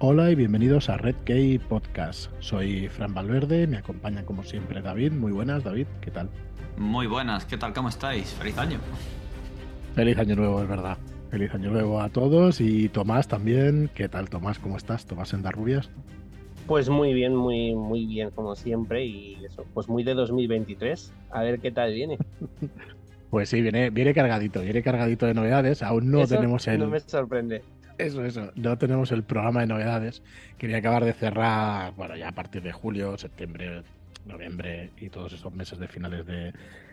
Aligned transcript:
Hola 0.00 0.30
y 0.30 0.36
bienvenidos 0.36 0.88
a 0.90 0.96
Red 0.96 1.16
Key 1.24 1.58
Podcast. 1.58 2.30
Soy 2.38 2.86
Fran 2.86 3.14
Valverde, 3.14 3.66
me 3.66 3.78
acompaña 3.78 4.24
como 4.24 4.44
siempre 4.44 4.80
David. 4.80 5.10
Muy 5.10 5.32
buenas, 5.32 5.64
David, 5.64 5.88
¿qué 6.00 6.12
tal? 6.12 6.30
Muy 6.76 7.08
buenas, 7.08 7.44
¿qué 7.46 7.56
tal? 7.56 7.72
¿Cómo 7.72 7.88
estáis? 7.88 8.28
Feliz 8.34 8.56
año. 8.58 8.78
Feliz 9.96 10.16
año 10.18 10.36
nuevo, 10.36 10.62
es 10.62 10.68
verdad. 10.68 10.98
Feliz 11.32 11.52
año 11.52 11.72
nuevo 11.72 12.00
a 12.00 12.10
todos 12.10 12.60
y 12.60 12.88
Tomás 12.90 13.26
también. 13.26 13.90
¿Qué 13.92 14.08
tal, 14.08 14.30
Tomás? 14.30 14.60
¿Cómo 14.60 14.76
estás? 14.76 15.04
Tomás 15.04 15.32
en 15.32 15.42
Darrubias. 15.42 15.90
Pues 16.68 16.88
muy 16.88 17.12
bien, 17.12 17.34
muy, 17.34 17.74
muy 17.74 18.06
bien, 18.06 18.30
como 18.30 18.54
siempre, 18.54 19.04
y 19.04 19.44
eso, 19.44 19.66
pues 19.74 19.88
muy 19.88 20.04
de 20.04 20.14
2023. 20.14 21.12
A 21.32 21.42
ver 21.42 21.58
qué 21.58 21.72
tal 21.72 21.92
viene. 21.92 22.18
Pues 23.30 23.50
sí, 23.50 23.60
viene, 23.60 23.90
viene 23.90 24.14
cargadito, 24.14 24.62
viene 24.62 24.82
cargadito 24.82 25.26
de 25.26 25.34
novedades. 25.34 25.82
Aún 25.82 26.10
no 26.10 26.26
tenemos 26.26 26.66
el. 26.66 26.78
No 26.78 26.88
me 26.88 26.98
sorprende. 27.00 27.62
Eso, 27.98 28.24
eso. 28.24 28.52
No 28.54 28.78
tenemos 28.78 29.10
el 29.10 29.24
programa 29.24 29.60
de 29.60 29.66
novedades. 29.66 30.22
Quería 30.56 30.78
acabar 30.78 31.04
de 31.04 31.12
cerrar, 31.12 31.92
bueno, 31.94 32.16
ya 32.16 32.28
a 32.28 32.32
partir 32.32 32.62
de 32.62 32.72
julio, 32.72 33.18
septiembre, 33.18 33.82
noviembre 34.24 34.90
y 34.98 35.08
todos 35.08 35.32
esos 35.32 35.52
meses 35.52 35.78
de 35.78 35.88
finales 35.88 36.24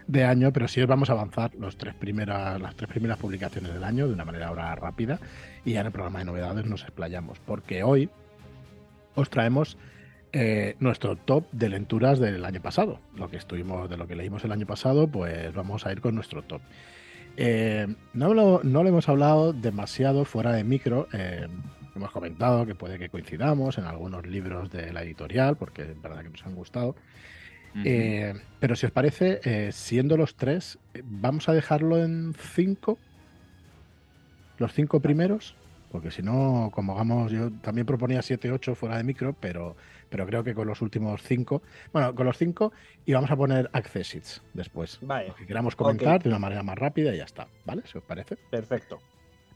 de, 0.07 0.23
año, 0.23 0.51
pero 0.51 0.67
sí 0.67 0.81
os 0.81 0.87
vamos 0.87 1.09
a 1.09 1.13
avanzar 1.13 1.53
los 1.55 1.77
tres 1.77 1.93
primeras, 1.93 2.59
las 2.59 2.75
tres 2.75 2.89
primeras 2.89 3.17
publicaciones 3.17 3.73
del 3.73 3.83
año 3.83 4.07
de 4.07 4.13
una 4.13 4.25
manera 4.25 4.47
ahora 4.47 4.73
rápida 4.75 5.19
y 5.63 5.73
ya 5.73 5.81
en 5.81 5.87
el 5.87 5.91
programa 5.91 6.19
de 6.19 6.25
novedades 6.25 6.65
nos 6.65 6.83
explayamos, 6.83 7.39
porque 7.39 7.83
hoy 7.83 8.09
os 9.15 9.29
traemos 9.29 9.77
eh, 10.31 10.75
nuestro 10.79 11.15
top 11.15 11.45
de 11.51 11.69
lecturas 11.69 12.19
del 12.19 12.45
año 12.45 12.61
pasado. 12.61 12.99
Lo 13.15 13.29
que 13.29 13.37
estuvimos, 13.37 13.89
de 13.89 13.97
lo 13.97 14.07
que 14.07 14.15
leímos 14.15 14.43
el 14.43 14.51
año 14.51 14.65
pasado, 14.65 15.07
pues 15.07 15.53
vamos 15.53 15.85
a 15.85 15.91
ir 15.91 16.01
con 16.01 16.15
nuestro 16.15 16.41
top. 16.43 16.61
Eh, 17.37 17.87
no, 18.13 18.33
lo, 18.33 18.61
no 18.63 18.83
lo 18.83 18.89
hemos 18.89 19.09
hablado 19.09 19.53
demasiado 19.53 20.25
fuera 20.25 20.51
de 20.53 20.63
micro. 20.63 21.07
Eh, 21.13 21.47
hemos 21.95 22.11
comentado 22.11 22.65
que 22.65 22.75
puede 22.75 22.97
que 22.97 23.09
coincidamos 23.09 23.77
en 23.77 23.85
algunos 23.85 24.25
libros 24.25 24.71
de 24.71 24.91
la 24.93 25.03
editorial, 25.03 25.55
porque 25.55 25.83
es 25.83 26.01
verdad 26.01 26.23
que 26.23 26.29
nos 26.29 26.45
han 26.45 26.55
gustado. 26.55 26.95
pero 28.59 28.75
si 28.75 28.85
os 28.85 28.91
parece, 28.91 29.71
siendo 29.71 30.17
los 30.17 30.35
tres, 30.35 30.77
vamos 31.03 31.49
a 31.49 31.53
dejarlo 31.53 32.03
en 32.03 32.33
cinco. 32.33 32.97
Los 34.57 34.73
cinco 34.73 35.01
primeros 35.01 35.55
porque 35.95 36.11
si 36.11 36.21
no, 36.21 36.71
como 36.73 36.91
hagamos, 36.91 37.31
yo 37.31 37.51
también 37.61 37.87
proponía 37.87 38.21
7, 38.21 38.51
8 38.51 38.75
fuera 38.75 38.97
de 38.97 39.05
micro, 39.05 39.33
pero, 39.39 39.77
pero 40.09 40.25
creo 40.25 40.43
que 40.43 40.53
con 40.53 40.67
los 40.67 40.81
últimos 40.81 41.21
5, 41.23 41.61
bueno, 41.93 42.15
con 42.15 42.25
los 42.25 42.37
5 42.37 42.71
y 43.05 43.13
vamos 43.13 43.31
a 43.31 43.35
poner 43.35 43.69
accessits 43.73 44.41
después. 44.53 44.99
Vale. 45.01 45.29
Lo 45.29 45.35
que 45.35 45.45
queramos 45.45 45.75
comentar 45.75 46.21
de 46.21 46.29
una 46.29 46.39
manera 46.39 46.63
más 46.63 46.77
rápida 46.77 47.13
y 47.13 47.17
ya 47.17 47.25
está, 47.25 47.47
¿vale? 47.65 47.83
Si 47.85 47.97
os 47.97 48.03
parece. 48.03 48.37
Perfecto. 48.49 48.99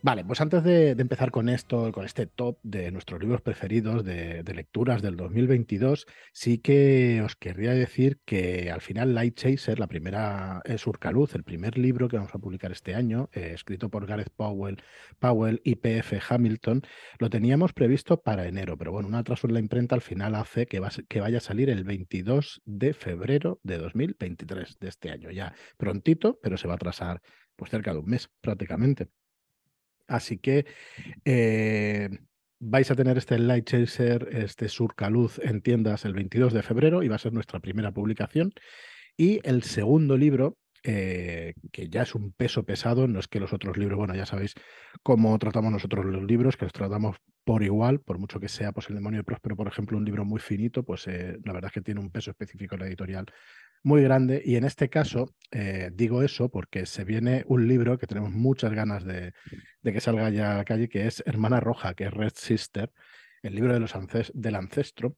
Vale, 0.02 0.23
pues 0.23 0.39
antes 0.39 0.64
de, 0.64 0.92
empezar 0.92 1.30
con 1.30 1.50
esto, 1.50 1.92
con 1.92 2.05
este 2.05 2.25
top 2.25 2.58
de 2.64 2.89
nuestros 2.89 3.19
libros 3.19 3.42
preferidos 3.42 4.06
de, 4.06 4.44
lecturas 4.56 5.02
del 5.02 5.17
2022, 5.17 6.06
sí 6.31 6.59
que 6.59 7.22
os 7.22 7.36
querría 7.36 7.73
decir 7.73 8.22
que 8.23 8.72
al 8.72 8.80
final 8.80 9.14
Light 9.14 9.36
Chaser, 9.36 9.78
la 9.78 9.88
primera 9.88 10.61
es 10.64 10.88
Urcaluz, 10.88 11.36
el 11.36 11.44
primer 11.44 11.78
libro 11.78 12.08
que 12.08 12.16
vamos 12.16 12.33
a 12.33 12.39
publicar 12.39 12.72
este 12.72 12.95
año, 12.95 13.30
eh, 13.33 13.52
escrito 13.53 13.89
por 13.89 14.06
Gareth 14.06 14.30
Powell, 14.30 14.81
y 15.66 15.75
P.F. 15.75 16.22
Hamilton, 16.30 16.81
lo 17.19 17.30
teníamos 17.30 17.73
previsto 17.73 18.22
para 18.22 18.47
enero, 18.47 18.78
pero 18.78 18.94
bueno, 18.94 19.09
un 19.09 19.16
atraso 19.16 19.47
en 19.47 19.53
la 19.53 19.59
imprenta 19.59 19.95
al 19.95 20.02
final 20.02 20.36
hace 20.36 20.66
que, 20.66 20.81
que 21.09 21.19
vaya 21.19 21.39
a 21.39 21.41
salir 21.41 21.69
el 21.69 21.84
22 21.84 22.61
de 22.63 22.94
febrero 22.94 23.59
de 23.63 23.78
2023 23.78 24.78
de 24.80 24.88
este 24.88 25.11
año, 25.11 25.30
ya 25.30 25.53
prontito, 25.78 26.39
pero 26.41 26.56
se 26.56 26.67
va 26.67 26.75
a 26.75 26.78
atrasar 26.78 27.22
pues 27.58 27.69
cerca 27.69 27.91
de 27.91 28.00
un 28.00 28.06
mes 28.06 28.30
prácticamente. 28.39 29.09
Así 30.09 30.38
que 30.38 30.65
eh, 31.23 32.09
vais 32.59 32.91
a 32.91 32.95
tener 32.95 33.17
este 33.17 33.39
Light 33.39 33.66
Chaser, 33.69 34.28
este 34.31 34.67
Surcaluz 34.67 35.39
en 35.39 35.61
tiendas 35.61 36.03
el 36.06 36.13
22 36.13 36.51
de 36.51 36.63
febrero 36.63 37.03
y 37.03 37.07
va 37.07 37.16
a 37.16 37.19
ser 37.19 37.31
nuestra 37.31 37.59
primera 37.59 37.91
publicación. 37.91 38.51
Y 39.16 39.39
el 39.47 39.63
segundo 39.63 40.17
libro, 40.17 40.57
eh, 40.84 41.53
que 41.72 41.89
ya 41.89 42.03
es 42.03 42.16
un 42.16 42.31
peso 42.34 42.63
pesado, 42.63 43.07
no 43.07 43.19
es 43.19 43.28
que 43.28 43.39
los 43.39 43.53
otros 43.53 43.78
libros, 43.78 43.97
bueno, 43.97 44.16
ya 44.16 44.25
sabéis 44.25 44.56
cómo 45.03 45.38
tratamos 45.38 45.72
nosotros 45.72 46.06
los 46.06 46.23
libros, 46.23 46.57
que 46.57 46.66
los 46.66 46.73
tratamos 46.73 47.17
por 47.44 47.63
igual, 47.63 48.00
por 48.00 48.19
mucho 48.19 48.39
que 48.39 48.47
sea 48.47 48.72
pues, 48.72 48.89
El 48.89 48.95
demonio 48.95 49.19
de 49.19 49.23
Próspero, 49.23 49.55
por 49.55 49.67
ejemplo, 49.67 49.97
un 49.97 50.05
libro 50.05 50.25
muy 50.25 50.39
finito, 50.39 50.84
pues 50.84 51.07
eh, 51.07 51.38
la 51.44 51.53
verdad 51.53 51.69
es 51.69 51.73
que 51.73 51.81
tiene 51.81 52.00
un 52.00 52.11
peso 52.11 52.31
específico 52.31 52.75
en 52.75 52.81
la 52.81 52.88
editorial 52.88 53.25
muy 53.84 54.03
grande. 54.03 54.41
Y 54.44 54.56
en 54.56 54.63
este 54.63 54.90
caso 54.90 55.34
eh, 55.51 55.90
digo 55.94 56.22
eso 56.22 56.50
porque 56.50 56.85
se 56.85 57.03
viene 57.03 57.44
un 57.47 57.67
libro 57.67 57.97
que 57.97 58.07
tenemos 58.07 58.31
muchas 58.31 58.72
ganas 58.72 59.03
de, 59.03 59.34
que 59.84 60.00
salga 60.00 60.29
ya 60.29 60.53
a 60.53 60.57
la 60.57 60.66
calle, 60.66 60.90
que 60.90 61.07
es 61.07 61.23
Hermana 61.25 61.59
Roja, 61.59 61.95
que 61.95 62.06
es 62.06 62.12
Red 62.12 62.34
Sister, 62.35 62.91
el 63.41 63.56
libro 63.56 63.73
de 63.73 63.79
los 63.79 63.94
del 64.34 64.56
ancestro, 64.56 65.16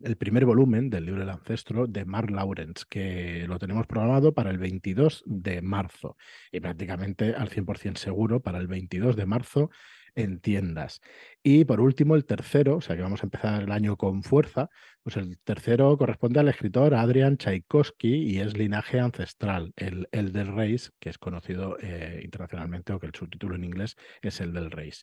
el 0.00 0.16
primer 0.16 0.46
volumen 0.46 0.88
del 0.90 1.06
libro 1.06 1.20
del 1.20 1.30
ancestro 1.30 1.86
de 1.86 2.04
Mark 2.04 2.30
Lawrence, 2.30 2.84
que 2.88 3.44
lo 3.46 3.58
tenemos 3.58 3.86
programado 3.86 4.32
para 4.32 4.50
el 4.50 4.58
22 4.58 5.22
de 5.26 5.60
marzo 5.60 6.16
y 6.50 6.60
prácticamente 6.60 7.34
al 7.34 7.50
100% 7.50 7.96
seguro 7.96 8.40
para 8.40 8.58
el 8.58 8.68
22 8.68 9.16
de 9.16 9.26
marzo 9.26 9.70
en 10.16 10.40
tiendas. 10.40 11.00
Y 11.42 11.64
por 11.64 11.80
último, 11.80 12.16
el 12.16 12.24
tercero, 12.24 12.76
o 12.76 12.80
sea 12.80 12.96
que 12.96 13.02
vamos 13.02 13.22
a 13.22 13.26
empezar 13.26 13.62
el 13.62 13.70
año 13.70 13.96
con 13.96 14.24
fuerza, 14.24 14.68
pues 15.04 15.16
el 15.16 15.38
tercero 15.38 15.96
corresponde 15.96 16.40
al 16.40 16.48
escritor 16.48 16.94
Adrian 16.94 17.36
Tchaikovsky 17.36 18.14
y 18.14 18.40
es 18.40 18.56
linaje 18.56 18.98
ancestral, 18.98 19.72
el, 19.76 20.08
el 20.10 20.32
del 20.32 20.48
Reis, 20.48 20.92
que 20.98 21.10
es 21.10 21.18
conocido 21.18 21.76
eh, 21.80 22.20
internacionalmente 22.24 22.92
o 22.92 22.98
que 22.98 23.06
el 23.06 23.14
subtítulo 23.14 23.54
en 23.54 23.64
inglés 23.64 23.96
es 24.22 24.40
el 24.40 24.52
del 24.52 24.72
Reis. 24.72 25.02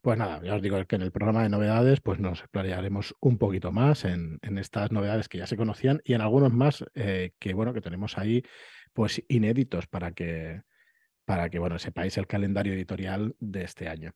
Pues 0.00 0.16
nada, 0.16 0.40
ya 0.42 0.54
os 0.54 0.62
digo 0.62 0.84
que 0.86 0.96
en 0.96 1.02
el 1.02 1.12
programa 1.12 1.42
de 1.42 1.48
novedades 1.48 2.00
pues 2.00 2.20
nos 2.20 2.40
explayaremos 2.40 3.16
un 3.20 3.36
poquito 3.36 3.72
más 3.72 4.04
en, 4.04 4.38
en 4.42 4.58
estas 4.58 4.92
novedades 4.92 5.28
que 5.28 5.38
ya 5.38 5.46
se 5.46 5.56
conocían 5.56 6.00
y 6.04 6.14
en 6.14 6.20
algunos 6.20 6.52
más 6.52 6.84
eh, 6.94 7.32
que 7.38 7.52
bueno 7.52 7.74
que 7.74 7.80
tenemos 7.80 8.16
ahí 8.16 8.42
pues 8.92 9.22
inéditos 9.28 9.86
para 9.88 10.12
que 10.12 10.62
para 11.24 11.50
que 11.50 11.58
bueno 11.58 11.78
sepáis 11.78 12.16
el 12.16 12.26
calendario 12.26 12.74
editorial 12.74 13.34
de 13.40 13.64
este 13.64 13.88
año. 13.88 14.12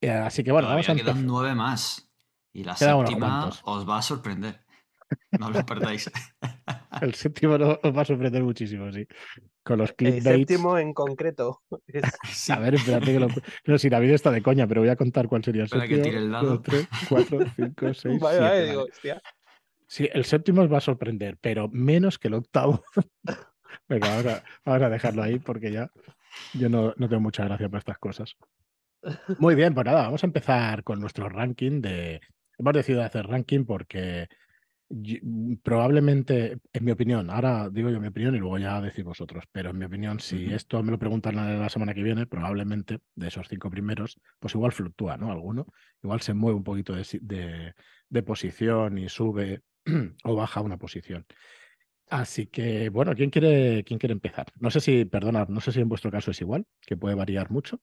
Eh, 0.00 0.10
así 0.10 0.42
que 0.42 0.52
bueno, 0.52 0.68
vamos 0.68 0.88
a 0.88 0.94
quedan 0.94 1.26
nueve 1.26 1.54
más. 1.54 2.10
Y 2.52 2.64
la 2.64 2.76
séptima 2.76 3.50
os 3.64 3.88
va 3.88 3.98
a 3.98 4.02
sorprender. 4.02 4.60
No 5.40 5.50
lo 5.50 5.66
perdáis. 5.66 6.08
El 7.02 7.14
séptimo 7.14 7.54
os 7.54 7.96
va 7.96 8.02
a 8.02 8.04
sorprender 8.04 8.44
muchísimo, 8.44 8.92
sí. 8.92 9.06
Con 9.64 9.78
los 9.78 9.92
clickbaits. 9.92 10.26
El 10.26 10.46
séptimo 10.46 10.78
en 10.78 10.94
concreto. 10.94 11.62
A 12.50 12.58
ver, 12.60 12.74
espérate 12.74 13.06
que 13.06 13.18
lo. 13.18 13.28
No, 13.66 13.78
si 13.78 13.88
David 13.88 14.10
está 14.10 14.30
de 14.30 14.40
coña, 14.40 14.68
pero 14.68 14.82
voy 14.82 14.90
a 14.90 14.94
contar 14.94 15.26
cuál 15.26 15.42
sería 15.42 15.62
el 15.62 15.66
Espera 15.66 15.82
séptimo. 15.82 16.02
que 16.02 16.08
tire 16.10 16.22
el 16.22 16.30
dado. 16.30 16.60
3, 16.62 16.88
4, 17.08 17.38
5, 17.56 17.94
6, 17.94 18.20
vale, 18.20 18.38
Vale, 18.40 18.66
digo, 18.68 18.82
hostia. 18.84 19.20
Sí, 19.88 20.08
el 20.12 20.24
séptimo 20.24 20.62
os 20.62 20.72
va 20.72 20.78
a 20.78 20.82
sorprender, 20.82 21.36
pero 21.40 21.68
menos 21.68 22.16
que 22.18 22.28
el 22.28 22.34
octavo. 22.34 22.84
Venga, 23.88 24.08
vamos 24.64 24.82
a, 24.82 24.86
a 24.86 24.90
dejarlo 24.90 25.24
ahí 25.24 25.40
porque 25.40 25.72
ya 25.72 25.90
yo 26.54 26.68
no, 26.68 26.94
no 26.96 27.08
tengo 27.08 27.20
mucha 27.20 27.44
gracia 27.44 27.68
para 27.68 27.80
estas 27.80 27.98
cosas. 27.98 28.36
Muy 29.38 29.54
bien, 29.54 29.74
pues 29.74 29.86
nada, 29.86 30.02
vamos 30.02 30.22
a 30.22 30.26
empezar 30.26 30.84
con 30.84 31.00
nuestro 31.00 31.28
ranking 31.28 31.80
de. 31.80 32.20
Hemos 32.58 32.74
decidido 32.74 33.02
hacer 33.02 33.26
ranking 33.26 33.64
porque 33.64 34.28
mm, 34.90 35.54
probablemente, 35.62 36.58
en 36.72 36.84
mi 36.84 36.90
opinión, 36.90 37.30
ahora 37.30 37.70
digo 37.70 37.90
yo 37.90 38.00
mi 38.00 38.08
opinión 38.08 38.34
y 38.34 38.38
luego 38.38 38.58
ya 38.58 38.80
decís 38.80 39.04
vosotros, 39.04 39.44
pero 39.50 39.70
en 39.70 39.78
mi 39.78 39.86
opinión, 39.86 40.20
si 40.20 40.52
esto 40.52 40.82
me 40.82 40.90
lo 40.90 40.98
preguntan 40.98 41.36
la, 41.36 41.68
semana 41.68 41.94
que 41.94 42.02
viene, 42.02 42.26
probablemente 42.26 43.00
de 43.14 43.28
esos 43.28 43.48
cinco 43.48 43.70
primeros, 43.70 44.20
pues 44.38 44.54
igual 44.54 44.72
fluctúa, 44.72 45.16
¿no? 45.16 45.32
Alguno, 45.32 45.66
igual 46.02 46.20
se 46.20 46.34
mueve 46.34 46.56
un 46.56 46.64
poquito 46.64 46.94
de, 46.94 47.74
de 48.08 48.22
posición 48.22 48.98
y 48.98 49.08
sube 49.08 49.62
o 50.24 50.34
baja 50.34 50.60
una 50.60 50.76
posición. 50.76 51.24
Así 52.10 52.46
que, 52.48 52.88
bueno, 52.88 53.14
¿quién 53.14 53.30
quiere, 53.30 53.84
¿quién 53.84 54.00
quiere 54.00 54.12
empezar? 54.12 54.46
No 54.58 54.70
sé 54.70 54.80
si, 54.80 55.04
perdonad, 55.04 55.48
no 55.48 55.60
sé 55.60 55.70
si 55.70 55.80
en 55.80 55.88
vuestro 55.88 56.10
caso 56.10 56.32
es 56.32 56.40
igual, 56.40 56.66
que 56.80 56.96
puede 56.96 57.14
variar 57.14 57.52
mucho. 57.52 57.80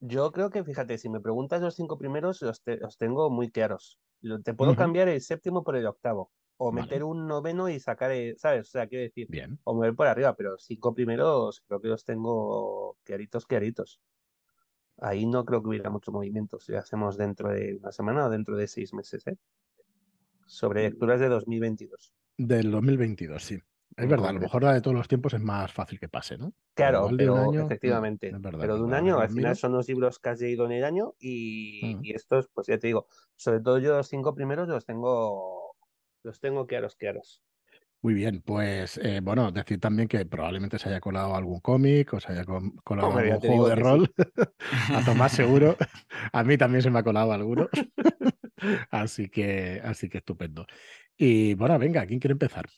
Yo 0.00 0.32
creo 0.32 0.48
que, 0.48 0.64
fíjate, 0.64 0.96
si 0.96 1.10
me 1.10 1.20
preguntas 1.20 1.60
los 1.60 1.74
cinco 1.74 1.98
primeros, 1.98 2.40
los, 2.40 2.62
tengo 2.96 3.28
muy 3.30 3.50
claros. 3.50 3.98
Te 4.44 4.54
puedo 4.54 4.74
cambiar 4.74 5.08
el 5.08 5.20
séptimo 5.20 5.62
por 5.62 5.76
el 5.76 5.86
octavo. 5.86 6.30
O 6.56 6.72
meter 6.72 7.04
un 7.04 7.26
noveno 7.26 7.70
y 7.70 7.80
sacar, 7.80 8.10
el, 8.10 8.36
¿sabes? 8.36 8.68
O 8.68 8.70
sea, 8.70 8.86
quiero 8.86 9.02
decir, 9.02 9.26
Bien. 9.30 9.58
o 9.64 9.74
mover 9.74 9.94
por 9.94 10.06
arriba, 10.06 10.34
pero 10.36 10.58
cinco 10.58 10.94
primeros 10.94 11.62
creo 11.66 11.80
que 11.80 11.88
los 11.88 12.04
tengo 12.04 12.98
claritos, 13.02 13.46
claritos. 13.46 14.00
Ahí 14.98 15.24
no 15.24 15.46
creo 15.46 15.62
que 15.62 15.68
hubiera 15.68 15.88
mucho 15.88 16.12
movimiento 16.12 16.60
si 16.60 16.72
lo 16.72 16.78
hacemos 16.78 17.16
dentro 17.16 17.48
de 17.48 17.76
una 17.76 17.92
semana 17.92 18.26
o 18.26 18.30
dentro 18.30 18.56
de 18.56 18.68
seis 18.68 18.92
meses, 18.92 19.26
¿eh? 19.26 19.36
Sobre 20.46 20.82
mm. 20.82 20.84
lecturas 20.90 21.20
de 21.20 21.28
2022. 21.28 22.12
Del 22.36 22.70
2022, 22.70 23.42
sí. 23.42 23.62
Es 23.96 24.08
verdad, 24.08 24.28
a 24.28 24.32
lo 24.32 24.40
mejor 24.40 24.62
la 24.62 24.74
de 24.74 24.80
todos 24.80 24.96
los 24.96 25.08
tiempos 25.08 25.34
es 25.34 25.40
más 25.40 25.72
fácil 25.72 25.98
que 25.98 26.08
pase, 26.08 26.38
¿no? 26.38 26.52
Claro, 26.74 27.10
pero 27.16 27.52
efectivamente. 27.52 28.32
pero 28.40 28.76
de 28.76 28.82
un 28.82 28.94
año, 28.94 29.18
al 29.18 29.30
final 29.30 29.56
son 29.56 29.72
los 29.72 29.88
libros 29.88 30.18
que 30.18 30.28
has 30.30 30.40
leído 30.40 30.64
en 30.66 30.72
el 30.72 30.84
año 30.84 31.14
y, 31.18 31.96
mm. 31.96 32.04
y, 32.04 32.12
estos, 32.12 32.48
pues 32.54 32.68
ya 32.68 32.78
te 32.78 32.86
digo, 32.86 33.08
sobre 33.36 33.60
todo 33.60 33.78
yo 33.78 33.96
los 33.96 34.08
cinco 34.08 34.34
primeros 34.34 34.68
los 34.68 34.84
tengo, 34.84 35.76
los 36.22 36.40
tengo 36.40 36.66
claros, 36.66 36.96
claros. 36.96 37.42
Muy 38.02 38.14
bien, 38.14 38.40
pues 38.40 38.96
eh, 39.02 39.20
bueno, 39.22 39.52
decir 39.52 39.78
también 39.78 40.08
que 40.08 40.24
probablemente 40.24 40.78
se 40.78 40.88
haya 40.88 41.00
colado 41.00 41.34
algún 41.34 41.60
cómic 41.60 42.14
o 42.14 42.20
se 42.20 42.32
haya 42.32 42.46
colado 42.46 43.18
algún 43.18 43.40
juego 43.40 43.68
de 43.68 43.74
rol. 43.74 44.14
a 44.88 45.04
Tomás 45.04 45.32
seguro. 45.32 45.76
a 46.32 46.42
mí 46.42 46.56
también 46.56 46.82
se 46.82 46.90
me 46.90 47.00
ha 47.00 47.02
colado 47.02 47.32
alguno. 47.32 47.68
así 48.90 49.28
que, 49.28 49.82
así 49.84 50.08
que 50.08 50.18
estupendo. 50.18 50.66
Y 51.14 51.52
bueno, 51.54 51.78
venga, 51.78 52.06
¿quién 52.06 52.20
quiere 52.20 52.32
empezar? 52.32 52.70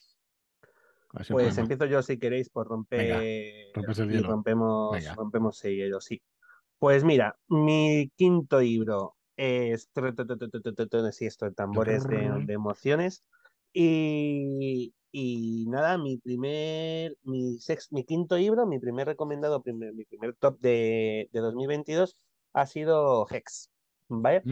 Pues 1.29 1.59
empiezo 1.59 1.87
yo 1.87 2.03
si 2.03 2.19
queréis 2.19 2.51
por 2.51 2.69
romper 2.69 3.87
y 4.09 4.23
rompemos, 4.23 5.13
rompemos 5.17 5.65
el 5.65 5.77
hielo, 5.77 6.01
sí. 6.01 6.23
Pues 6.79 7.05
mira, 7.05 7.39
mi 7.49 8.11
quinto 8.17 8.61
libro 8.61 9.17
es 9.37 9.91
sí, 11.13 11.27
esto 11.27 11.53
tambores 11.55 12.09
de, 12.09 12.43
de 12.45 12.53
emociones. 12.55 13.25
Y, 13.73 14.95
y 15.13 15.67
nada, 15.69 15.99
mi 15.99 16.19
primer, 16.19 17.17
mi, 17.23 17.59
mi 17.91 18.05
quinto 18.05 18.37
libro, 18.37 18.67
mi 18.67 18.79
primer 18.81 19.07
recomendado, 19.09 19.63
mi 19.65 20.05
primer 20.05 20.35
top 20.37 20.61
de, 20.61 21.29
de 21.33 21.41
2022 21.41 22.17
ha 22.53 22.67
sido 22.67 23.27
Hex. 23.31 23.72
¿Vale? 24.21 24.43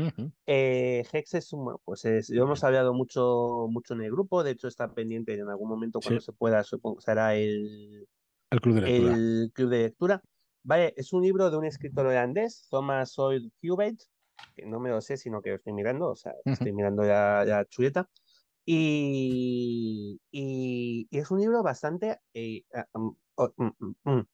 Eh, 0.47 1.05
Hex 1.13 1.35
es 1.35 1.53
un, 1.53 1.77
pues 1.85 2.05
es, 2.05 2.29
yo 2.29 2.45
hemos 2.45 2.65
hablado 2.65 2.95
mucho, 2.95 3.67
mucho 3.69 3.95
en 3.95 4.03
el 4.03 4.11
grupo, 4.11 4.43
de 4.43 4.53
hecho 4.53 4.69
está 4.69 4.95
pendiente 4.95 5.35
en 5.35 5.49
algún 5.49 5.69
momento 5.69 6.01
cuando 6.01 6.21
se 6.21 6.33
pueda, 6.33 6.65
supongo 6.65 7.01
será 7.01 7.35
el, 7.35 8.09
el 8.51 8.61
club 8.61 8.77
de 8.77 8.81
lectura. 8.81 9.15
El 9.15 9.51
club 9.53 9.69
de 9.69 9.79
lectura. 9.79 10.23
Vale, 10.63 10.95
es 10.97 11.13
un 11.13 11.23
libro 11.23 11.51
de 11.51 11.57
un 11.57 11.65
escritor 11.65 12.07
holandés, 12.07 12.67
Thomas 12.71 13.19
Oil 13.19 13.53
Hubert, 13.63 14.01
que 14.55 14.67
no 14.67 14.81
me 14.81 14.91
lo 14.91 15.01
sé, 15.01 15.17
sino 15.17 15.43
que 15.43 15.51
lo 15.51 15.57
estoy 15.57 15.73
mirando, 15.73 16.09
o 16.09 16.17
sea, 16.17 16.35
estoy 16.45 16.73
mirando 16.73 17.05
ya, 17.05 17.45
ya 17.47 17.65
chuleta. 17.67 18.09
Y, 18.65 20.21
y, 20.31 21.09
es 21.11 21.31
un 21.31 21.41
libro 21.41 21.63
bastante... 21.63 22.21
Eh, 22.35 22.63
ah, 22.75 22.87
mm, 22.95 23.11
oh, 23.37 23.53
mm, 23.57 23.95
mm, 24.05 24.27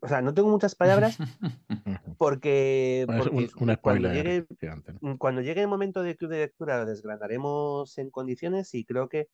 o 0.00 0.08
sea, 0.08 0.22
no 0.22 0.34
tengo 0.34 0.48
muchas 0.48 0.74
palabras 0.74 1.18
porque, 2.18 3.04
cuando, 3.80 4.12
llegue, 4.12 4.46
cuando 5.18 5.40
llegue 5.40 5.62
el 5.62 5.68
momento 5.68 6.02
de 6.02 6.16
club 6.16 6.30
de 6.30 6.38
lectura 6.38 6.78
lo 6.78 6.86
desgranaremos 6.86 7.96
en 7.98 8.10
condiciones 8.10 8.74
y 8.74 8.84
creo 8.84 9.08
que... 9.08 9.28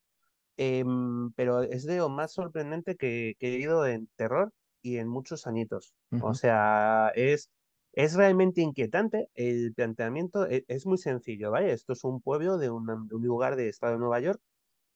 Em, 0.57 1.33
pero 1.33 1.63
es 1.63 1.85
de 1.85 1.97
lo 1.97 2.07
más 2.07 2.31
sorprendente 2.31 2.95
que, 2.95 3.35
he 3.39 3.51
leído 3.51 3.85
en 3.85 4.07
terror 4.15 4.53
y 4.81 4.97
en 4.97 5.07
muchos 5.09 5.47
añitos. 5.47 5.95
O 6.21 6.33
sea, 6.33 7.11
es 7.13 7.51
es 7.95 8.15
realmente 8.15 8.61
inquietante. 8.61 9.29
El 9.33 9.73
planteamiento 9.73 10.47
e, 10.47 10.65
es, 10.67 10.85
muy 10.85 10.97
sencillo, 10.97 11.51
¿vale? 11.51 11.71
Esto 11.71 11.93
es 11.93 12.03
un 12.03 12.21
pueblo 12.21 12.57
de, 12.57 12.69
un 12.69 13.09
lugar 13.09 13.55
de 13.55 13.69
estado 13.69 13.93
de 13.93 13.99
Nueva 13.99 14.19
York, 14.19 14.41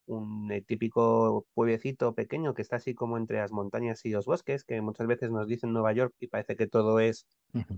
un 0.09 0.51
eh, 0.51 0.61
típico 0.61 1.45
pueblecito 1.53 2.13
pequeño 2.13 2.53
que 2.53 2.61
está 2.61 2.77
así 2.77 2.93
como 2.95 3.17
entre 3.17 3.37
las 3.37 3.51
montañas 3.51 4.03
y 4.05 4.09
los 4.09 4.25
bosques, 4.25 4.63
que 4.63 4.81
muchas 4.81 5.07
veces 5.07 5.31
nos 5.31 5.47
dicen 5.47 5.71
Nueva 5.71 5.93
York 5.93 6.13
y 6.19 6.27
parece 6.27 6.55
que 6.55 6.67
todo 6.67 6.99
es 6.99 7.27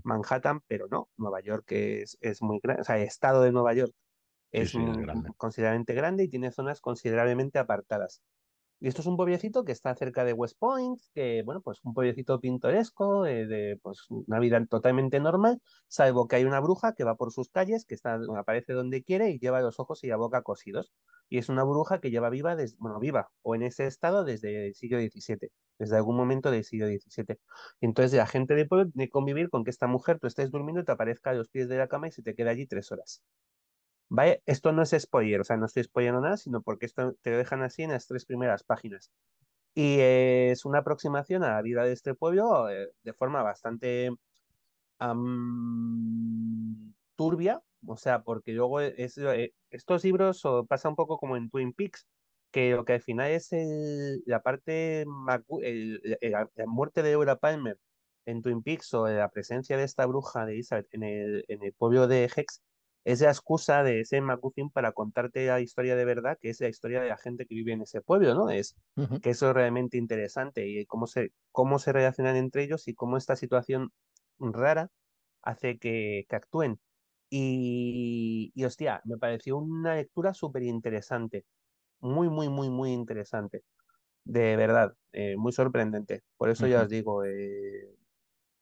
Manhattan, 0.02 0.60
pero 0.66 0.86
no, 0.90 1.08
Nueva 1.16 1.40
York 1.40 1.70
es, 1.72 2.16
es 2.20 2.42
muy 2.42 2.58
grande, 2.62 2.82
o 2.82 2.84
sea, 2.84 2.96
el 2.96 3.04
estado 3.04 3.42
de 3.42 3.52
Nueva 3.52 3.74
York 3.74 3.92
es, 4.50 4.72
considerablemente 5.36 5.94
grande 5.94 6.24
y 6.24 6.28
tiene 6.28 6.50
zonas 6.50 6.80
considerablemente 6.80 7.58
apartadas. 7.58 8.22
Y 8.82 8.88
esto 8.88 9.00
es 9.00 9.06
un 9.06 9.16
pueblecito 9.16 9.64
que 9.64 9.70
está 9.70 9.94
cerca 9.94 10.24
de 10.24 10.32
West 10.32 10.58
Point, 10.58 11.00
que, 11.14 11.42
bueno, 11.44 11.60
pues 11.60 11.78
un 11.84 11.94
pueblecito 11.94 12.40
pintoresco, 12.40 13.26
eh, 13.26 13.46
de 13.46 13.78
pues, 13.80 14.06
una 14.10 14.40
vida 14.40 14.64
totalmente 14.66 15.20
normal, 15.20 15.60
salvo 15.86 16.26
que 16.26 16.34
hay 16.34 16.44
una 16.44 16.58
bruja 16.58 16.92
que 16.92 17.04
va 17.04 17.14
por 17.14 17.30
sus 17.32 17.48
calles, 17.48 17.84
que 17.86 17.94
está, 17.94 18.18
aparece 18.36 18.72
donde 18.72 19.04
quiere 19.04 19.30
y 19.30 19.38
lleva 19.38 19.60
los 19.60 19.78
ojos 19.78 20.02
y 20.02 20.08
la 20.08 20.16
boca 20.16 20.42
cosidos. 20.42 20.92
Y 21.28 21.38
es 21.38 21.48
una 21.48 21.62
bruja 21.62 22.00
que 22.00 22.10
lleva 22.10 22.28
viva, 22.28 22.56
desde, 22.56 22.76
bueno, 22.80 22.98
viva 22.98 23.30
o 23.42 23.54
en 23.54 23.62
ese 23.62 23.86
estado 23.86 24.24
desde 24.24 24.66
el 24.66 24.74
siglo 24.74 24.98
XVII, 24.98 25.52
desde 25.78 25.96
algún 25.96 26.16
momento 26.16 26.50
del 26.50 26.64
siglo 26.64 26.88
XVII. 26.88 27.38
Entonces 27.80 28.18
la 28.18 28.26
gente 28.26 28.54
de 28.56 28.66
pueblo 28.66 28.90
que 28.96 29.08
convivir 29.08 29.48
con 29.48 29.62
que 29.62 29.70
esta 29.70 29.86
mujer, 29.86 30.18
tú 30.18 30.26
estés 30.26 30.50
durmiendo 30.50 30.82
te 30.84 30.90
aparezca 30.90 31.30
a 31.30 31.34
los 31.34 31.48
pies 31.48 31.68
de 31.68 31.78
la 31.78 31.86
cama 31.86 32.08
y 32.08 32.12
se 32.12 32.22
te 32.22 32.34
queda 32.34 32.50
allí 32.50 32.66
tres 32.66 32.90
horas. 32.90 33.22
¿Vale? 34.14 34.42
Esto 34.44 34.72
no 34.72 34.82
es 34.82 34.94
spoiler, 34.98 35.40
o 35.40 35.44
sea, 35.44 35.56
no 35.56 35.64
estoy 35.64 35.84
spoilando 35.84 36.20
nada, 36.20 36.36
sino 36.36 36.60
porque 36.60 36.84
esto 36.84 37.14
te 37.22 37.30
lo 37.30 37.38
dejan 37.38 37.62
así 37.62 37.82
en 37.82 37.92
las 37.92 38.06
tres 38.06 38.26
primeras 38.26 38.62
páginas. 38.62 39.10
Y 39.74 40.00
es 40.00 40.66
una 40.66 40.80
aproximación 40.80 41.44
a 41.44 41.54
la 41.54 41.62
vida 41.62 41.84
de 41.84 41.92
este 41.92 42.14
pueblo 42.14 42.68
eh, 42.68 42.90
de 43.02 43.12
forma 43.14 43.42
bastante 43.42 44.10
turbia, 47.16 47.62
o 47.86 47.96
sea, 47.96 48.22
porque 48.22 48.52
luego 48.52 48.80
es, 48.80 49.16
eh, 49.16 49.54
estos 49.70 50.04
libros 50.04 50.42
pasa 50.68 50.90
un 50.90 50.96
poco 50.96 51.16
como 51.18 51.38
en 51.38 51.48
Twin 51.48 51.72
Peaks, 51.72 52.06
que 52.50 52.72
lo 52.72 52.84
que 52.84 52.94
al 52.94 53.02
final 53.02 53.30
es 53.30 53.50
la 54.26 54.42
parte, 54.42 55.06
la 55.06 56.46
muerte 56.66 57.02
de 57.02 57.12
Eura 57.12 57.36
Palmer 57.36 57.78
en 58.26 58.42
Twin 58.42 58.62
Peaks 58.62 58.92
o 58.92 59.08
la 59.08 59.30
presencia 59.30 59.78
de 59.78 59.84
esta 59.84 60.04
bruja 60.04 60.44
de 60.44 60.52
Elizabeth 60.52 60.88
en 60.92 61.02
el, 61.02 61.44
en 61.48 61.62
el 61.64 61.72
pueblo 61.72 62.06
de 62.08 62.24
Hex, 62.24 62.60
esa 63.04 63.28
excusa 63.28 63.82
de 63.82 64.00
ese 64.00 64.20
MacGuffin 64.20 64.70
para 64.70 64.92
contarte 64.92 65.46
la 65.46 65.60
historia 65.60 65.96
de 65.96 66.04
verdad, 66.04 66.38
que 66.40 66.50
es 66.50 66.60
la 66.60 66.68
historia 66.68 67.00
de 67.02 67.08
la 67.08 67.16
gente 67.16 67.46
que 67.46 67.54
vive 67.54 67.72
en 67.72 67.82
ese 67.82 68.00
pueblo, 68.00 68.34
¿no? 68.34 68.50
Es 68.50 68.76
que 69.22 69.30
eso 69.30 69.48
es 69.48 69.54
realmente 69.54 69.96
interesante 69.96 70.66
y 70.68 70.86
cómo 70.86 71.06
se, 71.06 71.32
cómo 71.50 71.78
se 71.78 71.92
relacionan 71.92 72.36
entre 72.36 72.62
ellos 72.64 72.86
y 72.88 72.94
cómo 72.94 73.16
esta 73.16 73.36
situación 73.36 73.92
rara 74.38 74.90
hace 75.42 75.78
que, 75.78 76.26
que 76.28 76.36
actúen. 76.36 76.80
Y, 77.30 78.52
y, 78.54 78.64
hostia, 78.64 79.00
me 79.04 79.16
pareció 79.18 79.56
una 79.58 79.94
lectura 79.96 80.34
súper 80.34 80.62
interesante, 80.64 81.46
muy, 82.00 82.28
muy, 82.28 82.48
muy, 82.48 82.70
muy 82.70 82.92
interesante. 82.92 83.64
De 84.24 84.56
verdad, 84.56 84.94
eh, 85.12 85.36
muy 85.36 85.52
sorprendente. 85.52 86.22
Por 86.36 86.50
eso 86.50 86.66
ya 86.66 86.82
os 86.82 86.88
digo, 86.88 87.24
eh, 87.24 87.96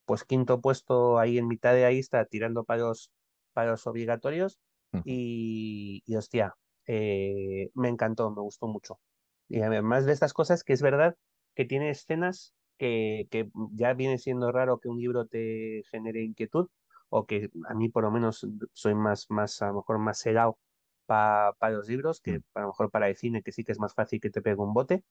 pues 0.07 0.25
quinto 0.25 0.61
puesto 0.61 1.19
ahí 1.19 1.39
en 1.39 1.49
mitad 1.49 1.75
de 1.75 1.85
ahí 1.85 1.99
está 1.99 2.25
tirando 2.27 2.65
palos 2.65 3.13
para 3.53 3.73
los 3.73 3.87
obligatorios 3.87 4.59
y, 5.05 6.03
hostia, 6.17 6.55
eh, 6.87 7.71
me 7.75 7.89
encantó, 7.89 8.31
me 8.31 8.41
gustó 8.43 8.67
mucho. 8.67 8.99
Y 9.49 9.61
además 9.61 10.07
de 10.07 10.13
estas 10.13 10.33
cosas, 10.33 10.65
que 10.65 10.73
es 10.73 10.83
verdad 10.83 11.17
que 11.55 11.65
tiene 11.65 11.91
escenas 11.91 12.55
que, 12.79 13.29
ya 13.73 13.93
viene 13.95 14.19
siendo 14.19 14.51
raro 14.53 14.79
que 14.81 14.89
un 14.89 14.99
libro 14.99 15.27
te 15.27 15.83
genere 15.91 16.23
inquietud, 16.23 16.69
o 17.11 17.27
que 17.27 17.51
a 17.69 17.75
mí 17.75 17.89
por 17.89 18.05
lo 18.05 18.11
menos 18.11 18.47
soy 18.73 18.95
más, 18.95 19.27
más 19.31 19.61
a 19.63 19.69
lo 19.69 19.75
mejor 19.75 19.99
más 19.99 20.21
cegado 20.21 20.59
para 21.07 21.55
los 21.71 21.89
libros, 21.89 22.21
que 22.21 22.39
mm. 22.39 22.43
a 22.55 22.61
lo 22.63 22.67
mejor 22.69 22.91
para 22.91 23.09
el 23.09 23.17
cine, 23.17 23.43
que 23.43 23.53
sí 23.53 23.65
que 23.65 23.73
es 23.73 23.81
más 23.81 23.95
fácil 23.95 24.21
que 24.21 24.31
te 24.31 24.43
pegue 24.43 24.57
un 24.57 24.73
bote. 24.75 25.05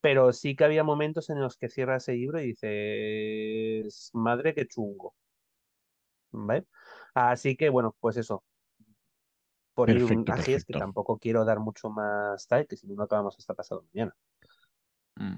Pero 0.00 0.32
sí 0.32 0.56
que 0.56 0.64
había 0.64 0.84
momentos 0.84 1.30
en 1.30 1.40
los 1.40 1.56
que 1.56 1.68
cierras 1.68 2.08
el 2.08 2.16
libro 2.18 2.40
y 2.40 2.48
dices, 2.48 4.10
madre 4.14 4.54
que 4.54 4.66
chungo. 4.66 5.14
¿Vale? 6.32 6.66
Así 7.16 7.56
que 7.56 7.70
bueno, 7.70 7.96
pues 7.98 8.18
eso. 8.18 8.44
Por 9.72 9.88
ir 9.88 10.04
así 10.30 10.52
es 10.52 10.64
que 10.66 10.74
tampoco 10.74 11.18
quiero 11.18 11.46
dar 11.46 11.60
mucho 11.60 11.88
más 11.88 12.46
tal, 12.46 12.66
que 12.66 12.76
si 12.76 12.86
no, 12.86 12.94
no 12.94 13.02
acabamos 13.04 13.36
hasta 13.38 13.54
pasado 13.54 13.86
mañana. 13.94 14.14
Mm. 15.16 15.36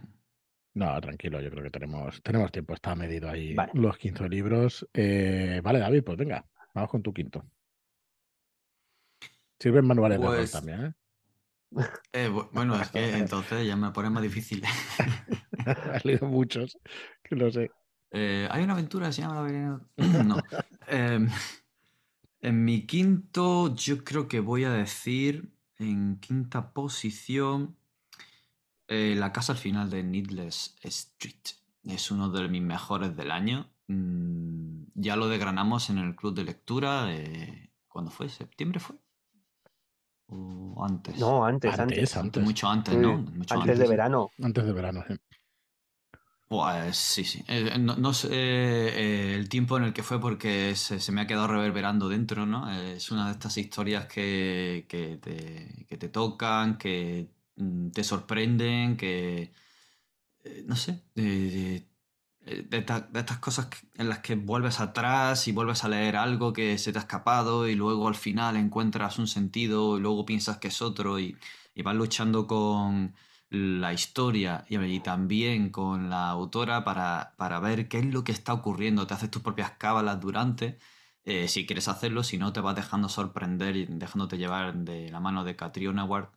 No, 0.74 1.00
tranquilo, 1.00 1.40
yo 1.40 1.50
creo 1.50 1.62
que 1.62 1.70
tenemos, 1.70 2.20
tenemos 2.22 2.50
tiempo, 2.50 2.74
está 2.74 2.96
medido 2.96 3.28
ahí 3.28 3.56
los 3.74 3.96
15 3.96 4.28
libros. 4.28 4.88
Eh, 4.92 5.60
vale, 5.62 5.78
David, 5.78 6.02
pues 6.04 6.18
venga, 6.18 6.44
vamos 6.74 6.90
con 6.90 7.02
tu 7.02 7.12
quinto. 7.12 7.44
Sirven 9.60 9.86
manuales 9.86 10.18
de 10.18 10.26
rol 10.26 10.36
pues 10.36 10.50
también, 10.50 10.84
¿eh? 10.84 10.94
¿eh? 12.12 12.28
bueno, 12.52 12.80
es 12.80 12.90
que 12.90 12.98
entonces 13.18 13.66
ya 13.66 13.76
me 13.76 13.92
pone 13.92 14.10
más 14.10 14.22
difícil. 14.22 14.64
Has 15.92 16.04
leído 16.04 16.26
muchos, 16.26 16.76
que 17.22 17.36
lo 17.36 17.50
sé. 17.52 17.70
Eh, 18.10 18.48
hay 18.50 18.64
una 18.64 18.72
aventura 18.72 19.12
se 19.12 19.22
llama 19.22 19.80
No. 20.24 20.38
Em, 20.86 21.28
en 22.40 22.64
mi 22.64 22.86
quinto, 22.86 23.74
yo 23.74 24.04
creo 24.04 24.28
que 24.28 24.40
voy 24.40 24.64
a 24.64 24.70
decir 24.70 25.52
en 25.78 26.18
quinta 26.20 26.72
posición 26.72 27.76
eh, 28.88 29.14
La 29.16 29.32
casa 29.32 29.52
al 29.52 29.58
final 29.58 29.90
de 29.90 30.02
Needless 30.02 30.76
Street. 30.82 31.42
Es 31.84 32.10
uno 32.10 32.30
de 32.30 32.48
mis 32.48 32.62
mejores 32.62 33.16
del 33.16 33.30
año. 33.30 33.70
Mm, 33.86 34.84
ya 34.94 35.16
lo 35.16 35.28
desgranamos 35.28 35.90
en 35.90 35.98
el 35.98 36.16
club 36.16 36.34
de 36.34 36.44
lectura. 36.44 37.08
¿Cuándo 37.86 38.10
fue? 38.10 38.28
¿Septiembre 38.28 38.80
fue? 38.80 38.96
¿O 40.26 40.84
antes? 40.84 41.18
No, 41.18 41.44
antes, 41.44 41.78
antes. 41.78 42.42
Mucho 42.42 42.68
antes, 42.68 42.94
¿no? 42.94 43.24
antes, 43.50 43.78
de 43.78 43.88
verano. 43.88 44.30
Antes 44.42 44.64
de 44.64 44.72
verano, 44.72 45.04
sí. 45.08 45.14
Pues 46.48 46.96
sí, 46.96 47.24
sí. 47.24 47.44
Eh, 47.46 47.76
no, 47.78 48.14
sé 48.14 48.28
eh, 48.32 49.34
el 49.34 49.50
tiempo 49.50 49.76
en 49.76 49.84
el 49.84 49.92
que 49.92 50.02
fue 50.02 50.18
porque 50.18 50.74
se, 50.76 51.12
me 51.12 51.20
ha 51.20 51.26
quedado 51.26 51.46
reverberando 51.46 52.08
dentro, 52.08 52.46
¿no? 52.46 52.70
Es 52.70 53.10
una 53.10 53.26
de 53.26 53.32
estas 53.32 53.58
historias 53.58 54.06
que, 54.06 54.86
te, 54.88 56.08
tocan, 56.08 56.78
que 56.78 57.28
mm, 57.56 57.90
te 57.90 58.02
sorprenden, 58.04 58.96
que... 58.96 59.52
Eh, 60.44 60.64
no 60.66 60.76
sé, 60.76 61.02
de, 61.14 61.86
estas 63.14 63.38
cosas 63.38 63.68
en 63.96 64.08
las 64.08 64.20
que 64.20 64.34
vuelves 64.36 64.80
atrás 64.80 65.48
y 65.48 65.52
vuelves 65.52 65.84
a 65.84 65.88
leer 65.88 66.16
algo 66.16 66.52
que 66.54 66.78
se 66.78 66.92
te 66.92 66.98
ha 66.98 67.02
escapado 67.02 67.68
y 67.68 67.74
luego 67.74 68.08
al 68.08 68.14
final 68.14 68.56
encuentras 68.56 69.18
un 69.18 69.26
sentido 69.28 69.98
y 69.98 70.00
luego 70.00 70.24
piensas 70.24 70.58
que 70.58 70.68
es 70.68 70.80
otro 70.82 71.18
y, 71.20 71.36
y 71.74 71.82
vas 71.82 71.94
luchando 71.96 72.46
con 72.46 73.14
la 73.50 73.92
historia 73.92 74.64
y, 74.68 75.00
también 75.00 75.70
con 75.70 76.10
la 76.10 76.28
autora 76.28 76.84
para, 76.84 77.34
para, 77.36 77.60
ver 77.60 77.88
qué 77.88 77.98
es 77.98 78.06
lo 78.06 78.24
que 78.24 78.32
está 78.32 78.52
ocurriendo. 78.52 79.06
Te 79.06 79.14
haces 79.14 79.30
tus 79.30 79.42
propias 79.42 79.72
cábalas 79.72 80.20
durante, 80.20 80.78
eh, 81.24 81.48
si 81.48 81.66
quieres 81.66 81.88
hacerlo, 81.88 82.22
si 82.22 82.38
no 82.38 82.52
te 82.52 82.60
vas 82.60 82.76
dejando 82.76 83.08
sorprender 83.08 83.76
y 83.76 83.86
dejándote 83.86 84.38
llevar 84.38 84.74
de 84.74 85.10
la 85.10 85.20
mano 85.20 85.44
de 85.44 85.56
Catriona 85.56 86.04
Ward 86.04 86.30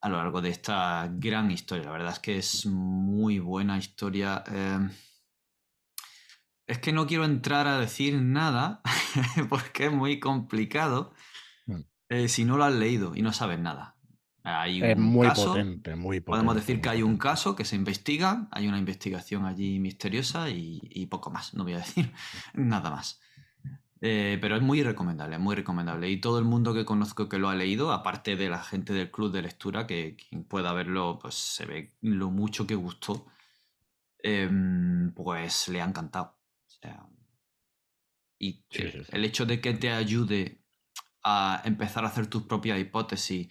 a 0.00 0.08
lo 0.08 0.16
largo 0.16 0.40
de 0.42 0.50
esta 0.50 1.08
gran 1.12 1.50
historia. 1.50 1.84
La 1.84 1.92
verdad 1.92 2.12
es 2.12 2.18
que 2.18 2.36
es 2.38 2.66
muy 2.66 3.38
buena 3.38 3.78
historia. 3.78 4.42
Eh, 4.48 4.88
es 6.66 6.78
que 6.78 6.92
no 6.92 7.06
quiero 7.06 7.24
entrar 7.24 7.66
a 7.66 7.78
decir 7.78 8.20
nada 8.20 8.80
porque 9.48 9.86
es 9.86 9.92
muy 9.92 10.18
complicado 10.18 11.12
mm. 11.66 11.80
eh, 12.08 12.28
si 12.28 12.44
no 12.44 12.56
lo 12.56 12.64
has 12.64 12.74
leído 12.74 13.14
y 13.14 13.22
no 13.22 13.32
sabes 13.32 13.58
nada. 13.60 13.96
Hay 14.44 14.82
es 14.82 14.98
muy 14.98 15.28
potente, 15.28 15.94
muy 15.94 16.20
potente. 16.20 16.24
Podemos 16.24 16.54
decir 16.56 16.80
que 16.80 16.88
hay 16.88 17.02
un 17.02 17.16
caso 17.16 17.54
que 17.54 17.64
se 17.64 17.76
investiga, 17.76 18.48
hay 18.50 18.66
una 18.66 18.78
investigación 18.78 19.44
allí 19.44 19.78
misteriosa 19.78 20.50
y, 20.50 21.06
poco 21.06 21.30
más, 21.30 21.54
no 21.54 21.64
voy 21.64 21.74
a 21.74 21.78
decir 21.78 22.12
nada 22.54 22.90
más. 22.90 23.20
Eh, 24.00 24.38
pero 24.40 24.56
es 24.56 24.62
muy 24.62 24.82
recomendable, 24.82 25.38
muy 25.38 25.54
recomendable. 25.54 26.10
Y 26.10 26.20
todo 26.20 26.40
el 26.40 26.44
mundo 26.44 26.74
que 26.74 26.84
conozco 26.84 27.28
que 27.28 27.38
lo 27.38 27.48
ha 27.48 27.54
leído, 27.54 27.92
aparte 27.92 28.34
de 28.34 28.48
la 28.48 28.58
gente 28.58 28.92
del 28.92 29.12
club 29.12 29.30
de 29.30 29.42
lectura, 29.42 29.86
que 29.86 30.16
quien 30.16 30.42
pueda 30.42 30.72
verlo, 30.72 31.20
pues 31.20 31.34
se 31.36 31.64
ve 31.64 31.94
lo 32.00 32.30
mucho 32.30 32.66
que 32.66 32.74
gustó, 32.74 33.26
em, 34.18 35.12
pues 35.14 35.68
le 35.68 35.80
ha 35.80 35.84
encantado. 35.84 36.36
y 38.40 38.64
el 39.12 39.24
hecho 39.24 39.46
de 39.46 39.60
que 39.60 39.72
te 39.74 39.90
ayude 39.92 40.64
a 41.22 41.62
empezar 41.64 42.04
a 42.04 42.08
hacer 42.08 42.26
tus 42.26 42.42
propias 42.42 42.80
hipótesis, 42.80 43.48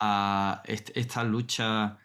a 0.00 0.62
esta 0.64 1.24
lucha 1.24 1.98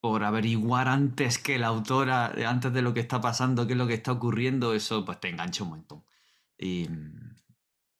por 0.00 0.24
averiguar 0.24 0.88
antes 0.88 1.38
que 1.38 1.58
la 1.58 1.68
autora, 1.68 2.32
antes 2.48 2.72
de 2.72 2.82
lo 2.82 2.94
que 2.94 3.00
está 3.00 3.20
pasando, 3.20 3.66
qué 3.66 3.72
es 3.74 3.78
lo 3.78 3.86
que 3.86 3.94
está 3.94 4.12
ocurriendo, 4.12 4.72
eso 4.74 5.04
pues 5.04 5.20
te 5.20 5.28
engancha 5.28 5.64
un 5.64 5.70
montón. 5.70 6.04
Y, 6.58 6.88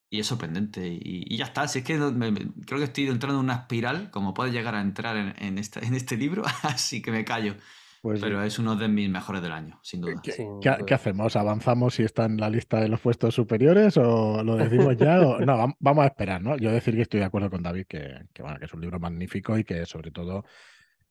y 0.09 0.21
es 0.21 0.26
sorprendente. 0.26 0.87
Y, 0.88 1.37
ya 1.37 1.47
está. 1.47 1.69
Si 1.69 1.81
es 1.81 1.85
que 1.85 1.97
creo 1.99 2.78
que 2.78 2.85
estoy 2.85 3.09
entrando 3.09 3.40
en 3.40 3.45
una 3.45 3.55
espiral, 3.55 4.11
como 4.11 4.35
puede 4.35 4.52
llegar 4.52 4.75
a 4.75 4.81
entrar 4.81 5.16
en, 5.16 5.35
en, 5.38 5.59
este, 5.59 5.85
en 5.85 5.95
este 5.95 6.16
libro, 6.16 6.45
así 6.62 7.02
que 7.02 7.11
me 7.11 7.25
callo. 7.25 7.57
Pues 8.03 8.21
Pero 8.21 8.43
es 8.43 8.59
uno 8.59 8.76
de 8.76 8.88
mis 8.88 9.09
mejores 9.09 9.43
del 9.43 9.53
año, 9.53 9.81
sin 9.83 10.00
duda. 10.00 10.21
¿Qué, 10.23 10.95
hacemos? 10.95 11.37
¿Avanzamos 11.37 11.95
si 11.95 12.05
está 12.05 12.26
en 12.26 12.37
la 12.37 12.50
lista 12.50 12.81
de 12.81 12.88
los 12.88 13.00
puestos 13.00 13.35
superiores 13.35 13.97
o 13.97 14.43
lo 14.43 14.57
decimos 14.57 14.97
ya? 14.97 15.17
No, 15.17 15.75
vamos 15.79 16.05
a 16.05 16.07
esperar, 16.07 16.43
¿no? 16.43 16.57
Yo 16.57 16.71
decir 16.71 16.95
que 16.95 17.03
estoy 17.03 17.21
de 17.21 17.26
acuerdo 17.26 17.50
con 17.50 17.62
David, 17.62 17.87
que, 17.88 18.26
bueno, 18.41 18.59
que 18.59 18.67
es 18.67 18.75
un 18.75 18.81
libro 18.81 18.99
magnífico 19.00 19.59
y 19.59 19.65
que 19.65 19.87
sobre 19.87 20.11
todo 20.11 20.45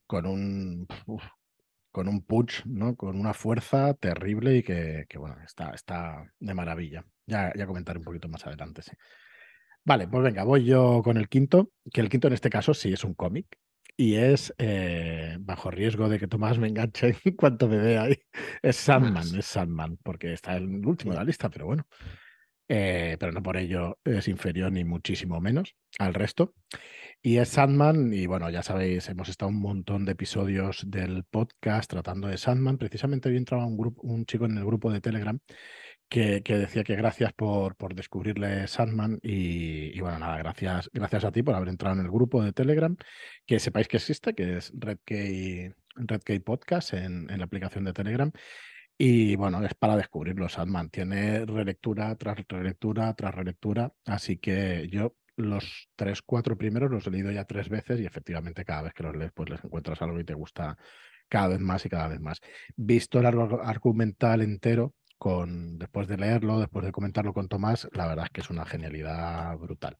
con 0.07 0.25
un, 0.25 0.87
con 1.91 2.07
un 2.07 2.21
punch, 2.23 2.65
¿no? 2.65 2.95
Con 2.95 3.19
una 3.19 3.33
fuerza 3.33 3.93
terrible 3.93 4.57
y 4.57 4.63
que, 4.63 5.07
bueno, 5.17 5.37
está, 5.43 5.71
está 5.71 6.23
de 6.39 6.53
maravilla. 6.53 7.05
Ya, 7.25 7.51
ya 7.55 7.65
comentaré 7.65 7.99
un 7.99 8.05
poquito 8.05 8.29
más 8.29 8.45
adelante, 8.45 8.81
sí. 8.81 8.91
Vale, 9.83 10.07
pues 10.07 10.23
venga, 10.23 10.43
voy 10.43 10.65
yo 10.65 11.01
con 11.03 11.15
el 11.17 11.29
quinto, 11.29 11.71
que 11.93 12.01
el 12.01 12.09
quinto 12.09 12.27
en 12.27 12.33
este 12.33 12.49
caso 12.49 12.73
sí 12.73 12.91
es 12.91 13.03
un 13.03 13.13
cómic, 13.13 13.59
y 13.97 14.15
es, 14.15 14.53
eh, 14.57 15.37
bajo 15.39 15.71
riesgo 15.71 16.09
de 16.09 16.19
que 16.19 16.27
Tomás 16.27 16.59
me 16.59 16.67
enganche 16.67 17.15
en 17.23 17.35
cuanto 17.35 17.67
me 17.67 17.77
vea 17.77 18.03
ahí, 18.03 18.17
es 18.61 18.75
Sandman, 18.75 19.35
es 19.37 19.45
Sandman, 19.45 19.97
porque 20.03 20.33
está 20.33 20.55
el 20.57 20.85
último 20.85 21.13
de 21.13 21.19
la 21.19 21.23
lista, 21.23 21.49
pero 21.49 21.65
bueno. 21.65 21.87
Eh, 22.67 23.15
pero 23.19 23.31
no 23.31 23.43
por 23.43 23.57
ello 23.57 23.99
es 24.03 24.27
inferior 24.27 24.71
ni 24.71 24.83
muchísimo 24.83 25.39
menos 25.39 25.75
al 25.99 26.13
resto. 26.13 26.55
Y 27.21 27.37
es 27.37 27.49
Sandman, 27.49 28.13
y 28.13 28.27
bueno, 28.27 28.49
ya 28.49 28.63
sabéis, 28.63 29.07
hemos 29.09 29.29
estado 29.29 29.49
un 29.49 29.59
montón 29.59 30.05
de 30.05 30.11
episodios 30.11 30.83
del 30.87 31.23
podcast 31.23 31.89
tratando 31.89 32.27
de 32.27 32.37
Sandman. 32.37 32.77
Precisamente 32.77 33.29
hoy 33.29 33.37
entraba 33.37 33.65
un, 33.65 33.77
grupo, 33.77 34.01
un 34.03 34.25
chico 34.25 34.45
en 34.45 34.57
el 34.57 34.65
grupo 34.65 34.91
de 34.91 35.01
Telegram 35.01 35.39
que, 36.09 36.41
decía 36.41 36.83
que 36.83 36.95
gracias 36.95 37.33
por, 37.33 37.75
por 37.75 37.95
descubrirle 37.95 38.67
Sandman 38.67 39.19
y, 39.21 39.99
bueno, 39.99 40.19
nada, 40.19 40.37
gracias, 40.37 40.89
gracias 40.93 41.25
a 41.25 41.31
ti 41.31 41.43
por 41.43 41.55
haber 41.55 41.69
entrado 41.69 41.95
en 41.95 42.05
el 42.05 42.11
grupo 42.11 42.43
de 42.43 42.53
Telegram, 42.53 42.95
que 43.45 43.59
sepáis 43.59 43.87
que 43.87 43.97
existe, 43.97 44.33
que 44.33 44.57
es 44.57 44.71
RedKey, 44.75 45.73
Red 45.95 46.41
Podcast 46.43 46.93
en, 46.93 47.29
en 47.29 47.39
la 47.39 47.45
aplicación 47.45 47.83
de 47.85 47.93
Telegram. 47.93 48.31
Y 48.97 49.35
bueno, 49.35 49.63
es 49.65 49.73
para 49.73 49.97
descubrirlo. 49.97 50.47
Sandman 50.47 50.89
tiene 50.89 51.45
relectura 51.45 52.15
tras 52.15 52.37
relectura 52.47 53.13
tras 53.13 53.35
relectura. 53.35 53.91
Así 54.05 54.37
que 54.37 54.87
yo 54.89 55.15
los 55.35 55.89
tres, 55.95 56.21
cuatro 56.21 56.57
primeros 56.57 56.89
los 56.89 57.05
he 57.07 57.11
leído 57.11 57.31
ya 57.31 57.43
tres 57.43 57.67
veces 57.69 57.99
y 57.99 58.05
efectivamente 58.05 58.63
cada 58.63 58.83
vez 58.83 58.93
que 58.93 59.03
los 59.03 59.15
lees 59.15 59.31
pues 59.33 59.49
les 59.49 59.63
encuentras 59.63 60.01
algo 60.01 60.19
y 60.19 60.23
te 60.23 60.33
gusta 60.33 60.77
cada 61.27 61.49
vez 61.49 61.59
más 61.59 61.85
y 61.85 61.89
cada 61.89 62.07
vez 62.07 62.19
más. 62.19 62.39
Visto 62.75 63.19
el 63.19 63.25
argumental 63.25 64.41
entero, 64.41 64.93
con, 65.25 65.79
después 65.79 66.07
de 66.07 66.17
leerlo, 66.17 66.59
después 66.59 66.85
de 66.85 66.91
comentarlo 66.91 67.33
con 67.33 67.47
Tomás, 67.47 67.89
la 67.93 68.05
verdad 68.05 68.25
es 68.25 68.29
que 68.29 68.41
es 68.41 68.51
una 68.51 68.63
genialidad 68.63 69.57
brutal. 69.57 69.97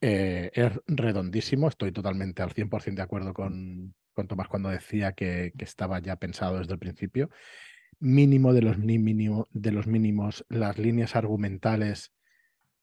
Eh, 0.00 0.50
es 0.54 0.72
redondísimo, 0.86 1.68
estoy 1.68 1.92
totalmente 1.92 2.42
al 2.42 2.54
100% 2.54 2.94
de 2.94 3.02
acuerdo 3.02 3.34
con, 3.34 3.94
con 4.14 4.26
Tomás 4.26 4.48
cuando 4.48 4.70
decía 4.70 5.12
que, 5.12 5.52
que, 5.58 5.66
estaba 5.66 5.98
ya 5.98 6.16
pensado 6.16 6.60
desde 6.60 6.72
el 6.72 6.78
principio. 6.78 7.28
Mínimo 8.00 8.54
de 8.54 8.62
los, 8.62 8.78
mínimo, 8.78 9.48
de 9.50 9.70
los 9.70 9.86
mínimos, 9.86 10.46
las 10.48 10.78
líneas 10.78 11.14
argumentales 11.14 12.13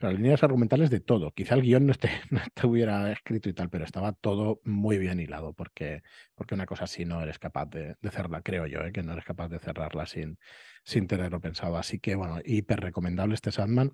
las 0.02 0.14
líneas 0.14 0.44
argumentales 0.44 0.90
de 0.90 1.00
todo. 1.00 1.32
Quizá 1.32 1.56
el 1.56 1.62
guion 1.62 1.86
no, 1.86 1.92
esté, 1.92 2.10
no 2.30 2.40
estuviera 2.40 3.12
escrito 3.12 3.50
y 3.50 3.54
tal, 3.54 3.70
pero 3.70 3.86
estaba 3.86 4.14
todo 4.14 4.62
muy 4.64 4.98
bien 4.98 5.20
hilado, 5.20 5.54
porque, 5.54 6.04
porque 6.36 6.56
una 6.56 6.66
cosa 6.66 6.86
así 6.86 7.06
no 7.06 7.22
eres 7.22 7.40
capaz 7.40 7.68
de, 7.68 7.96
de 8.02 8.12
cerrarla, 8.12 8.42
creo 8.42 8.68
yo, 8.68 8.82
¿eh? 8.82 8.92
que 8.92 9.04
no 9.04 9.14
eres 9.14 9.26
capaz 9.26 9.50
de 9.50 9.60
cerrarla 9.60 10.06
sin, 10.06 10.38
sin 10.84 11.08
tenerlo 11.08 11.40
pensado. 11.40 11.78
Así 11.78 12.00
que, 12.00 12.16
bueno, 12.16 12.40
hiper 12.44 12.80
recomendable 12.80 13.36
este 13.36 13.52
Sandman. 13.52 13.92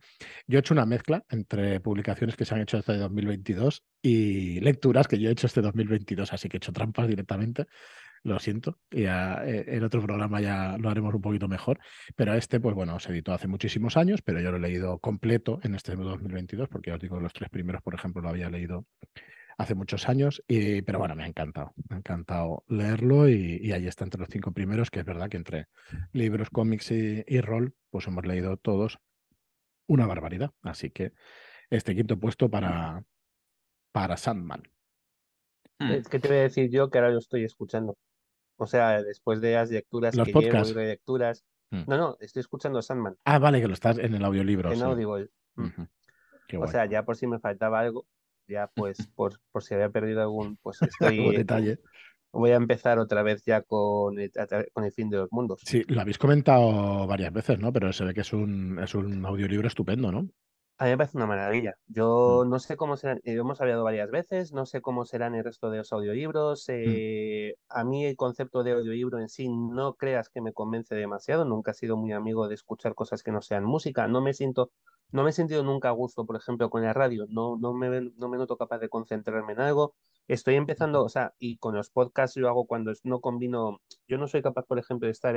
Yo 0.48 0.58
he 0.58 0.62
hecho 0.62 0.74
una 0.74 0.86
mezcla 0.86 1.26
entre 1.30 1.80
publicaciones 1.80 2.36
que 2.36 2.46
se 2.46 2.56
han 2.56 2.62
hecho 2.62 2.78
este 2.78 2.98
2022 2.98 3.84
y 4.02 4.60
lecturas 4.62 5.08
que 5.08 5.20
yo 5.20 5.30
he 5.30 5.34
hecho 5.34 5.48
este 5.48 5.62
2022, 5.62 6.34
así 6.34 6.50
que 6.50 6.58
he 6.58 6.60
hecho 6.60 6.74
trampas 6.74 7.08
directamente 7.08 7.68
lo 8.28 8.40
siento. 8.40 8.78
Ya 8.92 9.44
eh, 9.46 9.66
el 9.68 9.84
otro 9.84 10.02
programa 10.02 10.42
ya 10.42 10.78
lo 10.78 10.90
haremos 10.90 11.14
un 11.14 11.22
poquito 11.22 11.48
mejor. 11.48 11.80
Pero 12.16 12.34
este, 12.34 12.60
pues 12.60 12.76
bueno, 12.76 13.00
se 13.00 13.12
editó 13.12 13.34
hace 13.34 13.48
muchísimos 13.48 13.98
años, 13.98 14.22
pero 14.22 14.40
yo 14.42 14.52
lo 14.52 14.58
he 14.58 14.60
leído 14.60 15.00
completo 15.00 15.60
en 15.64 15.76
este 15.76 15.96
2022, 15.96 16.70
porque 16.70 16.92
ya 16.92 16.96
os 16.96 17.02
digo, 17.02 17.20
los 17.20 17.34
tres 17.34 17.50
primeros, 17.50 17.82
por 17.82 17.96
ejemplo, 17.96 18.22
lo 18.22 18.30
había 18.30 18.50
leído 18.50 18.86
hace 19.58 19.76
muchos 19.76 20.08
años. 20.10 20.44
Y, 20.48 20.82
pero 20.82 21.00
bueno, 21.00 21.16
me 21.16 21.24
ha 21.24 21.28
encantado. 21.28 21.74
Me 21.90 21.96
ha 21.96 22.00
encantado 22.00 22.64
leerlo 22.68 23.30
y, 23.30 23.72
ahí 23.72 23.88
está 23.88 24.04
entre 24.04 24.20
los 24.20 24.30
cinco 24.30 24.52
primeros, 24.52 24.92
que 24.92 25.00
es 25.00 25.06
verdad 25.06 25.30
que 25.30 25.38
entre 25.38 25.68
libros, 26.12 26.50
cómics 26.50 26.92
y, 26.92 27.24
y 27.26 27.42
rol, 27.42 27.76
pues 27.90 28.08
hemos 28.08 28.26
leído 28.26 28.58
todos 28.58 29.00
una 29.88 30.06
barbaridad. 30.06 30.52
Así 30.62 30.90
que 30.90 31.14
este 31.70 31.96
quinto 31.96 32.20
puesto 32.20 32.50
para, 32.50 33.04
para 33.92 34.18
Sandman. 34.18 34.64
Es 35.80 36.08
que 36.08 36.20
te 36.20 36.28
voy 36.28 36.38
a 36.38 36.42
decir 36.42 36.70
yo 36.72 36.90
que 36.90 36.98
ahora 36.98 37.12
lo 37.12 37.20
estoy 37.20 37.44
escuchando. 37.44 37.96
O 38.58 38.68
sea, 38.68 39.02
después 39.04 39.40
de 39.42 39.54
las 39.54 39.70
lecturas 39.72 40.16
Los 40.16 40.28
que 40.28 40.34
podcasts. 40.34 40.70
llevo 40.70 40.82
y 40.82 40.88
lecturas. 40.88 41.46
Hmm. 41.70 41.84
No, 41.88 41.98
no, 41.98 42.18
estoy 42.20 42.40
escuchando 42.42 42.82
Sandman. 42.82 43.18
Ah, 43.26 43.40
vale, 43.40 43.62
que 43.62 43.68
lo 43.68 43.74
estás 43.74 43.98
en 44.00 44.16
el 44.16 44.24
audiolibro. 44.24 44.72
En 44.72 44.78
sí. 44.78 44.84
Audible. 44.84 45.30
Hmm. 45.56 45.84
O 46.60 46.68
sea, 46.68 46.86
ya 46.86 47.04
por 47.04 47.18
si 47.18 47.28
me 47.28 47.40
faltaba 47.40 47.80
algo, 47.80 48.06
ya 48.48 48.68
pues 48.74 48.98
por, 49.16 49.40
por 49.52 49.64
si 49.64 49.74
había 49.74 49.90
perdido 49.90 50.22
algún, 50.22 50.58
pues 50.58 50.80
estoy. 50.82 51.36
detalle. 51.36 51.80
Voy 52.34 52.52
a 52.52 52.56
empezar 52.56 53.00
otra 53.00 53.24
vez 53.24 53.44
ya 53.46 53.62
con 53.62 54.20
el, 54.20 54.32
con 54.74 54.84
el 54.84 54.92
fin 54.92 55.10
de 55.10 55.18
los 55.18 55.32
mundos. 55.32 55.62
Sí, 55.64 55.84
lo 55.88 56.02
habéis 56.02 56.18
comentado 56.18 57.08
varias 57.08 57.32
veces, 57.34 57.60
¿no? 57.60 57.72
Pero 57.72 57.92
se 57.94 58.04
ve 58.04 58.14
que 58.14 58.22
es 58.22 58.34
un, 58.34 58.80
es 58.84 58.94
un 58.96 59.26
audiolibro 59.26 59.68
estupendo, 59.68 60.12
¿no? 60.12 60.28
A 60.80 60.86
mí 60.86 60.92
me 60.92 60.98
parece 60.98 61.18
una 61.18 61.26
maravilla. 61.26 61.76
Yo 61.88 62.44
mm. 62.46 62.50
no 62.50 62.60
sé 62.60 62.78
cómo 62.78 62.98
serán, 62.98 63.18
eh, 63.24 63.34
hemos 63.34 63.60
hablado 63.60 63.84
varias 63.84 64.12
veces, 64.12 64.54
no 64.54 64.68
sé 64.68 64.80
cómo 64.80 65.06
serán 65.06 65.34
el 65.34 65.44
resto 65.44 65.72
de 65.72 65.80
los 65.80 65.92
audiolibros. 65.92 66.68
Mm. 66.68 66.72
Eh, 66.72 67.56
a 67.70 67.84
mí 67.84 68.06
el 68.06 68.16
concepto 68.16 68.64
de 68.64 68.74
audiolibro 68.74 69.20
en 69.20 69.28
sí 69.28 69.50
no 69.50 69.96
creas 69.96 70.30
que 70.30 70.40
me 70.40 70.54
convence 70.54 70.94
demasiado. 70.94 71.46
Nunca 71.46 71.72
he 71.72 71.74
sido 71.74 71.98
muy 71.98 72.12
amigo 72.12 72.48
de 72.48 72.54
escuchar 72.54 72.94
cosas 72.94 73.24
que 73.24 73.32
no 73.32 73.42
sean 73.42 73.64
música. 73.64 74.08
No 74.08 74.22
me 74.22 74.36
siento, 74.36 74.72
no 75.12 75.24
me 75.24 75.32
he 75.32 75.34
sentido 75.34 75.64
nunca 75.64 75.90
a 75.90 75.94
gusto, 75.94 76.28
por 76.28 76.36
ejemplo, 76.36 76.70
con 76.70 76.84
la 76.84 76.94
radio. 76.94 77.26
No, 77.28 77.58
no 77.58 77.74
me, 77.74 78.12
no 78.16 78.30
me 78.30 78.38
noto 78.38 78.56
capaz 78.56 78.78
de 78.78 78.90
concentrarme 78.90 79.54
en 79.54 79.62
algo. 79.62 79.96
Estoy 80.28 80.56
empezando, 80.56 81.04
o 81.04 81.10
sea, 81.10 81.34
y 81.40 81.58
con 81.58 81.74
los 81.74 81.90
podcasts 81.90 82.38
lo 82.38 82.50
hago 82.50 82.68
cuando 82.68 82.94
no 83.04 83.20
combino. 83.20 83.80
Yo 84.08 84.20
no 84.20 84.28
soy 84.28 84.44
capaz, 84.44 84.66
por 84.66 84.78
ejemplo, 84.78 85.08
de 85.08 85.14
estar 85.14 85.36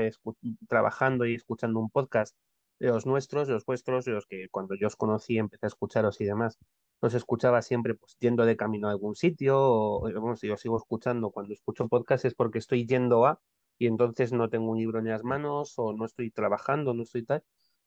trabajando 0.69 1.25
y 1.25 1.35
escuchando 1.35 1.81
un 1.81 1.89
podcast 1.89 2.37
los 2.81 3.07
nuestros, 3.07 3.49
los 3.49 3.65
vuestros, 3.67 4.07
los 4.09 4.27
que 4.27 4.49
cuando 4.51 4.75
yo 4.77 4.89
os 4.89 4.97
conocí 4.97 5.39
empecé 5.39 5.67
a 5.67 5.69
escucharos 5.69 6.21
y 6.21 6.25
demás, 6.27 6.59
los 7.03 7.15
escuchaba 7.15 7.63
siempre 7.63 7.95
pues 7.95 8.17
yendo 8.21 8.45
de 8.47 8.57
camino 8.57 8.89
a 8.89 8.93
algún 8.93 9.15
sitio, 9.17 9.59
o 9.59 10.01
bueno, 10.21 10.37
si 10.37 10.49
yo 10.49 10.57
sigo 10.57 10.77
escuchando 10.79 11.31
cuando 11.31 11.55
escucho 11.55 11.89
podcast 11.89 12.25
es 12.27 12.35
porque 12.35 12.59
estoy 12.59 12.87
yendo 12.87 13.27
a 13.27 13.41
y 13.79 13.87
entonces 13.87 14.33
no 14.33 14.51
tengo 14.51 14.73
un 14.73 14.79
libro 14.79 14.99
en 14.99 15.09
las 15.09 15.25
manos 15.25 15.75
o 15.79 15.93
no 15.95 16.05
estoy 16.05 16.31
trabajando, 16.31 16.95
no 16.95 17.03
estoy 17.05 17.25
tal. 17.25 17.45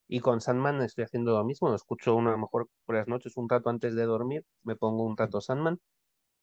Y 0.07 0.19
con 0.21 0.41
Sandman 0.41 0.81
estoy 0.81 1.05
haciendo 1.05 1.33
lo 1.33 1.43
mismo, 1.45 1.69
lo 1.69 1.75
escucho 1.75 2.15
una, 2.15 2.29
a 2.31 2.33
lo 2.33 2.39
mejor 2.39 2.69
por 2.85 2.95
las 2.95 3.07
noches 3.07 3.37
un 3.37 3.49
rato 3.49 3.69
antes 3.69 3.95
de 3.95 4.03
dormir, 4.05 4.45
me 4.63 4.75
pongo 4.75 5.03
un 5.05 5.17
rato 5.17 5.41
Sandman 5.41 5.79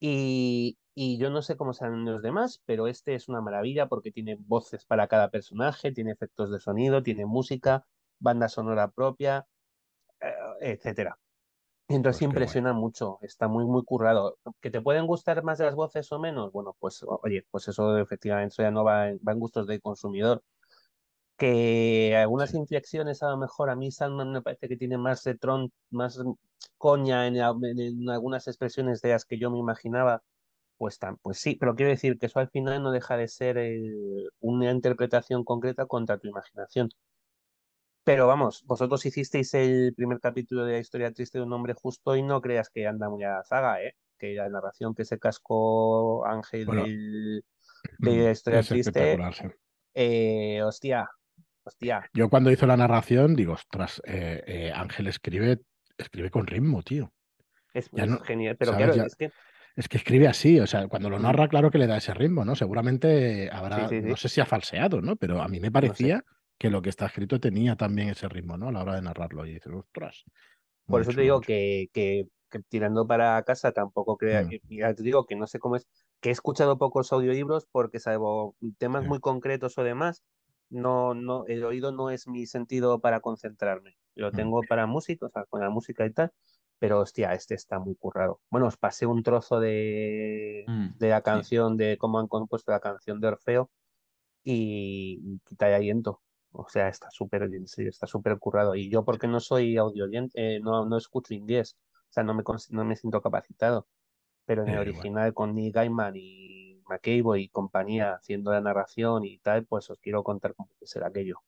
Y, 0.01 0.79
y 0.95 1.19
yo 1.19 1.31
no 1.31 1.43
sé 1.43 1.57
cómo 1.57 1.73
serán 1.75 2.05
los 2.05 2.23
demás, 2.23 2.63
pero 2.67 2.89
este 2.89 3.15
es 3.15 3.29
una 3.29 3.41
maravilla 3.43 3.89
porque 3.89 4.13
tiene 4.13 4.37
voces 4.41 4.87
para 4.87 5.09
cada 5.09 5.31
personaje, 5.31 5.93
tiene 5.93 6.13
efectos 6.13 6.51
de 6.51 6.61
sonido, 6.61 7.03
tiene 7.03 7.27
música, 7.27 7.87
banda 8.21 8.49
sonora 8.49 8.91
propia, 8.93 9.49
eh, 10.21 10.35
etcétera. 10.61 11.19
Entonces 11.89 12.23
Pues 12.23 12.23
impresiona 12.23 12.73
mucho, 12.73 13.19
está 13.23 13.49
muy, 13.49 13.65
muy 13.67 13.85
currado. 13.85 14.39
¿Que 14.61 14.71
te 14.71 14.81
pueden 14.83 15.07
gustar 15.07 15.43
más 15.45 15.59
las 15.61 15.75
voces 15.75 16.11
o 16.13 16.19
menos? 16.21 16.53
Bueno, 16.53 16.77
pues 16.81 17.05
oye, 17.07 17.47
pues 17.51 17.69
eso 17.69 17.99
efectivamente 17.99 18.53
eso 18.55 18.63
ya 18.63 18.71
no 18.71 18.85
va 18.85 19.11
en, 19.11 19.19
va 19.27 19.33
en 19.33 19.41
gustos 19.41 19.67
del 19.67 19.81
consumidor. 19.83 20.43
Que 21.39 22.17
algunas 22.17 22.53
Sí. 22.53 22.57
inflexiones 22.57 23.23
a 23.23 23.31
lo 23.31 23.39
mejor 23.39 23.71
a 23.71 23.77
mí 23.77 23.91
Sandman 23.91 24.33
me 24.33 24.43
parece 24.43 24.69
que 24.69 24.77
tiene 24.77 24.99
más 24.99 25.23
de 25.25 25.37
tron, 25.37 25.73
más 25.91 26.23
coña 26.79 27.27
en, 27.27 27.37
en- 27.37 27.81
en 27.81 28.11
algunas 28.11 28.47
expresiones 28.49 29.01
de 29.03 29.11
las 29.11 29.25
que 29.25 29.39
yo 29.39 29.51
me 29.51 29.59
imaginaba, 29.59 30.23
pues, 30.79 30.99
tan, 30.99 31.19
pues 31.19 31.39
sí, 31.39 31.57
pero 31.57 31.75
quiero 31.77 31.91
decir 31.93 32.19
que 32.19 32.27
eso 32.27 32.41
al 32.41 32.51
final 32.51 32.83
no 32.83 32.93
deja 32.93 33.17
de 33.19 33.29
ser 33.29 33.59
eh, 33.59 33.81
una 34.41 34.71
interpretación 34.73 35.45
concreta 35.45 35.87
contra 35.87 36.19
tu 36.19 36.29
imaginación. 36.29 36.91
Pero 38.11 38.27
vamos, 38.27 38.65
vosotros 38.67 39.07
hicisteis 39.07 39.55
el 39.55 39.95
primer 39.95 40.19
capítulo 40.19 40.65
de 40.65 40.73
la 40.73 40.79
historia 40.81 41.13
triste 41.13 41.39
de 41.39 41.45
un 41.45 41.53
hombre 41.53 41.75
justo 41.75 42.17
y 42.17 42.23
no 42.25 42.41
creas 42.41 42.69
que 42.69 42.87
anda 42.89 43.09
muy 43.09 43.23
a 43.23 43.35
la 43.37 43.45
zaga, 43.45 43.81
¿eh? 43.85 43.95
Que 44.19 44.35
la 44.35 44.49
narración 44.49 44.97
que 44.97 45.05
se 45.05 45.21
cascó 45.21 46.27
Ángel 46.27 46.67
Bueno, 46.67 46.83
del- 46.83 47.45
de 47.99 48.11
mm, 48.17 48.25
la 48.25 48.31
historia 48.33 48.59
es 48.61 48.67
triste, 48.69 49.17
eh, 49.95 50.61
hostia, 50.63 51.09
hostia, 51.65 52.11
Yo 52.13 52.29
cuando 52.29 52.51
hizo 52.51 52.67
la 52.67 52.77
narración 52.77 53.37
digo, 53.37 53.53
ostras, 53.55 54.03
eh, 54.05 54.43
eh, 54.47 54.73
Ángel 54.75 55.07
escribe, 55.07 55.61
escribe 55.97 56.31
con 56.31 56.47
ritmo, 56.47 56.83
tío. 56.83 57.13
es, 57.73 57.91
Ya 57.93 58.05
es 58.05 58.11
no, 58.11 58.19
genial. 58.25 58.57
Pero 58.59 58.73
¿sabes? 58.73 58.87
claro, 58.87 58.95
Ya, 58.97 59.05
es 59.05 59.15
que 59.17 59.33
es 59.77 59.89
que 59.89 59.97
escribe 59.99 60.27
así, 60.29 60.59
o 60.61 60.67
sea, 60.67 60.89
cuando 60.89 61.09
lo 61.09 61.19
mm, 61.19 61.23
narra, 61.23 61.49
claro 61.49 61.71
que 61.71 61.79
le 61.79 61.87
da 61.87 61.97
ese 61.97 62.13
ritmo, 62.13 62.45
¿no? 62.45 62.57
Seguramente 62.57 63.49
sí, 63.51 63.57
habrá, 63.57 63.87
sí, 63.87 64.01
no 64.03 64.17
sé 64.17 64.29
si 64.29 64.41
ha 64.41 64.47
falseado, 64.47 65.01
¿no? 65.01 65.17
Pero 65.17 65.41
a 65.41 65.49
mí 65.49 65.61
me 65.61 65.71
no 65.73 65.95
sé. 65.95 66.17
Que 66.61 66.71
lo 66.71 66.83
que 66.83 66.91
está 66.91 67.07
escrito 67.07 67.41
tenía 67.41 67.77
también 67.77 68.11
ese 68.11 68.29
ritmo, 68.31 68.57
¿no? 68.59 68.69
A 68.69 68.73
la 68.73 68.83
hora 68.83 68.97
de 68.97 69.03
narrarlo. 69.03 69.47
Y 69.47 69.55
dices, 69.55 69.73
ostras, 69.75 70.25
Por 70.89 71.03
eso 71.03 71.15
te 71.15 71.23
digo 71.23 71.45
que, 71.45 71.89
que, 71.93 72.29
que 72.51 72.61
tirando 72.69 73.07
para 73.07 73.43
casa 73.45 73.73
tampoco 73.73 74.17
crea, 74.17 74.45
Mm, 74.45 74.55
ya 74.69 74.95
te 74.95 75.03
digo 75.03 75.25
que 75.27 75.37
no 75.37 75.47
sé 75.47 75.59
cómo 75.61 75.77
es, 75.77 75.89
que 76.21 76.31
he 76.31 76.33
escuchado 76.33 76.79
pocos 76.79 77.13
audiolibros 77.13 77.67
porque 77.71 78.01
salvo 78.01 78.57
temas 78.79 79.05
muy 79.07 79.21
concretos 79.21 79.79
o 79.79 79.85
demás, 79.85 80.25
no, 80.69 81.15
no, 81.15 81.47
el 81.47 81.65
oído 81.65 81.93
no 81.93 82.11
es 82.11 82.27
mi 82.29 82.47
sentido 82.47 83.01
para 83.01 83.21
concentrarme. 83.21 83.99
Lo 84.15 84.33
mm, 84.33 84.41
tengo 84.41 84.67
para 84.67 84.87
música, 84.87 85.27
o 85.27 85.31
sea, 85.31 85.45
con 85.47 85.61
la 85.61 85.71
música 85.71 86.07
y 86.07 86.13
tal, 86.13 86.33
pero 86.79 87.01
hostia, 87.01 87.33
este 87.35 87.55
está 87.55 87.79
muy 87.79 87.95
currado. 87.97 88.41
Bueno, 88.51 88.67
os 88.67 88.77
pasé 88.77 89.07
un 89.07 89.23
trozo 89.23 89.61
de, 89.61 90.69
Mm, 90.69 90.95
de 90.99 91.09
la 91.09 91.23
sí. 91.23 91.23
canción, 91.23 91.77
de 91.77 91.99
cómo 91.99 92.19
han 92.21 92.29
compuesto 92.29 92.73
la 92.73 92.81
canción 92.81 93.21
de 93.21 93.29
Orfeo 93.29 93.71
y, 94.45 95.21
y 95.25 95.41
quita 95.45 95.75
aliento. 95.75 96.23
O 96.53 96.69
sea, 96.69 96.89
está 96.89 97.11
súper, 97.11 97.43
en 97.45 97.67
serio, 97.69 97.91
está 97.91 98.07
súper 98.07 98.39
currado. 98.39 98.75
Y 98.75 98.89
yo, 98.91 99.05
porque 99.05 99.29
no 99.29 99.41
soy 99.41 99.77
audio 99.77 100.05
oyente, 100.05 100.61
no, 100.61 100.85
no 100.85 100.97
escucho 100.97 101.35
inglés, 101.35 101.77
o 102.11 102.13
sea, 102.13 102.25
no 102.25 102.35
me, 102.35 102.43
no 102.71 102.85
me 102.85 102.97
siento 102.97 103.21
capacitado. 103.23 103.87
Pero 104.47 104.63
en 104.63 104.69
el 104.71 104.75
igual. 104.89 104.89
original 104.89 105.35
con 105.35 105.55
Neil 105.55 105.73
Gaiman 105.73 106.15
y 106.17 106.83
McCabe 106.89 107.41
y 107.41 107.49
compañía 107.49 108.15
haciendo 108.15 108.53
la 108.53 108.61
narración 108.61 109.25
y 109.25 109.39
tal, 109.39 109.65
pues 109.67 109.91
os 109.91 109.99
quiero 110.01 110.25
contar 110.25 110.55
cómo 110.55 110.69
puede 110.79 110.89
ser 110.89 111.05
aquello. 111.05 111.43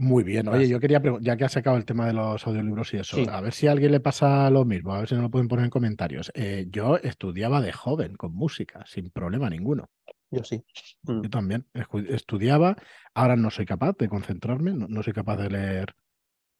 Muy 0.00 0.24
bien. 0.24 0.48
Oye, 0.48 0.66
yo 0.66 0.80
quería 0.80 1.00
preguntar, 1.00 1.26
ya 1.26 1.36
que 1.36 1.44
has 1.44 1.52
sacado 1.52 1.76
el 1.76 1.84
tema 1.84 2.06
de 2.06 2.14
los 2.14 2.46
audiolibros 2.46 2.94
y 2.94 2.96
eso, 2.96 3.16
Sí, 3.16 3.26
a 3.28 3.40
ver 3.42 3.52
si 3.52 3.66
a 3.66 3.72
alguien 3.72 3.92
le 3.92 4.00
pasa 4.00 4.48
lo 4.48 4.64
mismo, 4.64 4.94
a 4.94 5.00
ver 5.00 5.08
si 5.08 5.14
nos 5.14 5.24
lo 5.24 5.30
pueden 5.30 5.46
poner 5.46 5.66
en 5.66 5.70
comentarios. 5.70 6.32
Eh, 6.34 6.66
yo 6.70 6.96
estudiaba 6.96 7.60
de 7.60 7.72
joven 7.72 8.16
con 8.16 8.32
música, 8.34 8.82
sin 8.86 9.10
problema 9.10 9.50
ninguno. 9.50 9.90
Yo 10.30 10.44
sí. 10.44 10.64
Mm. 11.02 11.22
Yo 11.22 11.30
también 11.30 11.66
estudiaba, 12.08 12.76
ahora 13.14 13.36
no 13.36 13.50
soy 13.50 13.66
capaz 13.66 13.96
de 13.98 14.08
concentrarme, 14.08 14.72
no, 14.72 14.86
no 14.88 15.02
soy 15.02 15.12
capaz 15.12 15.36
de 15.38 15.50
leer, 15.50 15.94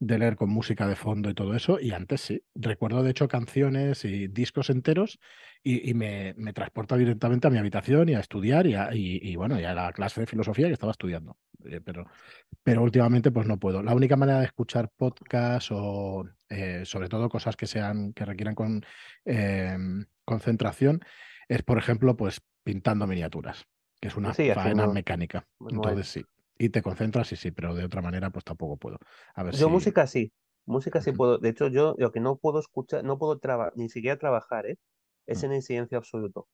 de 0.01 0.19
leer 0.19 0.37
con 0.37 0.49
música 0.51 0.87
de 0.89 0.97
fondo 0.97 1.29
y 1.31 1.35
todo 1.35 1.55
eso, 1.55 1.79
y 1.79 1.93
antes 1.93 2.23
sí. 2.23 2.43
Recuerdo 2.55 3.03
de 3.03 3.11
hecho 3.11 3.29
canciones 3.29 4.05
y 4.05 4.29
discos 4.29 4.71
enteros 4.71 5.19
y, 5.63 5.91
y 5.91 5.95
me, 5.95 6.35
me 6.39 6.53
transporta 6.55 6.97
directamente 6.97 7.47
a 7.47 7.51
mi 7.51 7.59
habitación 7.59 8.09
y 8.09 8.15
a 8.15 8.21
estudiar 8.21 8.67
y, 8.67 8.75
a- 8.75 8.95
y- 8.95 9.21
y, 9.23 9.37
bueno, 9.37 9.61
y 9.61 9.65
a 9.65 9.75
la 9.75 9.93
clase 9.93 10.21
de 10.23 10.27
filosofía 10.27 10.69
que 10.69 10.73
estaba 10.73 10.93
estudiando. 10.93 11.37
Eh, 11.67 11.83
pero, 11.85 12.07
pero 12.63 12.83
últimamente 12.83 13.31
pues 13.31 13.47
no 13.47 13.59
puedo. 13.59 13.83
La 13.83 13.95
única 13.95 14.17
manera 14.17 14.39
de 14.41 14.47
escuchar 14.47 14.91
podcast 14.97 15.69
o 15.73 16.25
eh, 16.49 16.83
sobre 16.87 17.09
todo 17.09 17.29
cosas 17.29 17.55
que 17.57 17.67
sean, 17.67 18.15
que 18.15 18.25
requieran 18.25 18.55
con, 18.55 18.83
em, 19.27 20.07
concentración 20.25 21.01
es, 21.51 21.63
por 21.65 21.79
ejemplo, 21.79 22.17
pues 22.17 22.41
pintando 22.65 23.07
miniaturas, 23.07 23.65
que 24.01 24.09
es 24.09 24.17
una 24.17 24.35
Sí, 24.37 24.49
faena 24.53 24.89
haciendo 24.89 24.89
mecánica. 24.89 25.49
manual. 25.59 26.01
Entonces 26.01 26.09
sí. 26.09 26.27
Y 26.59 26.71
te 26.71 26.83
concentras 26.83 27.33
y 27.33 27.37
sí, 27.37 27.51
pero 27.53 27.75
de 27.75 27.85
otra 27.85 28.03
manera 28.03 28.31
pues 28.31 28.45
tampoco 28.45 28.77
puedo. 28.79 28.99
A 29.35 29.43
ver 29.45 29.55
Yo 29.55 29.69
si... 29.69 29.71
música 29.71 30.07
sí, 30.07 30.33
música 30.67 31.01
sí 31.01 31.13
Ujú, 31.13 31.13
puedo. 31.13 31.39
De 31.39 31.49
hecho, 31.51 31.69
yo 31.69 31.95
lo 31.99 32.13
que 32.13 32.21
no 32.21 32.37
puedo 32.39 32.61
escuchar, 32.61 33.05
no 33.05 33.19
puedo 33.19 33.39
trabajar, 33.39 33.73
ni 33.77 33.89
siquiera 33.89 34.19
trabajar, 34.19 34.67
¿eh? 34.67 34.79
Es 35.27 35.43
mm, 35.43 35.45
en 35.45 35.53
el 35.53 35.63
silencio 35.63 35.99
absoluto. 35.99 36.49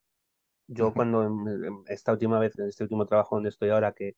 Yo 0.68 0.94
ujú, 0.94 0.96
cuando 0.96 1.24
em- 1.24 1.48
em- 1.64 1.84
esta 1.88 2.12
última 2.12 2.40
vez, 2.40 2.58
en 2.58 2.68
este 2.68 2.84
último 2.84 3.06
trabajo 3.06 3.36
donde 3.36 3.50
estoy 3.50 3.70
ahora, 3.70 3.92
que 3.94 4.16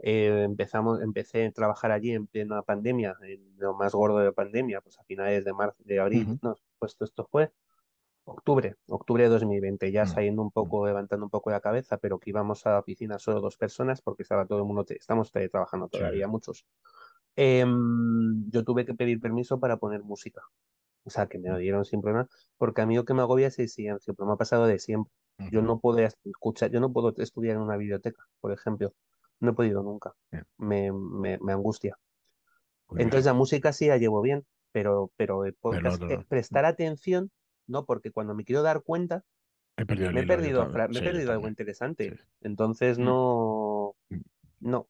eh, 0.00 0.44
empezamos, 0.44 1.02
empecé 1.02 1.46
a 1.46 1.52
trabajar 1.52 1.92
allí 1.92 2.12
en 2.12 2.26
plena 2.28 2.62
pandemia, 2.62 3.16
en 3.22 3.56
lo 3.58 3.74
más 3.74 3.94
gordo 3.94 4.18
de 4.18 4.26
la 4.26 4.32
pandemia, 4.32 4.80
pues 4.82 4.98
a 5.00 5.04
finales 5.04 5.44
de 5.44 5.54
marzo, 5.54 5.76
de 5.84 6.00
abril, 6.00 6.32
no, 6.42 6.56
pues 6.78 6.92
esto, 6.94 7.04
esto 7.06 7.28
fue 7.30 7.52
octubre, 8.24 8.76
octubre 8.88 9.24
de 9.24 9.28
2020, 9.30 9.92
ya 9.92 10.04
mm, 10.04 10.06
saliendo 10.06 10.42
un 10.42 10.50
poco, 10.52 10.86
levantando 10.86 11.26
un 11.26 11.30
poco 11.30 11.50
la 11.50 11.60
cabeza, 11.60 11.98
pero 11.98 12.18
que 12.20 12.30
íbamos 12.30 12.66
a 12.66 12.70
la 12.72 12.78
oficina 12.80 13.18
solo 13.18 13.40
dos 13.40 13.56
personas 13.56 14.02
porque 14.02 14.22
estaba 14.22 14.46
todo 14.46 14.58
el 14.60 14.64
mundo, 14.64 14.84
te- 14.84 14.96
estamos 14.96 15.32
trabajando 15.32 15.88
Sí, 15.92 16.00
todavía 16.00 16.28
muchos. 16.28 16.66
Em, 17.36 18.50
yo 18.50 18.64
tuve 18.64 18.84
que 18.86 18.94
pedir 18.94 19.20
permiso 19.20 19.60
para 19.60 19.78
poner 19.78 20.02
música. 20.02 20.42
O 21.04 21.10
sea, 21.10 21.28
que 21.28 21.38
me 21.38 21.50
lo 21.50 21.56
mm, 21.56 21.58
dieron 21.58 21.84
sin 21.84 22.00
problema, 22.02 22.28
porque 22.58 22.82
a 22.82 22.86
mí 22.86 22.96
lo 22.96 23.04
que 23.04 23.14
me 23.14 23.22
agobia 23.22 23.48
es 23.48 23.58
el 23.58 23.68
silencio, 23.68 24.14
pero 24.14 24.26
me 24.28 24.34
ha 24.34 24.36
pasado 24.36 24.66
de 24.66 24.78
siempre. 24.78 25.12
Yo 25.50 25.62
ujú, 25.62 25.62
no 25.62 25.80
puedo 25.80 25.98
escuchar, 26.00 26.70
yo 26.72 26.80
no 26.80 26.92
puedo 26.92 27.14
estudiar 27.18 27.56
en 27.56 27.62
una 27.62 27.76
biblioteca, 27.76 28.28
por 28.40 28.52
ejemplo. 28.52 28.94
No 29.40 29.50
he 29.52 29.54
podido 29.54 29.82
nunca. 29.82 30.14
bien, 30.30 30.44
Me, 30.58 30.92
me, 30.92 31.38
me 31.40 31.52
angustia. 31.52 31.98
Entonces 32.96 33.24
curioso. 33.24 33.26
la 33.26 33.34
música 33.34 33.72
sí 33.72 33.88
la 33.88 33.96
llevo 33.98 34.20
bien, 34.22 34.46
pero, 34.72 35.12
pero 35.16 35.44
el 35.44 35.54
Pero 35.68 35.96
podcast, 35.96 36.04
eh, 36.08 36.18
no. 36.18 36.26
Mm, 36.50 36.58
prestar 36.58 36.64
atención, 36.64 37.30
no, 37.66 37.84
porque 37.86 38.10
cuando 38.10 38.34
me 38.34 38.44
quiero 38.44 38.62
dar 38.62 38.82
cuenta, 38.82 39.24
He 39.76 39.86
perdido 39.86 40.12
me 40.12 40.20
he 40.20 40.26
perdido, 40.26 40.70
me 40.70 40.82
he 40.82 40.92
Sí, 40.92 41.04
perdido 41.04 41.32
algo 41.32 41.48
interesante. 41.48 42.08
sí. 42.10 42.16
Entonces 42.42 42.98
Mm. 42.98 43.04
no, 43.04 43.96
Mm, 44.10 44.20
no, 44.60 44.88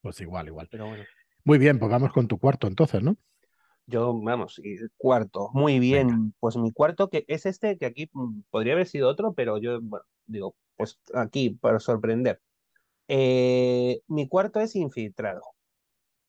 Pues 0.00 0.20
igual, 0.20 0.46
igual. 0.46 0.68
pero 0.70 0.86
bueno. 0.86 1.04
Muy 1.44 1.58
bien, 1.58 1.78
pues 1.78 1.90
vamos 1.90 2.12
con 2.12 2.28
tu 2.28 2.38
cuarto 2.38 2.66
entonces, 2.66 3.02
¿no? 3.02 3.16
Yo, 3.86 4.12
vamos, 4.20 4.60
cuarto, 4.96 5.50
muy 5.52 5.78
Venga. 5.78 5.80
bien. 5.80 6.34
Pues 6.40 6.56
mi 6.56 6.72
cuarto, 6.72 7.08
que 7.08 7.24
es 7.28 7.46
este, 7.46 7.78
que 7.78 7.86
aquí 7.86 8.10
mm, 8.12 8.40
podría 8.50 8.72
haber 8.72 8.86
sido 8.86 9.08
otro, 9.08 9.32
pero 9.34 9.58
yo, 9.58 9.80
bueno, 9.80 10.04
digo, 10.26 10.56
pues 10.76 10.98
aquí, 11.14 11.50
para 11.50 11.78
sorprender. 11.78 12.40
Eh, 13.08 14.00
mi 14.08 14.28
cuarto 14.28 14.60
es 14.60 14.76
infiltrado, 14.76 15.42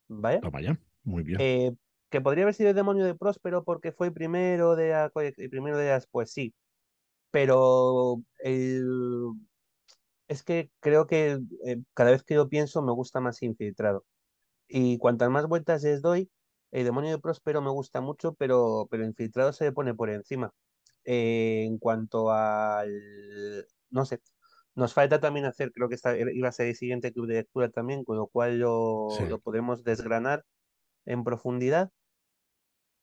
¿vale? 0.07 0.39
Toma 0.41 0.61
ya. 0.61 0.79
Muy 1.03 1.23
bien. 1.23 1.39
Eh, 1.39 1.73
que 2.09 2.21
podría 2.21 2.43
haber 2.45 2.55
sido 2.55 2.69
el 2.69 2.75
demonio 2.75 3.05
de 3.05 3.15
Próspero 3.15 3.63
porque 3.63 3.91
fue 3.91 4.11
primero 4.11 4.75
de, 4.75 4.89
la 4.91 5.11
primero 5.49 5.77
de 5.77 5.89
las, 5.89 6.07
pues 6.07 6.31
sí, 6.31 6.55
pero 7.31 8.23
el- 8.39 9.33
es 10.27 10.43
que 10.43 10.71
creo 10.79 11.07
que 11.07 11.39
eh, 11.65 11.77
cada 11.93 12.11
vez 12.11 12.23
que 12.23 12.35
yo 12.35 12.49
pienso 12.49 12.81
me 12.81 12.91
gusta 12.93 13.19
más 13.21 13.41
infiltrado. 13.43 14.05
Y 14.67 14.97
cuantas 14.99 15.29
más 15.31 15.47
vueltas 15.47 15.83
les 15.83 16.01
doy, 16.01 16.31
el 16.71 16.85
demonio 16.85 17.11
de 17.11 17.19
Próspero 17.19 17.61
me 17.61 17.71
gusta 17.71 18.01
mucho, 18.01 18.33
pero, 18.35 18.87
pero 18.91 19.05
infiltrado 19.05 19.53
se 19.53 19.65
le 19.65 19.71
pone 19.73 19.93
por 19.95 20.09
encima. 20.09 20.53
Eh, 21.05 21.63
en 21.65 21.77
cuanto 21.79 22.31
al, 22.31 22.91
no 23.91 24.05
sé, 24.05 24.21
nos 24.75 24.93
falta 24.93 25.19
también 25.19 25.45
hacer, 25.45 25.71
creo 25.73 25.89
que 25.89 25.97
iba 26.35 26.49
a 26.49 26.51
ser 26.51 26.67
el 26.67 26.75
siguiente 26.75 27.13
club 27.13 27.27
de 27.27 27.35
lectura 27.35 27.69
también, 27.69 28.03
con 28.05 28.17
lo 28.17 28.27
cual 28.27 28.59
Sí. 29.07 29.23
lo, 29.23 29.27
lo 29.27 29.39
podemos 29.41 29.83
desgranar 29.83 30.45
en 31.07 31.23
profundidad. 31.25 31.91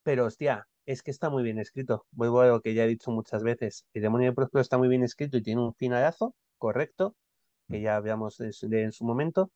Pero 0.02 0.26
hostia, 0.26 0.66
es 0.86 1.02
que 1.02 1.10
está 1.10 1.30
muy 1.30 1.42
bien 1.42 1.58
escrito. 1.58 2.06
Vuelvo 2.12 2.40
a 2.40 2.46
lo 2.46 2.60
que 2.60 2.74
ya 2.74 2.84
he 2.84 2.88
dicho 2.88 3.10
muchas 3.10 3.42
veces. 3.42 3.84
El 3.92 4.02
demonio 4.02 4.30
de 4.30 4.34
Próspero 4.34 4.60
está 4.62 4.78
muy 4.78 4.88
bien 4.88 5.02
escrito 5.02 5.36
y 5.36 5.42
tiene 5.42 5.62
un 5.62 5.74
finalazo, 5.74 6.34
correcto, 6.58 7.14
que 7.70 7.78
Mm, 7.80 7.82
ya 7.84 7.98
en 7.98 8.52
su 8.54 8.66
en 8.72 8.92
su 8.92 9.04
momento. 9.06 9.50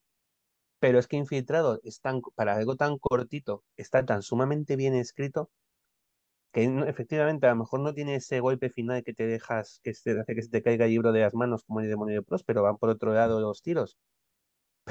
Pero 0.81 0.99
es 1.01 1.09
que 1.09 1.17
Infiltrado 1.19 1.81
es 1.85 2.01
tan, 2.03 2.23
para 2.37 2.57
algo 2.57 2.77
tan 2.77 2.99
cortito, 2.99 3.65
está 3.77 4.05
tan 4.07 4.23
sumamente 4.23 4.77
bien 4.77 4.95
escrito 4.95 5.51
que 6.53 6.69
no- 6.69 6.85
efectivamente 6.87 7.47
a 7.47 7.51
lo 7.51 7.57
mejor 7.57 7.81
no 7.81 7.95
tiene 7.95 8.17
ese 8.17 8.41
golpe 8.41 8.71
final 8.71 9.03
que 9.05 9.15
te 9.15 9.27
dejas, 9.27 9.81
que 9.83 9.95
se 9.95 10.19
hace 10.21 10.35
que 10.35 10.43
se 10.43 10.49
te 10.51 10.63
caiga 10.63 10.85
el 10.87 10.91
libro 10.93 11.13
de 11.13 11.21
las 11.21 11.35
manos 11.35 11.65
como 11.65 11.81
el 11.81 11.89
demonio 11.89 12.17
de 12.17 12.23
Próspero, 12.23 12.63
van 12.63 12.77
por 12.79 12.91
otro 12.91 13.13
lado 13.15 13.41
los 13.41 13.63
tiros. 13.63 13.97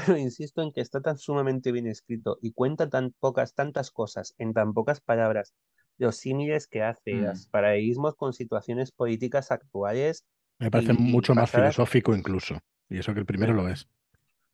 Pero 0.06 0.18
insisto 0.18 0.62
en 0.62 0.72
que 0.72 0.82
está 0.82 1.02
tan 1.02 1.18
sumamente 1.18 1.72
bien 1.72 1.88
escrito 1.88 2.38
y 2.42 2.52
cuenta 2.54 2.90
tan 2.90 3.12
pocas, 3.20 3.54
tantas 3.56 3.90
cosas 3.92 4.36
en 4.38 4.54
tan 4.54 4.74
pocas 4.74 5.02
palabras 5.02 5.54
los 5.98 6.18
símiles 6.18 6.68
que 6.68 6.84
hace, 6.84 7.16
Mm. 7.16 7.24
los 7.26 7.48
paralelismos 7.48 8.16
con 8.16 8.34
situaciones 8.34 8.92
políticas 8.92 9.52
actuales, 9.52 10.26
Me 10.60 10.72
parece 10.72 10.94
Y- 10.94 10.96
y 10.96 11.00
mucho 11.00 11.34
más 11.36 11.52
basadas- 11.52 11.76
filosófico 11.76 12.16
incluso. 12.16 12.60
Y 12.90 12.98
eso 13.00 13.14
que 13.14 13.20
el 13.20 13.26
primero 13.26 13.54
Me- 13.54 13.62
lo 13.64 13.70
es. 13.70 13.88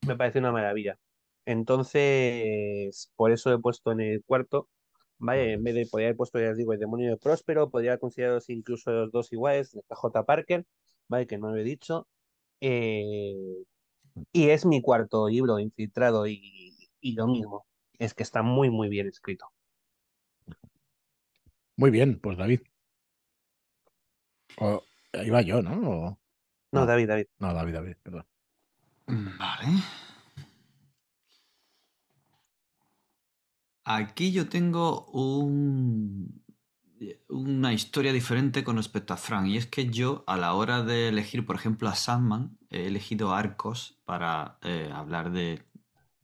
me 0.06 0.15
parece 0.17 0.39
una 0.39 0.51
maravilla. 0.51 0.97
Entonces, 1.45 3.12
por 3.15 3.32
eso 3.32 3.53
he 3.53 3.60
puesto 3.60 3.91
en 3.91 4.01
el 4.01 4.23
cuarto. 4.25 4.69
Vale, 5.17 5.53
en 5.53 5.63
vez 5.63 5.75
de 5.75 5.86
podría 5.86 6.08
haber 6.10 6.17
puesto, 6.17 6.39
ya 6.39 6.51
os 6.51 6.58
digo, 6.58 6.73
el 6.73 6.79
demonio 6.79 7.10
de 7.12 7.17
Próspero, 7.17 7.69
podría 7.69 7.97
consideraros 7.97 8.49
incluso 8.49 8.91
los 8.91 9.12
dos 9.12 9.32
iguales, 9.32 9.77
J. 9.88 10.25
Parker, 10.25 10.65
vale, 11.08 11.27
que 11.27 11.38
no 11.38 11.49
lo 11.51 11.58
he 11.58 11.63
dicho. 11.63 12.08
Eh, 12.60 13.63
y 14.32 14.49
es 14.49 14.65
mi 14.65 14.82
cuarto 14.82 15.28
libro, 15.30 15.60
Infiltrado, 15.60 16.28
y, 16.28 16.89
y 16.99 17.13
lo 17.13 17.28
mismo, 17.28 17.65
es 17.99 18.13
que 18.13 18.23
está 18.23 18.41
muy, 18.43 18.69
muy 18.69 18.89
bien 18.89 19.08
escrito. 19.08 19.47
Muy 21.76 21.91
bien, 21.91 22.19
pues 22.19 22.38
David. 22.38 22.62
O, 24.58 24.84
iba 25.13 25.41
yo, 25.41 25.62
¿no? 25.62 25.89
O- 25.89 26.19
No. 26.71 26.86
David, 26.86 27.08
David. 27.08 27.26
no, 27.39 27.54
David, 27.54 27.73
David, 27.73 27.95
perdón. 28.02 28.26
Vale. 29.08 29.67
Aquí 33.86 34.32
yo 34.32 34.47
tengo 34.47 35.06
un, 35.12 36.42
una 37.27 37.73
historia 37.73 38.11
diferente 38.13 38.63
con 38.63 38.77
respecto 38.77 39.13
a 39.13 39.17
Frank. 39.17 39.47
Y 39.47 39.57
es 39.57 39.65
que 39.67 39.89
yo, 39.89 40.23
a 40.27 40.37
la 40.37 40.53
hora 40.53 40.83
de 40.83 41.09
elegir, 41.09 41.45
por 41.45 41.55
ejemplo, 41.55 41.89
a 41.89 41.95
Sandman, 41.95 42.57
he 42.69 42.87
elegido 42.87 43.33
arcos 43.33 43.99
para 44.05 44.57
eh, 44.61 44.91
hablar 44.93 45.31
de. 45.31 45.63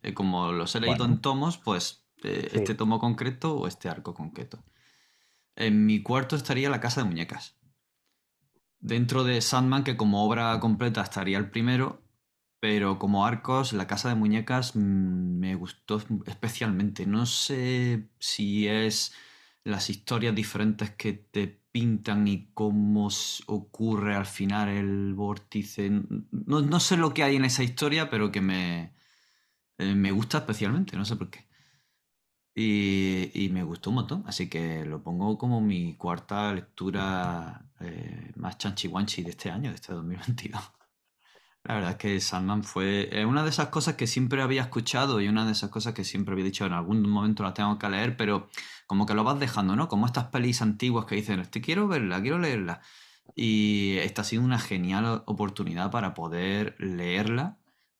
eh, 0.01 0.13
como 0.13 0.51
los 0.51 0.75
he 0.75 0.79
leído 0.79 0.97
Bueno. 0.99 1.13
en 1.15 1.21
tomos, 1.21 1.57
pues 1.57 2.05
eh, 2.23 2.47
Sí. 2.51 2.57
este 2.57 2.75
tomo 2.75 2.99
concreto 2.99 3.55
o 3.57 3.67
este 3.67 3.89
arco 3.89 4.13
concreto. 4.13 4.63
En 5.55 5.85
mi 5.85 6.01
cuarto 6.01 6.35
estaría 6.35 6.69
La 6.69 6.79
Casa 6.79 7.01
de 7.01 7.07
Muñecas. 7.07 7.57
Dentro 8.79 9.23
de 9.25 9.41
Sandman, 9.41 9.83
que 9.83 9.97
como 9.97 10.25
obra 10.25 10.57
completa 10.59 11.01
estaría 11.01 11.37
el 11.37 11.49
primero, 11.51 12.01
pero 12.61 12.97
como 12.97 13.25
arcos, 13.25 13.73
La 13.73 13.87
Casa 13.87 14.09
de 14.09 14.15
Muñecas 14.15 14.75
mm, 14.75 14.79
me 15.39 15.55
gustó 15.55 16.01
especialmente. 16.25 17.05
No 17.05 17.25
sé 17.25 18.09
si 18.19 18.67
es 18.67 19.13
las 19.63 19.89
historias 19.89 20.35
diferentes 20.35 20.91
que 20.91 21.13
te 21.13 21.47
pintan 21.71 22.27
y 22.27 22.51
cómo 22.53 23.09
ocurre 23.47 24.15
al 24.15 24.25
final 24.25 24.69
el 24.69 25.13
vórtice. 25.13 25.89
No, 25.89 26.61
no 26.61 26.79
sé 26.79 26.97
lo 26.97 27.13
que 27.13 27.23
hay 27.23 27.35
en 27.35 27.45
esa 27.45 27.63
historia, 27.63 28.09
pero 28.09 28.31
que 28.31 28.41
me, 28.41 28.93
eh, 29.77 29.95
me 29.95 30.11
gusta 30.11 30.39
especialmente, 30.39 30.97
no 30.97 31.05
sé 31.05 31.15
por 31.15 31.29
qué. 31.29 31.47
Y, 32.55 33.31
y 33.33 33.49
me 33.49 33.63
gustó 33.63 33.89
un 33.91 33.97
montón, 33.97 34.23
así 34.27 34.49
que 34.49 34.83
lo 34.85 35.01
pongo 35.01 35.37
como 35.37 35.61
mi 35.61 35.95
cuarta 35.95 36.53
lectura 36.53 37.65
eh, 37.79 38.31
más 38.35 38.57
chanchi-guanchi 38.57 39.23
de 39.23 39.29
este 39.31 39.49
año, 39.49 39.69
de 39.69 39.75
este 39.75 39.93
2022. 39.93 40.78
La 41.69 41.75
verdad 41.75 41.91
es 41.91 41.97
que 41.97 42.19
Sandman 42.19 42.63
fue 42.63 43.09
eh, 43.11 43.25
una 43.25 43.43
de 43.43 43.51
esas 43.51 43.67
cosas 43.67 43.93
que 43.93 44.07
siempre 44.07 44.41
había 44.41 44.63
escuchado 44.63 45.21
y 45.21 45.27
una 45.27 45.45
de 45.45 45.51
esas 45.51 45.69
cosas 45.69 45.93
que 45.93 46.03
siempre 46.03 46.33
había 46.33 46.45
dicho 46.45 46.65
en 46.65 46.73
algún 46.73 47.07
momento 47.07 47.43
la 47.43 47.53
tengo 47.53 47.77
que 47.77 47.87
leer, 47.87 48.17
pero 48.17 48.49
como 48.87 49.05
que 49.05 49.13
lo 49.13 49.23
vas 49.23 49.39
dejando, 49.39 49.75
¿no? 49.75 49.87
Como 49.87 50.07
estas 50.07 50.29
pelis 50.29 50.63
antiguas 50.63 51.05
que 51.05 51.13
dicen, 51.13 51.39
este 51.39 51.61
quiero 51.61 51.87
verla, 51.87 52.23
quiero 52.23 52.39
leerla. 52.39 52.81
Y 53.35 53.97
esta 53.97 54.23
ha 54.23 54.25
sido 54.25 54.41
una 54.41 54.57
genial 54.57 55.21
oportunidad 55.27 55.91
para 55.91 56.15
poder 56.15 56.75
leerla 56.79 57.59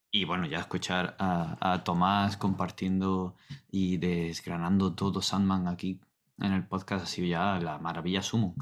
y 0.10 0.26
bueno, 0.26 0.48
ya 0.48 0.62
escuchar 0.62 1.16
a, 1.20 1.56
a 1.62 1.84
Tomás 1.84 2.38
compartiendo 2.38 3.36
y 3.70 3.98
desgranando 3.98 4.96
todo 4.96 5.22
Sandman 5.22 5.68
aquí 5.68 6.02
en 6.40 6.54
el 6.54 6.66
podcast 6.66 7.04
ha 7.04 7.08
sido 7.08 7.28
ya 7.28 7.60
la 7.60 7.78
maravilla 7.78 8.24
sumo. 8.24 8.56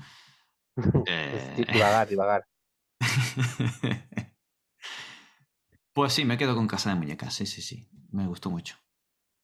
Eh, 1.08 1.66
divagar, 1.72 2.08
divagar. 2.10 2.48
Pues 5.98 6.14
sí, 6.14 6.24
me 6.24 6.38
quedo 6.38 6.56
con 6.56 6.66
Casa 6.68 6.92
de 6.92 6.96
Muñecas, 6.96 7.34
sí, 7.34 7.46
sí, 7.46 7.62
sí. 7.62 7.90
Me 8.12 8.26
gustó 8.28 8.50
mucho. 8.50 8.78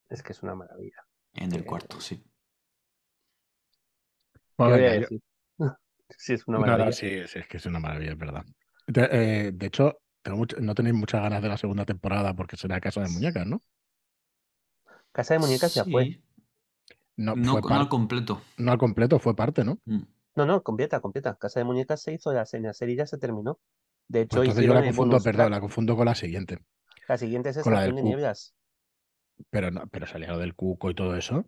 Es 0.07 0.23
que 0.23 0.31
es 0.31 0.41
una 0.43 0.55
maravilla. 0.55 1.05
En 1.35 1.53
el 1.53 1.63
Eh, 1.63 1.63
cuarto, 1.63 2.01
sí. 2.01 2.23
¿Qué 4.61 4.71
voy 4.71 4.85
a 4.85 4.91
venga, 4.91 4.95
yo- 4.95 5.07
decir? 5.07 5.21
Sí, 6.17 6.33
es 6.33 6.47
una 6.47 6.59
No, 6.67 6.77
no, 6.77 6.91
maravilla. 6.91 6.91
sí, 6.91 7.07
sí, 7.27 7.39
es 7.39 7.47
que 7.47 7.57
es 7.57 7.65
una 7.65 7.79
maravilla, 7.79 8.11
es 8.11 8.17
verdad. 8.17 8.45
De, 8.87 9.07
eh, 9.11 9.51
de 9.53 9.65
hecho, 9.67 9.99
tengo 10.21 10.37
mucho- 10.37 10.57
no 10.59 10.75
tenéis 10.75 10.95
muchas 10.95 11.21
ganas 11.21 11.41
de 11.41 11.49
la 11.49 11.57
segunda 11.57 11.85
temporada 11.85 12.33
porque 12.35 12.57
será 12.57 12.79
Casa 12.81 13.01
de 13.01 13.09
Muñecas, 13.09 13.45
¿no? 13.47 13.61
Casa 15.13 15.33
de 15.33 15.39
Muñecas 15.39 15.73
ya 15.75 15.85
fue. 15.85 16.11
No, 17.17 17.35
No, 17.35 17.59
fue 17.59 17.61
no 17.67 17.75
al 17.79 17.89
completo. 17.89 18.41
no 18.57 18.71
al 18.71 18.77
completo, 18.77 19.19
fue 19.19 19.35
parte, 19.35 19.63
¿no? 19.63 19.79
Mm. 19.85 20.01
No, 20.35 20.45
no, 20.45 20.61
completa, 20.63 20.99
completa. 21.01 21.35
Casa 21.35 21.59
de 21.59 21.63
Muñecas 21.65 22.01
se 22.01 22.13
hizo, 22.13 22.31
la, 22.33 22.45
la 22.51 22.73
serie 22.73 22.95
ya 22.95 23.05
se 23.07 23.17
terminó. 23.17 23.59
De 24.07 24.21
hecho, 24.21 24.37
Pues 24.37 24.49
entonces 24.49 24.65
yo 24.65 24.73
la 24.73 24.83
confundo, 24.83 25.19
perdón, 25.21 25.51
la 25.51 25.59
confundo 25.59 25.95
con 25.95 26.05
la 26.05 26.15
siguiente. 26.15 26.59
La 27.07 27.17
siguiente 27.17 27.49
es 27.49 27.59
con 27.59 27.73
la 27.73 27.81
del 27.81 27.95
de. 27.95 28.03
Nieblas. 28.03 28.53
Pero 29.49 29.71
no, 29.71 29.87
pero 29.87 30.05
salía 30.05 30.31
lo 30.31 30.39
del 30.39 30.55
cuco 30.55 30.91
y 30.91 30.95
todo 30.95 31.15
eso. 31.15 31.45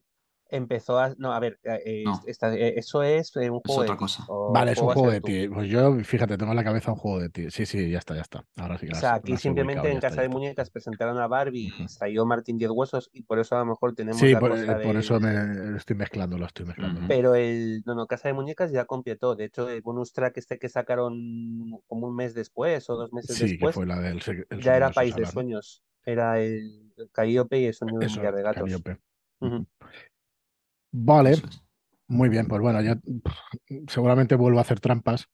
Empezó 0.55 0.97
a... 0.99 1.13
No, 1.17 1.33
a 1.33 1.39
ver, 1.39 1.59
eh, 1.63 1.81
eh, 1.85 2.03
No. 2.05 2.21
esta- 2.25 2.53
eh, 2.55 2.73
eso 2.77 3.03
es 3.03 3.35
eh, 3.35 3.49
un 3.49 3.57
Es 3.57 3.61
juego 3.65 3.81
de 3.83 3.87
otra 3.89 3.97
cosa. 3.97 4.23
o 4.27 4.51
Vale, 4.53 4.71
es 4.71 4.77
un 4.79 4.87
juego 4.89 5.11
de 5.11 5.21
ti. 5.21 5.47
Pues 5.49 5.69
yo, 5.69 5.93
fíjate, 6.03 6.37
tengo 6.37 6.51
en 6.51 6.55
la 6.55 6.63
cabeza 6.63 6.91
un 6.91 6.97
juego 6.97 7.19
de 7.19 7.29
ti. 7.29 7.51
Sí, 7.51 7.65
sí, 7.65 7.89
ya 7.89 7.97
está, 7.99 8.15
ya 8.15 8.21
está. 8.21 8.45
Ahora 8.57 8.77
sí 8.77 8.85
que 8.85 8.91
O 8.91 8.93
las- 8.93 8.99
sea, 9.01 9.13
aquí 9.15 9.35
simplemente 9.37 9.81
ubicado, 9.81 9.95
en 9.95 9.99
Casa 10.01 10.21
de. 10.21 10.29
Muñecas 10.29 10.69
presentaron 10.69 11.17
a 11.19 11.27
Barbie 11.27 11.67
y 11.67 11.71
Ujú. 11.83 11.89
salió 11.89 12.25
Martín 12.25 12.57
Diez 12.57 12.71
Huesos 12.71 13.09
y 13.13 13.23
por 13.23 13.39
eso 13.39 13.55
a 13.55 13.59
lo 13.59 13.65
mejor 13.65 13.93
tenemos 13.95 14.19
Sí, 14.19 14.31
la 14.31 14.39
por, 14.39 14.51
cosa 14.51 14.79
por 14.81 14.95
eso 14.97 15.19
me 15.19 15.77
estoy 15.77 15.95
mezclando, 15.95 16.37
lo 16.37 16.45
estoy 16.45 16.65
mezclando. 16.65 17.01
Pero 17.07 17.35
el... 17.35 17.83
No, 17.85 17.95
no, 17.95 18.07
Casa 18.07 18.29
de 18.29 18.33
Muñecas 18.33 18.71
ya 18.71 18.85
completó. 18.85 19.35
De 19.35 19.45
hecho, 19.45 19.69
el 19.69 19.81
bonus 19.81 20.13
track 20.13 20.37
este 20.37 20.57
que 20.57 20.69
sacaron 20.69 21.79
como 21.87 22.07
un 22.07 22.15
mes 22.15 22.33
después 22.33 22.89
o 22.89 22.95
dos 22.95 23.11
meses 23.13 23.35
Sí, 23.35 23.43
que 23.45 23.51
después, 23.51 23.75
fue 23.75 23.85
la 23.85 23.99
del 23.99 24.21
el 24.49 24.61
ya 24.61 24.75
era 24.77 24.91
País 24.91 25.15
de. 25.15 25.25
Sueños. 25.25 25.83
Era 26.07 26.39
el, 26.39 26.93
Calliope 27.11 27.59
y 27.59 27.65
el 27.65 27.73
sueño 27.73 27.99
de 27.99 28.05
un 28.07 28.13
de 28.13 28.41
gatos. 28.43 28.61
Calliope. 28.61 28.97
Ujú. 29.39 29.65
Vale, 30.97 31.35
muy 32.07 32.29
bien, 32.29 32.47
pues 32.47 32.61
bueno, 32.61 32.79
pff, 32.79 33.89
seguramente 33.89 34.35
vuelvo 34.35 34.59
a 34.59 34.61
hacer 34.61 34.79
trampas 34.79 35.27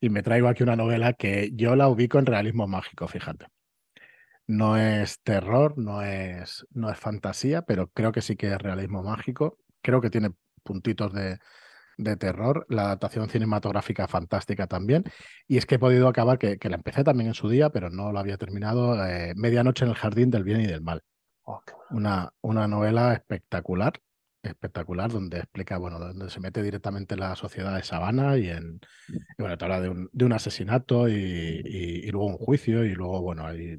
y 0.00 0.10
me 0.10 0.22
traigo 0.22 0.46
aquí 0.46 0.62
una 0.62 0.76
novela 0.76 1.12
que 1.12 1.50
yo 1.54 1.74
la 1.74 1.88
ubico 1.88 2.20
en 2.20 2.26
realismo 2.26 2.68
mágico, 2.68 3.08
fíjate. 3.08 3.46
No 4.46 4.76
es 4.76 5.20
terror, 5.22 5.76
no 5.76 6.02
es, 6.02 6.66
no 6.70 6.90
es 6.90 6.98
fantasía, 6.98 7.62
pero 7.62 7.88
creo 7.88 8.12
que 8.12 8.20
sí 8.22 8.36
que 8.36 8.52
es 8.52 8.58
realismo 8.58 9.02
mágico. 9.02 9.58
Creo 9.82 10.00
que 10.00 10.10
tiene 10.10 10.30
puntitos 10.62 11.12
de, 11.12 11.38
de 11.96 12.16
terror. 12.16 12.66
La 12.68 12.82
adaptación 12.82 13.28
cinematográfica 13.28 14.08
fantástica 14.08 14.66
también. 14.66 15.04
Y 15.48 15.56
es 15.56 15.66
que 15.66 15.76
he 15.76 15.78
podido 15.80 16.08
acabar, 16.08 16.38
que, 16.38 16.58
que 16.58 16.68
la 16.68 16.76
empecé 16.76 17.04
también 17.04 17.28
en 17.28 17.34
su 17.34 17.48
día, 17.48 17.70
pero 17.70 17.90
no 17.90 18.12
la 18.12 18.20
había 18.20 18.38
terminado, 18.38 19.04
eh, 19.06 19.34
Medianoche 19.36 19.84
en 19.84 19.90
el 19.90 19.96
Jardín 19.96 20.30
del 20.30 20.44
Bien 20.44 20.60
y 20.60 20.66
del 20.66 20.82
Mal. 20.82 21.02
Oh, 21.42 21.60
bueno. 21.66 21.84
Una, 21.90 22.30
una 22.40 22.68
novela 22.68 23.12
espectacular, 23.12 23.94
espectacular, 24.42 25.10
donde 25.12 25.38
explica, 25.38 25.78
bueno, 25.78 25.98
donde 25.98 26.30
se 26.30 26.40
mete 26.40 26.62
directamente 26.62 27.14
en 27.14 27.20
la 27.20 27.36
sociedad 27.36 27.76
de 27.76 27.82
Sabana 27.82 28.36
y 28.38 28.48
en, 28.50 28.80
y 29.38 29.42
bueno, 29.42 29.58
te 29.58 29.64
habla 29.64 29.80
de 29.80 29.88
un, 29.90 30.10
de 30.12 30.24
un 30.24 30.32
asesinato 30.32 31.08
y, 31.08 31.14
y- 31.14 32.10
luego 32.10 32.26
un 32.28 32.38
juicio 32.38 32.84
y 32.84 32.94
luego, 32.94 33.22
bueno, 33.22 33.46
ahí, 33.46 33.78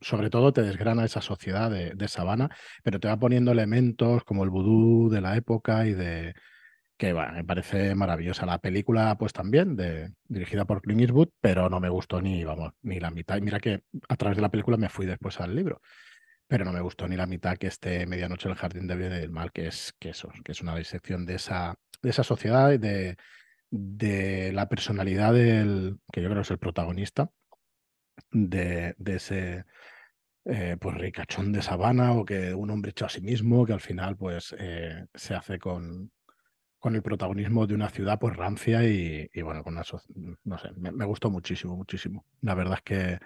sobre 0.00 0.30
todo 0.30 0.52
te 0.52 0.62
desgrana 0.62 1.04
esa 1.04 1.20
sociedad 1.22 1.70
de, 1.70 1.92
de 1.94 2.08
Sabana, 2.08 2.50
pero 2.84 3.00
te 3.00 3.08
va 3.08 3.18
poniendo 3.18 3.52
elementos 3.52 4.24
como 4.24 4.44
el 4.44 4.50
vudú 4.50 5.10
de 5.10 5.20
la 5.20 5.36
época 5.36 5.86
y 5.86 5.94
de 5.94 6.34
que, 6.96 7.12
bueno, 7.12 7.32
me 7.32 7.44
parece 7.44 7.94
maravillosa. 7.94 8.46
La 8.46 8.58
película, 8.60 9.16
pues 9.18 9.32
también, 9.32 9.76
de, 9.76 10.12
dirigida 10.28 10.64
por 10.66 10.82
Clint 10.82 11.00
Eastwood, 11.02 11.30
pero 11.40 11.68
no 11.68 11.80
me 11.80 11.88
gustó 11.88 12.20
ni, 12.22 12.44
vamos, 12.44 12.72
ni 12.82 13.00
la 13.00 13.10
mitad. 13.10 13.36
Y 13.38 13.40
mira 13.40 13.60
que 13.60 13.82
a 14.08 14.16
través 14.16 14.36
de 14.36 14.42
la 14.42 14.50
película 14.50 14.76
me 14.76 14.88
fui 14.88 15.06
después 15.06 15.40
al 15.40 15.54
libro 15.56 15.80
pero 16.52 16.66
no 16.66 16.72
me 16.74 16.82
gustó 16.82 17.08
ni 17.08 17.16
la 17.16 17.24
mitad 17.24 17.56
que 17.56 17.68
este 17.68 18.06
Medianoche 18.06 18.46
el 18.46 18.56
Jardín 18.56 18.86
del 18.86 18.98
Bien 18.98 19.14
y 19.14 19.20
del 19.20 19.30
Mal, 19.30 19.52
que 19.52 19.68
es, 19.68 19.94
que 19.98 20.10
eso, 20.10 20.30
que 20.44 20.52
es 20.52 20.60
una 20.60 20.76
disección 20.76 21.24
de 21.24 21.36
esa, 21.36 21.76
de 22.02 22.10
esa 22.10 22.24
sociedad 22.24 22.70
y 22.72 22.76
de, 22.76 23.16
de 23.70 24.52
la 24.52 24.68
personalidad 24.68 25.32
del, 25.32 25.98
que 26.12 26.20
yo 26.20 26.28
creo 26.28 26.42
es 26.42 26.50
el 26.50 26.58
protagonista, 26.58 27.30
de, 28.30 28.94
de 28.98 29.16
ese 29.16 29.64
eh, 30.44 30.76
pues 30.78 30.94
ricachón 30.98 31.52
de 31.52 31.62
sabana 31.62 32.12
o 32.12 32.26
que 32.26 32.52
un 32.52 32.68
hombre 32.68 32.90
hecho 32.90 33.06
a 33.06 33.08
sí 33.08 33.22
mismo, 33.22 33.64
que 33.64 33.72
al 33.72 33.80
final 33.80 34.18
pues 34.18 34.54
eh, 34.58 35.06
se 35.14 35.34
hace 35.34 35.58
con, 35.58 36.12
con 36.78 36.94
el 36.94 37.02
protagonismo 37.02 37.66
de 37.66 37.76
una 37.76 37.88
ciudad 37.88 38.18
pues 38.18 38.36
rancia 38.36 38.84
y, 38.84 39.26
y, 39.32 39.40
bueno, 39.40 39.64
con 39.64 39.72
una, 39.72 39.84
no 40.44 40.58
sé, 40.58 40.68
me 40.76 41.06
gustó 41.06 41.30
muchísimo, 41.30 41.78
muchísimo. 41.78 42.26
La 42.42 42.54
verdad 42.54 42.74
es 42.74 42.82
que 42.82 43.18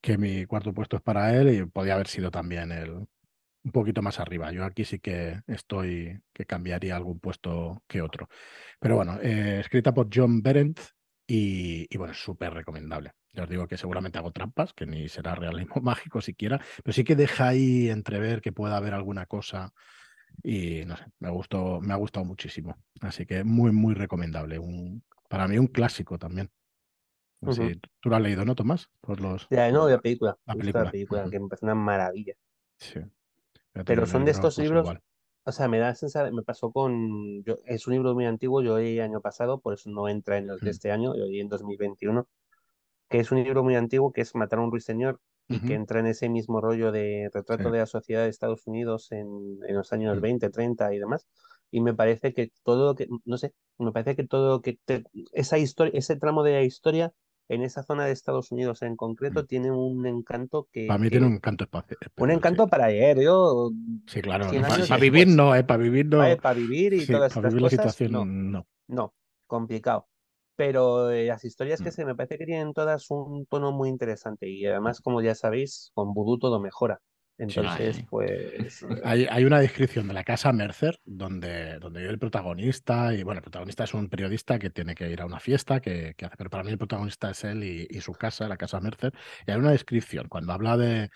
que 0.00 0.18
mi 0.18 0.46
cuarto 0.46 0.72
puesto 0.74 0.96
es 0.96 1.02
para 1.02 1.34
él 1.36 1.50
y 1.54 1.64
podía 1.66 1.94
haber 1.94 2.08
sido 2.08 2.30
también 2.30 2.72
el, 2.72 2.90
un 2.92 3.72
poquito 3.72 4.02
más 4.02 4.20
arriba. 4.20 4.52
Yo 4.52 4.64
aquí 4.64 4.84
sí 4.84 4.98
que 5.00 5.42
estoy, 5.46 6.20
que 6.32 6.46
cambiaría 6.46 6.96
algún 6.96 7.20
puesto 7.20 7.82
que 7.88 8.02
otro. 8.02 8.28
Pero 8.80 8.96
bueno, 8.96 9.18
eh, 9.22 9.60
escrita 9.60 9.94
por 9.94 10.08
John 10.12 10.42
Berendt 10.42 10.80
y, 11.26 11.86
y 11.90 11.98
bueno, 11.98 12.14
súper 12.14 12.54
recomendable. 12.54 13.12
Ya 13.32 13.44
os 13.44 13.48
digo 13.50 13.68
que 13.68 13.76
seguramente 13.76 14.18
hago 14.18 14.32
trampas, 14.32 14.72
que 14.74 14.86
ni 14.86 15.08
será 15.08 15.34
realismo 15.34 15.76
mágico 15.82 16.20
siquiera, 16.20 16.60
pero 16.82 16.92
sí 16.94 17.04
que 17.04 17.16
deja 17.16 17.48
ahí 17.48 17.90
entrever 17.90 18.40
que 18.40 18.52
pueda 18.52 18.76
haber 18.76 18.94
alguna 18.94 19.26
cosa 19.26 19.72
Y 20.42 20.84
no 20.86 20.96
sé, 20.96 21.04
me 21.20 21.30
gustó, 21.30 21.80
me 21.80 21.92
ha 21.94 21.96
gustado 21.96 22.24
muchísimo. 22.26 22.76
Así 23.00 23.26
que 23.26 23.44
muy, 23.44 23.72
muy 23.72 23.94
recomendable. 23.94 24.58
Un, 24.58 25.04
para 25.28 25.48
mí 25.48 25.58
un 25.58 25.66
clásico 25.68 26.18
también. 26.18 26.50
No 27.40 27.52
sé, 27.52 27.80
tú 28.00 28.08
lo 28.10 28.16
has 28.16 28.22
leído, 28.22 28.44
¿no, 28.44 28.54
Tomás? 28.54 28.88
Por 29.00 29.20
los, 29.20 29.46
Ya, 29.50 29.70
no, 29.70 29.82
por 29.82 29.90
la 29.90 30.00
película. 30.00 30.38
la 30.46 30.54
película. 30.54 30.84
la 30.84 30.90
película, 30.90 31.20
Ujú. 31.22 31.30
que 31.30 31.40
me 31.40 31.48
parece 31.48 31.66
una 31.66 31.74
maravilla. 31.74 32.34
Sí. 32.78 33.00
Pero 33.84 34.06
son 34.06 34.24
de 34.24 34.32
estos 34.32 34.56
pues 34.56 34.66
libros, 34.66 34.84
igual. 34.84 35.00
o 35.44 35.52
sea, 35.52 35.68
me 35.68 35.78
da 35.78 35.94
sensación, 35.94 36.34
me 36.34 36.42
pasó 36.42 36.72
con, 36.72 37.42
yo, 37.44 37.56
es 37.64 37.86
un 37.86 37.94
libro 37.94 38.14
muy 38.14 38.26
antiguo, 38.26 38.60
yo 38.62 38.76
leí 38.78 38.98
año 39.00 39.20
pasado, 39.20 39.60
por 39.60 39.74
eso 39.74 39.88
no 39.90 40.08
entra 40.08 40.36
en 40.38 40.48
los 40.48 40.60
de 40.60 40.66
Mm. 40.68 40.70
este 40.70 40.90
año, 40.90 41.14
yo 41.16 41.24
leí 41.26 41.40
en 41.40 41.48
2021, 41.48 42.28
que 43.08 43.20
es 43.20 43.30
un 43.32 43.42
libro 43.42 43.62
muy 43.64 43.76
antiguo, 43.76 44.12
que 44.12 44.20
es 44.22 44.34
Matar 44.34 44.58
a 44.58 44.62
un 44.62 44.70
ruiseñor, 44.72 45.20
y 45.48 45.60
que 45.60 45.66
Ujú. 45.66 45.72
entra 45.74 46.00
en 46.00 46.06
ese 46.08 46.28
mismo 46.28 46.60
rollo 46.60 46.92
de 46.92 47.30
Sí. 47.32 47.38
retrato 47.38 47.70
de 47.70 47.78
la 47.78 47.86
sociedad 47.86 48.24
de 48.24 48.28
Estados 48.30 48.66
Unidos 48.66 49.12
en, 49.12 49.60
en 49.66 49.74
los 49.76 49.92
años 49.92 50.18
Mm. 50.18 50.20
20, 50.20 50.50
30 50.50 50.92
y 50.92 50.98
demás, 50.98 51.26
y 51.70 51.80
me 51.80 51.94
parece 51.94 52.34
que 52.34 52.50
todo 52.64 52.84
lo 52.86 52.94
que, 52.94 53.06
no 53.24 53.38
sé, 53.38 53.54
me 53.78 53.92
parece 53.92 54.16
que 54.16 54.26
todo 54.26 54.50
lo 54.56 54.60
que, 54.62 54.78
te- 54.84 55.04
esa 55.32 55.56
historia, 55.58 55.92
ese 55.98 56.16
tramo 56.16 56.42
de 56.42 56.52
la 56.52 56.62
historia 56.62 57.12
en 57.48 57.62
esa 57.62 57.82
zona 57.82 58.04
de 58.06 58.12
Estados 58.12 58.52
Unidos 58.52 58.82
en 58.82 58.96
concreto 58.96 59.42
Mm. 59.42 59.46
tiene 59.46 59.70
un 59.70 60.06
encanto 60.06 60.68
que, 60.72 60.86
Para 60.86 60.98
mí 60.98 61.08
tiene 61.10 61.26
un 61.26 61.32
que 61.32 61.36
encanto 61.38 61.64
espaci- 61.64 61.96
un 62.18 62.30
especial, 62.30 62.30
sí. 62.30 62.36
encanto 62.36 62.68
para 62.68 62.88
leer, 62.88 63.20
yo 63.20 63.70
Sí, 64.06 64.20
claro. 64.20 64.48
100 64.50 64.62
Para 64.62 64.74
años 64.74 65.00
vivir 65.00 65.28
no, 65.28 65.54
¿eh? 65.54 65.64
Para 65.64 65.82
vivir 65.82 66.06
no. 66.06 66.18
Para 66.42 66.54
vivir 66.54 66.92
y 66.94 67.00
Sí, 67.00 67.12
todas 67.12 67.34
para 67.34 67.48
estas 67.48 67.54
vivir 67.54 67.62
la 67.62 67.70
cosas, 67.70 68.00
no, 68.10 68.24
situación 68.24 68.52
no. 68.52 68.66
no, 68.88 69.14
complicado. 69.46 70.08
Pero 70.56 71.10
eh, 71.10 71.26
las 71.26 71.44
historias 71.44 71.80
que 71.80 71.90
Mm. 71.90 71.92
se 71.92 72.04
me 72.04 72.14
parece 72.16 72.36
que 72.38 72.46
tienen 72.46 72.72
todas 72.72 73.10
un 73.10 73.46
tono 73.46 73.70
muy 73.72 73.88
interesante 73.88 74.48
y 74.48 74.66
además, 74.66 75.00
como 75.00 75.20
ya 75.22 75.34
sabéis, 75.34 75.90
con 75.94 76.12
Voodoo 76.14 76.38
todo 76.38 76.60
mejora. 76.60 77.00
Entonces, 77.38 78.04
pues, 78.10 78.84
Hay, 79.04 79.26
hay 79.30 79.44
una 79.44 79.60
descripción 79.60 80.08
de 80.08 80.14
la 80.14 80.24
casa 80.24 80.52
Mercer 80.52 80.98
donde, 81.04 81.78
donde 81.78 82.00
vive 82.00 82.12
el 82.12 82.18
protagonista 82.18 83.14
y 83.14 83.22
bueno, 83.22 83.38
el 83.38 83.42
protagonista 83.42 83.84
es 83.84 83.94
un 83.94 84.08
periodista 84.08 84.58
que 84.58 84.70
tiene 84.70 84.94
que 84.94 85.10
ir 85.10 85.20
a 85.20 85.26
una 85.26 85.38
fiesta 85.40 85.80
que, 85.80 86.14
que 86.16 86.26
hace, 86.26 86.36
pero 86.36 86.50
para 86.50 86.64
mí 86.64 86.70
el 86.72 86.78
protagonista 86.78 87.30
es 87.30 87.44
él 87.44 87.62
y, 87.64 87.86
y 87.90 88.00
su 88.00 88.12
casa, 88.12 88.48
la 88.48 88.56
casa 88.56 88.80
Mercer. 88.80 89.12
Y 89.46 89.50
hay 89.52 89.56
una 89.58 89.70
descripción 89.70 90.26
cuando 90.28 90.52
habla 90.52 90.76
de, 90.76 91.10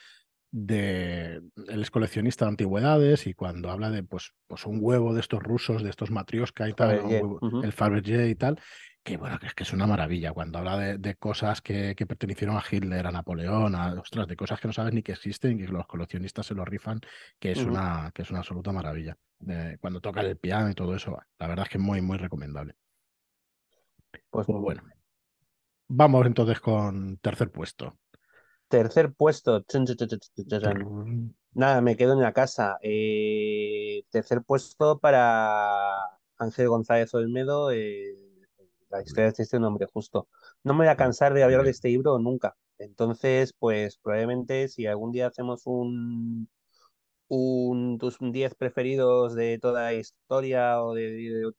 de 0.51 1.37
él 1.69 1.83
es 1.83 1.91
coleccionista 1.91 2.45
de 2.45 2.51
antigüedades 2.51 3.27
y 3.27 3.35
cuando 3.35 3.71
habla 3.71 3.91
de 3.91 4.03
pues, 4.03 4.33
pues 4.47 4.67
un 4.67 4.79
huevo 4.81 5.15
de 5.15 5.21
estos 5.21 5.43
rusos, 5.43 5.83
de 5.83 5.91
estos 5.91 6.11
matrioska 6.11 6.69
y 6.69 6.75
tal. 6.75 6.91
Un 7.01 7.11
huevo- 7.23 7.43
el 7.65 7.73
Fabergé 7.73 8.29
y 8.29 8.35
tal, 8.35 8.61
que 9.03 9.17
bueno, 9.17 9.38
que 9.38 9.47
es 9.47 9.55
que 9.55 9.65
es 9.65 9.73
una 9.73 9.87
maravilla 9.87 10.33
cuando 10.33 10.59
habla 10.59 10.77
de, 10.79 10.99
de 10.99 11.17
cosas 11.17 11.61
que, 11.61 11.95
que 11.97 12.07
pertenecieron 12.07 12.57
a 12.57 12.62
Hitler, 12.69 13.07
a 13.07 13.12
Napoleón, 13.12 13.75
a, 13.75 13.95
ostras, 14.01 14.29
de 14.29 14.37
cosas 14.37 14.61
que 14.61 14.69
no 14.69 14.73
sabes 14.75 14.95
ni 14.95 15.03
que 15.03 15.12
existen 15.12 15.59
y 15.59 15.67
que 15.67 15.73
los 15.73 15.87
coleccionistas 15.87 16.47
se 16.47 16.55
lo 16.55 16.65
rifan, 16.65 17.01
que 17.38 17.53
es 17.53 17.65
una, 17.65 18.12
que 18.15 18.23
es 18.23 18.31
una 18.31 18.41
absoluta 18.41 18.73
maravilla. 18.73 19.17
Eh, 19.49 19.77
cuando 19.81 20.01
toca 20.01 20.21
el 20.21 20.37
piano 20.38 20.71
y 20.71 20.75
todo 20.75 20.95
eso, 20.95 21.19
la 21.38 21.47
verdad 21.49 21.65
es 21.67 21.71
que 21.71 21.79
es 21.79 21.85
muy, 21.85 22.01
muy 22.01 22.17
recomendable. 22.19 22.75
Pues 24.31 24.47
Pues 24.47 24.59
bueno, 24.59 24.83
vamos 25.88 26.27
entonces 26.27 26.61
con 26.61 27.17
tercer 27.19 27.51
puesto. 27.51 27.99
tercer 28.69 29.12
puesto. 29.12 29.62
Nada, 31.55 31.81
me 31.83 31.97
quedo 31.97 32.15
en 32.15 32.21
la 32.21 32.33
casa. 32.33 32.79
Eh, 32.83 34.05
tercer 34.11 34.43
puesto 34.43 34.99
para 34.99 35.93
Ángel 36.38 36.69
González 36.69 37.12
Olmedo. 37.15 37.71
eh, 37.73 38.17
la 38.92 39.02
historia 39.02 39.33
de 39.33 39.42
este 39.42 39.59
nombre, 39.61 39.87
justo. 39.92 40.28
No 40.64 40.74
me 40.74 40.81
voy 40.81 40.88
a 40.88 40.96
cansar 40.96 41.35
de 41.35 41.42
hablar 41.42 41.64
de 41.64 41.70
este 41.70 41.88
libro 41.88 42.18
nunca. 42.18 42.57
Entonces, 42.78 43.55
pues 43.59 43.98
probablemente 43.98 44.68
si 44.68 44.87
algún 44.87 45.12
día 45.12 45.28
hacemos 45.28 45.62
un, 45.66 46.48
un 47.28 47.98
tus 47.98 48.18
10 48.20 48.55
preferidos 48.57 49.35
de 49.35 49.59
toda 49.59 49.85
la 49.85 49.94
historia 49.94 50.83
o 50.83 50.94
de, 50.94 51.52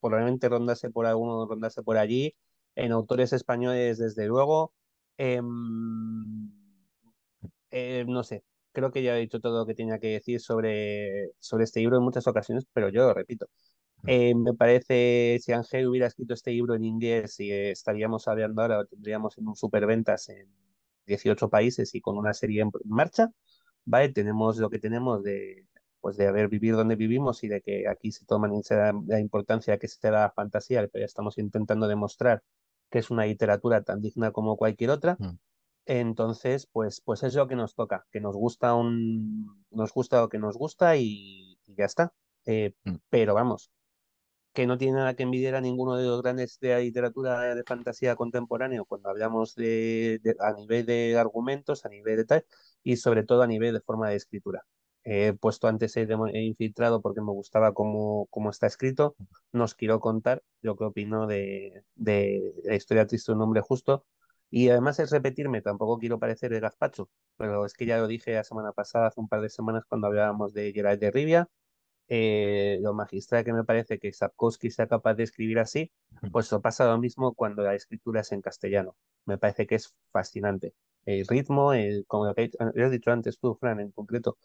probablemente 0.00 0.48
rondase 0.48 0.90
por 0.90 1.06
alguno, 1.06 1.46
rondase 1.46 1.82
por 1.82 1.96
allí. 1.98 2.34
En 2.74 2.92
autores 2.92 3.32
españoles, 3.32 3.98
desde 3.98 4.26
luego. 4.26 4.72
Em, 5.18 6.50
eh, 7.70 8.04
no 8.06 8.22
sé, 8.24 8.44
creo 8.72 8.90
que 8.92 9.02
ya 9.02 9.16
he 9.16 9.20
dicho 9.20 9.40
todo 9.40 9.60
lo 9.60 9.66
que 9.66 9.74
tenía 9.74 9.98
que 9.98 10.08
decir 10.08 10.40
sobre, 10.40 11.32
sobre 11.38 11.64
este 11.64 11.80
libro 11.80 11.96
en 11.98 12.04
muchas 12.04 12.26
ocasiones, 12.26 12.66
pero 12.72 12.88
yo 12.88 13.02
lo 13.02 13.14
repito. 13.14 13.48
Eh, 14.06 14.34
me 14.34 14.54
parece, 14.54 15.38
si 15.42 15.52
Ángel 15.52 15.88
hubiera 15.88 16.06
escrito 16.06 16.34
este 16.34 16.50
libro 16.52 16.74
en 16.74 16.84
inglés 16.84 17.40
y 17.40 17.50
eh, 17.50 17.70
estaríamos 17.70 18.28
hablando 18.28 18.62
ahora, 18.62 18.76
lo 18.78 18.86
tendríamos 18.86 19.36
en 19.38 19.48
un 19.48 19.56
superventas 19.56 20.28
en 20.28 20.48
18 21.06 21.48
países 21.50 21.94
y 21.94 22.00
con 22.00 22.16
una 22.16 22.32
serie 22.34 22.62
en 22.62 22.70
marcha, 22.84 23.30
¿vale? 23.84 24.10
Tenemos 24.10 24.58
lo 24.58 24.70
que 24.70 24.78
tenemos 24.78 25.22
de, 25.22 25.66
pues 26.00 26.16
de 26.16 26.26
haber 26.26 26.48
vivido 26.48 26.78
donde 26.78 26.96
vivimos 26.96 27.42
y 27.44 27.48
de 27.48 27.60
que 27.60 27.88
aquí 27.88 28.12
se 28.12 28.24
toman 28.24 28.52
en 28.54 28.62
la, 28.70 28.94
la 29.06 29.20
importancia 29.20 29.78
que 29.78 29.88
se 29.88 29.98
da 30.10 30.24
a 30.24 30.26
la 30.28 30.30
fantasía, 30.32 30.86
pero 30.88 31.04
estamos 31.04 31.38
intentando 31.38 31.88
demostrar 31.88 32.42
que 32.90 33.00
es 33.00 33.10
una 33.10 33.26
literatura 33.26 33.82
tan 33.82 34.00
digna 34.00 34.30
como 34.30 34.56
cualquier 34.56 34.90
otra. 34.90 35.16
Mm. 35.18 35.38
Entonces, 35.86 36.66
pues, 36.70 37.00
pues 37.00 37.22
es 37.22 37.34
lo 37.34 37.48
que 37.48 37.56
nos 37.56 37.74
toca, 37.74 38.06
que 38.10 38.20
nos 38.20 38.36
gusta 38.36 38.74
un, 38.74 39.64
nos 39.70 39.92
gusta 39.92 40.20
lo 40.20 40.28
que 40.28 40.38
nos 40.38 40.56
gusta 40.56 40.96
y, 40.96 41.58
y 41.66 41.74
ya 41.74 41.86
está. 41.86 42.12
Eh, 42.44 42.74
Mm. 42.84 42.96
pero 43.10 43.34
vamos, 43.34 43.70
que 44.52 44.66
no 44.66 44.78
tiene 44.78 44.94
nada 44.98 45.14
que 45.14 45.22
envidiar 45.24 45.54
a 45.54 45.60
ninguno 45.60 45.96
de 45.96 46.04
los 46.06 46.22
grandes 46.22 46.58
de 46.60 46.70
la 46.70 46.78
literatura 46.80 47.54
de 47.54 47.64
fantasía 47.64 48.16
contemporáneo 48.16 48.84
cuando 48.84 49.08
hablamos 49.10 49.54
de, 49.54 50.20
de- 50.22 50.36
a 50.40 50.52
nivel 50.54 50.86
de 50.86 51.16
argumentos, 51.18 51.84
a 51.84 51.88
nivel 51.88 52.16
de 52.16 52.24
tal, 52.24 52.46
y 52.82 52.96
sobre 52.96 53.22
todo 53.24 53.42
a 53.42 53.46
nivel 53.46 53.74
de 53.74 53.80
forma 53.80 54.08
de 54.10 54.16
escritura. 54.16 54.64
He 55.04 55.32
puesto 55.32 55.68
antes 55.68 55.96
he, 55.96 56.02
he 56.32 56.42
infiltrado 56.42 57.00
porque 57.00 57.20
me 57.20 57.30
gustaba 57.32 57.72
cómo, 57.72 58.26
cómo 58.30 58.50
está 58.50 58.66
escrito. 58.66 59.16
Nos 59.52 59.74
quiero 59.74 60.00
contar 60.00 60.42
lo 60.60 60.76
que 60.76 60.84
opino 60.84 61.26
de, 61.26 61.84
de 61.94 62.52
la 62.64 62.74
historia 62.74 63.06
triste 63.06 63.32
de 63.32 63.36
un 63.36 63.42
hombre 63.42 63.60
justo. 63.62 64.04
Y 64.50 64.68
además 64.70 64.98
es 64.98 65.10
repetirme, 65.10 65.60
tampoco 65.62 65.98
quiero 65.98 66.18
parecer 66.18 66.52
el 66.54 66.60
gazpacho, 66.60 67.10
pero 67.36 67.66
es 67.66 67.74
que 67.74 67.84
ya 67.86 67.98
lo 67.98 68.06
dije 68.06 68.32
la 68.34 68.44
semana 68.44 68.72
pasada, 68.72 69.08
hace 69.08 69.20
un 69.20 69.28
par 69.28 69.42
de 69.42 69.50
semanas, 69.50 69.84
cuando 69.86 70.06
hablábamos 70.06 70.54
de 70.54 70.72
Geralt 70.72 71.00
de 71.00 71.10
Rivia, 71.10 71.48
eh, 72.08 72.78
lo 72.80 72.94
magistral 72.94 73.44
que 73.44 73.52
me 73.52 73.64
parece 73.64 73.98
que 73.98 74.12
Sapkowski 74.12 74.70
sea 74.70 74.86
capaz 74.86 75.14
de 75.14 75.24
escribir 75.24 75.58
así, 75.58 75.92
pues 76.32 76.50
lo 76.50 76.60
pasa 76.60 76.86
lo 76.86 76.98
mismo 76.98 77.34
cuando 77.34 77.62
la 77.62 77.74
escritura 77.74 78.22
es 78.22 78.32
en 78.32 78.40
castellano. 78.40 78.96
Me 79.26 79.38
parece 79.38 79.66
que 79.66 79.74
es 79.74 79.94
fascinante. 80.10 80.74
El 81.04 81.26
ritmo, 81.26 81.72
el, 81.72 82.04
como 82.06 82.26
lo 82.26 82.34
que 82.34 82.50
has 82.60 82.90
dicho 82.90 83.10
antes 83.10 83.38
tú, 83.38 83.54
Fran, 83.54 83.80
en 83.80 83.90
concreto, 83.92 84.36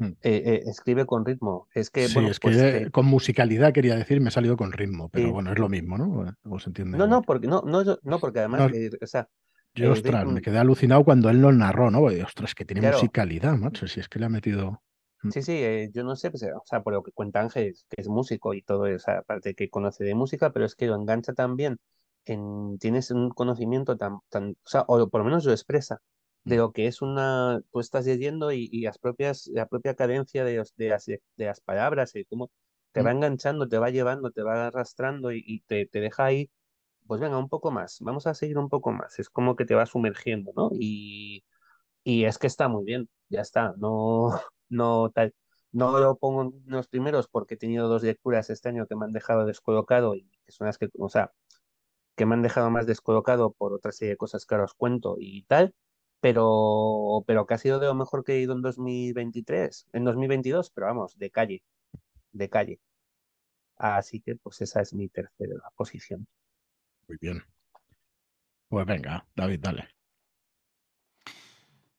eh, 0.00 0.14
eh, 0.22 0.62
escribe 0.66 1.06
con 1.06 1.24
ritmo. 1.24 1.68
Es 1.74 1.90
que, 1.90 2.08
Sí, 2.08 2.14
bueno, 2.14 2.30
es 2.30 2.38
que 2.38 2.48
pues 2.48 2.58
eh, 2.58 2.88
con 2.90 3.06
musicalidad 3.06 3.72
quería 3.72 3.94
decir, 3.94 4.20
me 4.20 4.28
he 4.28 4.32
salido 4.32 4.56
con 4.56 4.72
ritmo, 4.72 5.08
pero 5.08 5.26
sí. 5.26 5.32
bueno, 5.32 5.52
es 5.52 5.58
lo 5.58 5.68
mismo, 5.68 5.96
¿no? 5.98 6.34
O 6.44 6.58
se 6.58 6.70
entiende 6.70 6.98
No, 6.98 7.06
no, 7.06 7.22
porque, 7.22 7.46
no, 7.46 7.62
no, 7.62 7.82
no, 8.02 8.18
porque 8.18 8.40
además, 8.40 8.70
No, 8.70 8.78
o 9.00 9.06
sea, 9.06 9.28
yo, 9.74 9.92
ostras, 9.92 10.26
me 10.26 10.42
quedé 10.42 10.58
alucinado 10.58 11.02
cuando 11.04 11.30
él 11.30 11.40
lo 11.40 11.50
narró, 11.52 11.90
¿no? 11.90 12.00
Porque, 12.00 12.22
ostras, 12.22 12.54
que 12.54 12.64
tiene 12.64 12.80
claro, 12.80 12.98
musicalidad, 12.98 13.56
macho, 13.56 13.86
si 13.86 14.00
es 14.00 14.08
que 14.08 14.18
le 14.18 14.26
ha 14.26 14.28
metido... 14.28 14.82
Mm, 15.24 15.30
Sí, 15.30 15.40
sí, 15.42 15.52
eh, 15.54 15.90
yo 15.94 16.04
no 16.04 16.14
sé, 16.14 16.30
pues, 16.30 16.42
eh, 16.42 16.52
o 16.52 16.62
sea, 16.66 16.82
por 16.82 16.92
lo 16.92 17.02
que 17.02 17.10
cuenta 17.12 17.40
Ángel, 17.40 17.74
que 17.88 18.00
es 18.02 18.08
músico 18.08 18.52
y 18.52 18.62
todo, 18.62 18.82
o 18.94 18.98
sea, 18.98 19.18
aparte 19.20 19.54
que 19.54 19.70
conoce 19.70 20.04
de 20.04 20.14
música, 20.14 20.52
pero 20.52 20.66
es 20.66 20.74
que 20.76 20.86
lo 20.86 20.94
engancha 20.94 21.32
también 21.32 21.78
en, 22.26 22.78
tienes 22.78 23.10
un 23.10 23.30
conocimiento 23.30 23.96
tan, 23.96 24.18
tan, 24.28 24.50
o 24.50 24.68
sea, 24.68 24.82
o 24.88 25.08
por 25.08 25.20
lo 25.20 25.24
menos 25.24 25.44
lo 25.46 25.52
expresa, 25.52 26.02
de 26.44 26.56
mm, 26.56 26.58
lo 26.58 26.72
que 26.72 26.86
es 26.86 27.00
una, 27.00 27.62
tú 27.72 27.80
estás 27.80 28.04
leyendo 28.06 28.52
y, 28.52 28.68
y 28.70 28.82
las 28.82 28.98
propias, 28.98 29.46
la 29.54 29.66
propia 29.66 29.94
cadencia 29.94 30.44
de, 30.44 30.56
los- 30.58 30.74
de, 30.76 30.88
las, 30.90 31.06
de 31.06 31.20
las 31.38 31.60
palabras, 31.62 32.14
y 32.14 32.24
cómo 32.26 32.50
te 32.92 33.00
mm. 33.00 33.02
va 33.02 33.12
enganchando, 33.12 33.66
te 33.68 33.78
va 33.78 33.88
llevando, 33.90 34.30
te 34.32 34.42
va 34.42 34.66
arrastrando 34.66 35.32
y, 35.32 35.42
y 35.46 35.60
te, 35.62 35.86
te 35.86 36.00
deja 36.00 36.26
ahí, 36.26 36.50
pues 37.06 37.20
venga, 37.20 37.38
un 37.38 37.48
poco 37.50 37.70
más, 37.72 37.98
vamos 38.00 38.26
a 38.26 38.34
seguir 38.34 38.58
un 38.58 38.68
poco 38.70 38.92
más, 38.92 39.18
es 39.20 39.30
como 39.30 39.56
que 39.56 39.64
te 39.66 39.74
va 39.76 39.86
sumergiendo, 39.86 40.52
¿no? 40.56 40.70
Y 40.78 41.44
y 42.04 42.24
es 42.24 42.38
que 42.38 42.46
está 42.46 42.68
muy 42.68 42.84
bien, 42.84 43.08
ya 43.28 43.40
está, 43.42 43.74
no, 43.78 44.30
no 44.72 45.10
tal. 45.10 45.34
No 45.72 45.98
lo 45.98 46.16
pongo 46.18 46.42
en 46.42 46.62
los 46.66 46.88
primeros 46.88 47.28
porque 47.28 47.54
he 47.54 47.56
tenido 47.56 47.88
dos 47.88 48.02
lecturas 48.02 48.50
este 48.50 48.68
año 48.68 48.86
que 48.86 48.96
me 48.96 49.06
han 49.06 49.12
dejado 49.12 49.46
descolocado 49.46 50.14
y 50.16 50.28
que 50.44 50.52
son 50.52 50.66
las 50.66 50.78
que, 50.78 50.88
o 50.98 51.08
sea, 51.08 51.32
que 52.16 52.26
me 52.26 52.34
han 52.34 52.42
dejado 52.42 52.70
más 52.70 52.86
descolocado 52.86 53.52
por 53.52 53.72
otra 53.72 53.92
serie 53.92 54.12
de 54.12 54.16
cosas 54.18 54.44
que 54.46 54.54
ahora 54.54 54.66
os 54.66 54.74
cuento 54.74 55.16
y 55.18 55.44
tal, 55.44 55.74
pero, 56.20 57.24
pero 57.26 57.46
que 57.46 57.54
ha 57.54 57.58
sido 57.58 57.80
de 57.80 57.86
lo 57.86 57.94
mejor 57.94 58.24
que 58.24 58.34
he 58.34 58.40
ido 58.40 58.54
en 58.54 58.62
2023, 58.62 59.86
en 59.92 60.04
2022, 60.04 60.70
pero 60.70 60.86
vamos, 60.88 61.18
de 61.18 61.30
calle, 61.30 61.62
de 62.32 62.48
calle. 62.50 62.80
Así 63.76 64.20
que 64.20 64.36
pues 64.36 64.60
esa 64.60 64.82
es 64.82 64.94
mi 64.94 65.08
tercera 65.08 65.56
posición. 65.76 66.26
Muy 67.08 67.18
bien. 67.20 67.42
Pues 68.68 68.86
venga, 68.86 69.26
David, 69.34 69.60
dale. 69.60 69.88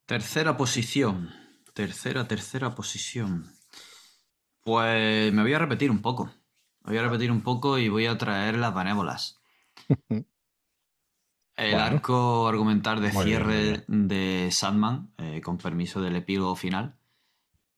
Tercera 0.06 0.56
posición. 0.56 1.43
Tercera, 1.74 2.28
tercera 2.28 2.74
posición. 2.74 3.32
Pues 4.62 5.32
me 5.32 5.42
voy 5.44 5.54
a 5.54 5.60
repetir 5.60 5.92
un 5.92 6.02
poco. 6.02 6.26
Me 6.82 6.92
voy 6.92 6.98
a 6.98 7.04
repetir 7.04 7.32
un 7.32 7.42
poco 7.42 7.78
y 7.78 7.88
voy 7.90 8.08
a 8.08 8.18
traer 8.18 8.58
las 8.58 8.74
benévolas. 8.74 9.40
El 11.56 11.80
Bueno. 11.80 11.80
arco 11.80 12.48
argumental 12.48 13.02
de 13.02 13.12
Muy 13.12 13.26
bien, 13.26 13.44
muy 13.44 13.54
cierre 13.54 13.86
de 13.88 14.50
Sandman, 14.52 15.14
eh, 15.18 15.42
con 15.42 15.58
permiso 15.58 16.00
del 16.00 16.16
epílogo 16.16 16.56
final. 16.56 17.00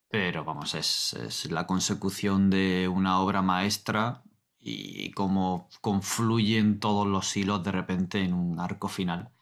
Pero 0.08 0.44
vamos, 0.44 0.74
es, 0.74 1.12
es 1.14 1.50
la 1.50 1.66
consecución 1.66 2.50
de 2.50 2.88
una 2.88 3.20
obra 3.20 3.42
maestra 3.42 4.24
y 4.58 5.10
cómo 5.12 5.68
confluyen 5.80 6.80
todos 6.80 7.06
los 7.06 7.36
hilos 7.36 7.62
de 7.62 7.72
repente 7.72 8.22
en 8.22 8.34
un 8.34 8.58
arco 8.60 8.88
final 8.88 9.32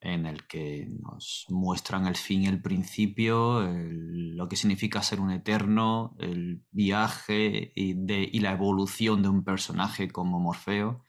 en 0.00 0.26
el 0.26 0.46
que 0.46 0.88
nos 1.02 1.46
muestran 1.50 2.06
el 2.06 2.16
fin 2.16 2.46
el 2.46 2.62
principio, 2.62 3.60
lo 3.62 4.48
que 4.48 4.56
significa 4.56 5.02
ser 5.02 5.20
un 5.20 5.30
eterno, 5.30 6.16
el 6.18 6.64
viaje 6.70 7.72
y, 7.74 7.94
de, 7.94 8.28
y, 8.32 8.40
la 8.40 8.52
evolución 8.52 9.22
de 9.22 9.28
un 9.28 9.44
personaje 9.44 10.10
como 10.10 10.40
Morfeo 10.40 11.04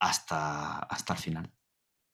hasta, 0.00 0.78
hasta 0.78 1.14
el 1.14 1.18
final. 1.18 1.54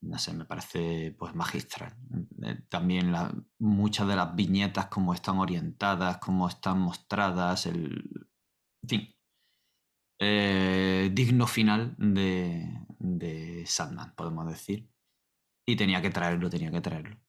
No 0.03 0.19
sé, 0.19 0.33
me 0.33 0.47
parece 0.47 1.15
pues 1.19 1.35
magistral. 1.35 1.95
Eh, 2.43 2.59
también 2.69 3.13
la, 3.13 3.33
muchas 3.59 4.09
de 4.09 4.17
las 4.17 4.35
viñetas, 4.35 4.87
cómo 4.87 5.15
están 5.15 5.39
orientadas, 5.39 6.19
cómo 6.19 6.49
están 6.49 6.81
mostradas, 6.81 7.67
el... 7.67 8.29
En 8.83 8.89
fin, 8.89 9.15
eh, 10.19 11.11
digno 11.13 11.47
final 11.47 11.95
de, 11.99 12.67
de 12.99 13.65
Sandman, 13.67 14.15
podemos 14.17 14.49
decir 14.49 14.91
y 15.73 15.77
tenía 15.77 16.03
que 16.03 16.11
traerlo, 16.11 16.51
tenía 16.51 16.71
que 16.71 16.81
traerlo. 16.81 17.21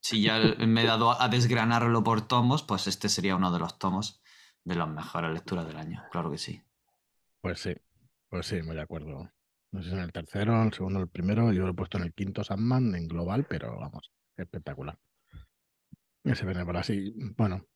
Si 0.00 0.22
ya 0.22 0.38
me 0.58 0.82
he 0.82 0.86
dado 0.86 1.20
a 1.20 1.28
desgranarlo 1.28 2.02
por 2.04 2.26
tomos, 2.26 2.62
pues 2.62 2.86
este 2.86 3.08
sería 3.08 3.36
uno 3.36 3.52
de 3.52 3.58
los 3.58 3.78
tomos 3.78 4.22
de 4.64 4.74
las 4.74 4.88
mejores 4.88 5.32
lecturas 5.32 5.66
del 5.66 5.76
año, 5.76 6.02
claro 6.10 6.30
que 6.30 6.38
sí. 6.38 6.62
Pues 7.40 7.60
sí, 7.60 7.74
pues 8.28 8.46
sí, 8.46 8.62
muy 8.62 8.76
de 8.76 8.82
acuerdo. 8.82 9.30
No 9.70 9.82
sé 9.82 9.90
si 9.90 9.94
en 9.94 10.00
el 10.00 10.12
tercero, 10.12 10.62
el 10.62 10.72
segundo, 10.72 11.00
el 11.00 11.08
primero, 11.08 11.52
yo 11.52 11.64
lo 11.64 11.70
he 11.70 11.74
puesto 11.74 11.98
en 11.98 12.04
el 12.04 12.14
quinto 12.14 12.42
Sandman 12.42 12.94
en 12.94 13.06
global, 13.06 13.46
pero 13.48 13.78
vamos, 13.78 14.12
espectacular. 14.36 14.98
Ese 16.24 16.44
Benévola, 16.44 16.82
sí, 16.82 17.14
bueno, 17.36 17.66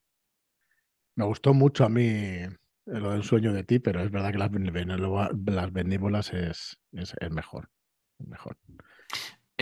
me 1.14 1.24
gustó 1.24 1.54
mucho 1.54 1.84
a 1.84 1.88
mí 1.88 2.40
lo 2.86 3.12
del 3.12 3.22
sueño 3.22 3.52
de 3.52 3.64
ti, 3.64 3.78
pero 3.78 4.00
es 4.00 4.10
verdad 4.10 4.32
que 4.32 4.38
las, 4.38 4.50
las 4.50 5.72
benévolas 5.72 6.32
es, 6.32 6.80
es, 6.92 7.14
es 7.20 7.30
mejor. 7.30 7.70
mejor. 8.18 8.58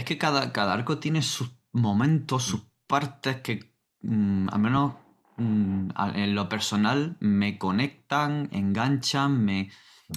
Es 0.01 0.07
que 0.07 0.17
cada, 0.17 0.51
cada 0.51 0.73
arco 0.73 0.97
tiene 0.97 1.21
sus 1.21 1.51
momentos, 1.73 2.43
sus 2.43 2.63
partes 2.87 3.43
que, 3.43 3.75
mm, 4.01 4.49
al 4.51 4.59
menos 4.59 4.95
mm, 5.37 5.91
en 6.15 6.35
lo 6.35 6.49
personal, 6.49 7.19
me 7.21 7.59
conectan, 7.59 8.49
enganchan, 8.51 9.45
me, 9.45 9.71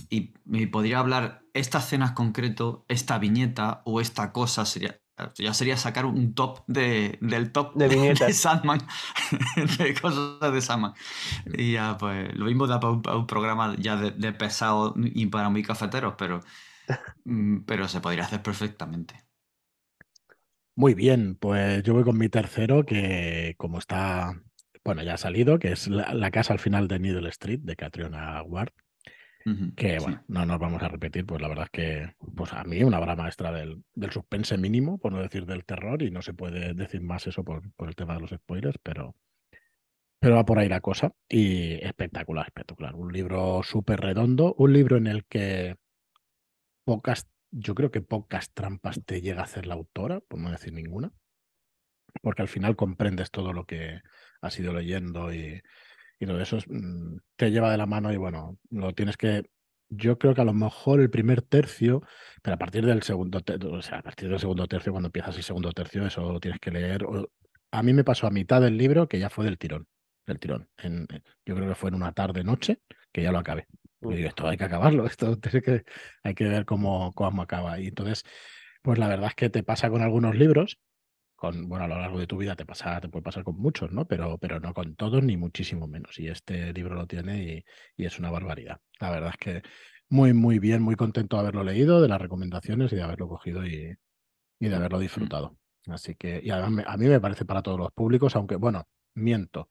y 0.10 0.36
me 0.46 0.68
podría 0.68 1.00
hablar 1.00 1.44
esta 1.54 1.80
escena 1.80 2.08
en 2.08 2.14
concreto, 2.14 2.86
esta 2.88 3.18
viñeta 3.20 3.82
o 3.84 4.00
esta 4.00 4.32
cosa 4.32 4.66
sería. 4.66 5.02
Ya 5.36 5.54
sería 5.54 5.76
sacar 5.76 6.06
un 6.06 6.34
top 6.34 6.64
de, 6.68 7.18
del 7.20 7.52
top 7.52 7.76
de, 7.76 7.90
de 8.20 8.34
Sandman, 8.34 8.80
de 9.78 9.96
cosas 9.96 10.54
de 10.54 10.62
Sandman. 10.62 10.94
Y 11.58 11.74
ya, 11.74 11.98
pues, 11.98 12.34
lo 12.36 12.46
mismo 12.46 12.68
da 12.68 12.80
para 12.80 13.18
un, 13.18 13.28
programa 13.28 13.76
ya 13.78 13.98
de, 13.98 14.12
de, 14.12 14.32
pesado 14.32 14.94
y 14.98 15.26
para 15.26 15.50
muy 15.50 15.62
cafeteros, 15.62 16.16
pero, 16.18 16.40
mm, 17.26 17.64
pero 17.66 17.90
se 17.90 18.00
podría 18.00 18.24
hacer 18.24 18.42
perfectamente. 18.42 19.23
Muy 20.76 20.96
bien, 20.96 21.36
pues 21.36 21.84
yo 21.84 21.94
voy 21.94 22.04
con 22.04 22.18
mi 22.18 22.30
tercero, 22.30 22.84
que 22.84 23.54
como 23.58 23.78
está, 23.78 24.42
bueno, 24.84 25.04
ya 25.04 25.14
ha 25.14 25.18
salido, 25.18 25.60
que 25.60 25.72
es 25.72 25.88
La, 25.88 26.32
casa 26.32 26.54
al 26.54 26.60
final 26.60 26.88
de 26.88 27.00
Needle 27.00 27.30
Street, 27.30 27.60
de 27.62 27.76
Catriona 27.76 28.42
Ward. 28.42 28.72
que 29.76 30.00
bueno, 30.00 30.24
no 30.28 30.46
nos 30.48 30.58
vamos 30.58 30.82
a 30.82 30.88
repetir, 30.88 31.28
pues 31.28 31.42
la 31.42 31.48
verdad 31.48 31.66
es 31.66 31.70
que 31.70 32.16
pues 32.36 32.54
a 32.54 32.64
mí 32.64 32.82
una 32.84 33.00
obra 33.00 33.16
maestra 33.16 33.52
del, 33.52 33.84
del, 33.94 34.12
suspense 34.12 34.58
mínimo, 34.58 34.98
por 34.98 35.12
no 35.12 35.22
decir 35.22 35.46
del 35.46 35.64
terror, 35.64 36.02
y 36.02 36.10
no 36.10 36.24
se 36.24 36.34
puede 36.34 36.74
decir 36.74 37.02
más 37.02 37.28
eso 37.28 37.44
por, 37.44 37.72
por 37.74 37.88
el 37.90 37.96
tema 37.96 38.16
de 38.16 38.22
los 38.22 38.32
spoilers, 38.32 38.80
pero, 38.82 39.16
pero 40.20 40.36
va 40.36 40.46
por 40.46 40.58
ahí 40.58 40.70
la 40.70 40.82
cosa. 40.82 41.14
Y 41.30 41.74
espectacular, 41.86 42.48
espectacular. 42.48 42.96
Un 42.96 43.14
libro 43.14 43.62
súper 43.62 44.00
redondo, 44.00 44.56
un 44.58 44.74
libro 44.74 44.98
en 44.98 45.06
el 45.06 45.26
que 45.26 45.76
pocas 46.84 47.28
yo 47.54 47.76
creo 47.76 47.92
que 47.92 48.02
pocas 48.02 48.52
trampas 48.54 49.00
te 49.06 49.22
llega 49.22 49.42
a 49.42 49.46
hacer 49.46 49.68
la 49.68 49.76
autora, 49.76 50.20
por 50.22 50.40
no 50.40 50.52
decir 50.52 50.74
ninguna, 50.74 51.12
porque 52.22 52.42
al 52.42 52.48
final 52.48 52.76
comprendes 52.76 53.32
todo 53.32 53.54
lo 53.54 53.66
que 53.66 54.02
has 54.42 54.60
ido 54.60 54.74
leyendo 54.74 55.34
y, 55.34 55.62
todo 56.20 56.40
eso 56.40 56.58
mm, 56.68 57.18
te 57.36 57.52
lleva 57.52 57.70
de 57.70 57.78
la 57.78 57.86
mano 57.86 58.14
y 58.14 58.18
bueno, 58.18 58.58
lo 58.70 58.94
tienes 58.94 59.18
que... 59.18 59.44
Yo 59.90 60.18
creo 60.18 60.34
que 60.34 60.42
a 60.42 60.46
lo 60.46 60.54
mejor 60.54 61.02
el 61.02 61.10
primer 61.10 61.42
tercio, 61.42 62.02
pero 62.42 62.56
a 62.56 62.58
partir 62.58 62.86
del 62.86 63.04
segundo, 63.04 63.42
o 63.70 63.82
sea, 63.82 64.00
a 64.00 64.02
partir 64.02 64.30
del 64.30 64.40
segundo 64.40 64.66
tercio, 64.66 64.94
cuando 64.94 65.08
empiezas 65.08 65.36
el 65.36 65.44
segundo 65.44 65.72
tercio, 65.74 66.06
eso 66.08 66.32
lo 66.32 66.40
tienes 66.40 66.60
que 66.62 66.72
leer. 66.72 67.06
A 67.72 67.84
mí 67.84 67.94
me 67.94 68.06
pasó 68.06 68.26
a 68.26 68.32
mitad 68.32 68.62
del 68.62 68.78
libro 68.78 69.08
que 69.08 69.20
ya 69.20 69.30
fue 69.30 69.46
del 69.46 69.58
tirón, 69.58 69.86
del 70.26 70.40
tirón. 70.40 70.70
En, 70.78 71.06
yo 71.46 71.56
creo 71.56 71.68
que 71.68 71.76
fue 71.76 71.90
en 71.90 71.96
una 71.96 72.14
tarde 72.14 72.44
noche 72.44 72.80
que 73.12 73.22
ya 73.22 73.32
lo 73.32 73.40
acabé. 73.40 73.68
Y 74.12 74.26
esto 74.26 74.48
hay 74.48 74.58
que 74.58 74.66
acabarlo, 74.66 75.06
esto 75.06 75.40
que, 75.42 75.84
hay 76.24 76.34
que 76.36 76.44
ver 76.46 76.66
cómo, 76.66 77.14
cómo 77.14 77.42
acaba. 77.42 77.80
Y 77.80 77.88
entonces, 77.88 78.24
pues 78.82 79.00
la 79.00 79.08
verdad 79.08 79.30
es 79.30 79.36
que 79.36 79.50
te 79.50 79.64
pasa 79.64 79.90
con 79.90 80.02
algunos 80.02 80.36
libros, 80.36 80.80
con, 81.36 81.68
bueno, 81.68 81.86
a 81.86 81.88
lo 81.88 82.00
largo 82.00 82.20
de 82.20 82.28
tu 82.28 82.38
vida 82.38 82.56
te 82.56 82.66
pasa, 82.66 83.02
te 83.02 83.10
puede 83.10 83.24
pasar 83.24 83.44
con 83.44 83.58
muchos, 83.58 83.92
¿no? 83.92 84.06
Pero, 84.06 84.38
pero 84.38 84.60
no 84.60 84.74
con 84.74 84.96
todos, 84.96 85.24
ni 85.24 85.38
muchísimo 85.38 85.88
menos. 85.88 86.20
Y 86.20 86.28
este 86.28 86.74
libro 86.74 86.96
lo 86.96 87.08
tiene 87.08 87.66
y, 87.98 88.06
es 88.06 88.20
una 88.20 88.32
barbaridad. 88.32 88.80
La 89.00 89.12
verdad 89.12 89.32
es 89.32 89.38
que 89.38 89.62
muy, 90.10 90.34
muy 90.34 90.60
bien, 90.60 90.82
muy 90.82 90.96
contento 90.96 91.38
de 91.38 91.42
haberlo 91.42 91.64
leído, 91.64 92.02
de 92.02 92.08
las 92.08 92.22
recomendaciones 92.22 92.94
y 92.94 92.96
de 92.96 93.04
haberlo 93.04 93.28
cogido 93.28 93.66
y, 93.66 93.96
y 94.60 94.68
de 94.70 94.76
haberlo 94.76 95.00
mm. 95.00 95.02
disfrutado. 95.02 95.58
Así 95.88 96.16
que, 96.16 96.40
y 96.42 96.50
además 96.50 96.86
a 96.88 96.98
mí 96.98 97.08
me 97.08 97.20
parece 97.20 97.46
para 97.46 97.62
todos 97.62 97.80
los 97.80 97.92
públicos, 97.92 98.36
aunque, 98.36 98.56
bueno, 98.56 98.88
miento. 99.16 99.70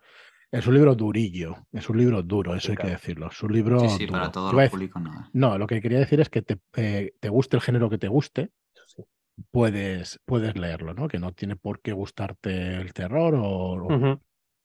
Es 0.52 0.66
un 0.66 0.74
libro 0.74 0.94
durillo, 0.94 1.66
es 1.72 1.88
un 1.88 1.96
libro 1.96 2.22
duro, 2.22 2.54
eso 2.54 2.72
hay 2.72 2.76
que 2.76 2.88
decirlo. 2.88 3.28
Es 3.28 3.42
un 3.42 3.54
libro. 3.54 3.80
Sí, 3.80 3.88
sí, 4.00 4.06
para 4.06 4.30
todo 4.30 4.60
el 4.60 4.70
público 4.70 5.00
no. 5.00 5.30
No, 5.32 5.56
lo 5.56 5.66
que 5.66 5.80
quería 5.80 5.98
decir 5.98 6.20
es 6.20 6.28
que 6.28 6.42
te, 6.42 6.58
eh, 6.76 7.14
te 7.18 7.30
guste 7.30 7.56
el 7.56 7.62
género 7.62 7.88
que 7.88 7.96
te 7.96 8.08
guste, 8.08 8.50
puedes, 9.50 10.20
puedes 10.26 10.54
leerlo, 10.58 10.92
¿no? 10.92 11.08
Que 11.08 11.18
no 11.18 11.32
tiene 11.32 11.56
por 11.56 11.80
qué 11.80 11.92
gustarte 11.92 12.76
el 12.76 12.92
terror 12.92 13.34
o, 13.34 14.20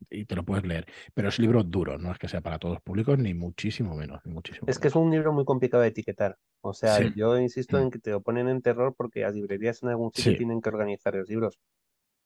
y 0.10 0.26
te 0.26 0.36
lo 0.36 0.44
puedes 0.44 0.66
leer. 0.66 0.88
Pero 1.14 1.30
es 1.30 1.40
un 1.40 1.44
libro 1.44 1.64
duro, 1.64 1.98
no 1.98 2.12
es 2.12 2.18
que 2.18 2.28
sea 2.28 2.42
para 2.42 2.60
todos 2.60 2.76
los 2.76 2.84
públicos, 2.84 3.18
ni 3.18 3.34
muchísimo 3.34 3.96
menos. 3.96 4.20
Ni 4.26 4.34
muchísimo 4.34 4.68
es 4.68 4.80
que 4.80 4.90
es 4.90 4.96
un 4.96 5.10
libro 5.10 5.32
muy 5.32 5.46
complicado 5.46 5.84
de 5.84 5.90
etiquetar. 5.90 6.38
O 6.60 6.74
sea, 6.74 7.00
yo 7.16 7.40
insisto 7.40 7.78
mm. 7.78 7.82
en 7.82 7.92
que 7.92 8.00
te 8.00 8.12
lo 8.12 8.22
ponen 8.22 8.50
en 8.50 8.62
terror 8.62 8.94
porque 8.94 9.22
las 9.22 9.34
librerías 9.34 9.82
en 9.84 9.90
algún 9.90 10.12
sitio 10.14 10.36
tienen 10.36 10.62
que 10.62 10.68
organizar 10.68 11.16
los 11.16 11.30
libros 11.30 11.58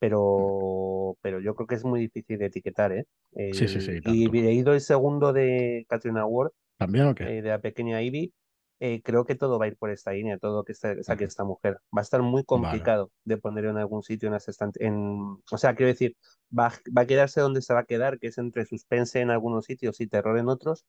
pero, 0.01 1.15
pero 1.21 1.39
yo 1.39 1.53
creo 1.53 1.67
que 1.67 1.75
es 1.75 1.85
muy 1.85 1.99
difícil 1.99 2.39
de 2.39 2.47
etiquetar, 2.47 2.91
¿eh? 2.91 3.05
sí, 3.53 3.67
sí, 3.67 3.79
sí. 3.79 3.99
Y 4.05 4.25
he 4.39 4.51
ido 4.51 4.73
el 4.73 4.81
segundo 4.81 5.31
de 5.31 5.85
Katrina 5.87 6.25
Ward, 6.25 6.53
¿También 6.75 7.05
o 7.05 7.13
qué? 7.13 7.25
Eh, 7.25 7.41
de 7.43 7.49
la 7.49 7.61
pequeña 7.61 8.01
Ivy. 8.01 8.33
Eh, 8.79 9.03
creo 9.03 9.25
que 9.25 9.35
todo 9.35 9.59
va 9.59 9.65
a 9.65 9.67
ir 9.67 9.77
por 9.77 9.91
esta 9.91 10.13
línea, 10.13 10.39
todo 10.39 10.63
que 10.63 10.73
saque 10.73 11.25
esta 11.25 11.43
mujer. 11.43 11.77
Va 11.95 11.99
a 11.99 12.01
estar 12.01 12.23
muy 12.23 12.43
complicado 12.43 13.11
de 13.25 13.37
poner 13.37 13.65
en 13.65 13.77
algún 13.77 14.01
sitio 14.01 14.25
en 14.27 14.33
las 14.33 14.47
En... 14.79 15.37
O 15.51 15.57
sea, 15.59 15.75
quiero 15.75 15.91
decir, 15.91 16.17
va, 16.51 16.73
va 16.97 17.03
a 17.03 17.05
quedarse 17.05 17.39
donde 17.39 17.61
se 17.61 17.75
va 17.75 17.81
a 17.81 17.85
quedar, 17.85 18.17
que 18.17 18.25
es 18.25 18.39
entre 18.39 18.65
suspense 18.65 19.19
en 19.19 19.29
algunos 19.29 19.65
sitios 19.65 20.01
y 20.01 20.07
terror 20.07 20.39
en 20.39 20.49
otros, 20.49 20.87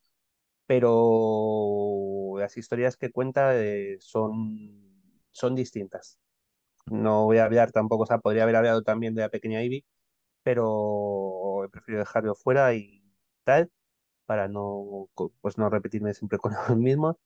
pero 0.67 2.37
las 2.39 2.57
historias 2.57 2.97
que 2.97 3.11
cuenta 3.11 3.63
eh, 3.63 3.99
son, 4.01 4.71
son 5.31 5.55
distintas. 5.55 6.19
No 6.87 7.25
voy 7.25 7.39
a 7.39 7.45
hablar 7.45 7.73
tampoco, 7.73 8.05
o 8.05 8.07
sea, 8.07 8.19
podría 8.19 8.43
haber 8.43 8.57
hablado 8.57 8.83
también 8.83 9.15
de 9.15 9.23
la 9.23 9.29
pequeña 9.29 9.63
Ivy, 9.63 9.85
pero 10.43 11.65
he 11.65 11.69
preferido 11.69 12.01
dejarlo 12.01 12.35
fuera 12.35 12.75
y 12.75 13.03
tal, 13.45 13.71
para 14.27 14.49
no, 14.49 15.09
pues 15.41 15.59
no 15.59 15.71
repetirme 15.71 16.15
siempre 16.15 16.39
con 16.39 16.53
los 16.69 16.77
mismos. 16.77 17.17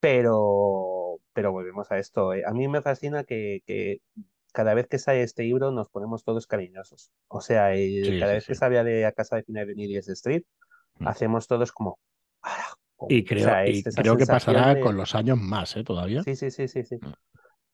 Pero, 0.00 1.20
pero 1.34 1.52
volvemos 1.52 1.90
a 1.90 1.98
esto. 1.98 2.32
Eh. 2.32 2.42
A 2.46 2.52
mí 2.52 2.68
me 2.68 2.80
fascina 2.80 3.24
que, 3.24 3.62
que 3.66 4.00
cada 4.52 4.74
vez 4.74 4.86
que 4.86 4.98
sale 4.98 5.22
este 5.22 5.42
libro 5.42 5.70
nos 5.70 5.88
ponemos 5.88 6.24
todos 6.24 6.46
cariñosos. 6.46 7.12
O 7.28 7.40
sea, 7.40 7.72
cada 8.18 8.32
vez 8.32 8.46
que 8.46 8.54
sale 8.54 8.82
de 8.82 9.06
a 9.06 9.12
casa 9.12 9.36
de 9.36 9.42
Final 9.42 9.66
de 9.66 9.98
Street, 9.98 10.44
mm. 10.98 11.08
hacemos 11.08 11.46
todos 11.46 11.72
como... 11.72 11.98
Y 13.08 13.24
creo, 13.24 13.48
creo 13.96 14.16
que 14.16 14.26
pasará 14.26 14.78
con 14.78 14.94
los 14.94 15.14
años 15.14 15.38
más, 15.38 15.74
¿eh? 15.76 15.84
Todavía. 15.84 16.22
Sí, 16.22 16.36
sí, 16.36 16.50
sí, 16.50 16.68
sí. 16.68 16.84
sí. 16.84 16.96
Mm. 16.96 17.12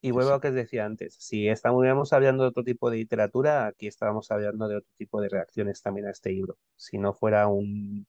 Y 0.06 0.12
vuelvo 0.12 0.30
a 0.30 0.34
lo 0.34 0.40
que 0.40 0.48
os 0.48 0.54
decía 0.54 0.86
antes, 0.86 1.16
si 1.18 1.48
estábamos 1.48 2.12
hablando 2.12 2.44
de 2.44 2.50
otro 2.50 2.62
tipo 2.62 2.90
de 2.90 2.98
literatura, 2.98 3.66
aquí 3.66 3.88
estábamos 3.88 4.30
hablando 4.30 4.68
de 4.68 4.76
otro 4.76 4.92
tipo 4.96 5.20
de 5.20 5.28
reacciones 5.28 5.82
también 5.82 6.06
a 6.06 6.12
este 6.12 6.30
libro. 6.30 6.58
Si 6.76 6.96
no 6.96 7.12
fuera 7.12 7.48
un, 7.48 8.06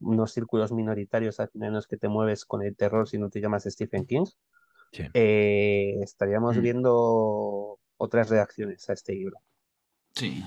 unos 0.00 0.32
círculos 0.32 0.72
minoritarios 0.72 1.40
al 1.40 1.48
final 1.48 1.68
en 1.68 1.74
los 1.76 1.86
que 1.86 1.96
te 1.96 2.08
mueves 2.08 2.44
con 2.44 2.62
el 2.62 2.76
terror 2.76 3.08
si 3.08 3.16
no 3.16 3.30
te 3.30 3.40
llamas 3.40 3.64
Stephen 3.64 4.04
King, 4.04 4.26
eh, 5.14 5.96
estaríamos 6.02 6.58
mm. 6.58 6.60
viendo 6.60 7.78
otras 7.96 8.28
reacciones 8.28 8.86
a 8.90 8.92
este 8.92 9.14
libro. 9.14 9.38
Sí, 10.14 10.44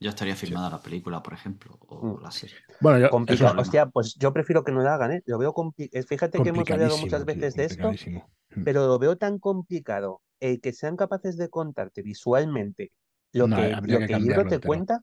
ya 0.00 0.08
estaría 0.08 0.36
filmada 0.36 0.70
la 0.70 0.80
película, 0.80 1.22
por 1.22 1.34
ejemplo, 1.34 1.78
o 1.86 2.18
mm. 2.18 2.22
la 2.22 2.30
serie. 2.30 2.56
Bueno, 2.80 2.98
yo, 2.98 3.54
Hostia, 3.58 3.90
pues 3.90 4.14
yo 4.14 4.32
prefiero 4.32 4.64
que 4.64 4.72
no 4.72 4.80
la 4.80 4.94
hagan, 4.94 5.12
¿eh? 5.12 5.22
Lo 5.26 5.36
veo 5.36 5.54
eh, 5.76 6.02
Fíjate 6.02 6.42
que 6.42 6.48
hemos 6.48 6.70
hablado 6.70 6.96
muchas 6.96 7.26
veces 7.26 7.56
de 7.56 7.64
esto, 7.66 7.92
mm. 7.92 8.64
pero 8.64 8.86
lo 8.86 8.98
veo 8.98 9.18
tan 9.18 9.38
complicado 9.38 10.22
el 10.40 10.60
que 10.60 10.72
sean 10.72 10.96
capaces 10.96 11.36
de 11.36 11.48
contarte 11.48 12.02
visualmente 12.02 12.92
lo 13.32 13.48
que, 13.48 13.70
lo 13.70 13.98
que 13.98 14.12
el 14.14 14.22
libro 14.22 14.46
te 14.46 14.60
cuenta. 14.60 15.00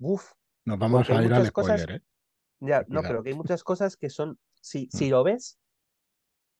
Uf. 0.00 0.32
Nos 0.64 0.78
vamos 0.78 1.08
a 1.08 1.24
ir 1.24 1.32
al 1.32 1.46
spoiler, 1.46 1.90
¿eh? 1.90 2.00
Ya, 2.60 2.84
no, 2.88 3.02
pero 3.02 3.22
que 3.22 3.30
hay 3.30 3.36
muchas 3.36 3.62
cosas 3.62 3.96
que 3.96 4.10
son, 4.10 4.38
si, 4.60 4.88
si 4.90 5.06
Mm. 5.06 5.10
lo 5.10 5.24
ves, 5.24 5.58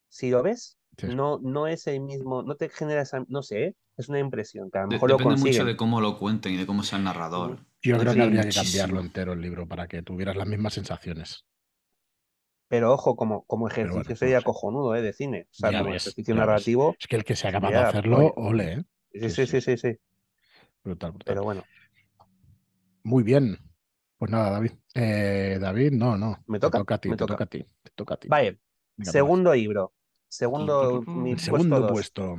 si 0.08 0.30
lo 0.30 0.42
ves, 0.42 0.78
Sí. 0.96 1.06
no, 1.08 1.38
no 1.42 1.66
es 1.66 1.86
el 1.86 2.00
mismo, 2.00 2.42
no 2.42 2.54
te 2.56 2.68
genera 2.68 3.02
esa, 3.02 3.24
no 3.28 3.42
sé, 3.42 3.64
¿eh? 3.64 3.76
es 3.96 4.08
una 4.08 4.18
impresión, 4.20 4.70
que 4.70 4.78
a 4.78 4.82
lo 4.82 4.88
mejor 4.88 5.10
lo 5.10 5.16
depende 5.16 5.36
mucho 5.36 5.42
consiguen. 5.44 5.66
de 5.66 5.76
cómo 5.76 6.00
lo 6.00 6.18
cuenten 6.18 6.52
y 6.54 6.56
de 6.56 6.66
cómo 6.66 6.82
sea 6.82 6.98
el 6.98 7.04
narrador. 7.04 7.58
Yo 7.82 7.98
creo 7.98 8.14
que 8.14 8.20
Depende 8.20 8.22
habría 8.22 8.40
que 8.42 8.46
muchísimo. 8.46 8.64
cambiarlo 8.64 9.00
entero 9.00 9.32
el 9.32 9.40
libro 9.40 9.66
para 9.68 9.86
que 9.88 10.02
tuvieras 10.02 10.36
las 10.36 10.46
mismas 10.48 10.74
sensaciones. 10.74 11.44
Pero 12.68 12.92
ojo, 12.92 13.16
como, 13.16 13.44
como 13.46 13.68
ejercicio 13.68 13.94
bueno, 13.94 14.10
no 14.10 14.16
sería 14.16 14.42
cojonudo, 14.42 14.94
¿eh? 14.94 15.02
De 15.02 15.12
cine. 15.12 15.46
O 15.50 15.54
sea, 15.54 15.70
como 15.72 15.92
ves, 15.92 16.02
ejercicio 16.02 16.34
ves. 16.34 16.40
narrativo, 16.40 16.96
Es 17.00 17.06
que 17.06 17.16
el 17.16 17.24
que 17.24 17.36
sea 17.36 17.52
capaz 17.52 17.70
de 17.70 17.76
hacerlo, 17.78 18.16
polla. 18.16 18.32
ole, 18.36 18.72
¿eh? 18.72 18.84
Sí, 19.12 19.30
Sí, 19.30 19.46
sí, 19.46 19.60
sí, 19.60 19.76
sí. 19.76 19.96
Brutal, 20.84 21.12
brutal. 21.12 21.24
Pero 21.34 21.42
bueno, 21.44 21.64
Muy 23.02 23.22
bien. 23.22 23.58
Pues 24.18 24.30
nada, 24.30 24.50
David. 24.50 24.72
Eh, 24.94 25.58
David, 25.60 25.92
no, 25.92 26.16
no. 26.18 26.42
¿Me 26.46 26.58
Te 26.58 26.66
toca? 26.66 26.78
toca 26.78 26.94
a 26.96 26.98
ti, 26.98 27.08
Me 27.08 27.14
te 27.14 27.18
toca. 27.20 27.32
toca 27.34 27.44
a 27.44 27.46
ti. 27.46 27.64
Te 27.82 27.90
toca 27.94 28.14
a 28.14 28.16
ti. 28.18 28.28
vale, 28.28 28.58
Venga, 28.96 29.12
segundo 29.12 29.54
libro. 29.54 29.92
Segundo, 30.28 31.02
mi 31.06 31.30
puesto 31.36 31.44
segundo 31.44 31.86
puesto. 31.86 32.36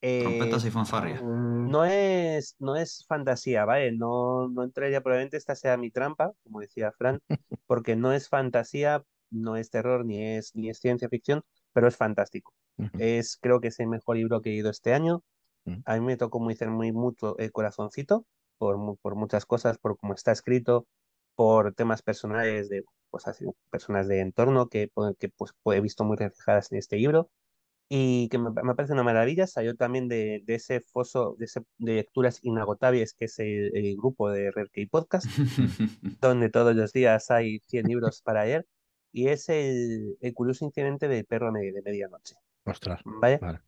Eh, 0.00 0.22
Trompetas 0.22 0.64
y 0.64 0.70
fanfarria. 0.70 1.20
no 1.22 1.84
es, 1.84 2.56
no 2.58 2.74
es 2.76 3.04
fantasía, 3.06 3.64
¿vale? 3.64 3.92
No, 3.92 4.48
no 4.48 4.64
entraría, 4.64 5.00
probablemente 5.02 5.36
esta 5.36 5.54
sea 5.54 5.76
mi 5.76 5.90
trampa, 5.92 6.32
como 6.42 6.60
decía 6.60 6.90
Fran, 6.92 7.20
porque 7.66 7.94
no 7.94 8.12
es 8.12 8.28
fantasía, 8.28 9.04
no 9.32 9.56
es 9.56 9.70
terror, 9.70 10.04
ni 10.04 10.22
es, 10.36 10.54
ni 10.54 10.70
es 10.70 10.78
ciencia 10.78 11.08
ficción, 11.08 11.42
pero 11.72 11.88
es 11.88 11.96
fantástico. 11.96 12.52
Es, 12.98 13.36
creo 13.40 13.60
que 13.60 13.68
es 13.68 13.78
el 13.80 13.88
mejor 13.88 14.16
libro 14.16 14.40
que 14.42 14.50
he 14.50 14.52
leído 14.54 14.70
este 14.70 14.94
año. 14.94 15.22
Mm. 15.64 15.76
A 15.84 15.94
mí 15.94 16.00
me 16.00 16.16
tocó 16.16 16.40
muy, 16.40 16.56
muy 16.68 16.92
mucho 16.92 17.36
el 17.38 17.52
corazoncito, 17.52 18.26
por, 18.58 18.98
por 19.00 19.14
muchas 19.16 19.46
cosas, 19.46 19.78
por 19.78 19.96
cómo 19.98 20.14
está 20.14 20.32
escrito, 20.32 20.86
por 21.34 21.74
temas 21.74 22.02
personales 22.02 22.68
de 22.68 22.84
pues, 23.10 23.26
así, 23.26 23.44
personas 23.70 24.08
de 24.08 24.20
entorno 24.20 24.68
que, 24.68 24.90
pu- 24.92 25.16
que 25.18 25.28
pues, 25.28 25.52
he 25.66 25.80
visto 25.80 26.04
muy 26.04 26.16
reflejadas 26.16 26.72
en 26.72 26.78
este 26.78 26.96
libro 26.96 27.30
y 27.88 28.28
que 28.30 28.38
me, 28.38 28.50
me 28.62 28.74
parece 28.74 28.94
una 28.94 29.02
maravilla. 29.02 29.46
Salió 29.46 29.76
también 29.76 30.08
de, 30.08 30.42
de 30.44 30.54
ese 30.54 30.80
foso 30.80 31.36
de, 31.38 31.44
ese- 31.46 31.60
de 31.78 31.94
lecturas 31.96 32.38
inagotables 32.42 33.14
que 33.14 33.26
es 33.26 33.38
el, 33.38 33.76
el 33.76 33.96
grupo 33.96 34.30
de 34.30 34.50
Red 34.50 34.68
Key 34.72 34.86
Podcast, 34.86 35.26
donde 36.20 36.48
todos 36.50 36.74
los 36.74 36.92
días 36.92 37.30
hay 37.30 37.60
100 37.68 37.86
libros 37.86 38.22
para 38.22 38.44
leer, 38.44 38.66
y 39.12 39.28
es 39.28 39.48
el, 39.48 40.16
el 40.20 40.34
curioso 40.34 40.64
incidente 40.64 41.08
del 41.08 41.24
perro 41.26 41.52
me- 41.52 41.72
de 41.72 41.82
medianoche. 41.82 42.36
Ostras. 42.64 43.00
¿Vale? 43.04 43.38
Vale. 43.38 43.60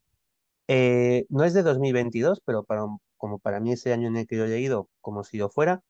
Eh, 0.69 1.27
no 1.29 1.45
es 1.45 1.55
de 1.55 1.63
2022, 1.63 2.41
pero 2.45 2.65
para, 2.65 2.85
un- 2.85 2.99
como 3.17 3.39
para 3.39 3.61
mí 3.61 3.73
ese 3.73 3.93
año 3.93 4.09
en 4.09 4.17
el 4.17 4.27
que 4.27 4.37
yo 4.37 4.45
he 4.45 4.49
leído, 4.49 4.89
como 5.01 5.25
si 5.25 5.39
yo 5.39 5.49
fuera, 5.51 5.83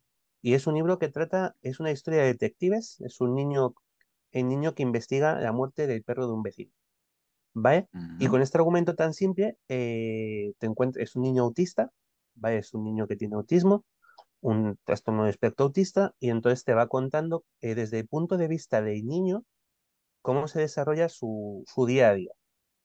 y 0.42 0.54
es 0.54 0.66
un 0.66 0.74
libro 0.74 0.98
que 0.98 1.08
trata, 1.08 1.54
es 1.62 1.80
una 1.80 1.90
historia 1.92 2.20
de 2.22 2.26
detectives, 2.28 3.00
es 3.00 3.20
un 3.20 3.34
niño, 3.34 3.74
el 4.32 4.48
niño 4.48 4.74
que 4.74 4.82
investiga 4.82 5.40
la 5.40 5.52
muerte 5.52 5.86
del 5.86 6.02
perro 6.04 6.26
de 6.26 6.32
un 6.34 6.42
vecino, 6.42 6.72
¿vale? 7.54 7.88
Y 8.18 8.26
con 8.28 8.42
este 8.42 8.58
argumento 8.58 8.94
tan 8.94 9.14
simple, 9.14 9.58
eh, 9.68 10.52
te 10.58 10.66
encuentras, 10.66 11.02
es 11.04 11.16
un 11.16 11.22
niño 11.22 11.44
autista, 11.44 11.90
¿vale? 12.34 12.58
Es 12.58 12.74
un 12.74 12.84
niño 12.84 13.06
que 13.06 13.16
tiene 13.16 13.36
autismo, 13.36 13.84
un 14.44 14.78
trastorno 14.84 15.24
de 15.24 15.30
espectro 15.30 15.66
autista, 15.66 16.14
y 16.20 16.30
entonces 16.30 16.64
te 16.64 16.74
va 16.74 16.88
contando 16.88 17.44
eh, 17.62 17.74
desde 17.74 18.00
el 18.00 18.08
punto 18.08 18.36
de 18.36 18.46
vista 18.46 18.82
del 18.82 19.06
niño 19.06 19.44
cómo 20.22 20.48
se 20.48 20.60
desarrolla 20.60 21.08
su, 21.08 21.64
su 21.66 21.86
día 21.86 22.10
a 22.10 22.14
día. 22.14 22.32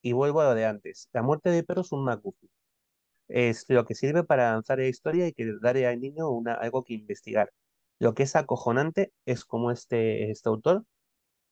Y 0.01 0.13
vuelvo 0.13 0.41
a 0.41 0.45
lo 0.45 0.55
de 0.55 0.65
antes. 0.65 1.09
La 1.11 1.21
muerte 1.21 1.49
del 1.51 1.65
perro 1.65 1.81
es 1.81 1.91
un 1.91 2.05
MacGuffin. 2.05 2.49
Es 3.27 3.65
lo 3.67 3.85
que 3.85 3.93
sirve 3.93 4.23
para 4.23 4.51
avanzar 4.51 4.79
la 4.79 4.87
historia 4.87 5.27
y 5.27 5.33
que 5.33 5.51
darle 5.61 5.85
al 5.85 5.99
niño 5.99 6.29
una, 6.29 6.53
algo 6.53 6.83
que 6.83 6.93
investigar. 6.93 7.51
Lo 7.99 8.13
que 8.13 8.23
es 8.23 8.35
acojonante 8.37 9.11
es 9.25 9.43
como 9.43 9.71
este, 9.71 10.31
este 10.31 10.47
autor, 10.47 10.85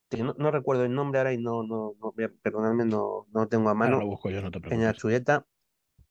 que 0.09 0.23
no, 0.23 0.35
no 0.37 0.51
recuerdo 0.51 0.85
el 0.85 0.93
nombre 0.93 1.19
ahora 1.19 1.33
y 1.33 1.37
no, 1.37 1.63
no, 1.63 1.95
no 1.99 2.13
perdonadme, 2.41 2.85
no, 2.85 3.27
no 3.33 3.47
tengo 3.49 3.69
a 3.69 3.73
mano 3.73 3.99
lo 3.99 4.07
busco 4.07 4.29
yo, 4.29 4.41
no 4.41 4.51
te 4.51 4.59
en 4.73 4.83
la 4.83 4.93
chuleta, 4.93 5.45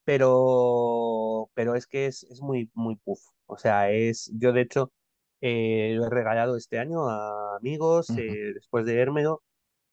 pero, 0.06 1.50
pero 1.54 1.74
es 1.74 1.88
que 1.88 2.06
es, 2.06 2.22
es 2.30 2.40
muy, 2.40 2.70
muy 2.74 2.94
puff. 2.94 3.20
O 3.46 3.58
sea, 3.58 3.90
es, 3.90 4.30
yo 4.38 4.52
de 4.52 4.60
hecho 4.60 4.92
eh, 5.40 5.94
lo 5.96 6.06
he 6.06 6.10
regalado 6.10 6.56
este 6.56 6.78
año 6.78 7.08
a 7.08 7.56
amigos 7.56 8.10
eh, 8.10 8.52
después 8.54 8.86
de 8.86 8.94
leérmelo 8.94 9.42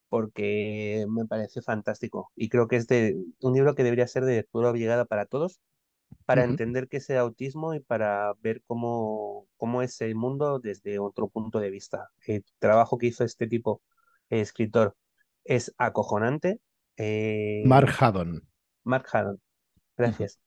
porque 0.09 1.07
me 1.09 1.25
parece 1.25 1.63
fantástico 1.63 2.31
y 2.35 2.49
creo 2.49 2.67
que 2.67 2.75
es 2.75 2.85
de 2.85 3.17
un 3.41 3.53
libro 3.55 3.73
que 3.73 3.83
debería 3.83 4.07
ser 4.07 4.23
de 4.25 4.35
lectura 4.35 4.69
obligada 4.69 5.05
para 5.05 5.25
todos, 5.25 5.59
para 6.27 6.43
entender 6.43 6.87
qué 6.89 6.97
es 6.97 7.09
el 7.09 7.17
autismo 7.17 7.73
y 7.73 7.79
para 7.79 8.33
ver 8.41 8.61
cómo, 8.67 9.47
cómo 9.57 9.81
es 9.81 9.99
el 10.01 10.13
mundo 10.13 10.59
desde 10.59 10.99
otro 10.99 11.27
punto 11.27 11.59
de 11.59 11.71
vista. 11.71 12.09
El 12.27 12.45
trabajo 12.59 12.99
que 12.99 13.07
hizo 13.07 13.23
este 13.23 13.47
tipo, 13.47 13.81
el 14.29 14.41
escritor, 14.41 14.95
es 15.43 15.73
acojonante. 15.79 16.59
Eh, 16.97 17.63
Mark 17.65 17.89
Haddon. 17.99 18.47
Mark 18.83 19.07
Haddon, 19.11 19.41
gracias. 19.97 20.39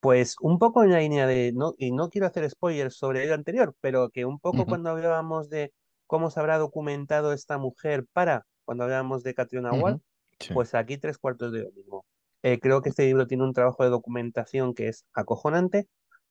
Pues 0.00 0.36
un 0.40 0.58
poco 0.58 0.84
en 0.84 0.92
la 0.92 0.98
línea 0.98 1.26
de, 1.26 1.52
no, 1.54 1.74
y 1.78 1.92
no 1.92 2.10
quiero 2.10 2.26
hacer 2.26 2.48
spoilers 2.50 2.96
sobre 2.96 3.24
el 3.24 3.32
anterior, 3.32 3.74
pero 3.80 4.10
que 4.10 4.24
un 4.24 4.38
poco 4.38 4.66
cuando 4.66 4.90
hablábamos 4.90 5.48
de 5.48 5.72
cómo 6.06 6.30
se 6.30 6.40
habrá 6.40 6.58
documentado 6.58 7.32
esta 7.32 7.56
mujer 7.58 8.04
para, 8.12 8.46
cuando 8.64 8.84
hablábamos 8.84 9.22
de 9.22 9.34
Catriona 9.34 9.72
Ujú. 9.72 10.00
Sí. 10.40 10.52
pues 10.52 10.74
aquí 10.74 10.98
tres 10.98 11.16
cuartos 11.16 11.52
de 11.52 11.62
lo 11.62 11.72
mismo. 11.72 12.04
Eh, 12.42 12.58
creo 12.60 12.82
que 12.82 12.90
este 12.90 13.06
libro 13.06 13.26
tiene 13.26 13.44
un 13.44 13.54
trabajo 13.54 13.82
de 13.84 13.88
documentación 13.88 14.74
que 14.74 14.88
es 14.88 15.06
acojonante 15.14 15.88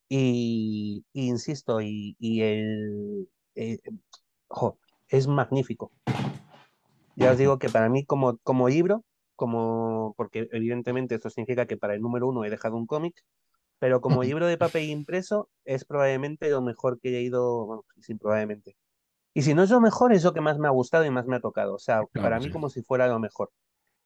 y, 0.07 1.05
y 1.11 1.27
insisto, 1.27 1.81
y, 1.81 2.15
y 2.19 2.41
el, 2.41 3.29
eh, 3.55 3.79
jo, 4.47 4.77
es 5.07 5.27
magnífico. 5.27 5.91
Ya 7.15 7.31
os 7.31 7.37
digo 7.37 7.57
que 7.57 7.69
para 7.69 7.89
mí 7.89 8.05
como, 8.05 8.37
como 8.43 8.69
libro, 8.69 9.03
como, 9.43 10.13
porque 10.15 10.47
evidentemente 10.53 11.15
esto 11.15 11.29
significa 11.29 11.65
que 11.65 11.75
para 11.75 11.95
el 11.95 12.01
número 12.01 12.29
uno 12.29 12.45
he 12.45 12.49
dejado 12.49 12.77
un 12.77 12.87
cómic, 12.87 13.13
pero 13.77 13.99
como 13.99 14.23
libro 14.23 14.47
de 14.47 14.57
papel 14.57 14.89
impreso 14.89 15.49
es 15.65 15.83
probablemente 15.83 16.49
lo 16.49 16.61
mejor 16.61 16.97
que 17.01 17.09
he 17.09 17.11
leído, 17.11 17.65
bueno, 17.65 17.85
sin 17.99 18.17
probablemente. 18.17 18.77
Y 19.33 19.41
si 19.41 19.53
no 19.53 19.63
es 19.63 19.69
lo 19.69 19.81
mejor, 19.81 20.13
es 20.13 20.23
lo 20.23 20.33
que 20.33 20.39
más 20.39 20.57
me 20.59 20.67
ha 20.67 20.71
gustado 20.71 21.03
y 21.03 21.09
más 21.09 21.25
me 21.25 21.35
ha 21.35 21.41
tocado. 21.41 21.73
O 21.75 21.79
sea, 21.79 22.05
Claro 22.13 22.23
para 22.23 22.39
mí 22.39 22.45
sí. 22.45 22.51
como 22.51 22.69
si 22.69 22.83
fuera 22.83 23.09
lo 23.09 23.19
mejor. 23.19 23.51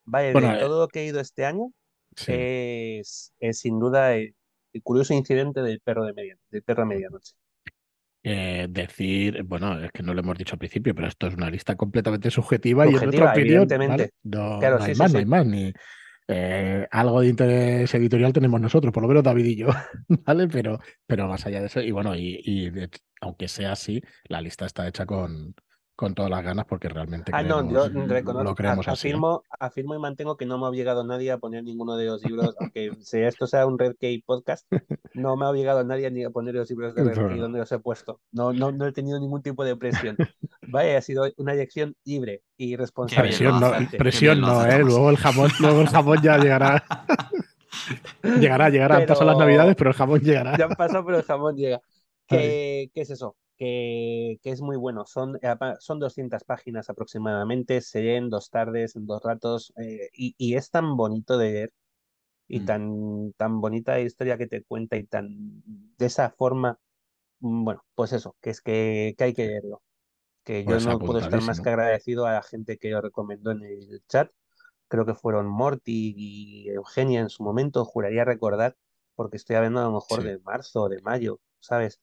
Vale, 0.06 0.34
Bueno, 0.34 0.50
de 0.50 0.56
eh, 0.56 0.60
todo 0.60 0.82
lo 0.82 0.88
que 0.88 1.02
he 1.02 1.06
ido 1.06 1.20
este 1.20 1.46
año, 1.46 1.72
sí. 2.16 2.32
es, 2.34 3.32
es 3.40 3.60
sin 3.60 3.78
duda 3.78 4.16
el, 4.16 4.36
el 4.74 4.82
curioso 4.82 5.14
incidente 5.14 5.62
del 5.62 5.80
perro 5.82 6.04
de 6.06 6.14
media, 6.14 6.36
del 6.50 6.64
perro 6.64 6.82
a 6.82 6.86
medianoche. 6.88 7.36
Eh, 8.30 8.68
decir, 8.70 9.44
bueno, 9.44 9.80
es 9.80 9.92
que 9.92 10.04
no 10.04 10.14
lo 10.14 10.20
hemos 10.20 10.38
dicho 10.38 10.56
al 10.56 10.60
principio, 10.60 10.94
pero 10.94 11.08
esto 11.08 11.28
es 11.28 11.36
una 11.36 11.50
lista 11.50 11.76
completamente 11.76 12.30
subjetiva 12.30 12.86
y 12.86 12.92
nuestra 12.92 13.10
Subjetiva, 13.10 13.32
opinión, 13.32 13.64
evidentemente. 13.64 14.12
¿vale? 14.24 14.54
No, 14.54 14.60
Claro, 14.60 14.80
no 14.80 14.84
hay 14.84 14.96
sí, 14.96 15.02
no 15.02 15.20
hay 15.20 15.26
más, 15.26 15.46
ni 15.46 15.74
eh, 16.28 16.86
algo 16.92 17.22
de 17.22 17.28
interés 17.28 17.94
editorial 17.96 18.34
tenemos 18.34 18.60
nosotros, 18.60 18.92
por 18.92 19.02
lo 19.02 19.08
menos 19.08 19.24
David 19.24 19.46
y 19.46 19.56
yo, 19.56 19.68
¿vale? 20.26 20.48
Pero, 20.50 20.80
pero 21.06 21.28
más 21.28 21.46
allá 21.46 21.62
de 21.62 21.68
eso, 21.68 21.80
y 21.82 21.92
bueno, 21.92 22.16
y, 22.16 22.74
aunque 23.22 23.48
sea 23.48 23.72
así, 23.72 24.02
la 24.26 24.42
lista 24.42 24.66
está 24.66 24.88
hecha 24.88 25.06
con, 25.06 25.56
con 25.98 26.14
todas 26.14 26.30
las 26.30 26.44
ganas 26.44 26.66
porque 26.68 26.88
realmente 26.90 27.32
Ah, 27.34 27.42
no, 27.42 27.68
yo 27.70 27.90
lo 27.90 28.56
creemos 28.56 28.88
a- 28.88 28.92
así. 28.92 29.08
¿eh? 29.08 29.12
afirmo, 29.12 29.44
afirmo 29.60 29.96
y 29.96 30.00
mantengo 30.00 30.38
que 30.38 30.46
no 30.46 30.58
me 30.60 30.66
ha 30.66 30.70
obligado 30.70 31.04
nadie 31.04 31.32
a 31.32 31.40
poner 31.40 31.64
ninguno 31.64 31.98
de 31.98 32.06
los 32.06 32.24
libros, 32.24 32.56
aunque 32.60 32.92
sea 33.02 33.28
esto 33.28 33.48
sea 33.48 33.66
un 33.66 33.80
Red 33.80 33.96
Key 34.00 34.22
podcast, 34.22 34.66
no 35.16 35.36
me 35.36 35.46
ha 35.46 35.50
obligado 35.50 35.84
nadie 35.84 36.10
ni 36.12 36.24
a 36.24 36.30
poner 36.30 36.54
los 36.54 36.70
libros 36.70 36.94
de 36.94 37.04
Red 37.04 37.30
Key 37.30 37.40
donde 37.40 37.60
los 37.60 37.72
he 37.72 37.80
puesto. 37.80 38.22
No, 38.32 38.54
no, 38.54 38.72
no 38.72 38.86
he 38.86 38.92
tenido 38.92 39.20
ningún 39.20 39.42
tipo 39.42 39.66
de 39.66 39.76
presión. 39.76 40.16
Vaya, 40.70 40.98
ha 40.98 41.02
sido 41.02 41.26
una 41.38 41.54
elección 41.54 41.96
libre 42.06 42.44
y 42.58 42.76
responsable. 42.76 43.30
Presión 43.30 43.60
no, 43.60 43.72
presión 43.98 44.40
no, 44.42 44.66
¿eh? 44.66 44.80
Luego 44.80 45.10
el 45.10 45.18
jamón, 45.18 45.50
luego 45.60 45.82
el 45.82 45.88
jamón 45.90 46.22
ya 46.22 46.38
llegará. 46.38 46.84
Llegará, 48.40 48.70
llegará. 48.70 48.98
Han 48.98 49.06
pasado 49.06 49.26
las 49.26 49.36
Pero- 49.36 49.46
navidades, 49.46 49.76
pero 49.76 49.90
el 49.92 49.96
jamón 49.96 50.20
llegará. 50.20 50.58
Ya 50.58 50.66
han 50.66 50.72
pasado, 50.72 51.06
pero 51.06 51.18
el 51.20 51.24
jamón 51.24 51.56
llega. 51.56 51.78
Ay. 52.30 52.38
¿Qué, 52.38 52.92
qué 52.94 53.02
es 53.02 53.10
eso? 53.12 53.36
Que, 53.58 54.38
que 54.44 54.52
es 54.52 54.62
muy 54.62 54.78
bueno. 54.78 55.06
Son, 55.08 55.38
eh, 55.42 55.56
son 55.80 56.00
200 56.00 56.44
páginas 56.44 56.90
aproximadamente, 56.90 57.82
se 57.82 58.02
lee 58.02 58.12
en 58.16 58.30
dos 58.30 58.50
tardes, 58.52 58.96
en 58.96 59.06
dos 59.08 59.22
ratos, 59.24 59.74
eh, 59.78 60.10
y, 60.14 60.36
y 60.38 60.56
es 60.56 60.70
tan 60.72 60.96
bonito 60.98 61.38
de 61.38 61.52
leer 61.52 61.74
y 62.48 62.62
Mm. 62.62 62.64
tan, 62.64 63.34
tan 63.38 63.62
bonita 63.62 63.94
la 63.94 64.02
historia 64.02 64.38
que 64.38 64.48
te 64.48 64.64
cuenta 64.64 64.98
y 64.98 65.06
tan 65.06 65.64
de 65.98 66.06
esa 66.06 66.30
forma, 66.32 66.80
mm, 67.40 67.66
bueno, 67.66 67.86
pues 67.96 68.14
eso, 68.14 68.38
que 68.42 68.52
es 68.52 68.62
que, 68.62 69.16
que 69.18 69.24
hay 69.26 69.34
que 69.34 69.48
leerlo. 69.48 69.84
Que 70.44 70.66
yo 70.66 70.80
Pues 70.80 70.82
no 70.82 71.04
puedo 71.04 71.20
estar 71.20 71.42
más 71.42 71.62
que 71.62 71.70
agradecido 71.70 72.26
a 72.26 72.34
la 72.34 72.44
gente 72.44 72.78
que 72.78 72.90
lo 72.92 73.02
recomendó 73.02 73.52
en 73.52 73.64
el 73.64 74.04
chat. 74.08 74.32
Creo 74.90 75.06
que 75.06 75.16
fueron 75.16 75.48
Morty 75.50 76.14
y 76.18 76.70
Eugenia 76.70 77.22
en 77.22 77.30
su 77.30 77.44
momento, 77.44 77.86
juraría 77.86 78.26
recordar, 78.26 78.78
porque 79.16 79.38
estoy 79.38 79.56
hablando 79.58 79.82
a 79.82 79.86
lo 79.86 79.94
mejor 79.94 80.22
Sí. 80.22 80.24
de 80.24 80.40
marzo 80.40 80.84
o 80.84 80.90
de 80.90 81.02
mayo, 81.02 81.42
¿sabes? 81.60 82.02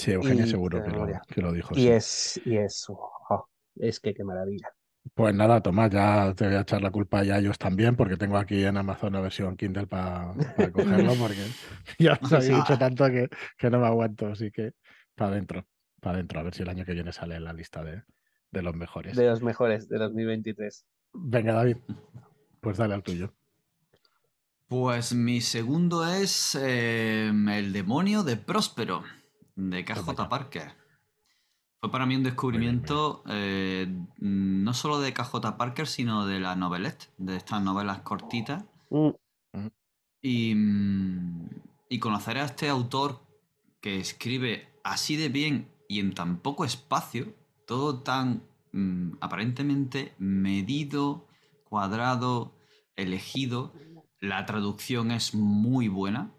Sí, 0.00 0.12
Eugenia 0.12 0.46
Y 0.46 0.48
seguro 0.48 0.82
que 0.82 0.90
lo, 0.90 1.06
que 1.28 1.42
lo 1.42 1.52
dijo. 1.52 1.74
Y 1.74 1.82
sí. 1.82 1.88
es, 1.88 2.40
y 2.46 2.56
es, 2.56 2.86
oh, 2.88 3.46
es 3.76 4.00
que 4.00 4.14
qué 4.14 4.24
maravilla. 4.24 4.68
Pues 5.14 5.34
nada, 5.34 5.60
Tomás, 5.60 5.90
ya 5.90 6.32
te 6.34 6.46
voy 6.46 6.54
a 6.54 6.60
echar 6.60 6.80
la 6.80 6.90
culpa 6.90 7.22
ya 7.22 7.34
a 7.34 7.38
ellos 7.38 7.58
también, 7.58 7.96
porque 7.96 8.16
tengo 8.16 8.38
aquí 8.38 8.64
en 8.64 8.78
Amazon 8.78 9.12
la 9.12 9.20
versión 9.20 9.56
Kindle 9.56 9.86
para 9.86 10.32
cogerlo, 10.72 11.14
porque 11.16 11.44
ya 11.98 12.18
os 12.20 12.32
habéis 12.32 12.56
dicho 12.56 12.78
tanto 12.78 13.06
que, 13.08 13.28
que 13.58 13.70
no 13.70 13.78
me 13.78 13.86
aguanto, 13.86 14.28
así 14.28 14.50
que 14.50 14.72
para 15.14 15.32
adentro, 15.32 15.66
para 16.00 16.14
adentro, 16.16 16.40
a 16.40 16.42
ver 16.44 16.54
si 16.54 16.62
el 16.62 16.70
año 16.70 16.86
que 16.86 16.94
viene 16.94 17.12
sale 17.12 17.36
en 17.36 17.44
la 17.44 17.52
lista 17.52 17.84
de, 17.84 18.02
de 18.50 18.62
los 18.62 18.74
mejores. 18.74 19.16
De 19.16 19.26
los 19.26 19.42
mejores, 19.42 19.86
de 19.86 19.98
2023. 19.98 20.86
Venga, 21.12 21.52
David, 21.52 21.76
pues 22.62 22.78
dale 22.78 22.94
al 22.94 23.02
tuyo. 23.02 23.34
Pues 24.66 25.12
mi 25.12 25.40
segundo 25.40 26.06
es 26.06 26.54
eh, 26.54 27.26
El 27.28 27.72
demonio 27.72 28.22
de 28.22 28.36
Próspero, 28.36 29.02
de 29.68 29.84
KJ 29.84 30.28
Parker. 30.28 30.74
Fue 31.80 31.90
para 31.90 32.06
mí 32.06 32.16
un 32.16 32.22
descubrimiento 32.22 33.22
eh, 33.28 33.86
no 34.18 34.74
solo 34.74 35.00
de 35.00 35.12
KJ 35.12 35.56
Parker, 35.56 35.86
sino 35.86 36.26
de 36.26 36.40
la 36.40 36.54
novelette, 36.56 37.10
de 37.18 37.36
estas 37.36 37.62
novelas 37.62 38.00
cortitas. 38.00 38.64
Mm, 38.90 39.10
Y, 40.22 40.54
mm, 40.54 41.48
y 41.88 41.98
conocer 41.98 42.36
a 42.38 42.44
este 42.44 42.68
autor 42.68 43.20
que 43.80 43.98
escribe 43.98 44.68
así 44.84 45.16
de 45.16 45.30
bien 45.30 45.70
y 45.88 46.00
en 46.00 46.12
tan 46.12 46.38
poco 46.38 46.64
espacio, 46.64 47.34
todo 47.66 48.00
tan 48.00 48.42
mm, 48.72 49.12
aparentemente 49.20 50.14
medido, 50.18 51.26
cuadrado, 51.64 52.54
elegido. 52.96 53.72
La 54.20 54.44
traducción 54.44 55.10
es 55.10 55.34
muy 55.34 55.88
buena. 55.88 56.30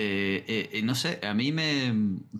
Eh, 0.00 0.44
eh, 0.46 0.70
eh, 0.74 0.82
no 0.84 0.94
sé, 0.94 1.18
a 1.26 1.34
mí 1.34 1.50
me 1.50 1.92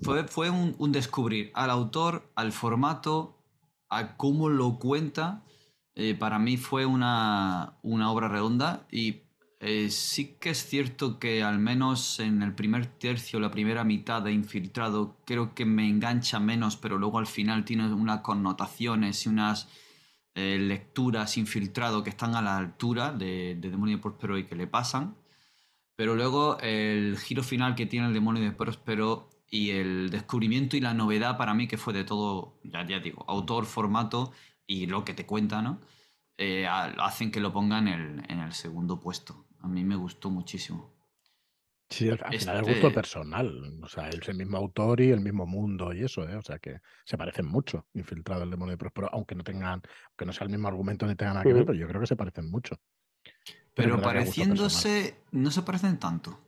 fue, 0.02 0.28
fue 0.28 0.48
un, 0.48 0.92
descubrir 0.92 1.50
al 1.54 1.70
autor, 1.70 2.30
al 2.36 2.52
formato, 2.52 3.42
a 3.88 4.16
cómo 4.16 4.48
lo 4.48 4.78
cuenta. 4.78 5.42
Eh, 5.96 6.14
para 6.14 6.38
mí 6.38 6.56
fue 6.56 6.86
una, 6.86 7.76
una 7.82 8.12
obra 8.12 8.28
redonda 8.28 8.86
y 8.92 9.22
eh, 9.59 9.90
sí 9.90 10.36
que 10.38 10.50
es 10.50 10.64
cierto 10.68 11.18
que 11.18 11.42
al 11.42 11.59
menos 11.59 12.20
en 12.20 12.42
el 12.44 12.54
primer 12.54 12.86
tercio, 12.86 13.40
la 13.40 13.50
primera 13.50 13.82
mitad 13.82 14.22
de 14.22 14.30
Infiltrado, 14.30 15.16
creo 15.26 15.56
que 15.56 15.64
me 15.64 15.88
engancha 15.88 16.38
menos, 16.38 16.76
pero 16.76 16.96
luego 16.96 17.18
al 17.18 17.26
final 17.26 17.64
tiene 17.64 17.92
unas 17.92 18.20
connotaciones 18.20 19.26
y 19.26 19.30
unas 19.30 19.68
lecturas 20.36 21.36
Infiltrado 21.36 22.04
que 22.04 22.11
están 22.11 22.36
a 22.36 22.42
la 22.42 22.56
altura 22.56 23.11
de, 23.11 23.56
de 23.56 23.70
Demonio 23.70 23.96
de 23.96 24.02
Próspero 24.02 24.38
y 24.38 24.44
que 24.44 24.54
le 24.54 24.68
pasan. 24.68 25.16
Pero 25.99 26.14
luego 26.14 26.59
el 26.61 27.18
giro 27.18 27.42
final 27.42 27.74
que 27.74 27.84
tiene 27.84 28.07
el 28.07 28.14
Demonio 28.14 28.40
de 28.44 28.53
Próspero 28.53 29.30
y 29.51 29.70
el 29.70 30.11
descubrimiento 30.11 30.76
y 30.76 30.80
la 30.80 30.94
novedad 30.94 31.36
para 31.36 31.55
mí 31.55 31.66
que 31.66 31.76
fue 31.76 31.92
de 31.92 32.05
todo, 32.05 32.61
ya, 32.62 32.86
ya 32.86 33.01
digo, 33.01 33.24
autor, 33.26 33.66
formato 33.66 34.30
y 34.64 34.86
lo 34.86 35.05
que 35.05 35.12
te 35.12 35.26
cuenta, 35.26 35.61
¿no? 35.61 35.80
Eh, 36.36 36.68
hacen 36.68 37.32
que 37.32 37.40
lo 37.40 37.53
ponga 37.53 37.78
en 37.78 37.88
el, 37.88 38.22
en 38.30 38.38
el 38.38 38.53
segundo 38.53 39.01
puesto. 39.01 39.44
A 39.59 39.66
mí 39.66 39.82
me 39.82 39.96
gustó 39.96 40.30
muchísimo. 40.30 40.94
Sí, 41.90 42.09
al, 42.11 42.20
al 42.22 42.38
final 42.38 42.57
es 42.59 42.61
Este- 42.68 42.72
gusto 42.74 42.92
personal. 42.92 43.80
O 43.82 43.88
sea, 43.88 44.09
es 44.09 44.28
el 44.28 44.36
mismo 44.36 44.57
autor 44.57 45.01
y 45.01 45.11
el 45.11 45.20
mismo 45.20 45.46
mundo 45.46 45.92
y 45.92 46.05
eso, 46.05 46.28
¿eh? 46.28 46.36
O 46.36 46.42
sea 46.42 46.61
que 46.61 46.78
se 47.05 47.18
parecen 47.18 47.46
mucho, 47.46 47.88
Infiltrado 47.94 48.44
el 48.44 48.51
demonio 48.51 48.74
de 48.74 48.78
Próspero, 48.78 49.09
aunque 49.12 49.34
no 49.34 49.42
tengan, 49.42 49.82
aunque 50.11 50.26
no 50.26 50.32
sea 50.32 50.44
el 50.44 50.51
mismo 50.53 50.68
argumento 50.68 51.09
ni 51.09 51.16
tengan 51.16 51.34
nada 51.34 51.44
que 51.44 51.55
ver, 51.55 51.66
pero 51.66 51.76
yo 51.76 51.88
creo 51.88 52.01
que 52.01 52.07
se 52.07 52.14
parecen 52.14 52.49
mucho. 52.49 52.76
Pero 53.79 54.03
pareciéndose, 54.03 55.22
no 55.31 55.51
se 55.51 55.62
parecen 55.62 55.99
tanto. 55.99 56.39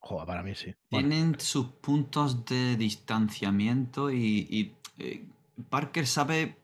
Joder, 0.00 0.26
para 0.26 0.42
mí 0.42 0.54
sí. 0.56 0.74
Bueno, 0.90 1.08
Tienen 1.08 1.40
sus 1.40 1.66
puntos 1.66 2.44
de 2.44 2.76
distanciamiento 2.76 4.10
y, 4.10 4.46
y, 4.50 4.74
eh, 4.98 5.24
Parker 5.68 6.06
sabe, 6.06 6.56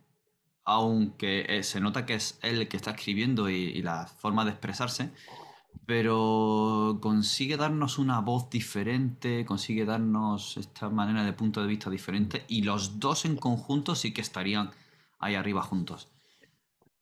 aunque 0.64 1.47
eh, 1.49 1.62
se 1.62 1.81
nota 1.81 2.05
que 2.05 2.14
es 2.14 2.39
él 2.43 2.61
el 2.61 2.68
que 2.68 2.77
está 2.77 2.91
escribiendo 2.91 3.49
y, 3.49 3.55
y 3.55 3.83
la 3.83 4.07
forma 4.07 4.45
de 4.45 4.51
expresarse, 4.51 5.11
pero 5.87 6.99
consigue 7.01 7.57
darnos 7.57 7.99
una 7.99 8.20
voz 8.20 8.51
diferente, 8.51 9.45
consigue 9.45 9.85
darnos 9.85 10.57
esta 10.57 10.89
manera 10.89 11.22
de 11.22 11.33
punto 11.33 11.61
de 11.62 11.68
vista 11.68 11.89
diferente 11.89 12.45
y 12.49 12.62
los 12.62 12.99
dos 12.99 13.24
en 13.27 13.37
conjunto 13.37 13.95
sí 13.95 14.12
que 14.12 14.22
estarían 14.22 14.72
ahí 15.20 15.37
arriba 15.37 15.62
juntos. 15.62 16.09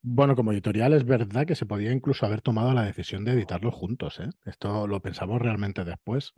Bueno, 0.07 0.37
como 0.37 0.53
editorial 0.53 0.93
es 0.93 1.07
verdad 1.07 1.47
que 1.47 1.55
se 1.55 1.65
podía 1.65 1.91
incluso 1.91 2.27
haber 2.27 2.43
tomado 2.43 2.75
la 2.75 2.83
decisión 2.83 3.25
de 3.25 3.33
editarlos 3.33 3.73
juntos, 3.75 4.21
¿eh? 4.21 4.29
Esto 4.45 4.87
lo 4.87 5.01
pensamos 5.01 5.41
realmente 5.41 5.83
después. 5.83 6.35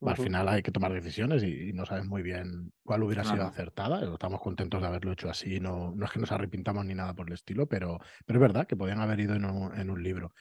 Al 0.00 0.16
final 0.16 0.48
hay 0.48 0.62
que 0.62 0.70
tomar 0.70 0.92
decisiones 0.92 1.42
y, 1.42 1.70
y 1.70 1.72
no 1.72 1.84
sabes 1.84 2.06
muy 2.06 2.22
bien 2.22 2.72
cuál 2.84 3.02
hubiera 3.02 3.24
sido 3.24 3.44
acertada. 3.44 4.00
Estamos 4.12 4.40
contentos 4.40 4.80
de 4.80 4.86
haberlo 4.86 5.10
hecho 5.10 5.28
así. 5.28 5.58
No, 5.58 5.92
no 5.96 6.04
es 6.04 6.12
que 6.12 6.20
nos 6.20 6.30
arrepintamos 6.30 6.86
ni 6.86 6.94
nada 6.94 7.12
por 7.14 7.26
el 7.26 7.32
estilo, 7.34 7.66
pero, 7.66 7.98
pero 8.24 8.38
es 8.38 8.40
verdad 8.40 8.68
que 8.68 8.76
podían 8.76 9.00
haber 9.00 9.18
ido 9.18 9.34
en 9.34 9.44
un, 9.46 9.76
en 9.76 9.90
un 9.90 10.00
libro. 10.00 10.32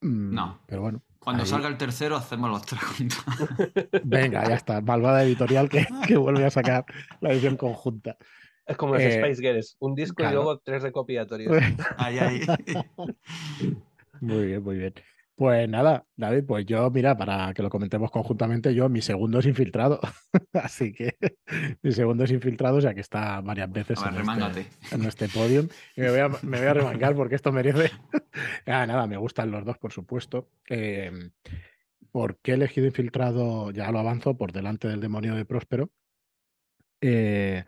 Mm, 0.00 0.34
No. 0.34 0.62
Pero 0.66 0.80
bueno. 0.80 1.02
Cuando 1.18 1.42
ahí- 1.42 1.48
salga 1.50 1.68
el 1.68 1.76
tercero 1.76 2.16
hacemos 2.16 2.48
los 2.48 2.62
tres 2.64 2.80
juntos. 2.82 3.18
Venga, 4.04 4.48
ya 4.48 4.54
está. 4.54 4.80
Malvada 4.80 5.22
editorial 5.22 5.68
que, 5.68 5.86
que 6.06 6.16
vuelve 6.16 6.46
a 6.46 6.50
sacar 6.50 6.86
la 7.20 7.32
edición 7.32 7.58
conjunta. 7.58 8.16
Es 8.66 8.76
como 8.76 8.94
los 8.94 9.02
Eh, 9.02 9.20
Spice 9.20 9.42
Girls, 9.42 9.76
un 9.80 9.94
disco 9.94 10.16
claro. 10.16 10.30
y 10.30 10.34
luego 10.34 10.58
tres 10.58 10.82
recopilatorios. 10.82 11.52
Ahí, 11.98 12.18
ahí. 12.18 12.40
Muy 14.20 14.46
bien, 14.46 14.62
muy 14.62 14.76
bien. 14.76 14.94
Pues 15.34 15.66
nada, 15.70 16.04
David, 16.16 16.44
pues 16.46 16.66
yo, 16.66 16.90
mira, 16.90 17.16
para 17.16 17.54
que 17.54 17.62
lo 17.62 17.70
comentemos 17.70 18.10
conjuntamente, 18.10 18.74
yo, 18.74 18.90
mi 18.90 19.00
segundo 19.00 19.38
es 19.38 19.46
infiltrado. 19.46 19.98
Así 20.52 20.92
que 20.92 21.16
mi 21.82 21.92
segundo 21.92 22.24
es 22.24 22.30
infiltrado, 22.30 22.76
o 22.76 22.80
sea 22.82 22.92
que 22.92 23.00
está 23.00 23.40
varias 23.40 23.72
veces 23.72 23.98
A 24.02 24.10
ver, 24.10 24.20
en, 24.20 24.42
este, 24.42 24.66
en 24.94 25.04
este 25.04 25.28
podium. 25.28 25.68
Y 25.96 26.02
me 26.02 26.10
voy 26.10 26.20
a, 26.20 26.28
me 26.28 26.58
voy 26.58 26.66
a 26.66 26.74
remangar 26.74 27.14
porque 27.14 27.36
esto 27.36 27.52
merece. 27.52 27.90
Ah, 28.66 28.86
nada, 28.86 29.06
me 29.06 29.16
gustan 29.16 29.50
los 29.50 29.64
dos, 29.64 29.78
por 29.78 29.92
supuesto. 29.92 30.50
Eh, 30.68 31.30
¿Por 32.12 32.36
qué 32.40 32.50
he 32.50 32.54
elegido 32.54 32.86
infiltrado? 32.86 33.70
Ya 33.70 33.90
lo 33.90 33.98
avanzo 33.98 34.36
por 34.36 34.52
delante 34.52 34.88
del 34.88 35.00
demonio 35.00 35.34
de 35.36 35.46
Próspero. 35.46 35.90
Eh, 37.00 37.64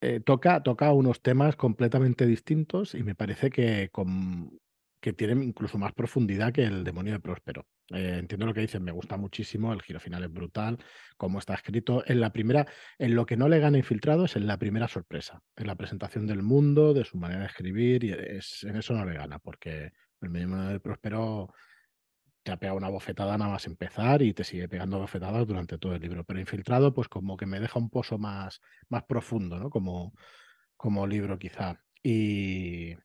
eh, 0.00 0.20
toca, 0.20 0.62
toca 0.62 0.92
unos 0.92 1.22
temas 1.22 1.56
completamente 1.56 2.26
distintos 2.26 2.94
y 2.94 3.02
me 3.02 3.14
parece 3.14 3.50
que, 3.50 3.90
que 5.00 5.12
tienen 5.12 5.42
incluso 5.42 5.78
más 5.78 5.92
profundidad 5.92 6.52
que 6.52 6.64
el 6.64 6.84
demonio 6.84 7.12
de 7.12 7.20
Próspero. 7.20 7.66
Eh, 7.92 8.16
entiendo 8.18 8.46
lo 8.46 8.54
que 8.54 8.60
dicen, 8.60 8.84
me 8.84 8.92
gusta 8.92 9.16
muchísimo, 9.16 9.72
el 9.72 9.82
giro 9.82 9.98
final 9.98 10.22
es 10.22 10.32
brutal, 10.32 10.78
cómo 11.16 11.38
está 11.38 11.54
escrito. 11.54 12.04
En 12.06 12.20
la 12.20 12.32
primera, 12.32 12.66
en 12.98 13.14
lo 13.14 13.26
que 13.26 13.36
no 13.36 13.48
le 13.48 13.58
gana 13.58 13.78
infiltrado 13.78 14.26
es 14.26 14.36
en 14.36 14.46
la 14.46 14.58
primera 14.58 14.88
sorpresa, 14.88 15.42
en 15.56 15.66
la 15.66 15.74
presentación 15.74 16.26
del 16.26 16.42
mundo, 16.42 16.94
de 16.94 17.04
su 17.04 17.18
manera 17.18 17.40
de 17.40 17.46
escribir, 17.46 18.04
y 18.04 18.12
es, 18.12 18.62
en 18.64 18.76
eso 18.76 18.94
no 18.94 19.04
le 19.04 19.14
gana, 19.14 19.38
porque 19.38 19.92
el 20.20 20.32
demonio 20.32 20.68
de 20.68 20.80
Próspero 20.80 21.52
te 22.50 22.54
ha 22.54 22.58
pegado 22.58 22.78
una 22.78 22.88
bofetada 22.88 23.38
nada 23.38 23.52
más 23.52 23.66
empezar 23.66 24.22
y 24.22 24.34
te 24.34 24.42
sigue 24.42 24.68
pegando 24.68 24.98
bofetadas 24.98 25.46
durante 25.46 25.78
todo 25.78 25.94
el 25.94 26.00
libro. 26.00 26.24
Pero 26.24 26.40
infiltrado, 26.40 26.92
pues 26.92 27.08
como 27.08 27.36
que 27.36 27.46
me 27.46 27.60
deja 27.60 27.78
un 27.78 27.90
pozo 27.90 28.18
más, 28.18 28.60
más 28.88 29.04
profundo, 29.04 29.58
¿no? 29.60 29.70
Como, 29.70 30.14
como 30.76 31.06
libro 31.06 31.38
quizá. 31.38 31.80
Y 32.02 32.96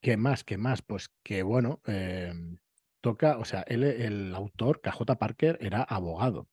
¿qué 0.00 0.16
más? 0.16 0.44
¿Qué 0.44 0.56
más? 0.56 0.80
Pues 0.80 1.10
que 1.22 1.42
bueno, 1.42 1.82
eh, 1.86 2.32
toca, 3.02 3.36
o 3.36 3.44
sea, 3.44 3.62
él, 3.66 3.84
el 3.84 4.34
autor, 4.34 4.80
KJ 4.80 5.16
Parker, 5.18 5.58
era 5.60 5.82
abogado. 5.82 6.48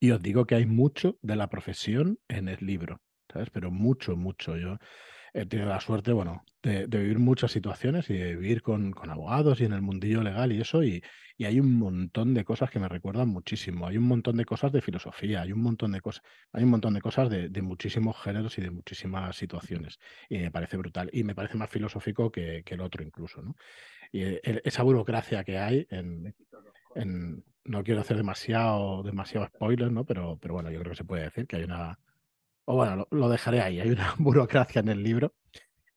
Y 0.00 0.10
os 0.10 0.20
digo 0.20 0.46
que 0.46 0.56
hay 0.56 0.66
mucho 0.66 1.16
de 1.22 1.36
la 1.36 1.48
profesión 1.48 2.18
en 2.26 2.48
el 2.48 2.58
libro, 2.66 3.00
¿sabes? 3.32 3.50
Pero 3.50 3.70
mucho, 3.70 4.16
mucho. 4.16 4.56
Yo 4.56 4.78
he 5.34 5.46
tenido 5.46 5.68
la 5.68 5.80
suerte, 5.80 6.12
bueno, 6.12 6.44
de, 6.62 6.86
de 6.86 6.98
vivir 6.98 7.18
muchas 7.18 7.52
situaciones 7.52 8.08
y 8.10 8.14
de 8.14 8.36
vivir 8.36 8.62
con, 8.62 8.92
con 8.92 9.10
abogados 9.10 9.60
y 9.60 9.64
en 9.64 9.72
el 9.72 9.82
mundillo 9.82 10.22
legal 10.22 10.52
y 10.52 10.60
eso, 10.60 10.82
y, 10.84 11.02
y 11.36 11.44
hay 11.46 11.58
un 11.60 11.78
montón 11.78 12.34
de 12.34 12.44
cosas 12.44 12.70
que 12.70 12.78
me 12.78 12.88
recuerdan 12.88 13.28
muchísimo. 13.28 13.86
Hay 13.86 13.96
un 13.96 14.04
montón 14.08 14.36
de 14.36 14.44
cosas 14.44 14.72
de 14.72 14.82
filosofía, 14.82 15.42
hay 15.42 15.52
un 15.52 15.62
montón 15.62 15.92
de 15.92 16.00
cosas, 16.00 16.22
hay 16.52 16.64
un 16.64 16.70
montón 16.70 16.94
de 16.94 17.00
cosas 17.00 17.30
de, 17.30 17.48
de 17.48 17.62
muchísimos 17.62 18.16
géneros 18.22 18.58
y 18.58 18.62
de 18.62 18.70
muchísimas 18.70 19.36
situaciones. 19.36 19.98
Y 20.28 20.38
me 20.38 20.50
parece 20.50 20.76
brutal. 20.76 21.08
Y 21.12 21.24
me 21.24 21.34
parece 21.34 21.56
más 21.56 21.70
filosófico 21.70 22.30
que, 22.30 22.62
que 22.64 22.74
el 22.74 22.80
otro 22.80 23.02
incluso, 23.02 23.42
¿no? 23.42 23.56
Y 24.12 24.22
esa 24.64 24.82
burocracia 24.82 25.44
que 25.44 25.58
hay 25.58 25.86
en, 25.90 26.34
en- 26.94 27.44
no 27.64 27.84
quiero 27.84 28.00
hacer 28.00 28.16
demasiado, 28.16 29.02
demasiado 29.04 29.46
spoiler, 29.46 29.92
¿no? 29.92 30.04
Pero, 30.04 30.36
pero 30.38 30.54
bueno, 30.54 30.70
yo 30.70 30.80
creo 30.80 30.90
que 30.92 30.96
se 30.96 31.04
puede 31.04 31.24
decir 31.24 31.46
que 31.46 31.56
hay 31.56 31.64
una, 31.64 31.98
o 32.64 32.76
bueno, 32.76 33.06
lo, 33.10 33.28
dejaré 33.28 33.60
ahí, 33.60 33.80
hay 33.80 33.90
una 33.90 34.14
burocracia 34.18 34.80
en 34.80 34.88
el 34.88 35.02
libro 35.02 35.34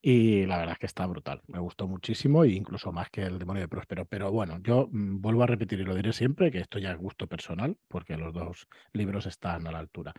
y 0.00 0.46
la 0.46 0.58
verdad 0.58 0.74
es 0.74 0.78
que 0.78 0.86
está 0.86 1.06
brutal, 1.06 1.42
me 1.48 1.58
gustó 1.58 1.88
muchísimo 1.88 2.44
e 2.44 2.50
incluso 2.50 2.92
más 2.92 3.10
que 3.10 3.22
el 3.22 3.38
demonio 3.38 3.62
de 3.62 3.68
Próspero, 3.68 4.04
pero 4.06 4.30
bueno, 4.30 4.58
yo 4.62 4.88
mm, 4.90 5.20
vuelvo 5.20 5.42
a 5.42 5.46
repetir 5.46 5.80
y 5.80 5.84
lo 5.84 5.94
diré 5.94 6.12
siempre, 6.12 6.50
que 6.50 6.58
esto 6.58 6.78
ya 6.78 6.92
es 6.92 6.98
gusto 6.98 7.26
personal, 7.26 7.76
porque 7.88 8.16
los 8.16 8.32
dos 8.32 8.68
libros 8.92 9.26
están 9.26 9.66
a 9.66 9.72
la 9.72 9.78
altura. 9.80 10.14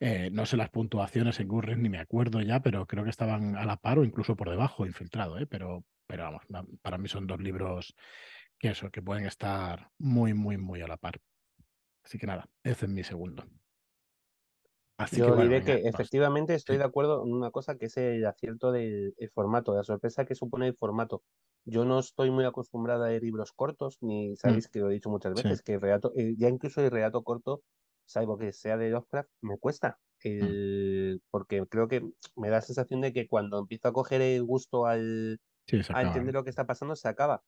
Eh, 0.00 0.30
no 0.32 0.46
sé 0.46 0.56
las 0.56 0.70
puntuaciones 0.70 1.40
en 1.40 1.48
Gurren 1.48 1.82
ni 1.82 1.88
me 1.88 1.98
acuerdo 1.98 2.40
ya, 2.40 2.60
pero 2.60 2.86
creo 2.86 3.04
que 3.04 3.10
estaban 3.10 3.56
a 3.56 3.64
la 3.64 3.76
par 3.76 3.98
o 3.98 4.04
incluso 4.04 4.36
por 4.36 4.48
debajo, 4.48 4.86
infiltrado, 4.86 5.38
¿eh? 5.38 5.46
pero, 5.46 5.84
pero 6.06 6.24
vamos, 6.24 6.42
para 6.82 6.98
mí 6.98 7.08
son 7.08 7.26
dos 7.26 7.40
libros 7.40 7.94
que 8.58 8.68
eso, 8.68 8.90
que 8.90 9.02
pueden 9.02 9.26
estar 9.26 9.90
muy, 9.98 10.34
muy, 10.34 10.56
muy 10.56 10.82
a 10.82 10.88
la 10.88 10.96
par. 10.96 11.20
Así 12.04 12.18
que 12.18 12.26
nada, 12.26 12.48
ese 12.62 12.86
es 12.86 12.90
mi 12.90 13.04
segundo. 13.04 13.44
Así 14.98 15.22
que 15.22 15.30
Yo 15.30 15.36
bueno, 15.36 15.54
diré 15.54 15.62
venga, 15.62 15.64
que 15.64 15.86
efectivamente 15.88 16.54
estoy 16.54 16.76
de 16.76 16.82
acuerdo 16.84 17.24
en 17.24 17.32
una 17.32 17.52
cosa 17.52 17.76
que 17.78 17.86
es 17.86 17.96
el 17.96 18.26
acierto 18.26 18.72
del 18.72 19.14
el 19.16 19.30
formato, 19.30 19.74
la 19.74 19.84
sorpresa 19.84 20.24
que 20.24 20.34
supone 20.34 20.66
el 20.66 20.76
formato. 20.76 21.22
Yo 21.64 21.84
no 21.84 22.00
estoy 22.00 22.30
muy 22.32 22.44
acostumbrada 22.44 23.06
a 23.06 23.08
leer 23.10 23.22
libros 23.22 23.52
cortos, 23.52 23.98
ni 24.00 24.36
sabéis 24.36 24.68
que 24.68 24.80
lo 24.80 24.90
he 24.90 24.94
dicho 24.94 25.08
muchas 25.10 25.34
Sí. 25.34 25.48
veces, 25.48 25.62
que 25.62 25.74
el 25.74 25.80
relato, 25.80 26.12
eh, 26.16 26.34
ya 26.36 26.48
incluso 26.48 26.80
el 26.82 26.90
relato 26.90 27.22
corto, 27.22 27.62
salvo 28.06 28.38
que 28.38 28.52
sea 28.52 28.76
de 28.76 28.90
Lovecraft, 28.90 29.30
me 29.40 29.56
cuesta. 29.58 30.00
El, 30.20 31.22
porque 31.30 31.64
creo 31.68 31.86
que 31.86 32.00
me 32.34 32.48
da 32.48 32.56
la 32.56 32.62
sensación 32.62 33.00
de 33.00 33.12
que 33.12 33.28
cuando 33.28 33.58
empiezo 33.60 33.86
a 33.88 33.92
coger 33.92 34.20
el 34.20 34.42
gusto 34.44 34.86
al, 34.86 35.40
Sí, 35.66 35.78
a 35.92 36.02
entender 36.02 36.34
lo 36.34 36.42
que 36.44 36.50
está 36.50 36.66
pasando, 36.66 36.96
se 36.96 37.08
acaba. 37.08 37.44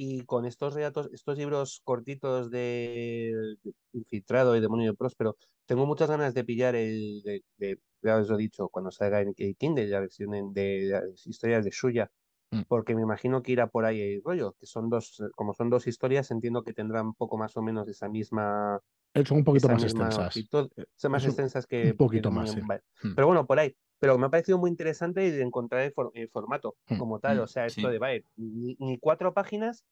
Y 0.00 0.22
con 0.26 0.46
estos 0.46 0.74
relatos, 0.74 1.10
estos 1.12 1.36
libros 1.36 1.80
cortitos 1.82 2.52
de 2.52 3.34
de 3.64 3.72
Infiltrado 3.92 4.54
y 4.54 4.60
Demonio 4.60 4.94
Próspero, 4.94 5.36
tengo 5.66 5.86
muchas 5.86 6.08
ganas 6.08 6.34
de 6.34 6.44
pillar 6.44 6.76
el, 6.76 7.20
de, 7.24 7.42
de- 7.56 7.80
ya 8.00 8.18
os 8.18 8.28
lo 8.28 8.36
he 8.36 8.38
dicho, 8.38 8.68
cuando 8.68 8.92
salga 8.92 9.20
en 9.22 9.34
Kindle, 9.34 9.88
la 9.88 9.98
versión 9.98 10.34
en- 10.36 10.52
de, 10.52 10.82
las 10.84 11.26
historias 11.26 11.64
de 11.64 11.72
Shuya, 11.72 12.12
Mm. 12.52 12.62
porque 12.68 12.94
me 12.94 13.02
imagino 13.02 13.42
que 13.42 13.50
irá 13.52 13.66
por 13.66 13.84
ahí 13.84 14.00
el 14.00 14.22
rollo, 14.24 14.54
que 14.60 14.66
son 14.66 14.88
dos, 14.88 15.20
como 15.34 15.52
son 15.52 15.68
dos 15.68 15.88
historias, 15.88 16.30
entiendo 16.30 16.62
que 16.62 16.72
tendrán 16.72 17.06
un 17.08 17.14
poco 17.14 17.36
más 17.36 17.56
o 17.56 17.62
menos 17.62 17.88
esa 17.88 18.08
misma, 18.08 18.80
Eh, 19.14 19.24
Son 19.26 19.38
un 19.38 19.44
poquito 19.44 19.68
más 19.68 19.82
extensas. 19.82 20.36
Eh, 20.36 20.46
son 20.94 21.10
más 21.12 21.22
es 21.22 21.26
un- 21.26 21.30
extensas 21.30 21.64
Un 21.64 21.68
que, 21.68 21.88
que 21.88 21.94
poquito 21.94 22.30
más, 22.30 22.50
Demonio- 22.50 22.62
sí. 22.62 22.68
vale. 22.68 22.82
Mm, 23.02 23.14
Pero 23.16 23.26
bueno, 23.26 23.46
por 23.48 23.58
ahí. 23.58 23.74
Pero 23.98 24.16
me 24.18 24.26
ha 24.26 24.30
parecido 24.30 24.58
muy 24.58 24.70
interesante 24.70 25.26
el 25.26 25.40
encontrar 25.42 25.82
el, 25.82 25.92
for- 25.92 26.12
el 26.14 26.28
formato 26.28 26.76
Mm. 26.88 26.98
como 26.98 27.18
tal. 27.20 27.38
Mm, 27.38 27.40
O 27.40 27.46
sea, 27.46 27.66
esto 27.66 27.80
sí. 27.82 27.86
de, 27.88 27.98
vale, 27.98 28.24
ni, 28.36 28.76
ni 28.78 28.98
cuatro 28.98 29.32
páginas, 29.34 29.84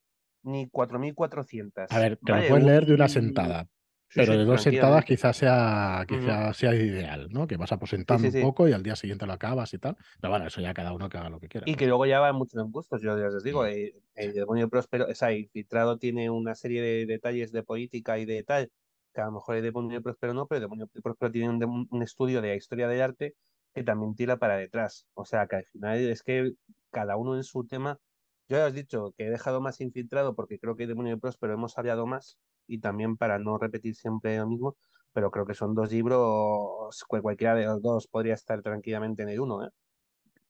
ni 0.43 0.69
4.400. 0.69 1.87
A 1.91 1.99
ver, 1.99 2.17
te 2.19 2.33
lo 2.33 2.35
Vale, 2.39 2.49
puedes 2.49 2.65
leer 2.65 2.87
de 2.87 2.95
una 2.95 3.05
un- 3.05 3.11
sentada, 3.11 3.65
Sí, 4.09 4.21
pero 4.21 4.33
sí, 4.35 4.39
de 4.39 4.45
dos 4.45 4.63
sentadas 4.63 5.05
quizás 5.05 5.37
sea, 5.37 6.05
quizás 6.07 6.57
sea 6.57 6.73
ideal, 6.77 7.27
¿no? 7.31 7.49
Que 7.49 7.57
vas 7.57 7.73
aposentando 7.73 8.31
sí, 8.31 8.37
un 8.37 8.43
poco 8.45 8.69
y 8.69 8.73
al 8.73 8.85
día 8.85 8.95
siguiente 8.95 9.27
lo 9.27 9.33
acabas 9.33 9.75
y 9.75 9.79
tal. 9.79 9.97
Pero 10.21 10.31
bueno, 10.31 10.47
eso 10.47 10.61
ya 10.61 10.73
cada 10.73 10.93
uno 10.93 11.09
que 11.09 11.19
haga 11.19 11.29
lo 11.29 11.41
que 11.41 11.49
quiera. 11.49 11.65
Y 11.69 11.73
pero- 11.73 11.79
que 11.79 11.87
luego 11.89 12.07
ya 12.07 12.21
va 12.21 12.33
mucho 12.33 12.61
en 12.61 12.71
gustos. 12.71 13.03
Yo 13.03 13.19
ya 13.19 13.27
os 13.27 13.43
digo, 13.43 13.65
Mm. 13.65 13.67
el, 13.67 13.95
el 14.15 14.33
demonio 14.35 14.69
próspero, 14.69 15.07
o 15.11 15.15
sea, 15.17 15.33
infiltrado 15.33 15.99
tiene 15.99 16.31
una 16.31 16.55
serie 16.55 16.81
de 16.81 17.07
detalles 17.07 17.51
de 17.51 17.65
política 17.65 18.17
y 18.21 18.25
de 18.27 18.45
tal, 18.45 18.71
que 19.13 19.21
a 19.21 19.25
lo 19.27 19.33
mejor 19.33 19.57
el 19.57 19.65
demonio 19.65 20.01
próspero 20.01 20.33
no, 20.35 20.47
pero 20.47 20.59
el 20.59 20.63
demonio 20.63 20.87
próspero 21.03 21.33
tiene 21.33 21.49
un, 21.49 21.89
un 21.91 22.03
estudio 22.05 22.41
de 22.41 22.49
la 22.51 22.55
historia 22.55 22.87
del 22.87 23.03
arte 23.03 23.35
que 23.77 23.85
también 23.85 24.15
tira 24.17 24.39
para 24.39 24.57
detrás. 24.57 25.07
O 25.15 25.27
sea, 25.27 25.47
que 25.47 25.57
al 25.57 25.67
final 25.67 25.99
es 25.99 26.23
que 26.23 26.55
cada 26.91 27.17
uno 27.17 27.37
en 27.37 27.45
su 27.45 27.67
tema. 27.67 28.01
Yo 28.49 28.57
ya 28.57 28.67
os 28.67 28.73
he 28.73 28.77
dicho 28.77 29.13
que 29.17 29.27
he 29.27 29.31
dejado 29.31 29.61
más 29.61 29.81
infiltrado 29.83 30.35
porque 30.35 30.59
creo 30.59 30.77
que 30.77 30.85
el 30.85 30.89
demonio 30.91 31.19
próspero 31.19 31.53
hemos 31.55 31.77
hablado 31.79 32.07
más 32.07 32.39
y 32.67 32.81
también 32.81 33.17
para 33.19 33.39
no 33.39 33.59
repetir 33.59 33.95
siempre 33.95 34.39
lo 34.39 34.47
mismo, 34.47 34.77
pero 35.13 35.31
creo 35.31 35.45
que 35.47 35.55
son 35.55 35.75
dos 35.75 35.91
libros 35.93 37.05
que 37.11 37.21
cualquiera 37.21 37.55
de 37.55 37.67
los 37.67 37.83
dos 37.83 38.07
podría 38.09 38.35
estar 38.35 38.63
tranquilamente 38.63 39.25
en 39.25 39.29
el 39.29 39.41
uno, 39.41 39.67
¿eh? 39.67 39.71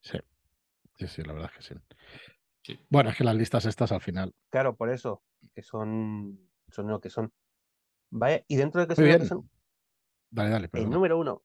Sí, 0.03 0.19
sí, 0.95 1.09
sí, 1.09 1.23
la 1.23 1.33
verdad 1.33 1.51
es 1.53 1.57
que 1.67 1.75
sí. 1.75 1.81
Sí. 2.63 2.79
Bueno, 2.91 3.11
es 3.11 3.17
que 3.17 3.25
las 3.25 3.35
listas 3.35 3.65
estas 3.67 3.91
al 3.93 4.01
final. 4.03 4.35
Claro, 4.51 4.77
por 4.77 4.91
eso, 4.91 5.23
que 5.55 5.63
son, 5.63 6.39
son 6.69 6.87
lo 6.89 7.01
que 7.01 7.11
son. 7.11 7.33
¿Vale? 8.11 8.45
Y 8.47 8.57
dentro 8.57 8.81
de 8.83 8.87
que 8.89 8.95
son 8.95 9.05
lo 9.05 9.11
que 9.11 9.17
bien. 9.17 9.29
son, 9.29 9.51
Dale, 10.31 10.51
dale, 10.51 10.65
el 10.67 10.71
perdona. 10.71 10.95
número 10.95 11.19
uno, 11.19 11.43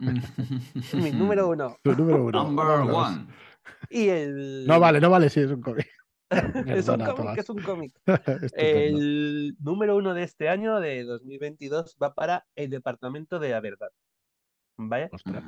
mi 0.00 1.10
número 1.12 1.48
uno. 1.48 1.76
Tu 1.82 1.94
número 1.94 2.24
uno. 2.24 2.44
Number 2.44 2.80
one. 2.94 3.26
Y 3.90 4.08
el. 4.08 4.66
No 4.66 4.80
vale, 4.80 5.00
no 5.00 5.10
vale 5.10 5.30
si 5.30 5.40
es 5.40 5.50
un 5.50 5.60
cómic. 5.60 5.88
es 6.66 6.88
un 6.88 7.04
cómic, 7.04 7.38
es 7.38 7.48
un 7.48 7.62
cómic. 7.62 7.92
El 8.52 9.56
número 9.60 9.96
uno 9.96 10.14
de 10.14 10.24
este 10.24 10.48
año, 10.48 10.78
de 10.80 11.04
2022, 11.04 11.96
va 12.02 12.14
para 12.14 12.46
el 12.54 12.70
Departamento 12.70 13.38
de 13.38 13.50
la 13.50 13.60
Verdad. 13.60 13.90
¿Vale? 14.76 15.08
Ostras. 15.12 15.44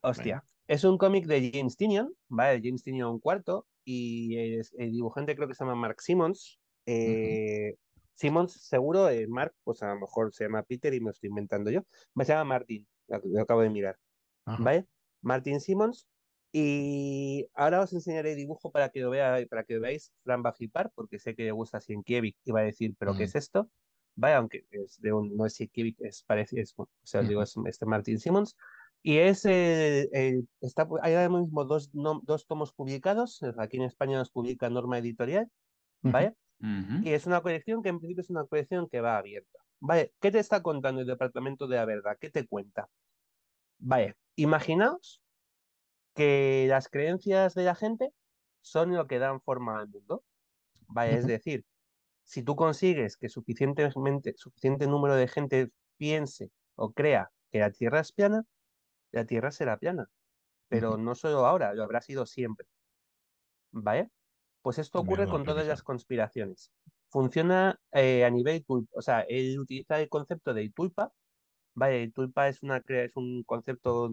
Hostia. 0.00 0.44
Es 0.68 0.84
un 0.84 0.98
cómic 0.98 1.26
de 1.26 1.52
James 1.54 1.76
Tynion, 1.76 2.12
¿vale? 2.28 2.60
James 2.62 2.82
Tynion 2.82 3.20
cuarto, 3.20 3.66
y 3.84 4.36
el 4.36 4.92
dibujante 4.92 5.36
creo 5.36 5.46
que 5.46 5.54
se 5.54 5.64
llama 5.64 5.76
Mark 5.76 6.00
Simmons. 6.00 6.58
Eh, 6.86 7.76
Simmons, 8.14 8.52
seguro, 8.52 9.08
eh, 9.08 9.26
Mark, 9.28 9.54
pues 9.62 9.82
a 9.82 9.94
lo 9.94 10.00
mejor 10.00 10.34
se 10.34 10.44
llama 10.44 10.62
Peter 10.62 10.92
y 10.92 11.00
me 11.00 11.06
lo 11.06 11.10
estoy 11.10 11.28
inventando 11.28 11.70
yo. 11.70 11.82
Me 12.14 12.24
se 12.24 12.32
llama 12.32 12.44
Martin, 12.44 12.86
lo, 13.08 13.20
lo 13.24 13.42
acabo 13.42 13.60
de 13.62 13.70
mirar, 13.70 13.98
Ajá. 14.44 14.62
¿vale? 14.62 14.86
Martin 15.22 15.60
Simmons. 15.60 16.06
Y 16.52 17.46
ahora 17.54 17.82
os 17.82 17.92
enseñaré 17.92 18.30
el 18.32 18.36
dibujo 18.38 18.70
para 18.70 18.88
que 18.88 19.00
lo 19.00 19.10
vea, 19.10 19.36
para 19.50 19.64
que 19.64 19.74
lo 19.74 19.80
veáis. 19.82 20.12
Fran 20.24 20.42
va 20.44 20.50
a 20.50 20.52
flipar, 20.54 20.90
porque 20.94 21.18
sé 21.18 21.34
que 21.34 21.44
le 21.44 21.50
gusta 21.52 21.80
Sienkiewicz 21.80 22.38
y 22.44 22.52
va 22.52 22.60
a 22.60 22.64
decir, 22.64 22.94
¿pero 22.98 23.12
qué 23.12 23.24
Mm. 23.24 23.26
es 23.26 23.34
esto? 23.34 23.70
Vale, 24.14 24.34
aunque 24.36 24.64
es 24.70 24.98
de 25.00 25.12
un, 25.12 25.36
no 25.36 25.44
es 25.44 25.54
Sienkiewicz, 25.54 26.00
es 26.00 26.22
parecido, 26.22 26.62
es, 26.62 26.72
o 26.78 26.88
sea, 27.02 27.20
os 27.20 27.28
digo, 27.28 27.42
es 27.42 27.54
este 27.66 27.84
Martin 27.84 28.18
Simmons. 28.18 28.56
Y 29.02 29.18
es 29.18 29.44
el, 29.44 30.08
el- 30.12 30.48
está, 30.62 30.88
hay 31.02 31.14
ahora 31.14 31.28
mismo 31.28 31.64
dos, 31.64 31.94
no- 31.94 32.20
dos 32.24 32.46
tomos 32.46 32.72
publicados. 32.72 33.42
Aquí 33.58 33.76
en 33.76 33.82
España 33.82 34.16
nos 34.18 34.30
publica 34.30 34.70
Norma 34.70 34.98
Editorial. 34.98 35.50
¿vale? 36.02 36.34
Ujú. 36.60 37.02
Y 37.02 37.10
es 37.10 37.26
una 37.26 37.40
colección 37.42 37.82
que 37.82 37.88
en 37.90 37.98
principio 37.98 38.20
es 38.22 38.30
una 38.30 38.46
colección 38.46 38.88
que 38.88 39.00
va 39.00 39.18
abierta. 39.18 39.58
Vale, 39.80 40.14
¿qué 40.20 40.30
te 40.30 40.38
está 40.38 40.62
contando 40.62 41.00
el 41.00 41.06
Departamento 41.06 41.66
de 41.66 41.76
la 41.76 41.84
Verdad? 41.84 42.16
¿Qué 42.20 42.30
te 42.30 42.46
cuenta? 42.46 42.88
Vale, 43.78 44.16
imaginaos 44.36 45.22
que 46.14 46.66
las 46.68 46.88
creencias 46.88 47.54
de 47.54 47.64
la 47.64 47.74
gente 47.74 48.12
son 48.60 48.94
lo 48.94 49.06
que 49.06 49.18
dan 49.18 49.40
forma 49.40 49.78
al 49.78 49.88
mundo. 49.88 50.24
Vale, 50.88 51.16
es 51.16 51.26
decir, 51.26 51.64
si 52.24 52.42
tú 52.42 52.56
consigues 52.56 53.16
que 53.16 53.28
suficientemente, 53.28 54.34
suficiente 54.36 54.86
número 54.86 55.14
de 55.14 55.28
gente 55.28 55.70
piense 55.96 56.50
o 56.74 56.92
crea 56.92 57.30
que 57.52 57.60
la 57.60 57.70
Tierra 57.70 58.00
es 58.00 58.12
plana, 58.12 58.44
la 59.12 59.26
Tierra 59.26 59.50
será 59.50 59.78
plana. 59.78 60.10
Pero 60.68 60.96
no 60.96 61.14
solo 61.14 61.46
ahora, 61.46 61.74
lo 61.74 61.84
habrá 61.84 62.00
sido 62.00 62.26
siempre. 62.26 62.66
¿Vale? 63.70 64.10
Pues 64.62 64.78
esto 64.78 64.98
ocurre 65.00 65.28
con 65.28 65.44
todas 65.44 65.66
las 65.66 65.82
conspiraciones. 65.82 66.72
Funciona 67.08 67.80
eh, 67.92 68.24
a 68.24 68.30
nivel 68.30 68.64
tulpa, 68.64 68.90
o 68.98 69.02
sea, 69.02 69.20
él 69.22 69.58
utiliza 69.58 70.00
el 70.00 70.08
concepto 70.08 70.52
de 70.54 70.70
tulpa. 70.70 71.12
Vale, 71.74 72.10
tulpa 72.12 72.48
es, 72.48 72.62
una, 72.62 72.82
es 72.88 73.12
un 73.16 73.44
concepto 73.44 74.10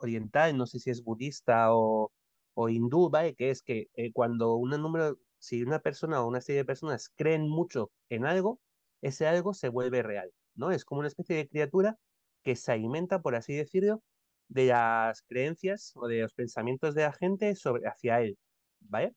oriental, 0.00 0.56
no 0.56 0.66
sé 0.66 0.78
si 0.80 0.90
es 0.90 1.02
budista 1.04 1.74
o, 1.74 2.12
o 2.54 2.68
hindú, 2.68 3.10
¿vale? 3.10 3.34
Que 3.34 3.50
es 3.50 3.62
que 3.62 3.88
eh, 3.94 4.12
cuando 4.12 4.54
un 4.56 4.70
número, 4.70 5.18
si 5.38 5.62
una 5.62 5.80
persona 5.80 6.22
o 6.22 6.28
una 6.28 6.40
serie 6.40 6.60
de 6.62 6.64
personas 6.66 7.10
creen 7.16 7.48
mucho 7.48 7.92
en 8.08 8.26
algo, 8.26 8.60
ese 9.02 9.26
algo 9.26 9.54
se 9.54 9.68
vuelve 9.68 10.02
real, 10.02 10.32
¿no? 10.54 10.70
Es 10.70 10.84
como 10.84 11.00
una 11.00 11.08
especie 11.08 11.36
de 11.36 11.48
criatura 11.48 11.98
que 12.42 12.56
se 12.56 12.72
alimenta, 12.72 13.22
por 13.22 13.34
así 13.34 13.54
decirlo, 13.54 14.02
de 14.48 14.66
las 14.66 15.22
creencias 15.22 15.92
o 15.96 16.06
de 16.08 16.22
los 16.22 16.34
pensamientos 16.34 16.94
de 16.94 17.02
la 17.02 17.12
gente 17.12 17.54
sobre, 17.56 17.86
hacia 17.88 18.20
él, 18.20 18.38
¿vale? 18.80 19.14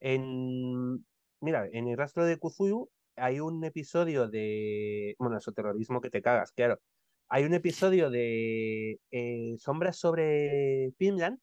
En, 0.00 1.04
mira, 1.40 1.68
en 1.72 1.88
el 1.88 1.96
rastro 1.96 2.24
de 2.24 2.38
Cthulhu 2.38 2.90
hay 3.16 3.40
un 3.40 3.62
episodio 3.64 4.28
de, 4.28 5.14
bueno, 5.18 5.38
eso 5.38 5.52
terrorismo 5.52 6.00
que 6.00 6.10
te 6.10 6.22
cagas, 6.22 6.52
claro. 6.52 6.80
Hay 7.28 7.44
un 7.44 7.54
episodio 7.54 8.10
de 8.10 8.98
eh, 9.10 9.54
Sombras 9.58 9.98
sobre 9.98 10.92
Finland, 10.98 11.38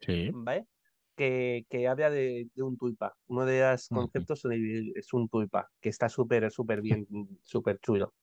Sí. 0.00 0.30
¿vale? 0.32 0.66
Que, 1.16 1.66
que 1.68 1.86
habla 1.86 2.10
de, 2.10 2.48
de 2.54 2.62
un 2.62 2.76
tulpa. 2.76 3.14
Uno 3.26 3.44
de 3.44 3.60
los 3.60 3.88
conceptos 3.88 4.44
es 4.44 5.12
un 5.12 5.28
tulpa, 5.28 5.70
que 5.80 5.90
está 5.90 6.08
súper, 6.08 6.50
súper 6.50 6.80
bien, 6.82 7.06
súper 7.44 7.78
chulo, 7.78 8.14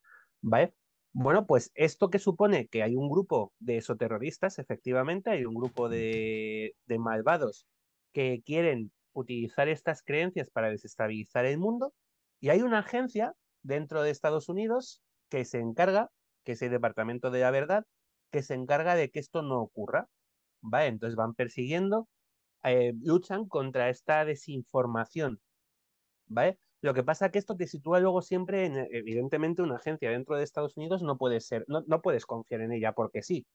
¿vale? 0.41 0.73
Bueno, 1.13 1.45
pues 1.47 1.71
esto 1.75 2.09
que 2.09 2.19
supone 2.19 2.67
que 2.67 2.83
hay 2.83 2.95
un 2.95 3.09
grupo 3.09 3.53
de 3.59 3.77
esoterroristas, 3.77 4.59
efectivamente, 4.59 5.29
hay 5.31 5.45
un 5.45 5.55
grupo 5.55 5.89
de, 5.89 6.75
de 6.85 6.99
malvados 6.99 7.67
que 8.13 8.41
quieren 8.45 8.91
utilizar 9.13 9.67
estas 9.69 10.03
creencias 10.03 10.49
para 10.49 10.69
desestabilizar 10.69 11.45
el 11.45 11.57
mundo, 11.57 11.93
y 12.39 12.49
hay 12.49 12.61
una 12.61 12.79
agencia 12.79 13.33
dentro 13.61 14.01
de 14.03 14.11
Estados 14.11 14.49
Unidos 14.49 15.01
que 15.29 15.45
se 15.45 15.59
encarga, 15.59 16.09
que 16.43 16.53
es 16.53 16.61
el 16.61 16.71
Departamento 16.71 17.31
de 17.31 17.41
la 17.41 17.51
Verdad, 17.51 17.85
que 18.31 18.43
se 18.43 18.53
encarga 18.53 18.95
de 18.95 19.09
que 19.09 19.19
esto 19.19 19.41
no 19.41 19.61
ocurra, 19.61 20.07
¿vale? 20.61 20.87
Entonces 20.87 21.15
van 21.15 21.33
persiguiendo, 21.35 22.07
eh, 22.63 22.93
luchan 23.01 23.47
contra 23.47 23.89
esta 23.89 24.25
desinformación, 24.25 25.41
¿vale? 26.27 26.59
Lo 26.81 26.93
que 26.93 27.03
pasa 27.03 27.27
es 27.27 27.31
que 27.33 27.39
esto 27.39 27.55
te 27.57 27.67
sitúa 27.67 27.99
luego 27.99 28.21
siempre 28.21 28.65
en, 28.65 28.77
evidentemente, 28.91 29.61
una 29.61 29.75
agencia 29.75 30.11
dentro 30.11 30.35
de 30.37 30.43
Estados 30.43 30.77
Unidos 30.77 31.03
no 31.03 31.17
puede 31.17 31.41
ser, 31.41 31.65
no, 31.67 31.83
no 31.87 32.01
puedes 32.01 32.25
confiar 32.25 32.61
en 32.61 32.71
ella 32.73 32.93
porque 32.93 33.21
sí, 33.23 33.45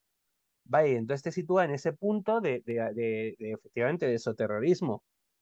¿vale? 0.65 0.97
Entonces 0.97 1.23
te 1.23 1.31
sitúa 1.31 1.65
en 1.65 1.71
ese 1.71 1.93
punto 1.93 2.41
de, 2.41 2.61
de, 2.65 2.75
de, 2.93 3.35
de 3.39 3.51
efectivamente, 3.53 4.07
de 4.07 4.19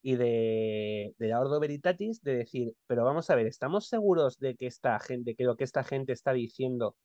y 0.03 0.17
de, 0.17 1.15
de 1.17 1.27
la 1.29 1.39
Ordo 1.41 1.59
Veritatis, 1.59 2.21
de 2.21 2.35
decir, 2.37 2.75
pero 2.87 3.05
vamos 3.05 3.29
a 3.29 3.35
ver, 3.35 3.47
¿estamos 3.47 3.87
seguros 3.87 4.37
de 4.39 4.55
que 4.55 4.67
esta 4.67 4.99
gente, 4.99 5.35
que 5.35 5.45
lo 5.45 5.55
que 5.57 5.63
esta 5.63 5.83
gente 5.83 6.13
está 6.13 6.33
diciendo 6.33 6.97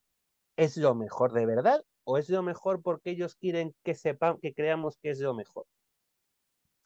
es 0.57 0.77
lo 0.77 0.95
mejor 0.95 1.33
de 1.33 1.47
verdad? 1.47 1.83
¿O 2.05 2.19
es 2.19 2.29
lo 2.31 2.43
mejor 2.43 2.83
porque 2.83 3.11
ellos 3.13 3.37
quieren 3.37 3.75
que 3.85 3.95
sepan, 3.95 4.39
que 4.43 4.55
creamos 4.55 4.99
que 5.03 5.11
es 5.11 5.21
lo 5.21 5.35
mejor? 5.35 5.67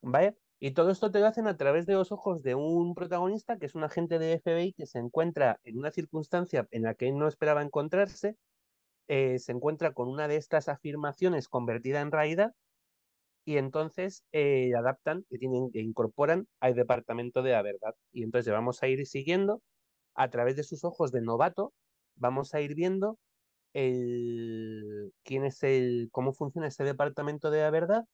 ¿Vale? 0.03 0.37
Y 0.61 0.73
todo 0.73 0.91
esto 0.91 1.11
te 1.11 1.21
lo 1.21 1.27
hacen 1.27 1.47
a 1.49 1.57
través 1.57 1.87
de 1.87 1.95
los 1.95 2.13
ojos 2.13 2.43
de 2.43 2.55
un 2.55 2.95
protagonista 2.95 3.59
que 3.59 3.67
es 3.67 3.75
un 3.75 3.85
agente 3.85 4.19
de 4.19 4.39
FBI 4.39 4.75
que 4.75 4.87
se 4.87 4.99
encuentra 4.99 5.61
en 5.65 5.79
una 5.79 5.91
circunstancia 5.91 6.69
en 6.71 6.83
la 6.83 6.95
que 6.95 7.09
él 7.09 7.19
no 7.19 7.27
esperaba 7.27 7.63
encontrarse, 7.63 8.37
eh, 9.09 9.39
se 9.39 9.53
encuentra 9.53 9.93
con 9.93 10.09
una 10.09 10.29
de 10.29 10.37
estas 10.37 10.69
afirmaciones 10.69 11.49
convertida 11.49 12.01
en 12.01 12.13
realidad 12.13 12.55
y 13.45 13.57
entonces 13.57 14.24
eh, 14.32 14.72
adaptan 14.76 15.24
y 15.30 15.38
tienen, 15.38 15.70
e 15.74 15.80
incorporan 15.80 16.47
al 16.61 16.74
departamento 16.74 17.43
de 17.43 17.53
la 17.53 17.62
verdad. 17.62 17.95
Y 18.12 18.22
entonces 18.22 18.53
vamos 18.53 18.82
a 18.82 18.88
ir 18.88 19.07
siguiendo 19.07 19.62
a 20.14 20.30
través 20.30 20.57
de 20.57 20.64
sus 20.64 20.84
ojos 20.84 21.12
de 21.12 21.22
novato, 21.22 21.72
vamos 22.16 22.55
a 22.55 22.61
ir 22.61 22.74
viendo 22.74 23.18
el, 23.74 25.12
quién 25.24 25.45
es 25.45 25.62
el, 25.62 26.09
cómo 26.12 26.32
funciona 26.32 26.68
ese 26.68 26.84
departamento 26.84 27.51
de 27.51 27.61
la 27.62 27.70
verdad 27.70 28.05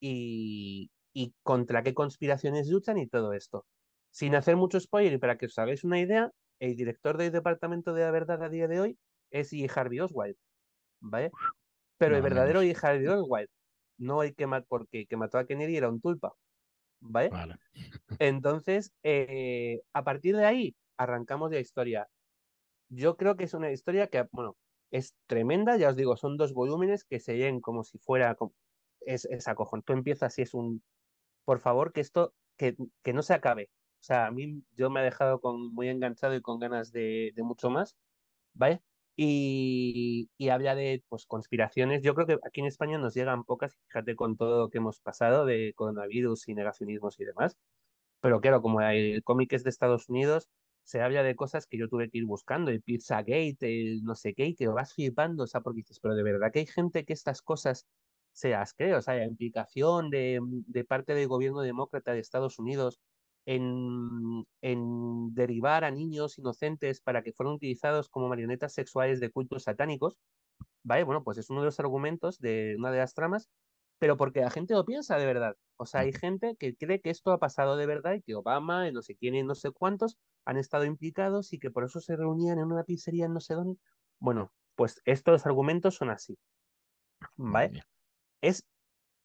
y, 0.00 0.90
y 1.12 1.34
contra 1.42 1.82
qué 1.82 1.94
conspiraciones 1.94 2.68
luchan 2.68 2.98
y 2.98 3.06
todo 3.06 3.32
esto. 3.34 3.66
Sin 4.10 4.34
hacer 4.34 4.56
mucho 4.56 4.80
spoiler 4.80 5.14
y 5.14 5.18
para 5.18 5.38
que 5.38 5.46
os 5.46 5.58
hagáis 5.58 5.84
una 5.84 6.00
idea, 6.00 6.30
el 6.60 6.76
director 6.76 7.16
del 7.18 7.32
departamento 7.32 7.94
de 7.94 8.02
la 8.02 8.10
verdad 8.10 8.42
a 8.42 8.48
día 8.48 8.68
de 8.68 8.80
hoy 8.80 8.98
es 9.30 9.52
E. 9.52 9.68
Harvey 9.74 10.00
Oswald, 10.00 10.36
¿vale? 11.00 11.30
Pero 11.98 12.16
el 12.16 12.22
verdadero 12.22 12.60
menos. 12.60 12.82
E. 12.82 12.86
Harvey 12.86 13.06
Oswald, 13.06 13.48
no 14.02 14.22
el 14.22 14.34
que, 14.36 14.46
ma- 14.48 14.62
porque 14.62 15.00
el 15.02 15.08
que 15.08 15.16
mató 15.18 15.38
a 15.38 15.46
Kennedy 15.46 15.76
era 15.78 15.88
un 15.90 16.00
tulpa, 16.02 16.34
¿vale? 17.00 17.36
Vale. 17.36 17.58
Entonces, 18.18 18.92
eh, 19.02 19.82
a 19.92 20.04
partir 20.04 20.36
de 20.36 20.44
ahí, 20.46 20.76
arrancamos 20.96 21.50
la 21.52 21.60
historia. 21.60 22.08
Yo 22.88 23.16
creo 23.16 23.36
que 23.36 23.44
es 23.44 23.54
una 23.54 23.70
historia 23.72 24.08
que, 24.08 24.26
bueno, 24.32 24.58
es 24.90 25.16
tremenda, 25.26 25.76
ya 25.76 25.90
os 25.90 25.96
digo, 25.96 26.16
son 26.16 26.36
dos 26.36 26.52
volúmenes 26.54 27.04
que 27.04 27.20
se 27.20 27.34
leen 27.34 27.60
como 27.60 27.84
si 27.84 27.98
fuera, 27.98 28.34
como- 28.36 28.54
es, 29.00 29.24
es 29.26 29.48
acojón. 29.48 29.82
Tú 29.82 29.92
empiezas 29.94 30.38
y 30.38 30.42
es 30.42 30.54
un, 30.54 30.84
por 31.44 31.60
favor, 31.60 31.92
que 31.92 32.00
esto, 32.02 32.34
que, 32.56 32.76
que 33.02 33.12
no 33.14 33.22
se 33.22 33.34
acabe. 33.34 33.70
O 34.00 34.04
sea, 34.04 34.26
a 34.26 34.30
mí 34.32 34.64
yo 34.72 34.90
me 34.90 35.00
ha 35.00 35.04
dejado 35.04 35.40
con, 35.40 35.72
muy 35.74 35.88
enganchado 35.88 36.34
y 36.36 36.42
con 36.42 36.58
ganas 36.60 36.92
de, 36.92 37.32
de 37.34 37.42
mucho 37.44 37.70
más, 37.70 37.98
¿vale? 38.54 38.82
Y, 39.16 40.30
y 40.38 40.48
habla 40.48 40.74
de 40.74 41.04
pues, 41.08 41.26
conspiraciones. 41.26 42.02
Yo 42.02 42.14
creo 42.14 42.26
que 42.26 42.38
aquí 42.46 42.60
en 42.60 42.66
España 42.66 42.98
nos 42.98 43.14
llegan 43.14 43.44
pocas, 43.44 43.76
fíjate 43.88 44.16
con 44.16 44.36
todo 44.36 44.60
lo 44.60 44.70
que 44.70 44.78
hemos 44.78 45.00
pasado 45.00 45.44
de 45.46 45.74
coronavirus 45.76 46.48
y 46.48 46.54
negacionismos 46.54 47.20
y 47.20 47.24
demás. 47.26 47.56
Pero 48.20 48.40
claro, 48.40 48.62
como 48.62 48.80
el 48.82 49.22
cómic 49.24 49.52
es 49.52 49.64
de 49.64 49.70
Estados 49.70 50.08
Unidos, 50.08 50.48
se 50.84 51.00
habla 51.00 51.22
de 51.22 51.36
cosas 51.36 51.66
que 51.66 51.78
yo 51.78 51.88
tuve 51.88 52.10
que 52.10 52.18
ir 52.18 52.26
buscando, 52.26 52.70
el 52.70 52.82
Pizzagate, 52.82 53.56
el 53.60 54.02
no 54.04 54.14
sé 54.14 54.34
qué, 54.34 54.46
y 54.46 54.54
que 54.54 54.68
vas 54.68 54.94
flipando, 54.94 55.44
o 55.44 55.46
sea, 55.46 55.60
porque 55.60 55.78
dices, 55.78 56.00
pero 56.00 56.14
de 56.14 56.22
verdad 56.22 56.52
que 56.52 56.60
hay 56.60 56.66
gente 56.66 57.04
que 57.04 57.12
estas 57.12 57.42
cosas 57.42 57.86
se 58.32 58.50
las 58.50 58.74
cree, 58.74 58.94
o 58.94 59.02
sea, 59.02 59.24
implicación 59.24 60.10
de, 60.10 60.40
de 60.42 60.84
parte 60.84 61.14
del 61.14 61.28
gobierno 61.28 61.60
demócrata 61.60 62.12
de 62.12 62.20
Estados 62.20 62.58
Unidos 62.58 63.00
en, 63.46 64.46
en 64.60 65.34
derivar 65.34 65.84
a 65.84 65.90
niños 65.90 66.38
inocentes 66.38 67.00
para 67.00 67.22
que 67.22 67.32
fueran 67.32 67.54
utilizados 67.54 68.08
como 68.08 68.28
marionetas 68.28 68.72
sexuales 68.72 69.20
de 69.20 69.30
cultos 69.30 69.64
satánicos, 69.64 70.18
¿vale? 70.82 71.04
Bueno, 71.04 71.24
pues 71.24 71.38
es 71.38 71.50
uno 71.50 71.60
de 71.60 71.66
los 71.66 71.80
argumentos 71.80 72.38
de 72.38 72.76
una 72.78 72.90
de 72.90 72.98
las 72.98 73.14
tramas, 73.14 73.50
pero 73.98 74.16
porque 74.16 74.40
la 74.40 74.50
gente 74.50 74.74
lo 74.74 74.84
piensa 74.84 75.16
de 75.16 75.26
verdad. 75.26 75.56
O 75.76 75.86
sea, 75.86 76.00
hay 76.00 76.12
gente 76.12 76.56
que 76.58 76.76
cree 76.76 77.00
que 77.00 77.10
esto 77.10 77.32
ha 77.32 77.38
pasado 77.38 77.76
de 77.76 77.86
verdad 77.86 78.14
y 78.14 78.22
que 78.22 78.34
Obama, 78.34 78.88
y 78.88 78.92
no 78.92 79.02
sé 79.02 79.16
quién 79.16 79.34
y 79.34 79.42
no 79.42 79.54
sé 79.54 79.70
cuántos 79.70 80.18
han 80.44 80.56
estado 80.56 80.84
implicados 80.84 81.52
y 81.52 81.58
que 81.58 81.70
por 81.70 81.84
eso 81.84 82.00
se 82.00 82.16
reunían 82.16 82.58
en 82.58 82.64
una 82.64 82.84
pizzería 82.84 83.26
en 83.26 83.34
no 83.34 83.40
sé 83.40 83.54
dónde. 83.54 83.78
Bueno, 84.18 84.52
pues 84.74 85.00
estos 85.04 85.46
argumentos 85.46 85.94
son 85.94 86.10
así, 86.10 86.38
¿vale? 87.36 87.82
Es, 88.40 88.66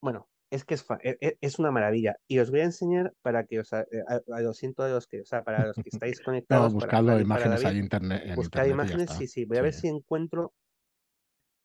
bueno, 0.01 0.30
es 0.50 0.66
que 0.66 0.76
es, 0.76 0.86
e- 1.04 1.18
e- 1.22 1.38
es 1.41 1.60
una 1.60 1.72
maravilla. 1.72 2.18
Y 2.28 2.39
os 2.39 2.52
voy 2.52 2.62
a 2.62 2.66
enseñar 2.66 3.14
para 3.22 3.45
que 3.45 3.60
os, 3.60 3.74
a, 3.74 3.80
a- 3.82 4.22
a- 4.34 4.41
lo 4.41 4.54
siento 4.54 4.84
a 4.84 4.89
los 4.89 5.08
que, 5.08 5.22
o 5.22 5.26
sea, 5.26 5.43
para 5.43 5.68
los 5.68 5.80
que 5.80 5.89
estáis 5.89 6.22
No, 6.50 6.70
conectados, 6.70 6.76
para 6.76 7.00
y 7.20 7.26
para 7.26 7.48
imágenes 7.48 7.66
ahí 7.66 7.78
David, 7.78 7.78
internet, 7.78 8.24
en 8.26 8.41
buscar 8.41 8.68
internet 8.68 8.70
imágenes, 8.70 9.12
sí, 9.14 9.28
sí, 9.28 9.45
voy 9.45 9.58
a 9.58 9.62
ver 9.64 9.74
Sí. 9.74 9.82
si 9.82 9.88
encuentro, 9.88 10.54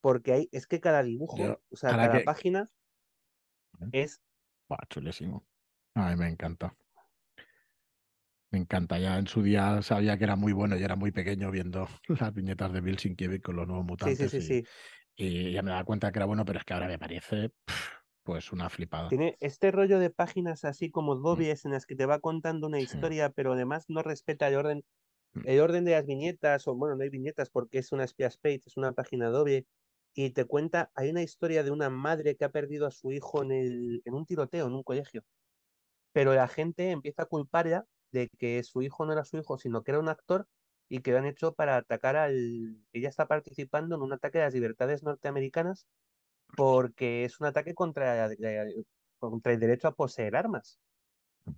porque 0.02 0.32
hay, 0.32 0.48
es 0.52 0.66
que 0.66 0.80
cada 0.80 1.02
dibujo, 1.02 1.62
o 1.70 1.76
sea, 1.76 1.96
cada 1.96 2.20
que... 2.20 2.24
página 2.24 2.70
es 3.92 4.20
Buah, 4.68 4.86
chulísimo. 4.88 5.46
A 5.94 6.10
mí 6.10 6.16
me 6.16 6.28
encanta. 6.28 6.76
Me 8.50 8.58
encanta. 8.58 8.98
Ya 8.98 9.18
en 9.18 9.26
su 9.26 9.42
día 9.42 9.80
sabía 9.82 10.18
que 10.18 10.24
era 10.24 10.36
muy 10.36 10.52
bueno 10.52 10.76
y 10.76 10.82
era 10.84 10.94
muy 10.96 11.10
pequeño 11.10 11.50
viendo 11.50 11.88
las 12.08 12.34
viñetas 12.34 12.72
de 12.72 12.80
Bill 12.80 12.98
Sienkiewicz 12.98 13.42
con 13.42 13.56
los 13.56 13.66
nuevos 13.66 13.86
Sí, 13.98 14.16
sí, 14.16 14.28
mutantes 14.28 14.28
sí, 14.28 14.40
y, 14.40 14.42
sí. 14.42 14.68
y 15.16 15.52
ya 15.52 15.62
me 15.62 15.70
daba 15.70 15.84
cuenta 15.84 16.12
que 16.12 16.18
era 16.18 16.26
bueno, 16.26 16.44
pero 16.44 16.58
es 16.60 16.64
que 16.64 16.74
ahora 16.74 16.88
me 16.88 16.98
parece 16.98 17.50
pff, 17.50 18.01
pues 18.24 18.52
una 18.52 18.68
flipada. 18.70 19.16
Tiene 19.16 19.36
este 19.40 19.70
rollo 19.70 19.98
de 20.00 20.10
páginas 20.10 20.64
así 20.64 20.90
como 20.90 21.14
Mm, 21.32 21.44
dobles 21.44 21.64
en 21.64 21.72
las 21.72 21.86
que 21.86 21.94
te 21.96 22.06
va 22.06 22.20
contando 22.20 22.66
una 22.66 22.80
sí. 22.84 22.98
historia, 22.98 23.30
pero 23.30 23.52
además 23.52 23.84
no 23.88 24.02
respeta 24.02 24.48
el 24.48 24.56
orden, 24.56 24.84
Mm, 25.36 25.44
el 25.44 25.60
orden 25.60 25.84
de 25.86 25.92
las 25.92 26.06
viñetas, 26.06 26.68
o 26.68 26.74
bueno, 26.76 26.96
no 26.96 27.02
hay 27.04 27.10
viñetas 27.10 27.50
porque 27.50 27.78
es 27.78 27.92
una 27.92 28.06
splash 28.08 28.36
page, 28.42 28.62
es 28.66 28.76
una 28.78 28.92
página 28.94 29.30
doble, 29.30 29.66
y 30.14 30.30
te 30.32 30.46
cuenta, 30.46 30.92
hay 30.94 31.10
una 31.10 31.22
historia 31.22 31.64
de 31.64 31.70
una 31.72 31.90
madre 31.90 32.36
que 32.36 32.44
ha 32.46 32.50
perdido 32.52 32.86
a 32.86 32.92
su 32.92 33.12
hijo 33.12 33.42
en 33.44 33.52
el, 33.52 34.02
en 34.06 34.14
un 34.14 34.26
tiroteo, 34.26 34.66
en 34.68 34.74
un 34.74 34.82
colegio, 34.84 35.24
pero 36.12 36.34
la 36.34 36.48
gente 36.48 36.90
empieza 36.90 37.22
a 37.22 37.26
culparla 37.26 37.86
de 38.12 38.28
que 38.38 38.62
su 38.64 38.82
hijo 38.82 39.06
no 39.06 39.12
era 39.12 39.24
su 39.24 39.38
hijo, 39.38 39.58
sino 39.58 39.82
que 39.82 39.92
era 39.92 40.00
un 40.00 40.08
actor 40.08 40.48
y 40.88 41.00
que 41.00 41.12
lo 41.12 41.18
han 41.18 41.26
hecho 41.26 41.54
para 41.54 41.76
atacar 41.76 42.16
al... 42.16 42.84
Ella 42.92 43.08
está 43.08 43.26
participando 43.28 43.96
en 43.96 44.02
un 44.02 44.12
ataque 44.12 44.38
a 44.40 44.44
las 44.44 44.54
libertades 44.54 45.02
norteamericanas 45.02 45.86
porque 46.56 47.24
es 47.24 47.40
un 47.40 47.46
ataque 47.46 47.74
contra, 47.74 48.28
la- 48.38 48.66
contra 49.18 49.52
el 49.52 49.60
derecho 49.60 49.88
a 49.88 49.94
poseer 49.96 50.36
armas. 50.36 50.80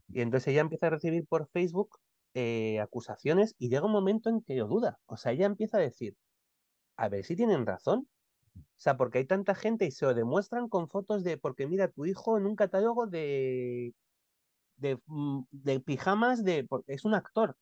Y 0.09 0.21
entonces 0.23 0.49
ella 0.49 0.63
empieza 0.63 0.89
a 0.89 0.91
recibir 0.91 1.27
por 1.27 1.49
Facebook 1.51 1.99
eh, 2.35 2.81
acusaciones 2.81 3.55
y 3.59 3.69
llega 3.71 3.87
un 3.87 3.93
momento 3.93 4.31
en 4.31 4.43
que 4.43 4.57
lo 4.57 4.67
duda. 4.69 5.01
O 5.07 5.17
sea, 5.17 5.33
ella 5.33 5.47
empieza 5.47 5.79
a 5.79 5.81
decir, 5.81 6.17
a 6.97 7.09
ver 7.09 7.25
si 7.25 7.37
tienen 7.37 7.67
razón. 7.67 8.09
O 8.57 8.61
sea, 8.77 8.97
porque 8.99 9.19
hay 9.19 9.27
tanta 9.27 9.55
gente 9.55 9.87
y 9.87 9.93
se 9.93 10.07
lo 10.07 10.15
demuestran 10.15 10.69
con 10.69 10.89
fotos 10.89 11.25
de, 11.25 11.39
porque 11.39 11.67
mira, 11.69 11.89
tu 11.91 12.07
hijo 12.07 12.39
en 12.39 12.47
un 12.47 12.57
catálogo 12.57 13.07
de, 13.07 13.95
de, 14.77 14.99
mm, 15.07 15.43
de 15.51 15.81
pijamas 15.81 16.45
de, 16.45 16.67
es 16.87 17.05
un 17.05 17.15
actor, 17.15 17.57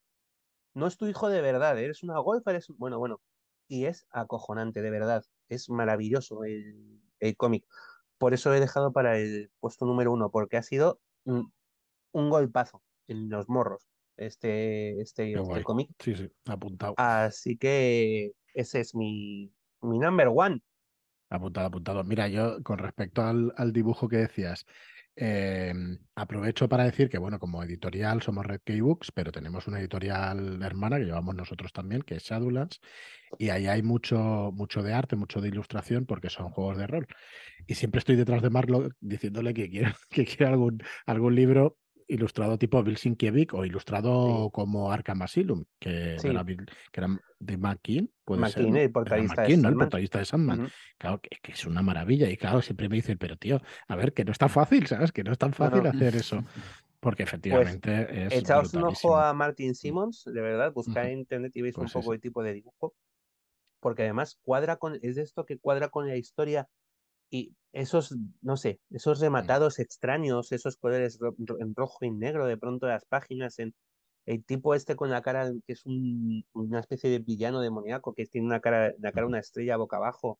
no 0.75 0.87
es 0.87 0.97
tu 0.97 1.07
hijo 1.07 1.29
de 1.29 1.41
verdad, 1.41 1.79
eres 1.79 2.03
una 2.03 2.19
golfa, 2.19 2.51
eres, 2.51 2.67
bueno, 2.69 2.99
bueno, 2.99 3.21
y 3.67 3.85
es 3.87 4.07
acojonante, 4.11 4.81
de 4.83 4.91
verdad, 4.91 5.23
es 5.49 5.69
maravilloso 5.69 6.45
el, 6.45 7.02
el 7.23 7.35
cómic. 7.35 7.65
Por 8.17 8.33
eso 8.33 8.49
lo 8.49 8.55
he 8.55 8.59
dejado 8.59 8.91
para 8.91 9.17
el 9.17 9.51
puesto 9.59 9.85
número 9.85 10.11
uno, 10.11 10.29
porque 10.29 10.57
ha 10.57 10.63
sido 10.63 10.99
un, 11.25 11.51
un 12.11 12.29
golpazo 12.29 12.81
en 13.07 13.29
los 13.29 13.49
morros 13.49 13.87
este, 14.17 15.01
este, 15.01 15.33
este 15.33 15.63
cómic. 15.63 15.89
Sí, 15.99 16.15
sí, 16.15 16.31
apuntado. 16.45 16.93
Así 16.97 17.57
que 17.57 18.31
ese 18.53 18.79
es 18.81 18.95
mi, 18.95 19.51
mi 19.81 19.99
number 19.99 20.29
one. 20.33 20.61
Apuntado, 21.29 21.67
apuntado. 21.67 22.03
Mira, 22.03 22.27
yo 22.27 22.61
con 22.63 22.77
respecto 22.77 23.23
al, 23.23 23.53
al 23.57 23.73
dibujo 23.73 24.07
que 24.07 24.17
decías, 24.17 24.65
eh, 25.15 25.73
aprovecho 26.15 26.67
para 26.67 26.85
decir 26.85 27.09
que, 27.09 27.17
bueno, 27.17 27.39
como 27.39 27.63
editorial 27.63 28.21
somos 28.21 28.45
Red 28.45 28.61
Key 28.63 28.81
Books, 28.81 29.11
pero 29.11 29.31
tenemos 29.31 29.67
una 29.67 29.79
editorial 29.79 30.61
hermana 30.63 30.97
que 30.97 31.05
llevamos 31.05 31.35
nosotros 31.35 31.71
también, 31.71 32.01
que 32.01 32.15
es 32.15 32.23
Shadowlands, 32.23 32.79
y 33.37 33.49
ahí 33.49 33.67
hay 33.67 33.81
mucho, 33.83 34.51
mucho 34.53 34.81
de 34.81 34.93
arte, 34.93 35.15
mucho 35.15 35.41
de 35.41 35.49
ilustración, 35.49 36.05
porque 36.05 36.29
son 36.29 36.49
juegos 36.49 36.77
de 36.77 36.87
rol. 36.87 37.07
Y 37.67 37.75
siempre 37.75 37.99
estoy 37.99 38.15
detrás 38.15 38.41
de 38.41 38.49
Marlock 38.49 38.93
diciéndole 38.99 39.53
que 39.53 39.69
quiere, 39.69 39.93
que 40.09 40.45
algún, 40.45 40.81
algún 41.05 41.35
libro 41.35 41.77
ilustrado 42.07 42.57
tipo 42.57 42.81
Bill 42.83 42.97
o 43.53 43.65
ilustrado 43.65 44.25
Sí, 44.25 44.51
como 44.51 44.91
Arkham 44.91 45.21
Asylum, 45.21 45.65
que, 45.79 46.15
era 46.15 46.43
sí. 46.43 46.43
Bill- 46.43 46.65
que 46.91 46.99
era 47.01 47.07
de 47.39 47.57
McKean, 47.57 48.09
puede 48.23 48.45
ser, 48.45 48.63
el 48.77 48.91
portadista 48.91 49.41
de 49.43 49.47
McKean, 49.47 49.61
¿no? 49.61 49.69
El 49.69 50.25
Sandman. 50.25 50.59
de. 50.61 50.73
Claro, 50.97 51.21
que, 51.21 51.29
que 51.41 51.51
es 51.51 51.65
una 51.65 51.81
maravilla. 51.81 52.29
Y 52.29 52.37
claro, 52.37 52.61
siempre 52.61 52.89
me 52.89 52.95
dicen, 52.95 53.17
pero 53.17 53.37
tío, 53.37 53.61
a 53.87 53.95
ver, 53.95 54.13
que 54.13 54.25
no 54.25 54.31
es 54.31 54.37
tan 54.37 54.49
fácil, 54.49 54.87
¿sabes? 54.87 55.11
Que 55.11 55.23
no 55.23 55.31
es 55.31 55.37
tan 55.37 55.53
fácil 55.53 55.85
hacer 55.87 56.15
eso. 56.15 56.43
Porque 56.99 57.23
Pues 57.23 57.27
efectivamente 57.27 58.25
es 58.27 58.33
echaos 58.39 58.73
un 58.73 58.83
ojo 58.85 59.17
a 59.17 59.33
Martin 59.33 59.69
Mm, 59.69 59.75
Simmons, 59.75 60.23
de 60.25 60.41
verdad, 60.41 60.73
buscad 60.73 61.09
en 61.09 61.19
internet 61.19 61.51
y 61.55 61.61
veis 61.61 61.75
un 61.77 61.83
Pues 61.83 61.93
poco 61.93 62.13
el 62.13 62.21
tipo 62.21 62.43
de 62.43 62.53
dibujo, 62.53 62.95
porque 63.79 64.03
además 64.03 64.39
cuadra 64.43 64.77
con, 64.77 64.99
es 65.01 65.15
de 65.15 65.23
esto 65.23 65.45
que 65.45 65.59
cuadra 65.59 65.89
con 65.89 66.07
la 66.07 66.15
historia 66.17 66.67
y 67.29 67.55
esos, 67.73 68.15
no 68.41 68.57
sé, 68.57 68.81
esos 68.91 69.19
rematados 69.21 69.79
extraños, 69.79 70.51
esos 70.53 70.77
colores 70.77 71.19
ro- 71.19 71.35
en 71.59 71.75
rojo 71.75 72.05
y 72.05 72.11
negro 72.11 72.47
de 72.47 72.57
pronto 72.57 72.87
las 72.87 73.05
páginas, 73.05 73.59
en 73.59 73.75
el 74.25 74.45
tipo 74.45 74.75
este 74.75 74.95
con 74.95 75.09
la 75.11 75.21
cara 75.21 75.51
que 75.67 75.73
es 75.73 75.85
un- 75.85 76.45
una 76.53 76.79
especie 76.81 77.09
de 77.09 77.19
villano 77.19 77.61
demoníaco 77.61 78.13
que 78.13 78.25
tiene 78.27 78.47
una 78.47 78.61
cara, 78.61 78.93
la 78.99 79.11
cara 79.13 79.27
una 79.27 79.39
estrella 79.39 79.77
boca 79.77 79.97
abajo 79.97 80.39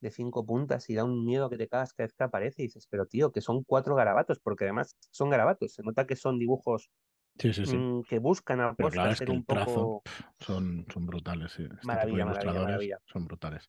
de 0.00 0.10
cinco 0.10 0.44
puntas 0.46 0.88
y 0.90 0.94
da 0.94 1.04
un 1.04 1.24
miedo 1.24 1.50
que 1.50 1.58
te 1.58 1.68
cagas 1.68 1.92
cada 1.94 2.06
vez 2.06 2.14
que 2.14 2.24
aparece 2.24 2.62
y 2.62 2.66
dices, 2.66 2.86
pero 2.90 3.06
tío, 3.06 3.32
que 3.32 3.40
son 3.42 3.64
cuatro 3.64 3.94
garabatos, 3.96 4.40
porque 4.40 4.64
además 4.64 4.96
son 5.12 5.30
garabatos, 5.30 5.74
se 5.74 5.82
nota 5.82 6.06
que 6.06 6.16
son 6.16 6.38
dibujos 6.38 6.90
Sí, 7.38 7.52
sí, 7.52 7.66
sí. 7.66 7.78
mm, 7.78 8.02
que 8.08 8.18
buscan 8.20 8.60
a 8.60 8.76
claro, 8.76 9.12
es 9.12 9.22
que 9.22 9.32
un 9.32 9.42
el 9.42 9.44
trazo 9.46 9.92
poco 9.92 10.04
son, 10.40 10.86
son 10.92 11.06
brutales, 11.06 11.52
sí. 11.52 11.64
Este 11.80 11.98
maravilla, 11.98 12.26
maravilla, 12.26 12.60
maravilla. 12.60 12.98
son 13.06 13.26
brutales. 13.26 13.68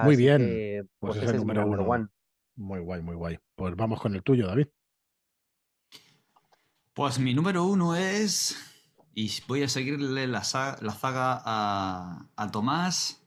Muy 0.00 0.16
bien, 0.16 0.64
que, 0.66 0.82
pues 1.00 1.16
pues 1.16 1.22
ese 1.22 1.36
es 1.36 1.44
mi 1.44 1.54
número 1.54 1.64
uno. 1.64 1.84
one. 1.84 2.08
Muy 2.58 2.80
guay, 2.80 3.00
muy 3.00 3.14
guay. 3.14 3.38
Pues 3.54 3.76
vamos 3.76 4.00
con 4.00 4.16
el 4.16 4.22
tuyo, 4.24 4.48
David. 4.48 4.66
Pues 6.92 7.20
mi 7.20 7.32
número 7.32 7.64
uno 7.64 7.94
es. 7.94 8.58
Y 9.14 9.30
voy 9.46 9.62
a 9.62 9.68
seguirle 9.68 10.26
la 10.26 10.42
saga, 10.42 10.76
la 10.82 10.92
saga 10.92 11.40
a, 11.44 12.26
a 12.34 12.50
Tomás. 12.50 13.22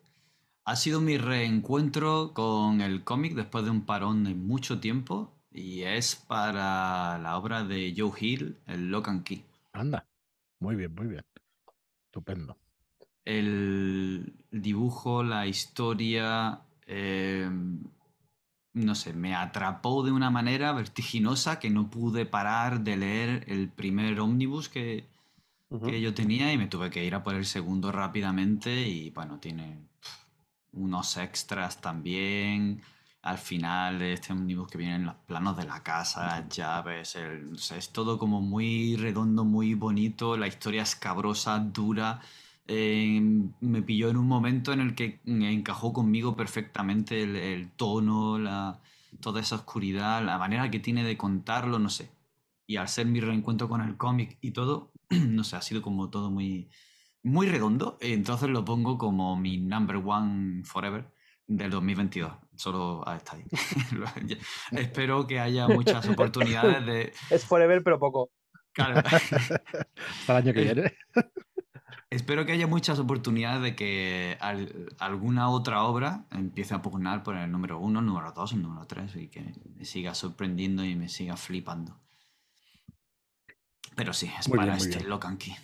Ha 0.66 0.76
sido 0.76 1.00
mi 1.00 1.18
reencuentro 1.18 2.34
con 2.34 2.82
el 2.82 3.06
cómic 3.06 3.34
después 3.34 3.64
de 3.64 3.72
un 3.72 3.86
parón 3.86 4.26
de 4.26 4.36
mucho 4.36 4.82
tiempo. 4.82 5.34
Y 5.50 5.84
es 5.84 6.18
para 6.18 7.18
la 7.18 7.38
obra 7.38 7.64
de 7.64 7.94
Joe 7.98 8.12
Hill, 8.20 8.58
el 8.68 8.92
Lock 8.92 9.08
and 9.08 9.24
Key. 9.24 9.46
Anda. 9.72 10.06
Muy 10.60 10.76
bien, 10.76 10.94
muy 10.94 11.08
bien. 11.08 11.24
Estupendo. 12.08 12.58
El 13.24 14.34
dibujo, 14.52 15.24
la 15.24 15.48
historia, 15.48 16.64
eh, 16.86 17.50
no 18.74 18.96
sé, 18.96 19.14
me 19.14 19.36
atrapó 19.36 20.04
de 20.04 20.12
una 20.12 20.30
manera 20.30 20.72
vertiginosa 20.74 21.60
que 21.60 21.70
no 21.70 21.90
pude 21.90 22.26
parar 22.26 22.82
de 22.82 22.98
leer 22.98 23.46
el 23.48 23.70
primer 23.70 24.20
ómnibus 24.20 24.70
que, 24.70 25.06
que 25.86 26.02
yo 26.02 26.14
tenía 26.14 26.52
y 26.54 26.58
me 26.58 26.68
tuve 26.68 26.90
que 26.90 27.04
ir 27.06 27.16
a 27.16 27.24
por 27.24 27.36
el 27.36 27.46
segundo 27.46 27.92
rápidamente 27.92 28.88
y 28.88 29.10
bueno, 29.12 29.40
tiene 29.40 29.80
unos 30.74 31.18
extras 31.18 31.82
también. 31.82 32.82
Al 33.24 33.38
final 33.38 34.02
este 34.02 34.34
ómnibus 34.34 34.70
que 34.70 34.78
viene 34.80 34.96
en 34.96 35.06
los 35.06 35.16
planos 35.28 35.56
de 35.58 35.66
la 35.66 35.84
casa, 35.84 36.26
las 36.26 36.50
llaves, 36.50 37.16
el- 37.16 37.54
o 37.54 37.58
sea, 37.58 37.78
es 37.78 37.90
todo 37.92 38.18
como 38.18 38.42
muy 38.42 38.96
redondo, 38.96 39.46
muy 39.46 39.76
bonito, 39.76 40.38
la 40.38 40.48
historia 40.48 40.82
escabrosa, 40.84 41.60
dura. 41.60 42.20
Eh, 42.68 43.20
me 43.60 43.82
pilló 43.82 44.10
en 44.10 44.18
un 44.18 44.28
momento 44.28 44.72
en 44.72 44.82
el 44.82 44.96
que 44.96 45.20
encajó 45.26 45.92
conmigo 45.94 46.36
perfectamente 46.36 47.24
el, 47.24 47.36
el 47.36 47.72
tono, 47.72 48.38
la, 48.40 48.82
toda 49.20 49.42
esa 49.42 49.56
oscuridad, 49.56 50.24
la 50.24 50.38
manera 50.38 50.70
que 50.72 50.80
tiene 50.80 51.04
de 51.04 51.18
contarlo, 51.18 51.80
no 51.80 51.90
sé. 51.90 52.12
Y 52.68 52.78
al 52.78 52.88
ser 52.88 53.08
mi 53.08 53.20
reencuentro 53.20 53.68
con 53.68 53.82
el 53.82 53.98
cómic 53.98 54.38
y 54.42 54.52
todo, 54.52 54.92
no 55.10 55.44
sé, 55.44 55.56
ha 55.58 55.62
sido 55.62 55.82
como 55.82 56.10
todo 56.10 56.32
muy, 56.32 56.70
muy 57.24 57.48
redondo. 57.48 57.98
Entonces 58.00 58.50
lo 58.50 58.64
pongo 58.64 58.98
como 58.98 59.36
mi 59.36 59.58
number 59.58 59.98
one 59.98 60.64
forever 60.64 61.12
del 61.48 61.70
2022. 61.72 62.32
Solo 62.56 63.06
hasta 63.08 63.36
ahí. 63.36 63.44
Ya- 64.28 64.38
Espero 64.80 65.28
que 65.28 65.40
haya 65.40 65.68
muchas 65.68 66.08
oportunidades 66.08 66.86
de... 66.86 67.14
Es 67.30 67.44
forever, 67.44 67.84
pero 67.84 68.00
poco. 68.00 68.30
Claro, 68.74 69.02
Hasta 69.06 69.96
el 70.30 70.36
año 70.38 70.54
que 70.54 70.62
viene. 70.64 70.94
Espero 72.12 72.46
que 72.46 72.52
haya 72.52 72.68
muchas 72.68 73.00
oportunidades 73.00 73.62
de 73.64 73.74
que 73.74 74.38
al- 74.42 74.94
alguna 75.00 75.50
otra 75.50 75.84
obra 75.84 76.26
empiece 76.30 76.74
a 76.74 76.82
pugnar 76.82 77.24
por 77.24 77.38
el 77.38 77.50
número 77.50 77.80
uno, 77.80 78.00
el 78.02 78.06
número 78.06 78.34
dos, 78.34 78.52
el 78.52 78.62
número 78.62 78.86
tres 78.86 79.16
y 79.16 79.30
que 79.30 79.54
me 79.78 79.86
siga 79.86 80.14
sorprendiendo 80.14 80.84
y 80.84 80.94
me 80.96 81.08
siga 81.08 81.38
flipando. 81.38 81.98
Pero 83.96 84.12
sí, 84.14 84.30
es 84.38 84.50
Muy 84.50 84.58
para 84.58 84.76
bien, 84.76 84.92
este 84.94 85.08
and 85.10 85.38
Key. 85.38 85.56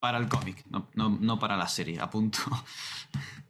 Para 0.00 0.18
el 0.18 0.28
cómic, 0.28 0.64
no, 0.68 0.88
no, 0.94 1.10
no 1.10 1.38
para 1.38 1.56
la 1.56 1.68
serie, 1.68 2.00
a 2.00 2.10
punto. 2.10 2.38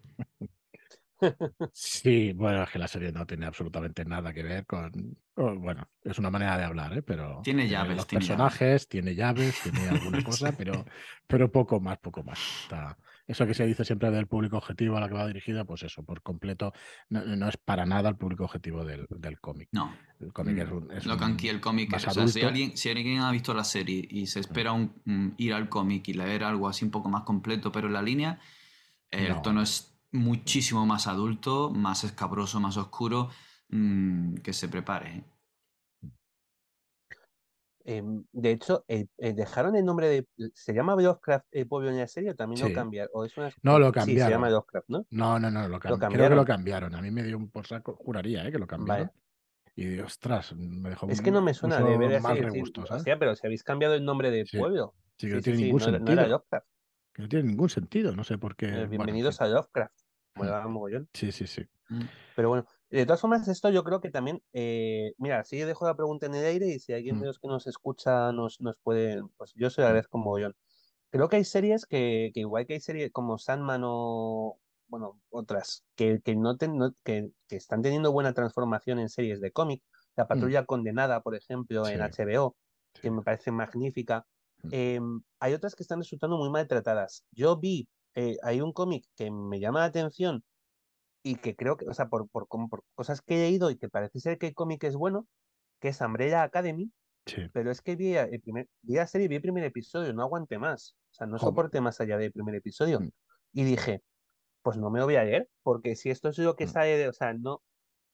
Sí, 1.73 2.33
bueno, 2.33 2.63
es 2.63 2.71
que 2.71 2.79
la 2.79 2.89
serie 2.89 3.13
no 3.13 3.27
tiene 3.27 3.47
absolutamente 3.47 4.05
nada 4.05 4.33
que 4.33 4.43
ver 4.43 4.67
con. 4.67 4.91
bueno, 5.37 5.89
es 6.03 6.19
una 6.19 6.31
manera 6.31 6.57
de 6.57 6.65
hablar, 6.65 6.93
¿eh? 6.97 7.03
Pero. 7.03 7.41
Tiene 7.43 7.69
llaves, 7.69 7.97
los 7.97 8.07
tiene 8.07 8.25
personajes, 8.27 8.89
tiene 8.89 9.15
llaves, 9.15 9.61
tiene 9.63 9.89
alguna 9.89 10.23
cosa, 10.25 10.53
pero, 10.53 10.85
pero 11.27 11.51
poco 11.51 11.81
más, 11.81 11.99
poco 11.99 12.23
más. 12.23 12.39
Está- 12.63 12.97
Eso 13.27 13.47
que 13.47 13.55
se 13.55 13.67
dice 13.67 13.85
siempre 13.85 14.11
del 14.11 14.27
público 14.27 14.57
objetivo 14.57 14.97
a 14.97 15.01
la 15.01 15.09
que 15.09 15.15
va 15.15 15.27
dirigida, 15.27 15.65
pues 15.65 15.83
eso, 15.83 16.03
por 16.03 16.23
completo, 16.23 16.73
no, 17.11 17.25
no 17.25 17.49
es 17.49 17.57
para 17.59 17.85
nada 17.85 18.09
el 18.09 18.17
público 18.17 18.45
objetivo 18.45 18.85
del, 18.85 19.07
del 19.11 19.39
cómic. 19.39 19.69
No. 19.73 19.95
El 20.21 20.33
cómic 20.33 20.59
es 20.59 20.69
Mm, 20.71 20.73
un. 20.77 20.93
es 20.93 21.07
and 21.07 21.23
un- 21.23 21.37
Key, 21.37 21.49
el 21.51 21.61
cómic, 21.61 21.91
más 21.93 22.07
o 22.07 22.11
sea, 22.11 22.27
si 22.27 22.41
alguien, 22.43 22.77
si 22.77 22.89
alguien 22.89 23.21
ha 23.21 23.31
visto 23.31 23.53
la 23.55 23.65
serie 23.65 24.05
y 24.09 24.27
se 24.27 24.41
espera 24.41 24.73
un- 24.73 24.95
mm, 25.05 25.29
ir 25.37 25.53
al 25.53 25.69
cómic 25.69 26.09
y 26.09 26.15
leer 26.15 26.43
algo 26.45 26.69
así 26.69 26.85
un 26.85 26.91
poco 26.91 27.09
más 27.11 27.23
completo, 27.25 27.71
pero 27.71 27.87
en 27.87 27.93
la 27.93 28.03
línea, 28.03 28.41
el 29.11 29.29
No. 29.29 29.43
tono 29.43 29.63
es 29.63 29.95
muchísimo 30.13 30.87
más 30.87 31.07
adulto, 31.07 31.71
más 31.71 32.05
escabroso, 32.05 32.61
más 32.61 32.77
oscuro, 32.77 33.31
mm, 33.69 34.37
que 34.37 34.53
se 34.53 34.69
prepare. 34.69 35.17
¿eh? 35.19 35.25
Em, 37.85 38.25
de 38.33 38.51
hecho, 38.51 38.85
eh, 38.89 39.07
eh, 39.17 39.33
dejaron 39.33 39.75
el 39.75 39.85
nombre 39.85 40.09
de. 40.09 40.27
¿Se 40.55 40.75
llama 40.75 40.95
Lovecraft 40.95 41.47
el 41.53 41.67
pueblo 41.67 41.89
en 41.89 41.97
la 41.99 42.07
serie 42.07 42.31
o 42.33 42.37
también 42.37 42.61
lo 42.69 42.75
cambiaron? 42.75 43.11
¿O 43.15 43.25
es 43.25 43.35
una... 43.39 43.51
No, 43.63 43.79
lo 43.79 43.87
Sí, 43.87 43.93
se 43.93 44.01
cambiaron. 44.01 44.33
llama 44.33 44.51
Lovecraft, 44.51 44.89
¿no? 44.89 45.07
No, 45.11 45.39
no, 45.39 45.51
no, 45.51 45.69
lo 45.69 45.79
cam- 45.81 45.81
creo 45.81 45.97
que 45.97 46.01
cambiaron. 46.01 46.37
lo 46.37 46.45
cambiaron. 46.45 46.95
A 46.95 47.01
mí 47.01 47.11
me 47.11 47.23
dio 47.23 47.39
un 47.39 47.49
por 47.51 47.67
saco, 47.67 47.97
juraría, 47.97 48.47
¿eh? 48.47 48.53
que 48.53 48.59
lo 48.59 48.67
cambiaron. 48.67 49.07
Vaya. 49.07 49.13
Y 49.75 49.99
ostras, 50.01 50.55
me 50.55 50.91
dejó 50.91 51.09
Es 51.09 51.23
que 51.23 51.31
no 51.31 51.41
me 51.41 51.55
suena 51.55 51.81
de 51.81 51.97
ver 51.97 52.21
¿sabes? 52.21 52.45
hostia, 52.91 53.19
pero 53.19 53.35
si 53.37 53.47
habéis 53.47 53.63
cambiado 53.63 53.95
el 53.95 54.05
nombre 54.05 54.31
de 54.31 54.45
Sí. 54.45 54.59
pueblo. 54.59 54.95
Sí, 55.17 55.29
que 55.29 55.31
Sí, 55.31 55.35
no 55.35 55.39
sí, 55.39 55.43
tiene 55.45 55.59
sí, 55.59 55.65
ningún 55.65 55.81
no, 55.81 55.87
era- 55.87 55.99
no 55.99 56.05
sentido. 56.05 56.21
era 56.21 56.29
Lovecraft. 56.29 56.67
Que 57.19 57.23
no 57.23 57.29
tiene 57.29 57.49
ningún 57.49 57.69
sentido, 57.69 58.15
no 58.15 58.23
sé 58.23 58.39
por 58.39 58.55
qué. 58.55 58.67
Eh, 58.67 58.71
bueno, 58.71 58.85
en 58.85 58.91
bienvenidos 58.91 59.39
fin. 59.39 59.47
a 59.49 59.51
Lovecraft. 59.51 59.93
Mm. 60.37 60.39
Molaba 60.39 60.69
mogollón. 60.69 61.09
Sí, 61.13 61.33
sí, 61.33 61.49
sí. 61.49 61.63
Mm. 61.89 62.03
Pero 62.37 62.49
bueno, 62.51 62.65
de 62.91 63.05
todas 63.07 63.21
formas, 63.21 63.49
esto 63.49 63.71
yo 63.71 63.83
creo 63.83 64.01
que 64.01 64.09
también, 64.11 64.41
eh, 64.53 65.15
mira, 65.19 65.43
sí 65.43 65.59
dejo 65.59 65.85
la 65.85 65.97
pregunta 65.97 66.27
en 66.27 66.37
el 66.37 66.45
aire 66.45 66.69
y 66.69 66.79
si 66.79 66.93
alguien 66.93 67.17
Mm. 67.17 67.21
de 67.23 67.27
los 67.27 67.41
que 67.41 67.49
nos 67.49 67.67
escucha 67.67 68.31
nos, 68.31 68.61
nos 68.61 68.77
puede, 68.85 69.21
pues 69.37 69.53
yo 69.57 69.69
se 69.69 69.81
lo 69.81 69.87
Mm. 69.87 69.89
agradezco 69.89 70.19
mogollón. 70.19 70.55
Creo 71.11 71.29
que 71.29 71.35
hay 71.37 71.45
series 71.45 71.87
que, 71.87 72.31
que 72.33 72.39
igual 72.41 72.67
que 72.67 72.75
hay 72.75 72.81
series 72.81 73.11
como 73.11 73.37
Sandman 73.37 73.83
o, 73.85 74.61
bueno, 74.87 75.21
otras, 75.31 75.85
que, 75.97 76.21
que, 76.25 76.37
no 76.37 76.57
ten- 76.57 76.77
no- 76.79 76.95
que, 77.03 77.33
que 77.49 77.57
están 77.57 77.83
teniendo 77.83 78.13
buena 78.13 78.33
transformación 78.33 79.01
en 79.01 79.09
series 79.09 79.41
de 79.41 79.51
cómic. 79.51 79.83
La 80.15 80.29
Patrulla 80.29 80.65
Condenada, 80.67 81.21
por 81.23 81.35
ejemplo, 81.35 81.85
en 81.89 82.01
Mm. 82.01 82.13
Sí. 82.13 82.23
HBO, 82.23 82.57
sí. 82.95 83.01
que 83.03 83.11
me 83.11 83.23
parece 83.23 83.51
magnífica. 83.51 84.25
Em, 84.71 85.23
hay 85.41 85.55
otras 85.55 85.75
que 85.75 85.83
están 85.83 86.01
resultando 86.01 86.37
muy 86.39 86.51
maltratadas. 86.51 87.25
Yo 87.33 87.57
vi, 87.59 87.89
eh, 88.15 88.37
hay 88.43 88.61
un 88.61 88.73
cómic 88.73 89.05
que 89.17 89.31
me 89.31 89.61
llama 89.61 89.81
la 89.81 89.87
atención 89.87 90.45
y 91.23 91.37
que 91.37 91.57
creo 91.57 91.77
que, 91.77 91.87
o 91.89 91.95
sea, 91.95 92.09
por, 92.09 92.29
por, 92.29 92.49
cosas 92.95 93.23
que 93.23 93.35
he 93.37 93.39
leído 93.51 93.71
y 93.71 93.77
que 93.79 93.89
parece 93.89 94.21
ser 94.21 94.39
que 94.39 94.49
el 94.49 94.55
cómic 94.55 94.85
es 94.85 94.97
bueno, 94.97 95.27
que 95.81 95.89
es 95.89 96.01
Umbrella 96.01 96.43
Academy, 96.43 96.93
Sí. 97.27 97.43
pero 97.53 97.71
es 97.71 97.83
que 97.83 97.95
vi 97.97 98.15
el 98.17 98.41
primer, 98.41 98.69
vi 98.83 98.95
la 98.95 99.07
serie, 99.07 99.29
vi 99.29 99.37
el 99.37 99.43
primer 99.43 99.65
episodio, 99.65 100.15
no 100.15 100.23
aguanté 100.23 100.59
más. 100.59 100.97
O 101.13 101.15
sea, 101.15 101.27
no 101.27 101.39
soporté 101.39 101.81
más 101.83 102.01
allá 102.01 102.17
del 102.19 102.33
primer 102.33 102.55
episodio. 102.55 103.01
Mm. 103.01 103.11
Y 103.53 103.65
dije, 103.65 104.03
pues 104.63 104.77
no 104.79 104.91
me 104.91 104.99
lo 105.01 105.07
voy 105.07 105.17
a 105.17 105.25
leer, 105.25 105.49
porque 105.63 105.97
si 105.97 106.11
esto 106.11 106.29
es 106.31 106.39
lo 106.39 106.57
que 106.57 106.67
Mm. 106.67 106.69
sale 106.69 106.97
de, 106.99 107.09
o 107.09 107.13
sea, 107.13 107.35
no. 107.35 107.63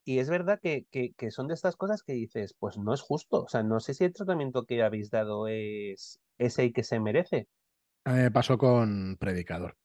Y 0.05 0.19
es 0.19 0.31
verdad 0.31 0.61
que, 0.63 0.87
que, 0.91 1.15
que 1.15 1.31
son 1.31 1.49
de 1.49 1.55
estas 1.55 1.77
cosas 1.77 2.03
que 2.03 2.13
dices, 2.15 2.55
pues 2.59 2.79
no 2.79 2.93
es 2.95 3.01
justo. 3.03 3.45
O 3.45 3.49
sea, 3.49 3.63
no 3.63 3.81
sé 3.81 3.95
si 3.95 4.05
el 4.05 4.13
tratamiento 4.15 4.65
que 4.67 4.83
habéis 4.83 5.11
dado 5.11 5.49
es, 5.49 6.21
es 6.39 6.59
el 6.59 6.73
que 6.73 6.83
se 6.83 7.01
merece. 7.01 7.49
Pasó 8.33 8.59
con 8.59 9.17
Predicador. 9.19 9.77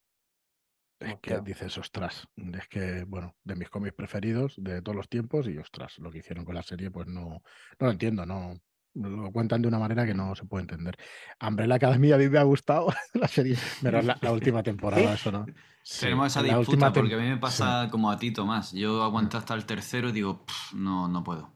Es 0.98 1.14
que 1.22 1.34
Hostia. 1.34 1.40
dices, 1.40 1.78
ostras, 1.78 2.28
es 2.36 2.68
que, 2.68 3.04
bueno, 3.04 3.34
de 3.42 3.56
mis 3.56 3.70
cómics 3.70 3.94
preferidos 3.94 4.54
de 4.58 4.82
todos 4.82 4.96
los 4.96 5.08
tiempos 5.08 5.48
y, 5.48 5.56
ostras, 5.56 5.98
lo 5.98 6.10
que 6.10 6.18
hicieron 6.18 6.44
con 6.44 6.54
la 6.54 6.62
serie, 6.62 6.90
pues 6.90 7.06
no, 7.06 7.22
no 7.24 7.42
lo 7.86 7.90
entiendo, 7.90 8.26
no. 8.26 8.54
Lo 8.92 9.30
cuentan 9.32 9.62
de 9.62 9.68
una 9.68 9.78
manera 9.78 10.04
que 10.04 10.14
no 10.14 10.34
se 10.34 10.44
puede 10.44 10.62
entender. 10.62 10.96
Umbrella 11.40 11.76
Academy 11.76 12.12
a 12.12 12.18
mí 12.18 12.28
me 12.28 12.38
ha 12.38 12.42
gustado 12.42 12.88
la 13.14 13.28
serie, 13.28 13.56
pero 13.82 14.02
la, 14.02 14.18
la 14.20 14.32
última 14.32 14.62
temporada, 14.62 15.14
eso 15.14 15.30
no. 15.32 15.46
Sí, 15.82 16.00
Tenemos 16.02 16.26
esa 16.26 16.42
disputa 16.42 16.92
porque 16.92 17.14
a 17.14 17.18
mí 17.18 17.28
me 17.28 17.34
sí. 17.34 17.40
pasa 17.40 17.88
como 17.90 18.10
a 18.10 18.18
ti, 18.18 18.32
Tomás. 18.32 18.72
Yo 18.72 19.02
aguanté 19.02 19.38
hasta 19.38 19.54
el 19.54 19.64
tercero 19.64 20.10
y 20.10 20.12
digo, 20.12 20.44
"Pff, 20.44 20.74
no, 20.74 21.08
no 21.08 21.22
puedo. 21.24 21.54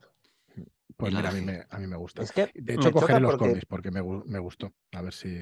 Pues 1.05 1.15
mira, 1.15 1.29
a 1.31 1.33
mí, 1.33 1.41
me, 1.41 1.67
a 1.69 1.79
mí 1.79 1.87
me 1.87 1.97
gusta. 1.97 2.23
Es 2.23 2.33
que 2.33 2.51
De 2.55 2.77
me 2.77 2.81
hecho, 2.83 2.93
cogeré 2.93 3.21
los 3.21 3.33
porque- 3.33 3.47
cómics 3.49 3.67
porque 3.67 3.91
me, 3.91 4.01
gu- 4.03 4.25
me 4.27 4.39
gustó. 4.39 4.73
A 4.93 5.03
ver 5.03 5.13
si. 5.13 5.39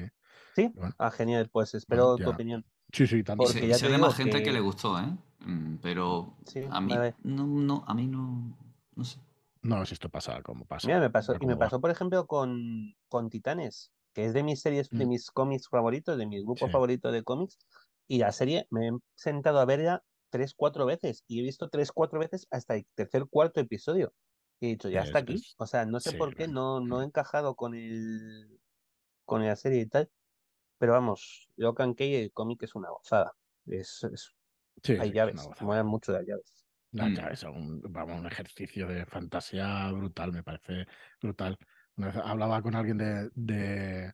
Sí, 0.55 0.71
Bueno. 0.75 0.93
ah, 0.97 1.11
genial, 1.11 1.49
pues 1.51 1.73
espero 1.73 2.11
Bueno, 2.11 2.25
tu 2.25 2.31
opinión. 2.31 2.65
Sí, 2.91 3.07
sí. 3.07 3.17
Y 3.19 3.23
Porque 3.23 3.47
sé, 3.53 3.67
ya 3.67 3.75
sé 3.75 3.97
más 3.97 4.15
gente 4.15 4.37
que... 4.37 4.43
que- 4.43 4.51
le 4.51 4.59
gustó, 4.59 4.99
¿eh? 4.99 5.17
Mm, 5.45 5.77
Pero 5.81 6.35
Sí, 6.45 6.61
a 6.69 6.79
mí 6.79 6.93
vale. 6.95 7.15
no, 7.23 7.45
no, 7.47 7.83
a 7.87 7.93
mí 7.93 8.05
no, 8.07 8.55
no 8.95 9.03
sé. 9.03 9.19
No, 9.63 9.85
si 9.85 9.93
esto 9.93 10.09
pasa 10.09 10.41
como 10.43 10.65
pasa. 10.65 10.87
Mira, 10.87 10.99
me 10.99 11.09
pasó, 11.09 11.33
y 11.39 11.45
me 11.45 11.53
va. 11.53 11.59
pasó, 11.59 11.79
por 11.81 11.89
ejemplo, 11.89 12.27
con, 12.27 12.95
con 13.07 13.29
Titanes, 13.29 13.91
que 14.13 14.25
es 14.25 14.33
de 14.33 14.43
mis 14.43 14.61
series, 14.61 14.89
de 14.89 15.05
Mm. 15.05 15.09
mis 15.09 15.31
cómics 15.31 15.69
favoritos, 15.69 16.17
de 16.17 16.25
mi 16.27 16.41
grupo 16.43 16.65
Sí. 16.67 16.71
favorito 16.71 17.11
de 17.11 17.23
cómics, 17.23 17.57
y 18.07 18.17
la 18.19 18.31
serie 18.31 18.67
me 18.69 18.87
he 18.89 18.91
sentado 19.15 19.59
a 19.59 19.65
verla 19.65 20.03
tres, 20.29 20.53
cuatro 20.55 20.85
veces, 20.85 21.23
y 21.27 21.39
he 21.39 21.43
visto 21.43 21.69
tres, 21.69 21.91
cuatro 21.91 22.19
veces 22.19 22.45
hasta 22.51 22.75
el 22.75 22.85
tercer, 22.95 23.25
cuarto 23.29 23.59
episodio. 23.61 24.13
He 24.59 24.67
dicho, 24.67 24.89
ya 24.89 25.01
Es- 25.01 25.07
está 25.07 25.19
aquí. 25.19 25.43
O 25.57 25.65
sea, 25.67 25.85
no 25.85 25.99
sé 25.99 26.11
sí, 26.11 26.17
por 26.17 26.35
qué 26.35 26.47
no, 26.47 26.79
no 26.81 27.01
he 27.01 27.05
encajado 27.05 27.55
con 27.55 27.75
el 27.75 28.59
con 29.25 29.45
la 29.45 29.55
serie 29.57 29.81
y 29.81 29.87
tal. 29.87 30.11
Pero 30.79 30.93
vamos, 30.93 31.49
Lock 31.57 31.81
and 31.81 31.95
Key, 31.97 32.15
el 32.15 32.33
cómic 32.33 32.63
es 32.63 32.75
una 32.75 32.89
gozada. 32.91 33.33
Es, 33.67 34.03
es- 34.13 34.35
Sí, 34.83 34.95
hay 34.97 35.09
sí, 35.09 35.13
llaves, 35.13 35.35
gozada. 35.43 35.65
molan 35.67 35.87
mucho 35.87 36.11
las 36.13 36.25
llaves. 36.25 36.65
Las 36.91 37.07
Mm. 37.09 37.15
llaves 37.17 37.39
son 37.39 37.55
un, 37.57 37.81
vamos, 37.91 38.19
un 38.19 38.27
ejercicio 38.27 38.87
de 38.87 39.05
fantasía 39.05 39.91
brutal, 39.91 40.31
me 40.31 40.43
parece 40.43 40.85
brutal. 41.21 41.57
Hablaba 42.23 42.61
con 42.61 42.75
alguien 42.75 42.97
de, 42.97 43.29
de, 43.33 44.13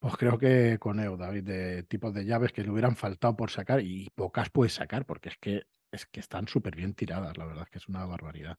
pues 0.00 0.16
creo 0.16 0.38
que 0.38 0.78
con 0.80 1.00
Eo, 1.00 1.16
David, 1.16 1.44
de 1.44 1.82
tipos 1.84 2.14
de 2.14 2.24
llaves 2.26 2.52
que 2.52 2.62
le 2.64 2.70
hubieran 2.70 2.96
faltado 2.96 3.36
por 3.36 3.50
sacar 3.50 3.80
y 3.82 4.10
pocas 4.16 4.50
puedes 4.50 4.74
sacar 4.74 5.06
porque 5.06 5.30
es 5.30 5.38
que, 5.38 5.62
es 5.92 6.06
que 6.06 6.20
están 6.20 6.48
súper 6.48 6.76
bien 6.76 6.94
tiradas, 6.94 7.36
la 7.38 7.46
verdad 7.46 7.64
es 7.64 7.70
que 7.70 7.78
es 7.78 7.88
una 7.88 8.06
barbaridad 8.06 8.58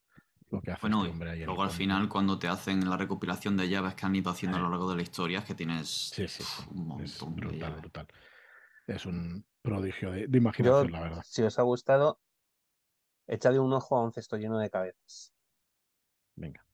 lo 0.54 0.62
que 0.62 0.72
hace 0.72 0.82
Bueno, 0.82 1.06
este 1.06 1.10
hombre 1.10 1.32
ahí 1.32 1.43
luego 1.45 1.64
al 1.64 1.70
final 1.72 2.10
cuando 2.10 2.39
te 2.39 2.47
hacen 2.47 2.89
la 2.89 2.97
recopilación 2.97 3.58
de 3.58 3.70
llaves 3.70 3.95
que 3.95 4.06
han 4.06 4.16
ido 4.16 4.32
haciendo 4.32 4.58
a 4.58 4.62
lo 4.62 4.68
Eh. 4.68 4.70
largo 4.70 4.89
de 4.89 4.95
la 4.97 5.01
historia 5.01 5.39
es 5.39 5.45
que 5.45 5.56
tienes 5.56 5.88
Sí, 6.12 6.28
sí, 6.28 6.43
sí, 6.43 6.64
un 6.72 6.88
es 6.97 7.20
montón 7.20 7.36
de 7.36 7.41
brutal, 7.41 7.60
llaves. 7.60 7.82
brutal. 7.82 8.08
Es 8.88 9.06
un 9.06 9.45
prodigio 9.62 10.12
de, 10.12 10.28
de 10.28 10.38
Yo, 10.38 10.39
imaginación, 10.39 10.91
la 10.91 11.01
verdad. 11.01 11.24
si 11.24 11.43
os 11.43 11.60
ha 11.60 11.64
gustado, 11.64 12.20
echadle 13.28 13.60
un 13.60 13.74
ojo 13.74 13.97
a 13.97 14.04
un 14.06 14.14
cesto 14.14 14.38
lleno 14.38 14.58
de 14.60 14.70
cabezas. 14.70 15.34
Venga. 16.36 16.66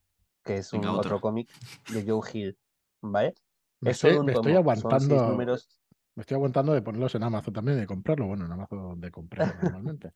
que 0.44 0.58
es 0.58 0.72
un 0.72 0.80
Venga, 0.80 0.92
otro. 0.92 1.16
otro 1.16 1.20
cómic 1.20 1.50
de 1.86 2.04
Joe 2.06 2.20
Hill, 2.32 2.58
¿vale? 3.02 3.34
Me 3.80 3.90
Es 3.90 3.96
estoy, 3.96 4.18
un 4.18 4.26
me 4.26 4.32
estoy 4.32 4.52
tomo, 4.52 4.64
son 4.74 5.00
seis 5.00 5.22
aguantando. 5.22 5.26
números. 5.26 5.80
Me 6.14 6.22
estoy 6.22 6.34
aguantando 6.36 6.72
de 6.72 6.82
ponerlos 6.82 7.14
en 7.14 7.22
Amazon 7.22 7.54
también, 7.54 7.78
de 7.78 7.86
comprarlo. 7.86 8.26
Bueno, 8.26 8.44
en 8.46 8.52
Amazon 8.52 9.00
de 9.00 9.10
comprar 9.10 9.54
normalmente. 9.62 10.12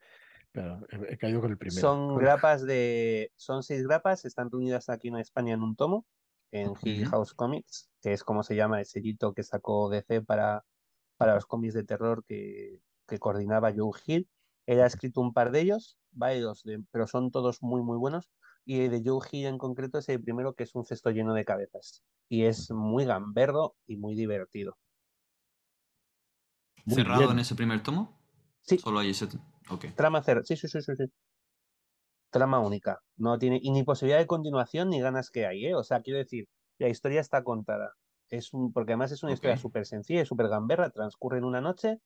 Pero 0.54 0.86
he, 1.08 1.18
caído 1.18 1.40
con 1.40 1.50
el 1.50 1.58
primero. 1.58 1.80
Son 1.80 2.16
grapas 2.16 2.64
de. 2.64 3.32
Son 3.34 3.64
seis 3.64 3.82
grapas, 3.82 4.24
están 4.24 4.52
reunidas 4.52 4.88
aquí 4.88 5.08
en 5.08 5.16
España 5.16 5.52
en 5.52 5.62
un 5.62 5.74
tomo, 5.74 6.06
en 6.52 6.74
Hill 6.80 7.08
House 7.08 7.34
Comics, 7.34 7.90
que 8.00 8.12
es 8.12 8.22
como 8.22 8.44
se 8.44 8.54
llama 8.54 8.78
el 8.78 8.86
sellito 8.86 9.34
que 9.34 9.42
sacó 9.42 9.90
DC 9.90 10.22
para, 10.22 10.64
para 11.16 11.34
los 11.34 11.46
cómics 11.46 11.74
de 11.74 11.82
terror 11.82 12.24
que, 12.24 12.80
que 13.08 13.18
coordinaba 13.18 13.72
Joe 13.76 13.98
Hill. 14.06 14.28
Él 14.66 14.80
ha 14.80 14.86
escrito 14.86 15.20
un 15.20 15.32
par 15.32 15.50
de 15.50 15.60
ellos, 15.62 15.98
varios, 16.12 16.62
de, 16.62 16.84
pero 16.92 17.08
son 17.08 17.32
todos 17.32 17.60
muy, 17.60 17.82
muy 17.82 17.98
buenos. 17.98 18.30
Y 18.64 18.86
de 18.86 19.02
Joe 19.04 19.26
Hill 19.32 19.46
en 19.46 19.58
concreto 19.58 19.98
es 19.98 20.08
el 20.08 20.22
primero 20.22 20.54
que 20.54 20.62
es 20.62 20.74
un 20.76 20.84
cesto 20.84 21.10
lleno 21.10 21.34
de 21.34 21.44
cabezas. 21.44 22.04
Y 22.28 22.44
es 22.44 22.70
muy 22.70 23.04
gamberdo 23.06 23.74
y 23.88 23.96
muy 23.96 24.14
divertido. 24.14 24.78
¿Cerrado 26.86 27.32
en 27.32 27.40
ese 27.40 27.56
primer 27.56 27.82
tomo? 27.82 28.23
Sí. 28.64 28.78
Solo 28.78 29.00
hay 29.00 29.10
ese. 29.10 29.28
Trama 29.94 30.22
cero. 30.24 30.40
Sí, 30.44 30.56
sí, 30.56 30.68
sí, 30.68 30.80
sí, 30.80 30.92
Trama 32.30 32.60
única. 32.60 33.00
No 33.16 33.38
tiene 33.38 33.60
y 33.62 33.70
ni 33.70 33.84
posibilidad 33.84 34.18
de 34.18 34.26
continuación 34.26 34.88
ni 34.90 35.00
ganas 35.00 35.30
que 35.30 35.46
hay, 35.46 35.66
¿eh? 35.66 35.74
O 35.74 35.84
sea, 35.84 36.00
quiero 36.00 36.18
decir, 36.18 36.48
la 36.78 36.88
historia 36.88 37.20
está 37.20 37.44
contada. 37.44 37.92
Es 38.30 38.52
un, 38.52 38.72
porque 38.72 38.92
además 38.92 39.12
es 39.12 39.22
una 39.22 39.32
historia 39.32 39.56
súper 39.58 39.86
sencilla, 39.86 40.24
súper 40.24 40.48
gamberra, 40.48 40.90
transcurre 40.90 41.38
en 41.38 41.44
una 41.44 41.60
noche 41.60 42.00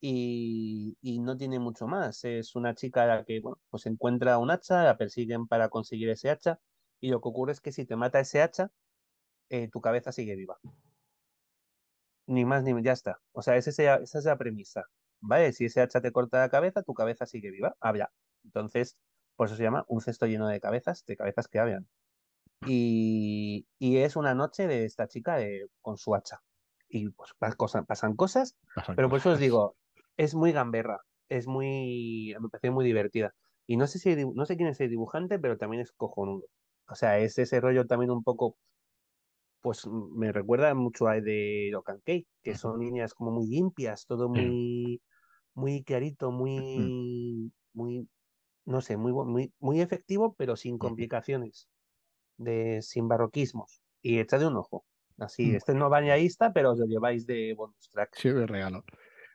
y, 0.00 0.96
y, 1.00 1.18
no 1.20 1.36
tiene 1.36 1.58
mucho 1.58 1.86
más. 1.86 2.24
Es 2.24 2.54
una 2.54 2.74
chica 2.74 3.06
la 3.06 3.24
que, 3.24 3.40
bueno, 3.40 3.58
pues 3.70 3.86
encuentra 3.86 4.38
un 4.38 4.50
hacha, 4.50 4.84
la 4.84 4.96
persiguen 4.98 5.46
para 5.48 5.68
conseguir 5.70 6.10
ese 6.10 6.30
hacha 6.30 6.60
y 7.00 7.08
lo 7.10 7.20
que 7.20 7.28
ocurre 7.28 7.52
es 7.52 7.60
que 7.60 7.72
si 7.72 7.86
te 7.86 7.96
mata 7.96 8.20
ese 8.20 8.42
hacha, 8.42 8.70
eh, 9.50 9.68
tu 9.68 9.80
cabeza 9.80 10.12
sigue 10.12 10.36
viva. 10.36 10.58
Ni 12.26 12.44
más 12.44 12.62
ni 12.64 12.82
ya 12.82 12.92
está. 12.92 13.20
O 13.32 13.42
sea, 13.42 13.56
esa 13.56 13.96
es 14.02 14.24
la 14.24 14.38
premisa. 14.38 14.84
¿Vale? 15.22 15.52
Si 15.52 15.66
ese 15.66 15.80
hacha 15.80 16.00
te 16.00 16.12
corta 16.12 16.40
la 16.40 16.50
cabeza, 16.50 16.82
tu 16.82 16.94
cabeza 16.94 17.26
sigue 17.26 17.50
viva. 17.50 17.76
Habla. 17.80 18.12
Entonces, 18.44 18.98
por 19.36 19.46
eso 19.46 19.56
se 19.56 19.62
llama 19.62 19.84
un 19.88 20.00
cesto 20.00 20.26
lleno 20.26 20.48
de 20.48 20.60
cabezas, 20.60 21.04
de 21.06 21.16
cabezas 21.16 21.48
que 21.48 21.58
hablan. 21.60 21.88
Y, 22.66 23.66
es 23.80 24.16
una 24.16 24.34
noche 24.34 24.66
de 24.66 24.84
esta 24.84 25.08
chica 25.08 25.38
con 25.80 25.96
su 25.96 26.14
hacha. 26.14 26.42
Y 26.88 27.08
pues 27.10 27.32
pasan 27.86 28.16
cosas, 28.16 28.56
pero 28.94 29.08
por 29.08 29.18
eso 29.18 29.30
os 29.30 29.38
digo, 29.38 29.76
es 30.16 30.34
muy 30.34 30.52
gamberra, 30.52 31.00
es 31.28 31.46
muy, 31.46 32.34
me 32.38 32.48
parece 32.50 32.70
muy 32.70 32.84
divertida. 32.84 33.34
Y 33.66 33.76
no 33.78 33.86
sé 33.86 33.98
si 33.98 34.14
no 34.34 34.44
sé 34.44 34.56
quién 34.56 34.68
es 34.68 34.80
el 34.80 34.90
dibujante, 34.90 35.38
pero 35.38 35.56
también 35.56 35.82
es 35.82 35.92
cojonudo. 35.92 36.44
O 36.88 36.94
sea, 36.94 37.18
es 37.18 37.38
ese 37.38 37.60
rollo 37.60 37.86
también 37.86 38.10
un 38.10 38.22
poco 38.22 38.56
pues 39.62 39.86
me 39.86 40.32
recuerda 40.32 40.74
mucho 40.74 41.06
a 41.06 41.20
de 41.20 41.70
Cake, 42.04 42.26
que 42.42 42.56
son 42.56 42.80
líneas 42.80 43.14
como 43.14 43.30
muy 43.30 43.46
limpias, 43.46 44.06
todo 44.06 44.28
muy, 44.28 45.00
muy 45.54 45.82
clarito, 45.84 46.30
muy, 46.30 47.52
muy, 47.72 48.08
no 48.64 48.80
sé, 48.80 48.96
muy, 48.96 49.12
muy, 49.12 49.52
muy 49.58 49.80
efectivo, 49.80 50.34
pero 50.38 50.56
sin 50.56 50.78
complicaciones, 50.78 51.68
de, 52.36 52.82
sin 52.82 53.08
barroquismos. 53.08 53.82
Y 54.02 54.16
de 54.16 54.46
un 54.46 54.56
ojo. 54.56 54.84
Así, 55.18 55.54
este 55.54 55.74
no 55.74 55.88
bañaísta, 55.88 56.52
pero 56.52 56.72
os 56.72 56.78
lo 56.78 56.86
lleváis 56.86 57.26
de 57.26 57.54
bonus 57.54 57.88
track. 57.90 58.16
Sí, 58.16 58.30
de 58.30 58.46
regalo. 58.46 58.84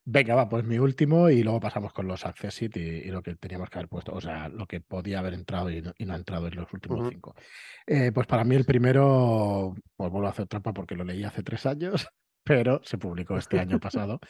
Venga, 0.09 0.35
va, 0.35 0.47
pues 0.47 0.63
mi 0.63 0.79
último 0.79 1.29
y 1.29 1.43
luego 1.43 1.59
pasamos 1.59 1.91
con 1.91 2.07
los 2.07 2.25
Accessit 2.25 2.77
y, 2.77 2.79
y, 2.79 3.11
lo 3.11 3.21
que 3.21 3.35
teníamos 3.35 3.69
que 3.69 3.79
haber 3.79 3.89
puesto, 3.89 4.13
o 4.13 4.21
sea, 4.21 4.47
lo 4.47 4.65
que 4.65 4.79
podía 4.79 5.19
haber 5.19 5.33
entrado 5.33 5.69
y 5.69 5.81
no, 5.81 5.93
ha 6.13 6.15
entrado 6.15 6.47
en 6.47 6.55
los 6.55 6.71
últimos 6.71 7.09
cinco. 7.09 7.35
Eh, 7.85 8.13
pues 8.13 8.25
para 8.25 8.45
mí 8.45 8.55
el 8.55 8.63
primero, 8.63 9.75
pues 9.97 10.09
vuelvo 10.09 10.27
a 10.27 10.31
hacer 10.31 10.47
trampa 10.47 10.71
porque 10.71 10.95
lo 10.95 11.03
leí 11.03 11.25
hace 11.25 11.43
tres 11.43 11.65
años, 11.65 12.07
pero 12.45 12.79
se 12.85 12.97
publicó 12.97 13.37
este 13.37 13.59
año 13.59 13.79
pasado. 13.81 14.21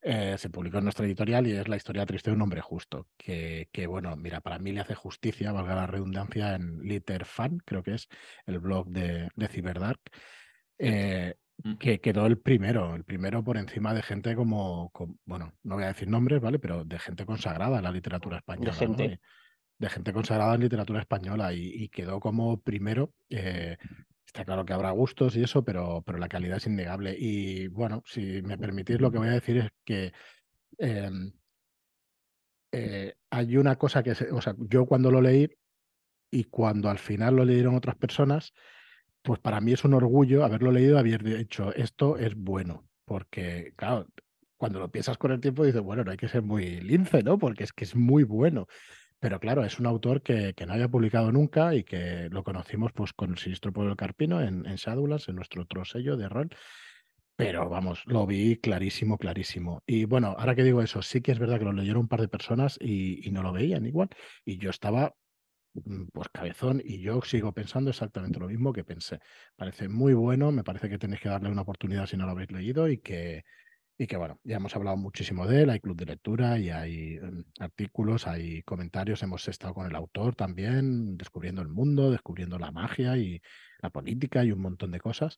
Eh, 0.00 0.36
se 0.38 0.48
publicó 0.48 0.78
en 0.78 0.84
nuestra 0.84 1.06
editorial 1.06 1.46
y 1.46 1.52
es 1.52 1.66
la 1.66 1.76
historia 1.76 2.06
triste 2.06 2.30
de 2.30 2.36
un 2.36 2.42
hombre 2.42 2.60
justo, 2.60 3.08
que, 3.16 3.68
que, 3.72 3.86
bueno, 3.86 4.14
mira, 4.16 4.40
para 4.40 4.58
mí 4.58 4.72
le 4.72 4.80
hace 4.80 4.94
justicia, 4.94 5.52
valga 5.52 5.74
la 5.74 5.86
redundancia, 5.86 6.54
en 6.54 6.80
Liter 6.82 7.24
Fan, 7.24 7.58
creo 7.64 7.82
que 7.82 7.94
es 7.94 8.08
el 8.46 8.60
blog 8.60 8.88
de, 8.88 9.28
de 9.34 9.48
Cyberdark. 9.48 10.00
Eh, 10.78 11.34
que 11.80 12.00
quedó 12.00 12.26
el 12.26 12.38
primero, 12.38 12.94
el 12.94 13.04
primero 13.04 13.42
por 13.42 13.56
encima 13.56 13.92
de 13.92 14.02
gente 14.02 14.36
como, 14.36 14.92
bueno, 15.24 15.52
no 15.64 15.74
voy 15.74 15.84
a 15.84 15.88
decir 15.88 16.08
nombres, 16.08 16.40
¿vale? 16.40 16.60
Pero 16.60 16.84
de 16.84 16.98
gente 17.00 17.26
consagrada 17.26 17.78
en 17.78 17.84
la 17.84 17.90
literatura 17.90 18.38
española. 18.38 18.70
De 18.70 18.76
gente. 18.76 19.20
De 19.78 19.88
gente 19.88 20.12
consagrada 20.12 20.54
en 20.54 20.60
literatura 20.60 21.00
española 21.00 21.52
y, 21.52 21.88
quedó 21.88 22.20
como 22.20 22.60
primero. 22.60 23.12
Eh, 23.28 23.76
está 24.38 24.44
claro 24.44 24.64
que 24.64 24.72
habrá 24.72 24.92
gustos 24.92 25.34
y 25.36 25.42
eso, 25.42 25.64
pero, 25.64 26.02
pero 26.06 26.18
la 26.18 26.28
calidad 26.28 26.58
es 26.58 26.66
innegable. 26.66 27.16
Y 27.18 27.66
bueno, 27.66 28.04
si 28.06 28.40
me 28.42 28.56
permitís, 28.56 29.00
lo 29.00 29.10
que 29.10 29.18
voy 29.18 29.28
a 29.28 29.32
decir 29.32 29.56
es 29.58 29.70
que 29.84 30.12
em, 30.78 31.32
eh, 32.70 33.14
hay 33.30 33.56
una 33.56 33.76
cosa 33.76 34.04
que, 34.04 34.12
o 34.12 34.40
sea, 34.40 34.54
yo 34.58 34.86
cuando 34.86 35.10
lo 35.10 35.20
leí 35.20 35.50
y 36.30 36.44
cuando 36.44 36.88
al 36.88 36.98
final 36.98 37.34
lo 37.34 37.44
leyeron 37.44 37.74
otras 37.74 37.96
personas, 37.96 38.52
pues 39.22 39.40
para 39.40 39.60
mí 39.60 39.72
es 39.72 39.84
un 39.84 39.94
orgullo 39.94 40.44
haberlo 40.44 40.70
leído 40.70 40.94
y 40.94 40.98
haber 41.00 41.24
dicho, 41.24 41.74
esto 41.74 42.16
es 42.16 42.36
bueno, 42.36 42.88
porque, 43.06 43.72
claro, 43.74 44.06
cuando 44.56 44.78
lo 44.78 44.90
piensas 44.92 45.18
con 45.18 45.32
el 45.32 45.40
tiempo 45.40 45.64
dices, 45.64 45.82
bueno, 45.82 46.04
no 46.04 46.12
hay 46.12 46.16
que 46.16 46.28
ser 46.28 46.42
muy 46.42 46.80
lince, 46.80 47.24
¿no? 47.24 47.38
Porque 47.38 47.64
es 47.64 47.72
que 47.72 47.84
es 47.84 47.96
muy 47.96 48.22
bueno. 48.22 48.68
Pero 49.20 49.40
claro, 49.40 49.64
es 49.64 49.78
un 49.80 49.86
autor 49.86 50.22
que, 50.22 50.54
que 50.54 50.64
no 50.66 50.74
había 50.74 50.88
publicado 50.88 51.32
nunca 51.32 51.74
y 51.74 51.82
que 51.82 52.28
lo 52.30 52.44
conocimos 52.44 52.92
pues 52.92 53.12
con 53.12 53.30
el 53.30 53.38
Sinistro 53.38 53.72
Pueblo 53.72 53.96
Carpino 53.96 54.40
en, 54.40 54.64
en 54.66 54.76
en 54.78 55.36
nuestro 55.36 55.62
otro 55.62 55.84
sello 55.84 56.16
de 56.16 56.28
rol. 56.28 56.50
Pero 57.36 57.68
vamos, 57.68 58.02
lo 58.06 58.26
vi 58.26 58.56
clarísimo, 58.56 59.16
clarísimo. 59.16 59.82
Y 59.86 60.04
bueno, 60.04 60.34
ahora 60.38 60.54
que 60.54 60.64
digo 60.64 60.82
eso, 60.82 61.02
sí 61.02 61.20
que 61.20 61.32
es 61.32 61.38
verdad 61.38 61.58
que 61.58 61.64
lo 61.64 61.72
leyeron 61.72 62.02
un 62.02 62.08
par 62.08 62.20
de 62.20 62.28
personas 62.28 62.78
y, 62.80 63.26
y 63.26 63.30
no 63.30 63.42
lo 63.42 63.52
veían 63.52 63.86
igual. 63.86 64.08
Y 64.44 64.58
yo 64.58 64.70
estaba 64.70 65.14
pues 66.12 66.28
cabezón 66.32 66.82
y 66.84 67.00
yo 67.00 67.20
sigo 67.22 67.52
pensando 67.52 67.90
exactamente 67.90 68.40
lo 68.40 68.48
mismo 68.48 68.72
que 68.72 68.84
pensé. 68.84 69.20
Parece 69.56 69.88
muy 69.88 70.14
bueno, 70.14 70.50
me 70.52 70.64
parece 70.64 70.88
que 70.88 70.98
tenéis 70.98 71.20
que 71.20 71.28
darle 71.28 71.50
una 71.50 71.62
oportunidad 71.62 72.06
si 72.06 72.16
no 72.16 72.26
lo 72.26 72.32
habéis 72.32 72.50
leído 72.50 72.88
y 72.88 72.98
que, 72.98 73.44
y 73.98 74.06
que 74.06 74.16
bueno, 74.16 74.40
ya 74.44 74.56
hemos 74.56 74.74
hablado 74.76 74.96
muchísimo 74.96 75.46
de 75.46 75.62
él, 75.62 75.70
hay 75.70 75.80
club 75.80 75.96
de 75.96 76.06
lectura 76.06 76.56
y 76.58 76.70
hay 76.70 77.18
mm, 77.18 77.44
artículos, 77.58 78.28
hay 78.28 78.62
comentarios, 78.62 79.22
hemos 79.24 79.46
estado 79.48 79.74
con 79.74 79.86
el 79.86 79.96
autor 79.96 80.36
también, 80.36 81.16
descubriendo 81.16 81.62
el 81.62 81.68
mundo, 81.68 82.10
descubriendo 82.12 82.58
la 82.60 82.70
magia 82.70 83.16
y 83.16 83.42
la 83.82 83.90
política 83.90 84.44
y 84.44 84.52
un 84.52 84.60
montón 84.60 84.92
de 84.92 85.00
cosas. 85.00 85.36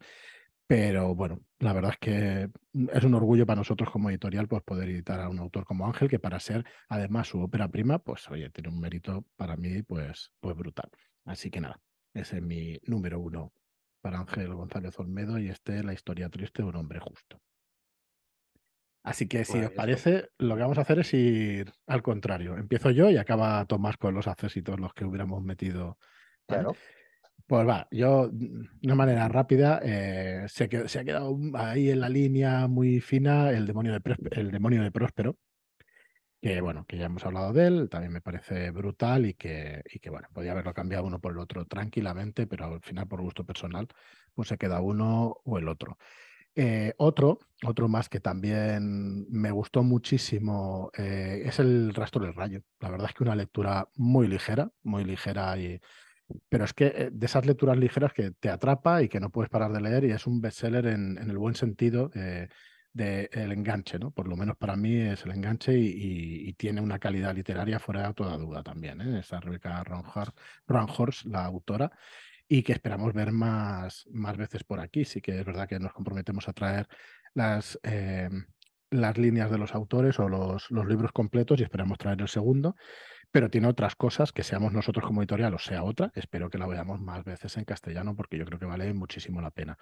Pero 0.67 1.15
bueno, 1.15 1.41
la 1.59 1.73
verdad 1.73 1.93
es 1.93 1.99
que 1.99 2.51
mm, 2.75 2.89
es 2.93 3.05
un 3.05 3.15
orgullo 3.15 3.47
para 3.47 3.57
nosotros 3.61 3.91
como 3.91 4.11
editorial 4.11 4.47
pues, 4.47 4.63
poder 4.63 4.91
editar 4.91 5.21
a 5.21 5.31
un 5.31 5.39
autor 5.39 5.65
como 5.65 5.87
Ángel, 5.87 6.09
que 6.11 6.19
para 6.19 6.39
ser 6.39 6.65
además 6.89 7.29
su 7.29 7.41
ópera 7.41 7.69
prima, 7.69 7.99
pues 7.99 8.29
oye, 8.31 8.51
tiene 8.51 8.69
un 8.69 8.79
mérito 8.81 9.25
para 9.37 9.57
mí 9.57 9.83
pues, 9.83 10.33
pues 10.39 10.55
brutal. 10.57 10.91
Así 11.25 11.51
que 11.51 11.61
nada, 11.63 11.81
ese 12.15 12.37
es 12.37 12.43
mi 12.43 12.79
número 12.85 13.21
uno 13.21 13.53
para 14.03 14.21
Ángel 14.21 14.55
González 14.55 14.99
Olmedo 14.99 15.39
y 15.39 15.49
este 15.49 15.83
la 15.83 15.95
historia 15.95 16.29
triste 16.29 16.63
de 16.63 16.69
un 16.69 16.77
hombre 16.77 17.01
justo. 17.01 17.41
Así 19.03 19.27
que 19.27 19.45
si 19.45 19.59
os 19.59 19.67
pues 19.67 19.77
parece, 19.77 20.29
lo 20.39 20.57
que 20.57 20.63
vamos 20.63 20.79
a 20.79 20.83
hacer 20.83 20.99
es 20.99 21.15
ir 21.15 21.73
al 21.87 22.03
contrario. 22.03 22.57
Empiezo 22.57 22.91
yo 22.91 23.11
y 23.11 23.17
acaba 23.17 23.65
Tomás 23.65 23.97
con 23.97 24.15
los 24.15 24.27
accesitos, 24.27 24.79
los 24.79 24.93
que 24.93 25.05
hubiéramos 25.05 25.43
metido. 25.43 25.99
Claro. 26.47 26.75
Pues 27.47 27.67
va, 27.67 27.89
yo 27.91 28.29
de 28.29 28.69
una 28.85 28.95
manera 28.95 29.27
rápida, 29.29 29.81
eh, 29.83 30.45
se, 30.49 30.65
ha 30.65 31.05
quedado 31.05 31.37
ahí 31.55 31.91
en 31.91 32.01
la 32.01 32.09
línea 32.09 32.69
muy 32.69 33.01
fina 33.01 33.51
el 33.51 33.67
demonio 33.67 33.93
de, 33.93 34.17
el 34.33 34.53
demonio 34.53 34.83
de 34.83 34.93
Próspero, 34.93 35.37
que 36.41 36.61
bueno, 36.61 36.85
que 36.87 36.97
ya 36.97 37.07
hemos 37.07 37.27
hablado 37.27 37.53
de 37.53 37.67
él, 37.67 37.89
también 37.91 38.13
me 38.13 38.21
parece 38.21 38.71
brutal 38.71 39.27
y 39.27 39.35
que, 39.35 39.83
y 39.93 39.99
que 39.99 40.11
bueno, 40.11 40.29
podía 40.33 40.53
haberlo 40.53 40.73
cambiado 40.73 41.05
uno 41.05 41.19
por 41.19 41.33
el 41.33 41.39
otro 41.39 41.65
tranquilamente, 41.65 42.47
pero 42.47 42.67
al 42.67 42.83
final 42.83 43.09
por 43.09 43.21
gusto 43.21 43.45
personal, 43.45 43.89
pues 44.33 44.49
se 44.49 44.57
queda 44.57 44.81
uno 44.81 45.41
o 45.45 45.59
el 45.59 45.67
otro. 45.67 45.99
Eh, 46.57 46.95
otro, 46.99 47.39
otro 47.65 47.89
más 47.89 48.09
que 48.09 48.21
también 48.21 49.27
me 49.31 49.51
gustó 49.51 49.83
muchísimo 49.83 50.91
eh, 50.97 51.43
es 51.45 51.59
el 51.59 51.95
rastro 51.95 52.25
del 52.25 52.35
rayo. 52.35 52.63
La 52.81 52.91
verdad 52.91 53.09
es 53.09 53.15
que 53.15 53.23
una 53.23 53.37
lectura 53.37 53.89
muy 53.97 54.27
ligera, 54.29 54.71
muy 54.83 55.05
ligera 55.05 55.57
y 55.59 55.81
pero 56.49 56.65
es 56.65 56.73
que 56.73 56.87
eh, 56.87 57.11
de 57.13 57.27
esas 57.27 57.47
lecturas 57.47 57.79
ligeras 57.79 58.13
que 58.13 58.33
te 58.33 58.51
atrapa 58.51 59.03
y 59.03 59.09
que 59.09 59.21
no 59.21 59.31
puedes 59.31 59.51
parar 59.51 59.73
de 59.73 59.81
leer 59.81 60.05
y 60.05 60.13
es 60.13 60.27
un 60.27 60.41
bestseller 60.41 60.87
en, 60.87 61.19
el 61.19 61.39
buen 61.39 61.55
sentido 61.55 62.11
eh, 62.15 62.49
del 62.93 63.53
enganche, 63.53 63.99
¿no? 63.99 64.11
Por 64.11 64.29
lo 64.29 64.37
menos 64.37 64.57
para 64.57 64.77
mí 64.77 64.97
es 64.97 65.25
el 65.25 65.33
enganche 65.33 65.77
y, 65.79 66.53
tiene 66.55 66.81
una 66.81 66.99
calidad 66.99 67.35
literaria 67.35 67.79
fuera 67.79 68.09
de 68.09 68.15
toda 68.15 68.37
duda 68.37 68.63
también, 68.63 69.01
¿eh? 69.01 69.21
Esa 69.21 69.41
Rebecca 69.41 69.83
Ronhorst, 70.67 71.25
la 71.27 71.45
autora, 71.45 71.91
y 72.53 72.65
que 72.65 72.73
esperamos 72.73 73.15
ver 73.15 73.31
más, 73.31 74.09
más 74.11 74.37
veces 74.37 74.65
por 74.65 74.81
aquí. 74.81 75.05
Sí 75.05 75.21
que 75.21 75.39
es 75.39 75.47
verdad 75.47 75.69
que 75.69 75.79
nos 75.79 75.93
comprometemos 75.93 76.49
a 76.49 76.53
traer 76.53 76.89
las, 77.33 77.79
las 78.91 79.19
líneas 79.19 79.53
de 79.53 79.59
los 79.59 79.73
autores 79.73 80.19
o 80.19 80.29
los, 80.29 80.69
los 80.69 80.85
libros 80.85 81.13
completos 81.13 81.61
y 81.61 81.63
esperamos 81.63 81.97
traer 81.97 82.21
el 82.21 82.27
segundo 82.27 82.75
pero 83.31 83.51
tiene 83.51 83.69
otras 83.69 83.97
cosas 83.97 84.33
que 84.33 84.43
seamos 84.43 84.73
nosotros 84.73 85.05
como 85.07 85.23
editorial 85.23 85.55
o 85.55 85.59
sea 85.59 85.85
otra. 85.85 86.11
Espero 86.15 86.51
que 86.51 86.59
la 86.59 86.67
veamos 86.67 87.01
más 87.01 87.25
veces 87.25 87.57
en 87.57 87.65
castellano 87.65 88.17
porque 88.17 88.39
yo 88.39 88.45
creo 88.45 88.59
que 88.59 88.67
vale 88.67 88.93
muchísimo 88.95 89.41
la 89.41 89.51
pena. 89.51 89.77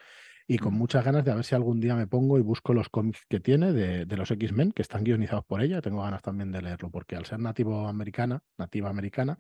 Y 0.47 0.59
con 0.59 0.75
Mm. 0.75 0.79
muchas 0.79 1.05
ganas 1.05 1.25
de 1.25 1.31
a 1.33 1.35
ver 1.35 1.45
si 1.45 1.55
algún 1.55 1.81
día 1.81 1.95
me 1.95 2.07
pongo 2.07 2.39
y 2.39 2.43
busco 2.43 2.75
los 2.75 2.89
cómics 2.89 3.25
que 3.29 3.41
tiene 3.41 3.73
de, 3.73 4.07
de 4.07 4.17
los 4.17 4.31
X-Men, 4.31 4.73
que 4.73 4.83
están 4.83 5.05
guionizados 5.05 5.45
por 5.47 5.63
ella. 5.63 5.83
Tengo 5.83 6.03
ganas 6.03 6.23
también 6.23 6.53
de 6.53 6.63
leerlo 6.63 6.91
porque 6.91 7.17
al 7.17 7.27
ser 7.27 7.39
nativo 7.41 7.87
americana, 7.89 8.41
nativa 8.59 8.91
americana, 8.91 9.39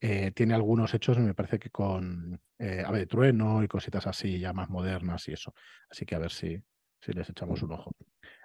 eh, 0.00 0.32
tiene 0.32 0.54
algunos 0.54 0.94
hechos, 0.94 1.18
me 1.18 1.34
parece 1.34 1.58
que 1.58 1.70
con 1.70 2.40
eh, 2.58 2.82
Ave 2.86 3.00
de 3.00 3.06
Trueno 3.06 3.62
y 3.62 3.68
cositas 3.68 4.06
así 4.06 4.38
ya 4.38 4.52
más 4.52 4.68
modernas 4.70 5.28
y 5.28 5.32
eso. 5.32 5.54
Así 5.90 6.06
que 6.06 6.14
a 6.14 6.18
ver 6.18 6.30
si, 6.32 6.62
si 7.00 7.12
les 7.12 7.28
echamos 7.30 7.62
un 7.62 7.72
ojo. 7.72 7.92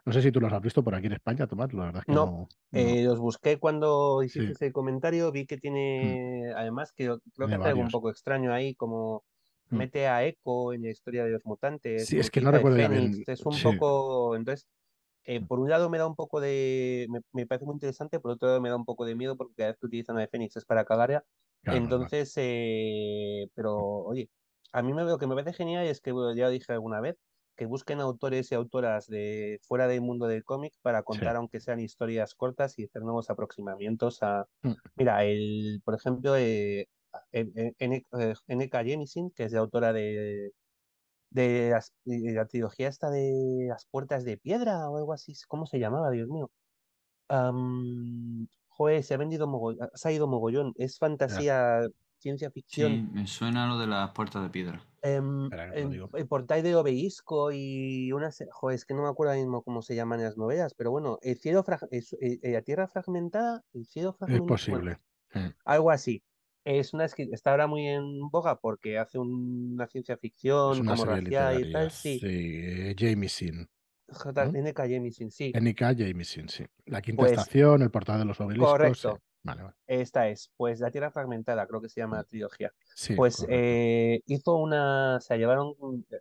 No 0.05 0.13
sé 0.13 0.21
si 0.21 0.31
tú 0.31 0.41
los 0.41 0.51
has 0.53 0.61
visto 0.61 0.83
por 0.83 0.95
aquí 0.95 1.07
en 1.07 1.13
España, 1.13 1.47
Tomás, 1.47 1.73
la 1.73 1.85
verdad 1.85 2.01
es 2.01 2.05
que 2.07 2.15
No, 2.15 2.25
no. 2.25 2.47
no. 2.71 2.79
Eh, 2.79 3.03
los 3.03 3.19
busqué 3.19 3.59
cuando 3.59 4.23
hiciste 4.23 4.53
Sí. 4.53 4.53
ese 4.53 4.71
comentario, 4.71 5.31
vi 5.31 5.45
que 5.45 5.57
tiene, 5.57 6.51
además 6.55 6.91
que 6.93 7.05
creo 7.35 7.49
que 7.49 7.55
hace 7.55 7.67
algo 7.67 7.81
un 7.81 7.89
poco 7.91 8.09
extraño 8.09 8.53
ahí, 8.53 8.75
como 8.75 9.23
Mm. 9.71 9.77
mete 9.77 10.07
a 10.07 10.23
Echo 10.25 10.73
en 10.73 10.83
la 10.83 10.89
historia 10.89 11.23
de 11.25 11.31
los 11.31 11.45
mutantes, 11.45 12.09
Sí, 12.09 12.17
es 12.19 12.31
que 12.31 12.41
no 12.41 12.51
recuerdo 12.51 12.77
bien. 12.89 13.11
es 13.27 13.45
un 13.45 13.53
Sí. 13.55 13.61
poco, 13.61 14.35
entonces, 14.35 14.67
eh, 15.25 15.41
Mm. 15.41 15.45
por 15.45 15.59
un 15.59 15.69
lado 15.69 15.89
me 15.89 15.97
da 15.99 16.07
un 16.07 16.15
poco 16.15 16.39
de, 16.41 17.07
me, 17.09 17.21
me 17.33 17.47
parece 17.47 17.65
muy 17.65 17.75
interesante, 17.75 18.19
por 18.19 18.31
otro 18.31 18.49
lado 18.49 18.61
me 18.61 18.69
da 18.69 18.75
un 18.77 18.85
poco 18.85 19.05
de 19.05 19.15
miedo 19.15 19.37
porque 19.37 19.55
cada 19.55 19.69
vez 19.71 19.77
que 19.79 19.87
utilizan 19.87 20.17
a 20.17 20.21
de 20.21 20.27
Fénix 20.29 20.57
es 20.57 20.65
para 20.65 20.85
cagar 20.85 21.11
ya. 21.11 21.25
Claro, 21.63 21.77
entonces, 21.77 22.33
eh, 22.37 23.47
pero 23.55 23.75
oye, 23.77 24.29
a 24.73 24.81
mí 24.83 24.93
me, 24.93 25.03
lo 25.03 25.17
que 25.19 25.27
me 25.27 25.35
parece 25.35 25.53
genial 25.53 25.85
es 25.87 26.01
que, 26.01 26.11
bueno, 26.11 26.35
ya 26.35 26.45
lo 26.45 26.51
dije 26.51 26.71
alguna 26.73 27.01
vez, 27.01 27.17
que 27.59 27.65
busquen 27.65 27.99
autores 27.99 28.49
y 28.51 28.55
autoras 28.55 29.05
de 29.07 29.59
fuera 29.63 29.85
del 29.89 29.99
mundo 29.99 30.27
del 30.27 30.45
cómic 30.45 30.73
para 30.81 31.03
contar, 31.03 31.35
aunque 31.35 31.59
sean 31.59 31.81
historias 31.81 32.33
cortas 32.33 32.79
y 32.79 32.85
hacer 32.85 33.01
nuevos 33.01 33.29
aproximamientos 33.29 34.23
a. 34.23 34.47
Mm. 34.61 34.71
Mira, 34.95 35.25
el, 35.25 35.81
por 35.83 35.93
ejemplo, 35.95 36.37
eh, 36.37 36.87
en- 37.33 37.75
en- 37.77 37.93
eh, 37.93 38.33
N.K. 38.47 38.83
Jemisin, 38.85 39.29
que 39.31 39.43
es 39.43 39.51
la 39.51 39.59
autora 39.59 39.91
de, 39.91 40.53
de, 41.31 41.71
las- 41.71 41.93
de 42.05 42.31
la 42.31 42.45
trilogía 42.45 42.87
esta 42.87 43.09
de 43.09 43.65
Las 43.67 43.85
Puertas 43.91 44.23
de 44.23 44.37
Piedra 44.37 44.89
o 44.89 44.95
algo 44.97 45.11
así, 45.11 45.33
¿cómo 45.49 45.65
se 45.65 45.79
llamaba? 45.79 46.11
Dios 46.11 46.29
mío. 46.29 46.49
Joder, 48.69 49.03
se 49.03 49.13
ha 49.13 49.17
vendido 49.17 49.47
mogollón, 49.47 49.89
se 49.93 50.07
ha 50.07 50.11
ido 50.13 50.27
mogollón. 50.27 50.73
Es 50.77 50.97
fantasía, 50.97 51.81
ciencia 52.19 52.49
ficción. 52.51 52.93
Sí, 52.93 53.01
me 53.11 53.27
suena 53.27 53.67
lo 53.67 53.77
de 53.77 53.87
las 53.87 54.11
puertas 54.11 54.43
de 54.43 54.49
piedra. 54.49 54.81
Em, 55.01 55.49
el 56.13 56.27
portal 56.27 56.61
de 56.63 56.75
Obelisco 56.75 57.51
y 57.51 58.11
una 58.11 58.31
joder, 58.51 58.75
es 58.75 58.85
que 58.85 58.93
no 58.93 59.03
me 59.03 59.09
acuerdo 59.09 59.31
ahora 59.31 59.41
mismo 59.41 59.63
cómo 59.63 59.81
se 59.81 59.95
llaman 59.95 60.21
las 60.21 60.37
novelas, 60.37 60.73
pero 60.75 60.91
bueno, 60.91 61.19
el 61.21 61.37
cielo 61.37 61.63
frag- 61.63 61.87
es- 61.91 62.13
eh, 62.13 62.39
eh, 62.41 62.51
la 62.51 62.61
tierra 62.61 62.87
fragmentada, 62.87 63.63
el 63.73 63.85
cielo 63.85 64.09
Es 64.11 64.17
fragmentado, 64.17 64.47
posible. 64.47 64.97
Mm. 65.33 65.47
algo 65.65 65.91
así. 65.91 66.23
Es 66.65 66.93
una 66.93 67.05
está 67.05 67.51
ahora 67.51 67.67
muy 67.67 67.87
en 67.87 68.29
boga 68.29 68.59
porque 68.59 68.97
hace 68.97 69.17
un- 69.17 69.73
una 69.73 69.87
ciencia 69.87 70.15
Es 70.15 70.19
ficción 70.21 70.79
una 70.81 70.91
como 70.91 71.05
racial 71.05 71.65
y 71.65 71.71
tal, 71.73 71.91
sí. 71.91 72.19
Sí, 72.19 72.27
eh, 72.27 72.95
Jameson. 72.97 73.69
¿no? 74.35 74.43
N.K. 74.53 74.87
Jemisin, 74.87 75.31
sí. 75.31 75.51
N.K. 75.55 75.93
Jameson, 75.93 76.49
sí. 76.49 76.65
La 76.85 77.01
quinta 77.01 77.21
Pues 77.21 77.31
estación, 77.31 77.81
el 77.83 77.91
portal 77.91 78.19
de 78.19 78.25
los 78.25 78.39
obeliscos. 78.41 78.99
sí. 78.99 79.07
Correcto, 79.43 79.63
Vale, 79.63 79.63
vale. 79.63 79.75
esta 79.87 80.27
es, 80.29 80.51
pues 80.57 80.79
la 80.79 80.91
tierra 80.91 81.11
fragmentada, 81.11 81.65
creo 81.67 81.81
que 81.81 81.89
se 81.89 82.01
llama 82.01 82.17
la 82.17 82.23
trilogía. 82.23 82.71
Sí, 82.95 83.15
Pues 83.15 83.45
eh, 83.49 84.21
hizo 84.25 84.55
una, 84.57 85.17
o 85.17 85.21
sea, 85.21 85.37
llevaron, 85.37 85.73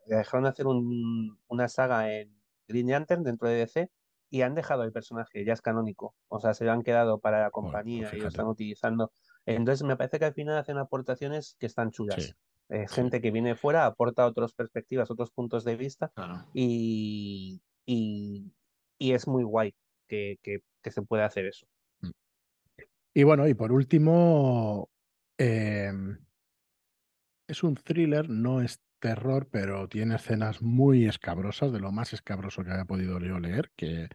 le 0.06 0.16
dejaron 0.16 0.46
hacer 0.46 0.66
un- 0.66 1.38
una 1.48 1.68
saga 1.68 2.12
en 2.12 2.40
Green 2.66 2.88
Lantern 2.90 3.22
dentro 3.24 3.48
de 3.48 3.56
DC 3.56 3.90
y 4.30 4.42
han 4.42 4.54
dejado 4.54 4.84
el 4.84 4.92
personaje, 4.92 5.44
ya 5.44 5.52
es 5.54 5.62
canónico, 5.62 6.14
o 6.28 6.38
sea, 6.40 6.52
se 6.54 6.64
lo 6.64 6.72
han 6.72 6.82
quedado 6.82 7.18
para 7.20 7.38
la 7.40 7.50
pues 7.50 7.52
compañía 7.64 8.10
y 8.14 8.20
lo 8.20 8.28
están 8.28 8.46
utilizando. 8.46 9.10
Entonces 9.46 9.86
me 9.86 9.96
parece 9.96 10.18
que 10.18 10.26
al 10.26 10.34
final 10.34 10.58
hacen 10.58 10.76
aportaciones 10.78 11.56
que 11.58 11.66
están 11.66 11.90
Sí, 11.90 11.96
chulas. 11.96 12.36
Eh, 12.70 12.86
gente 12.88 13.22
que 13.22 13.30
viene 13.30 13.54
fuera 13.56 13.86
aporta 13.86 14.26
otras 14.26 14.52
perspectivas, 14.52 15.10
otros 15.10 15.30
puntos 15.30 15.64
de 15.64 15.76
vista 15.76 16.12
Claro. 16.14 16.44
y, 16.52 17.62
y, 17.86 18.52
y 18.98 19.12
es 19.12 19.26
muy 19.26 19.42
guay 19.44 19.74
que, 20.06 20.38
que, 20.42 20.58
que 20.82 20.90
se 20.90 21.00
pueda 21.00 21.24
hacer 21.24 21.46
eso. 21.46 21.66
Y 23.14 23.22
bueno, 23.24 23.48
y 23.48 23.54
por 23.54 23.72
último, 23.72 24.90
em, 25.38 26.18
es 27.46 27.62
un 27.62 27.74
thriller, 27.74 28.28
no 28.28 28.60
es 28.60 28.80
terror, 28.98 29.48
pero 29.50 29.88
tiene 29.88 30.16
escenas 30.16 30.62
muy 30.62 31.06
escabrosas, 31.06 31.72
de 31.72 31.80
lo 31.80 31.92
más 31.92 32.12
escabroso 32.12 32.64
que 32.64 32.72
haya 32.72 32.84
podido 32.84 33.18
yo 33.20 33.38
leer 33.38 33.70
que, 33.76 34.08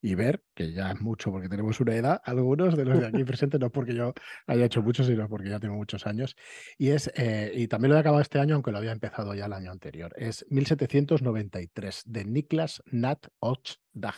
y 0.00 0.14
ver, 0.14 0.42
que 0.54 0.72
ya 0.72 0.92
es 0.92 1.00
mucho 1.00 1.30
porque 1.30 1.48
tenemos 1.48 1.80
una 1.80 1.94
edad, 1.94 2.20
algunos 2.24 2.76
de 2.76 2.84
los 2.84 3.00
de 3.00 3.06
aquí 3.06 3.24
presentes, 3.24 3.60
no 3.60 3.70
porque 3.70 3.94
yo 3.94 4.14
haya 4.46 4.64
hecho 4.64 4.82
mucho, 4.82 5.04
sino 5.04 5.28
porque 5.28 5.50
ya 5.50 5.60
tengo 5.60 5.74
muchos 5.74 6.06
años. 6.06 6.36
Y 6.78 6.90
es, 6.90 7.10
eh, 7.16 7.52
y 7.54 7.68
también 7.68 7.90
lo 7.90 7.96
he 7.96 8.00
acabado 8.00 8.22
este 8.22 8.38
año, 8.38 8.54
aunque 8.54 8.72
lo 8.72 8.78
había 8.78 8.92
empezado 8.92 9.34
ya 9.34 9.46
el 9.46 9.52
año 9.52 9.72
anterior. 9.72 10.14
Es 10.16 10.46
1793, 10.50 12.02
de 12.06 12.24
Niklas 12.24 12.82
Nat 12.86 13.26
Och 13.40 13.76
Dag, 13.92 14.16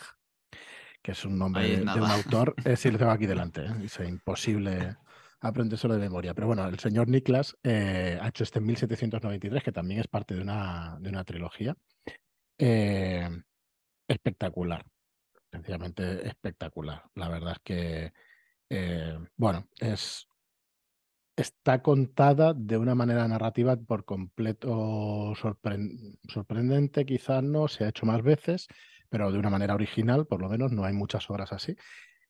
que 1.01 1.11
es 1.13 1.25
un 1.25 1.37
nombre 1.37 1.63
de, 1.63 1.73
es 1.73 1.79
de 1.79 2.01
un 2.01 2.11
autor, 2.11 2.55
eh, 2.65 2.75
sí 2.75 2.91
lo 2.91 2.97
tengo 2.97 3.11
aquí 3.11 3.25
delante, 3.25 3.65
¿eh? 3.65 3.73
es 3.83 3.99
imposible 3.99 4.97
aprendérselo 5.41 5.95
de 5.95 5.99
memoria. 5.99 6.33
Pero 6.33 6.47
bueno, 6.47 6.67
el 6.67 6.79
señor 6.79 7.07
Niklas 7.07 7.57
eh, 7.63 8.17
ha 8.21 8.27
hecho 8.27 8.43
este 8.43 8.59
en 8.59 8.65
1793, 8.67 9.63
que 9.63 9.71
también 9.71 9.99
es 9.99 10.07
parte 10.07 10.35
de 10.35 10.41
una, 10.41 10.97
de 10.99 11.09
una 11.09 11.23
trilogía. 11.23 11.75
Eh, 12.57 13.27
espectacular, 14.07 14.85
sencillamente 15.51 16.27
espectacular. 16.27 17.03
La 17.15 17.29
verdad 17.29 17.53
es 17.53 17.59
que, 17.63 18.13
eh, 18.69 19.17
bueno, 19.35 19.67
es, 19.79 20.27
está 21.35 21.81
contada 21.81 22.53
de 22.53 22.77
una 22.77 22.93
manera 22.93 23.27
narrativa 23.27 23.75
por 23.77 24.05
completo 24.05 25.33
sorpren- 25.33 26.19
sorprendente, 26.27 27.05
quizás 27.05 27.41
no, 27.41 27.67
se 27.67 27.85
ha 27.85 27.89
hecho 27.89 28.05
más 28.05 28.21
veces, 28.21 28.67
pero 29.11 29.31
de 29.31 29.37
una 29.37 29.49
manera 29.49 29.75
original, 29.75 30.25
por 30.25 30.41
lo 30.41 30.47
menos, 30.49 30.71
no 30.71 30.85
hay 30.85 30.93
muchas 30.93 31.29
obras 31.29 31.51
así. 31.51 31.75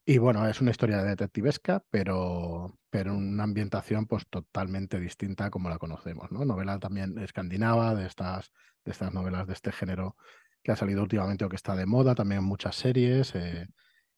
Y 0.03 0.17
bueno, 0.17 0.47
es 0.47 0.59
una 0.61 0.71
historia 0.71 1.03
detectivesca, 1.03 1.83
pero, 1.91 2.79
pero 2.89 3.15
una 3.15 3.43
ambientación 3.43 4.07
pues 4.07 4.25
totalmente 4.27 4.99
distinta 4.99 5.51
como 5.51 5.69
la 5.69 5.77
conocemos, 5.77 6.31
¿no? 6.31 6.43
Novela 6.43 6.79
también 6.79 7.19
escandinava, 7.19 7.93
de 7.93 8.07
estas, 8.07 8.51
de 8.83 8.91
estas 8.91 9.13
novelas 9.13 9.45
de 9.45 9.53
este 9.53 9.71
género 9.71 10.17
que 10.63 10.71
ha 10.71 10.75
salido 10.75 11.03
últimamente 11.03 11.45
o 11.45 11.49
que 11.49 11.55
está 11.55 11.75
de 11.75 11.85
moda, 11.85 12.15
también 12.15 12.43
muchas 12.43 12.75
series. 12.75 13.35
eh, 13.35 13.67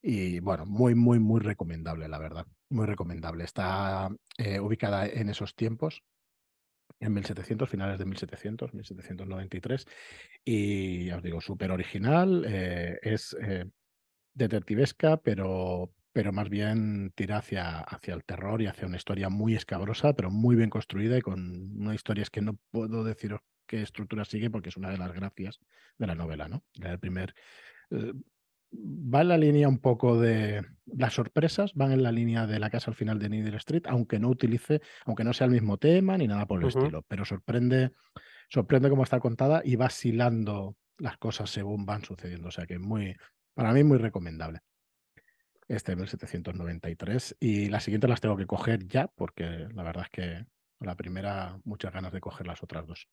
y 0.02 0.40
bueno, 0.40 0.66
muy, 0.66 0.94
muy, 0.94 1.18
muy 1.18 1.40
recomendable, 1.40 2.08
la 2.08 2.18
verdad. 2.18 2.46
Muy 2.70 2.86
recomendable. 2.86 3.44
Está 3.44 4.10
eh, 4.38 4.60
ubicada 4.60 5.06
en 5.06 5.28
esos 5.28 5.54
tiempos, 5.54 6.02
en 7.00 7.12
1700, 7.12 7.68
finales 7.68 7.98
de 7.98 8.06
1700, 8.06 8.74
1793. 8.74 9.86
Y 10.44 11.06
ya 11.06 11.16
os 11.18 11.22
digo, 11.22 11.40
súper 11.40 11.70
original. 11.72 12.44
eh, 12.48 12.98
es 13.02 13.36
eh, 13.40 13.66
detectivesca, 14.34 15.18
pero, 15.18 15.92
pero 16.12 16.32
más 16.32 16.48
bien 16.48 17.12
tira 17.14 17.38
hacia, 17.38 17.80
hacia 17.80 18.14
el 18.14 18.24
terror 18.24 18.62
y 18.62 18.66
hacia 18.66 18.86
una 18.86 18.96
historia 18.96 19.28
muy 19.28 19.54
escabrosa, 19.54 20.14
pero 20.14 20.30
muy 20.30 20.56
bien 20.56 20.70
construida 20.70 21.18
y 21.18 21.22
con 21.22 21.40
una 21.80 21.94
historia 21.94 22.22
es 22.22 22.30
que 22.30 22.42
no 22.42 22.58
puedo 22.70 23.04
deciros 23.04 23.40
qué 23.66 23.82
estructura 23.82 24.24
sigue 24.24 24.50
porque 24.50 24.68
es 24.70 24.76
una 24.76 24.90
de 24.90 24.98
las 24.98 25.12
gracias 25.12 25.60
de 25.98 26.06
la 26.06 26.14
novela, 26.14 26.48
¿no? 26.48 26.64
El 26.82 26.98
primer. 26.98 27.34
eh, 27.90 28.12
va 28.82 29.22
en 29.22 29.28
la 29.28 29.38
línea 29.38 29.68
un 29.68 29.78
poco 29.78 30.18
de 30.18 30.64
las 30.86 31.14
sorpresas, 31.14 31.74
van 31.74 31.92
en 31.92 32.02
la 32.02 32.12
línea 32.12 32.46
de 32.46 32.58
la 32.58 32.70
casa 32.70 32.90
al 32.90 32.96
final 32.96 33.18
de 33.18 33.28
Needle 33.28 33.56
Street, 33.56 33.84
aunque 33.86 34.18
no 34.18 34.28
utilice, 34.28 34.80
aunque 35.04 35.24
no 35.24 35.32
sea 35.32 35.46
el 35.46 35.52
mismo 35.52 35.78
tema 35.78 36.16
ni 36.18 36.26
nada 36.26 36.46
por 36.46 36.60
el 36.60 36.68
estilo, 36.68 37.02
pero 37.08 37.24
sorprende, 37.24 37.92
sorprende 38.48 38.90
cómo 38.90 39.02
está 39.02 39.20
contada 39.20 39.62
y 39.64 39.76
va 39.76 39.88
hilando 40.02 40.76
las 40.98 41.16
cosas 41.18 41.50
según 41.50 41.86
van 41.86 42.04
sucediendo. 42.04 42.48
O 42.48 42.52
sea 42.52 42.66
que 42.66 42.78
muy, 42.78 43.16
para 43.54 43.72
mí 43.72 43.84
muy 43.84 43.98
recomendable. 43.98 44.60
Este 45.66 45.96
1793. 45.96 47.36
Y 47.40 47.68
las 47.68 47.84
siguientes 47.84 48.10
las 48.10 48.20
tengo 48.20 48.36
que 48.36 48.46
coger 48.46 48.86
ya, 48.86 49.08
porque 49.08 49.66
la 49.72 49.82
verdad 49.82 50.04
es 50.04 50.10
que 50.10 50.46
la 50.80 50.94
primera, 50.94 51.58
muchas 51.64 51.92
ganas 51.92 52.12
de 52.12 52.20
coger 52.20 52.46
las 52.46 52.62
otras 52.62 52.86
dos. 52.86 53.08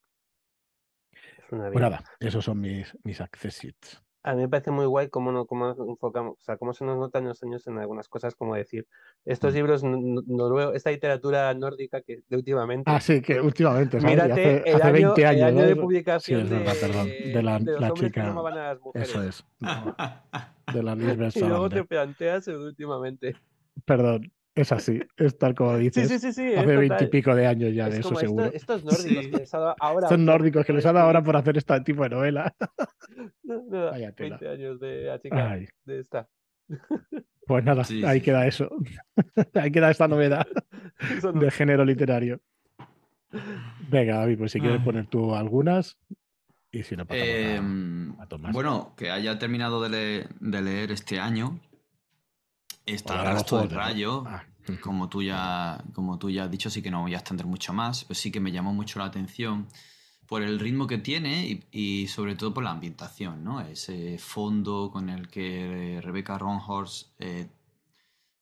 Pues 1.48 1.74
nada, 1.74 2.04
esos 2.20 2.44
son 2.44 2.60
mis, 2.60 2.96
mis 3.04 3.20
accessits. 3.20 4.02
A 4.24 4.34
mí 4.34 4.42
me 4.42 4.48
parece 4.48 4.70
muy 4.70 4.86
guay 4.86 5.08
cómo, 5.08 5.32
no, 5.32 5.46
cómo 5.46 5.70
enfocamos, 5.88 6.34
o 6.40 6.42
sea, 6.44 6.56
cómo 6.56 6.72
se 6.74 6.84
nos 6.84 6.96
notan 6.98 7.24
los 7.24 7.42
años 7.42 7.66
en 7.66 7.78
algunas 7.78 8.08
cosas, 8.08 8.34
como 8.36 8.54
decir, 8.54 8.86
estos 9.24 9.52
Mm. 9.52 9.56
libros 9.56 9.82
noruegos, 9.84 10.76
esta 10.76 10.90
literatura 10.90 11.52
nórdica 11.54 12.02
que 12.02 12.22
de 12.28 12.36
últimamente, 12.36 12.90
Ah, 12.90 13.00
sí, 13.00 13.20
que 13.20 13.40
últimamente, 13.40 14.00
¿sabes? 14.00 14.16
Mírate 14.16 14.32
hace, 14.32 14.70
el 14.70 14.74
hace 14.76 14.88
año, 14.88 14.92
20 14.92 15.20
el 15.22 15.26
años, 15.26 15.42
año 15.48 15.54
¿no? 15.56 15.62
de 15.62 15.74
Sí, 15.74 15.82
publicación 15.82 16.42
es 16.42 16.50
verdad, 16.50 16.76
perdón. 16.80 17.08
De 17.32 17.42
la, 17.42 17.58
de 17.58 17.72
los 17.72 17.80
la 17.80 17.88
hombres 17.90 18.12
que 18.12 18.20
chica. 18.20 18.24
no 18.24 18.30
amaban 18.30 18.58
a 18.58 18.68
las 18.68 18.80
mujeres. 18.80 19.08
Eso 19.08 19.22
es. 19.22 19.44
De 20.72 20.82
la 20.82 20.92
Y 21.34 21.40
luego 21.40 21.68
te 21.68 21.84
planteas 21.84 22.48
el 22.48 22.56
últimamente. 22.56 23.36
Perdón, 23.84 24.32
es 24.54 24.70
así, 24.72 25.00
es 25.16 25.38
tal 25.38 25.54
como 25.54 25.76
dices. 25.78 26.08
sí, 26.08 26.18
sí, 26.18 26.32
sí, 26.32 26.42
es 26.52 26.58
Hace 26.58 26.76
veintipico 26.76 27.34
de 27.34 27.46
años 27.46 27.74
ya 27.74 27.86
Es 27.88 27.94
de 27.94 28.00
eso 28.00 28.08
esto- 28.10 28.20
seguro. 28.20 28.44
estos 28.52 28.84
nórdicos 28.84 29.24
Sí. 29.24 29.30
que 29.30 29.36
les 29.38 29.54
ha 29.54 29.58
dado 29.58 29.76
ahora. 29.80 30.08
Por- 30.08 30.18
nórdicos 30.18 30.66
que 30.66 30.72
les 30.74 30.86
ha 30.86 30.92
dado 30.92 31.06
ahora 31.06 31.22
por 31.22 31.36
hacer 31.36 31.56
este 31.58 31.80
tipo 31.80 32.02
de 32.02 32.08
novela. 32.10 32.54
No, 33.44 33.90
Vaya 33.90 34.12
tela. 34.12 34.38
20 34.38 34.48
años 34.48 34.80
de 34.80 35.18
chica 35.22 35.50
Ay, 35.50 35.66
de 35.84 36.00
esta. 36.00 36.26
Pues 37.46 37.62
nada, 37.64 37.84
Sí, 37.84 38.02
ahí 38.04 38.18
sí. 38.20 38.24
queda 38.24 38.46
eso. 38.46 38.70
ahí 39.54 39.70
queda 39.70 39.90
esta 39.90 40.08
novedad 40.08 40.46
no- 41.22 41.32
de 41.32 41.50
género 41.50 41.84
literario. 41.84 42.40
Venga, 43.90 44.18
David, 44.18 44.38
pues 44.38 44.52
si 44.52 44.60
quieres 44.60 44.78
Ay. 44.78 44.84
poner 44.84 45.06
tú 45.06 45.34
algunas 45.34 45.98
y 46.70 46.82
si 46.82 46.96
no 46.96 47.04
pasamos 47.06 47.28
a- 47.28 47.54
Em, 47.56 48.20
a 48.20 48.26
Tomás. 48.26 48.52
bueno, 48.52 48.94
que 48.96 49.10
haya 49.10 49.38
terminado 49.38 49.82
de, 49.82 49.88
le- 49.90 50.26
de 50.40 50.62
leer 50.62 50.90
este 50.92 51.18
año. 51.20 51.60
Está 52.86 53.20
el 53.20 53.26
rastro 53.26 53.58
del 53.58 53.70
rayo. 53.70 54.24
Ah, 54.26 54.44
Como 54.80 55.08
tú, 55.08 55.22
ya, 55.22 55.82
como 55.92 56.18
tú 56.18 56.30
ya 56.30 56.44
has 56.44 56.50
dicho, 56.50 56.70
sí 56.70 56.82
que 56.82 56.90
no 56.90 57.02
voy 57.02 57.14
a 57.14 57.18
extender 57.18 57.46
mucho 57.46 57.72
más, 57.72 58.04
pero 58.04 58.18
sí 58.18 58.30
que 58.30 58.40
me 58.40 58.52
llamó 58.52 58.72
mucho 58.72 58.98
la 58.98 59.06
atención 59.06 59.66
por 60.26 60.42
el 60.42 60.58
ritmo 60.60 60.86
que 60.86 60.98
tiene 60.98 61.46
y, 61.46 61.64
y 61.72 62.06
sobre 62.08 62.36
todo 62.36 62.54
por 62.54 62.64
la 62.64 62.70
ambientación, 62.70 63.44
¿no? 63.44 63.60
Ese 63.60 64.18
fondo 64.18 64.90
con 64.92 65.08
el 65.10 65.28
que 65.28 66.00
Rebecca 66.02 66.38
Ronhorst 66.38 67.08
eh, 67.18 67.48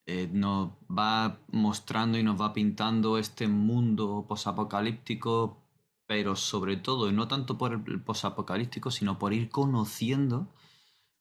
eh, 0.06 0.28
nos 0.32 0.70
va 0.90 1.38
mostrando 1.52 2.18
y 2.18 2.22
nos 2.22 2.40
va 2.40 2.52
pintando 2.52 3.18
este 3.18 3.48
mundo 3.48 4.24
posapocalíptico, 4.28 5.58
pero 6.06 6.36
sobre 6.36 6.76
todo, 6.76 7.08
y 7.08 7.12
no 7.12 7.28
tanto 7.28 7.56
por 7.56 7.72
el 7.72 8.00
posapocalíptico, 8.02 8.90
sino 8.90 9.18
por 9.18 9.32
ir 9.32 9.48
conociendo 9.50 10.48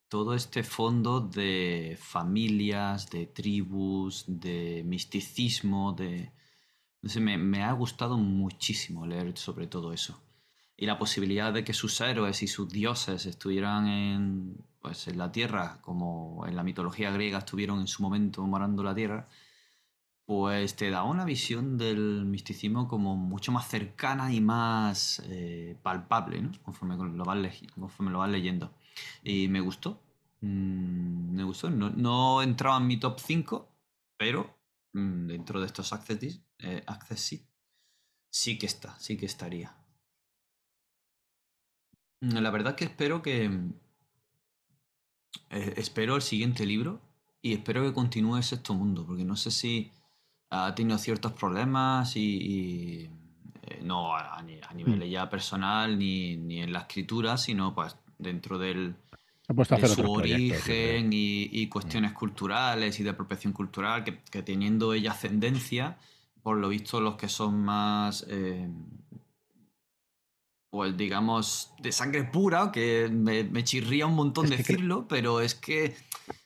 todo 0.09 0.33
este 0.33 0.63
fondo 0.63 1.21
de 1.21 1.97
familias, 2.01 3.09
de 3.11 3.27
tribus, 3.27 4.25
de 4.27 4.83
misticismo, 4.85 5.93
de... 5.93 6.31
No 7.01 7.09
sé, 7.09 7.21
me, 7.21 7.63
ha 7.63 7.71
gustado 7.71 8.17
muchísimo 8.17 9.05
leer 9.05 9.37
sobre 9.37 9.67
todo 9.67 9.93
eso. 9.93 10.21
Y 10.75 10.85
la 10.85 10.97
posibilidad 10.97 11.53
de 11.53 11.63
que 11.63 11.73
sus 11.73 12.01
héroes 12.01 12.43
y 12.43 12.47
sus 12.47 12.69
dioses 12.69 13.25
estuvieran 13.25 13.87
en, 13.87 14.57
pues, 14.81 15.07
en 15.07 15.17
la 15.17 15.31
Tierra, 15.31 15.79
como 15.81 16.45
en 16.47 16.55
la 16.55 16.63
mitología 16.63 17.11
griega 17.11 17.39
estuvieron 17.39 17.79
en 17.79 17.87
su 17.87 18.01
momento 18.03 18.45
morando 18.45 18.83
la 18.83 18.95
Tierra, 18.95 19.29
pues 20.25 20.75
te 20.75 20.89
da 20.89 21.03
una 21.03 21.25
visión 21.25 21.77
del 21.77 22.25
misticismo 22.25 22.87
como 22.87 23.15
mucho 23.15 23.51
más 23.51 23.67
cercana 23.67 24.33
y 24.33 24.41
más 24.41 25.21
eh, 25.25 25.77
palpable, 25.81 26.41
¿no? 26.41 26.51
Conforme 26.63 26.95
lo, 26.97 27.25
vas 27.25 27.39
conforme 27.73 28.11
lo 28.11 28.19
vas 28.19 28.29
leyendo. 28.29 28.71
Y 29.23 29.47
me 29.47 29.61
gustó. 29.61 30.01
Mm, 30.41 31.35
me 31.35 31.43
gustó. 31.43 31.69
No, 31.69 31.89
no 31.89 32.41
entraba 32.41 32.77
en 32.77 32.87
mi 32.87 32.97
top 32.97 33.19
5, 33.19 33.69
pero 34.17 34.57
mm, 34.93 35.27
dentro 35.27 35.59
de 35.59 35.65
estos 35.67 35.93
accessis, 35.93 36.41
eh, 36.59 36.83
sí 38.31 38.57
que 38.57 38.65
está, 38.65 38.97
sí 38.99 39.17
que 39.17 39.25
estaría. 39.25 39.75
Mm, 42.21 42.37
La 42.37 42.51
verdad 42.51 42.75
que 42.75 42.85
espero 42.85 43.21
que... 43.21 43.45
eh, 45.49 45.73
espero 45.77 46.15
el 46.15 46.21
siguiente 46.21 46.65
libro 46.65 47.01
y 47.41 47.53
espero 47.53 47.83
que 47.83 47.93
continúe 47.93 48.37
el 48.37 48.43
sexto 48.43 48.73
mundo, 48.73 49.05
porque 49.05 49.23
no 49.23 49.35
sé 49.35 49.51
si 49.51 49.91
ha 50.49 50.73
tenido 50.75 50.97
ciertos 50.97 51.33
problemas 51.33 52.15
y, 52.15 52.21
y, 52.21 53.09
eh, 53.63 53.81
no 53.83 54.15
a, 54.15 54.37
a 54.37 54.41
ni- 54.41 54.59
a 54.61 54.73
nivel 54.73 55.07
ya 55.09 55.29
personal 55.29 55.97
ni, 55.97 56.35
ni 56.37 56.61
en 56.61 56.73
la 56.73 56.79
escritura, 56.79 57.37
sino 57.37 57.73
pues 57.73 57.95
dentro 58.19 58.59
del, 58.59 58.95
de 59.81 59.87
su 59.95 60.01
origen 60.11 61.11
y, 61.11 61.49
y 61.51 61.67
cuestiones 61.67 62.11
culturales 62.13 62.99
y 62.99 63.03
de 63.03 63.09
apropiación 63.09 63.51
cultural, 63.53 64.03
que, 64.03 64.19
que 64.29 64.43
teniendo 64.43 64.93
ella 64.93 65.11
ascendencia, 65.11 65.97
por 66.43 66.57
lo 66.57 66.69
visto 66.69 67.01
los 67.01 67.15
que 67.15 67.27
son 67.29 67.63
más, 67.63 68.25
eh, 68.29 68.69
pues 70.69 70.95
digamos, 70.95 71.71
de 71.79 71.91
sangre 71.91 72.25
pura, 72.25 72.71
que 72.71 73.09
me, 73.11 73.43
me 73.43 73.63
chirría 73.63 74.05
un 74.05 74.13
montón 74.15 74.45
Es 74.45 74.51
que 74.51 74.63
creo- 74.63 74.75
decirlo, 74.75 75.07
pero 75.07 75.41
es 75.41 75.55
que 75.55 75.95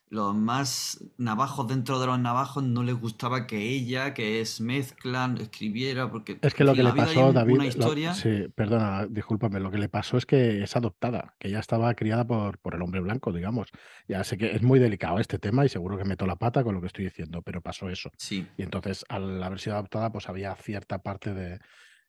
los 0.10 0.36
más 0.36 1.04
navajos 1.18 1.68
dentro 1.68 2.00
de 2.00 2.06
los 2.08 2.20
navajos 2.20 2.64
no 2.64 2.84
les 2.84 2.96
gustaba 2.96 3.48
que 3.48 3.58
ella, 3.70 4.14
que 4.14 4.42
es 4.42 4.62
mezclan, 4.62 5.38
escribiera, 5.38 6.12
porque 6.12 6.38
Es 6.42 6.54
que 6.54 6.64
lo 6.64 6.76
que 6.76 6.84
le 6.84 6.94
pasó, 6.94 7.34
David, 7.34 7.56
una 7.56 7.64
lo- 7.66 7.70
historia. 7.70 8.14
sí, 8.14 8.48
perdona, 8.56 9.08
discúlpame, 9.08 9.60
lo 9.60 9.72
que 9.72 9.78
le 9.80 9.90
pasó 9.90 10.18
es 10.18 10.26
que 10.26 10.62
es 10.64 10.76
adoptada, 10.76 11.36
que 11.40 11.48
ella 11.48 11.60
estaba 11.60 11.94
criada 11.96 12.26
por, 12.28 12.60
por 12.60 12.76
el 12.76 12.82
hombre 12.82 13.00
blanco, 13.02 13.32
digamos. 13.32 13.70
Ya 14.08 14.24
sé 14.24 14.38
que 14.38 14.52
es 14.52 14.62
muy 14.62 14.80
delicado 14.80 15.20
este 15.20 15.40
tema 15.40 15.66
y 15.66 15.70
seguro 15.70 15.98
que 15.98 16.06
meto 16.06 16.26
la 16.28 16.36
pata 16.36 16.64
con 16.64 16.76
lo 16.76 16.82
que 16.82 16.88
estoy 16.88 17.06
diciendo, 17.06 17.42
pero 17.42 17.62
pasó 17.62 17.90
eso. 17.90 18.12
Sí, 18.18 18.48
Y 18.58 18.62
entonces, 18.64 19.06
al 19.10 19.42
haber 19.42 19.60
sido 19.60 19.76
adoptada, 19.78 20.12
pues 20.12 20.30
había 20.30 20.54
cierta 20.56 21.00
parte 21.00 21.34
de, 21.34 21.60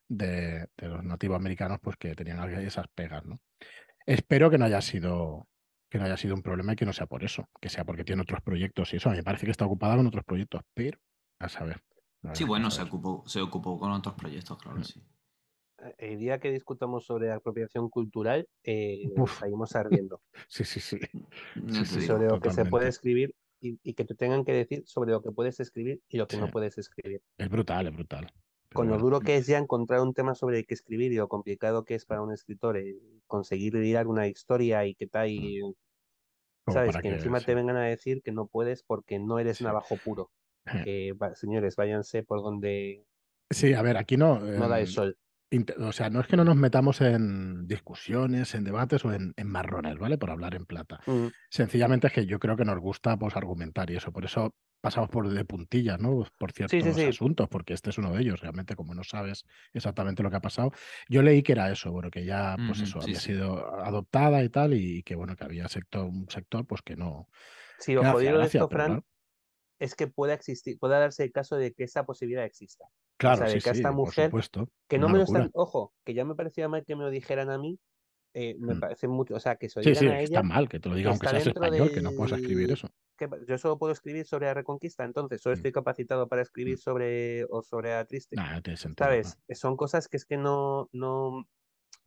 de, 0.09 0.69
de 0.77 0.89
los 0.89 1.05
nativos 1.05 1.37
americanos 1.37 1.79
pues 1.83 1.97
que 1.97 2.15
tenían 2.15 2.39
esas 2.61 2.87
pegas, 2.95 3.25
¿no? 3.25 3.41
Espero 4.07 4.51
que 4.51 4.59
no 4.59 4.67
haya 4.67 4.81
sido 4.83 5.49
que 5.95 5.99
no 6.01 6.07
haya 6.07 6.17
sido 6.17 6.35
un 6.35 6.43
problema 6.43 6.73
y 6.73 6.77
que 6.77 6.85
no 6.85 6.93
sea 6.93 7.07
por 7.07 7.23
eso, 7.23 7.45
que 7.61 7.69
sea 7.69 7.85
porque 7.85 8.03
tiene 8.03 8.23
otros 8.23 8.41
proyectos 8.43 8.93
y 8.93 8.97
eso. 8.97 9.11
A 9.11 9.13
mí 9.13 9.19
me 9.19 9.23
parece 9.23 9.45
que 9.47 9.53
está 9.53 9.65
ocupada 9.65 9.95
con 9.97 10.05
otros 10.09 10.25
proyectos, 10.25 10.61
pero 10.75 10.99
a 11.39 11.49
saber. 11.49 11.85
sí, 12.33 12.43
bueno, 12.43 12.69
se 12.73 12.83
ocupó, 12.83 13.23
se 13.29 13.41
ocupó 13.41 13.79
con 13.79 13.93
otros 13.93 14.17
proyectos, 14.17 14.59
claro, 14.59 14.81
Mm. 14.81 14.83
sí. 14.83 15.01
El 15.99 16.19
día 16.19 16.41
que 16.41 16.51
discutamos 16.51 17.05
sobre 17.07 17.31
apropiación 17.31 17.89
cultural, 17.91 18.49
eh, 18.65 19.05
salimos 19.39 19.77
ardiendo. 19.77 20.21
Sí, 20.49 20.65
sí, 20.65 20.81
sí. 20.81 20.99
Digo. 21.55 21.85
sobre 21.85 22.27
lo 22.27 22.41
que 22.41 22.51
se 22.51 22.65
puede 22.65 22.89
escribir 22.89 23.33
y, 23.61 23.79
y 23.85 23.95
que 23.95 24.05
te 24.05 24.17
tengan 24.17 24.45
que 24.45 24.53
decir 24.53 24.83
sobre 24.87 25.13
lo 25.13 25.23
que 25.23 25.31
puedes 25.31 25.61
escribir 25.61 26.01
y 26.09 26.17
lo 26.19 26.27
que 26.27 26.39
no 26.39 26.51
puedes 26.51 26.77
escribir. 26.77 27.23
Es 27.39 27.49
brutal, 27.49 27.87
es 27.87 27.95
brutal. 27.95 28.27
Pero 28.69 28.81
Con 28.81 28.89
lo 28.89 28.99
duro 28.99 29.21
que 29.21 29.37
es 29.37 29.47
ya 29.47 29.59
encontrar 29.59 30.01
un 30.01 30.13
tema 30.13 30.35
sobre 30.35 30.59
el 30.59 30.67
que 30.67 30.75
escribir 30.75 31.13
y 31.13 31.17
lo 31.17 31.29
complicado 31.29 31.85
que 31.85 31.95
es 31.95 32.05
para 32.05 32.21
un 32.23 32.33
escritor 32.33 32.79
eh, 32.79 32.97
conseguir 33.29 33.75
lidiar 33.75 34.09
una 34.09 34.27
historia 34.27 34.85
y 34.87 34.95
que 34.97 35.07
tal, 35.07 35.29
y, 35.31 35.61
como 35.61 35.75
sabes, 36.73 36.97
que 36.97 37.09
encima 37.09 37.41
te 37.41 37.55
vengan 37.55 37.77
a 37.77 37.83
decir 37.85 38.23
que 38.23 38.33
no 38.33 38.47
puedes 38.47 38.83
porque 38.83 39.19
no 39.19 39.39
eres 39.39 39.59
sí. 39.59 39.65
navajo 39.65 39.97
puro. 40.03 40.31
Eh, 40.67 40.83
Que, 40.85 41.13
va- 41.13 41.35
señores, 41.35 41.77
váyanse 41.77 42.23
por 42.23 42.43
donde 42.43 43.05
Sí, 43.51 43.75
a 43.75 43.83
ver, 43.83 43.97
aquí 43.99 44.17
no. 44.17 44.39
no 44.41 44.69
da 44.69 44.79
el 44.79 44.87
em, 44.87 44.91
sol. 44.91 45.19
O 45.79 45.93
sea, 45.93 46.11
no 46.11 46.21
es 46.21 46.27
que 46.27 46.37
no 46.37 46.45
nos 46.45 46.57
metamos 46.57 47.01
en 47.01 47.67
discusiones, 47.67 48.55
en 48.55 48.65
debates 48.65 49.05
o 49.05 49.13
en, 49.13 49.33
en 49.37 49.49
marrones, 49.49 49.99
¿vale? 49.99 50.19
Por 50.19 50.31
hablar 50.31 50.55
en 50.55 50.67
plata. 50.67 51.01
Mm, 51.07 51.27
Sencillamente 51.51 52.07
es 52.09 52.13
que 52.13 52.27
yo 52.27 52.39
creo 52.39 52.57
que 52.57 52.65
nos 52.65 52.79
gusta 52.79 53.17
pues, 53.19 53.37
argumentar 53.37 53.91
y 53.91 53.97
eso. 53.97 54.13
Por 54.13 54.25
eso 54.25 54.55
pasamos 54.81 55.09
por 55.09 55.29
de 55.29 55.45
puntillas, 55.45 55.99
¿no? 55.99 56.25
Por 56.39 56.53
Sí, 56.53 56.65
sí, 56.69 56.81
ciertos 56.81 56.95
sí. 56.95 57.03
asuntos, 57.05 57.49
porque 57.49 57.73
este 57.73 57.91
es 57.91 57.99
uno 57.99 58.13
de 58.13 58.21
ellos. 58.23 58.41
Realmente, 58.41 58.77
como 58.77 58.95
no 58.95 59.03
sabes 59.05 59.45
exactamente 59.73 60.23
lo 60.23 60.31
que 60.31 60.37
ha 60.37 60.41
pasado. 60.41 60.73
Yo 61.09 61.23
leí 61.23 61.43
que 61.43 61.53
era 61.53 61.71
eso, 61.71 61.91
bueno, 61.91 62.11
que 62.11 62.25
ya, 62.25 62.57
pues 62.67 62.81
eso, 62.81 63.01
había 63.01 63.19
sido 63.21 63.81
adoptada 63.83 64.43
y 64.45 64.49
tal, 64.51 64.75
y 64.75 65.03
que 65.03 65.15
bueno, 65.15 65.37
que 65.37 65.45
había 65.45 65.69
sector, 65.69 66.05
un 66.05 66.29
sector, 66.29 66.67
pues 66.67 66.83
que 66.83 66.97
no, 66.97 67.29
Sí, 67.79 67.95
no 67.95 68.03
jodido 68.13 68.33
de 68.33 68.39
gracia, 68.39 68.59
esto, 68.59 68.69
pero 68.69 68.85
Fran, 68.85 68.87
claro. 68.93 69.07
es 69.79 69.95
que 69.95 70.07
pueda 70.07 70.35
existir, 70.35 70.79
pueda 70.79 70.99
darse 70.99 71.25
el 71.25 71.33
caso 71.33 71.57
de 71.57 71.73
que 71.73 71.85
esa 71.85 72.05
posibilidad 72.05 72.45
exista. 72.45 72.85
O 73.29 73.33
Claro, 73.33 73.37
sea, 73.37 73.49
de 73.49 73.61
sí, 73.61 73.61
que 73.61 73.71
a 73.71 73.73
sí, 73.73 73.73
esta 73.73 73.93
por 74.01 74.15
mujer, 74.15 74.37
que 74.89 74.99
no 74.99 75.09
Una 75.09 75.15
me 75.15 75.19
lo 75.19 75.25
están, 75.25 75.51
ojo, 75.55 75.95
que 76.05 76.15
ya 76.15 76.25
me 76.25 76.35
parecía 76.35 76.69
mal 76.69 76.85
que 76.87 76.97
me 76.97 77.05
lo 77.05 77.11
dijeran 77.11 77.51
a 77.51 77.59
mí, 77.59 77.81
eh, 78.35 78.57
me 78.61 78.77
Mm. 78.77 78.79
parece 78.79 79.09
mucho, 79.09 79.35
o 79.37 79.41
sea, 79.41 79.57
que 79.57 79.69
se 79.71 79.81
Sí, 79.81 79.95
sí, 79.95 80.07
a 80.09 80.21
que 80.21 80.25
está 80.25 80.43
ella, 80.43 80.43
mal 80.43 80.69
que 80.69 80.81
te 80.81 80.89
lo 80.89 80.95
diga 80.97 81.11
aunque 81.11 81.29
seas 81.29 81.47
español, 81.47 81.91
que 81.93 82.03
no 82.03 82.13
puedas 82.15 82.33
escribir 82.33 82.71
del... 82.71 82.73
eso. 82.73 82.89
que 83.19 83.29
yo 83.49 83.59
solo 83.59 83.79
puedo 83.79 83.93
escribir 83.93 84.27
sobre 84.27 84.47
la 84.47 84.55
Reconquista, 84.55 85.05
entonces 85.05 85.43
solo 85.43 85.55
Mm, 85.55 85.57
estoy 85.57 85.73
capacitado 85.73 86.29
para 86.29 86.43
mm. 86.67 86.75
escribir 86.75 86.79
sobre 86.79 87.45
o 87.51 87.63
sobre 87.63 87.91
la 87.91 88.05
triste. 88.07 88.41
Nah, 88.41 88.61
no 88.61 88.77
sentido. 88.77 89.19
¿no? 89.23 89.31
¿Sabes? 89.31 89.39
Son 89.55 89.77
cosas 89.77 90.09
que 90.09 90.17
es 90.19 90.27
que 90.27 90.37
no, 90.39 90.89
no, 90.93 91.47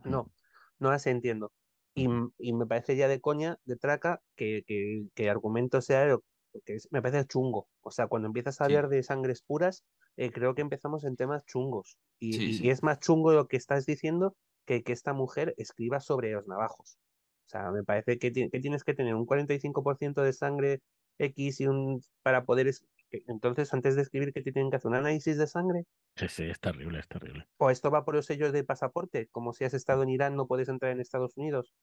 Mm, 0.06 0.12
no, 0.12 0.32
no 0.80 0.92
las 0.92 1.08
entiendo. 1.08 1.54
Y, 1.96 2.10
mm. 2.10 2.32
y 2.38 2.54
me 2.54 2.66
parece 2.68 2.96
ya 2.96 3.08
de 3.08 3.22
coña, 3.22 3.60
de 3.66 3.76
traca, 3.78 4.22
que, 4.36 4.64
que, 4.68 5.08
que 5.16 5.24
el 5.24 5.30
argumento 5.30 5.82
sea 5.82 6.18
que 6.66 6.76
es- 6.76 6.88
me 6.92 7.02
parece 7.02 7.26
chungo. 7.28 7.70
O 7.82 7.92
sea, 7.92 8.08
cuando 8.08 8.28
empiezas 8.28 8.62
a 8.62 8.66
Sí, 8.66 8.66
hablar 8.66 8.90
de 8.90 9.04
sangres 9.04 9.42
puras, 9.44 9.86
eh, 10.18 10.32
creo 10.32 10.56
que 10.56 10.62
empezamos 10.62 11.04
en 11.06 11.16
temas 11.16 11.46
chungos. 11.46 11.98
Y, 12.20 12.54
sí, 12.54 12.70
es 12.70 12.84
más 12.84 13.00
chungo 13.00 13.32
lo 13.34 13.48
que 13.48 13.58
estás 13.58 13.86
diciendo 13.86 14.36
que 14.66 14.84
que 14.84 14.94
esta 14.94 15.14
mujer 15.14 15.54
escriba 15.58 16.00
sobre 16.02 16.32
los 16.32 16.48
navajos. 16.48 16.98
O 17.48 17.50
sea, 17.50 17.72
me 17.72 17.84
parece 17.84 18.20
que, 18.20 18.32
ti- 18.32 18.50
que 18.50 18.60
tienes 18.60 18.84
que 18.84 18.94
tener 18.94 19.16
un 19.16 19.26
45% 19.26 20.22
de 20.24 20.34
sangre 20.34 20.82
X 21.20 21.62
y 21.62 21.68
un 21.68 22.02
para 22.24 22.44
poder... 22.46 22.68
es- 22.68 22.86
que- 23.10 23.24
Entonces, 23.28 23.74
antes 23.74 23.96
de 23.96 24.02
escribir, 24.02 24.34
que 24.34 24.42
te 24.42 24.52
tienen 24.52 24.70
que 24.70 24.78
hacer 24.78 24.90
un 24.90 24.96
análisis 24.96 25.38
de 25.38 25.48
sangre? 25.48 25.86
Sí, 26.18 26.28
sí, 26.28 26.44
es 26.44 26.60
terrible, 26.60 27.00
es 27.00 27.08
terrible. 27.08 27.48
O 27.58 27.70
esto 27.70 27.90
va 27.92 28.04
por 28.06 28.16
los 28.16 28.26
sellos 28.26 28.52
de 28.52 28.64
pasaporte, 28.64 29.28
como 29.32 29.54
si 29.54 29.64
has 29.64 29.74
estado 29.74 30.04
en 30.04 30.10
Irán 30.10 30.36
no 30.36 30.48
puedes 30.48 30.70
entrar 30.70 30.92
en 30.92 31.00
Estados 31.00 31.38
Unidos. 31.38 31.74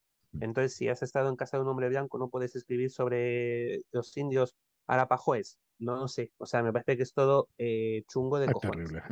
Entonces, 0.40 0.74
si 0.76 0.88
has 0.88 1.02
estado 1.02 1.28
en 1.28 1.36
casa 1.36 1.56
de 1.56 1.62
un 1.62 1.68
hombre 1.70 1.88
blanco 1.88 2.18
no 2.18 2.28
puedes 2.28 2.54
escribir 2.56 2.90
sobre 2.90 3.80
los 3.92 4.16
indios 4.16 4.56
arapajoes. 4.86 5.58
No 5.78 5.96
lo 5.96 6.08
sé. 6.08 6.32
O 6.38 6.46
sea, 6.46 6.62
me 6.62 6.72
parece 6.72 6.96
que 6.96 7.02
es 7.02 7.12
todo 7.12 7.48
eh, 7.58 8.04
chungo 8.08 8.38
de 8.38 8.46
Es 8.46 8.52
cojones. 8.52 8.90
terrible. 8.90 9.02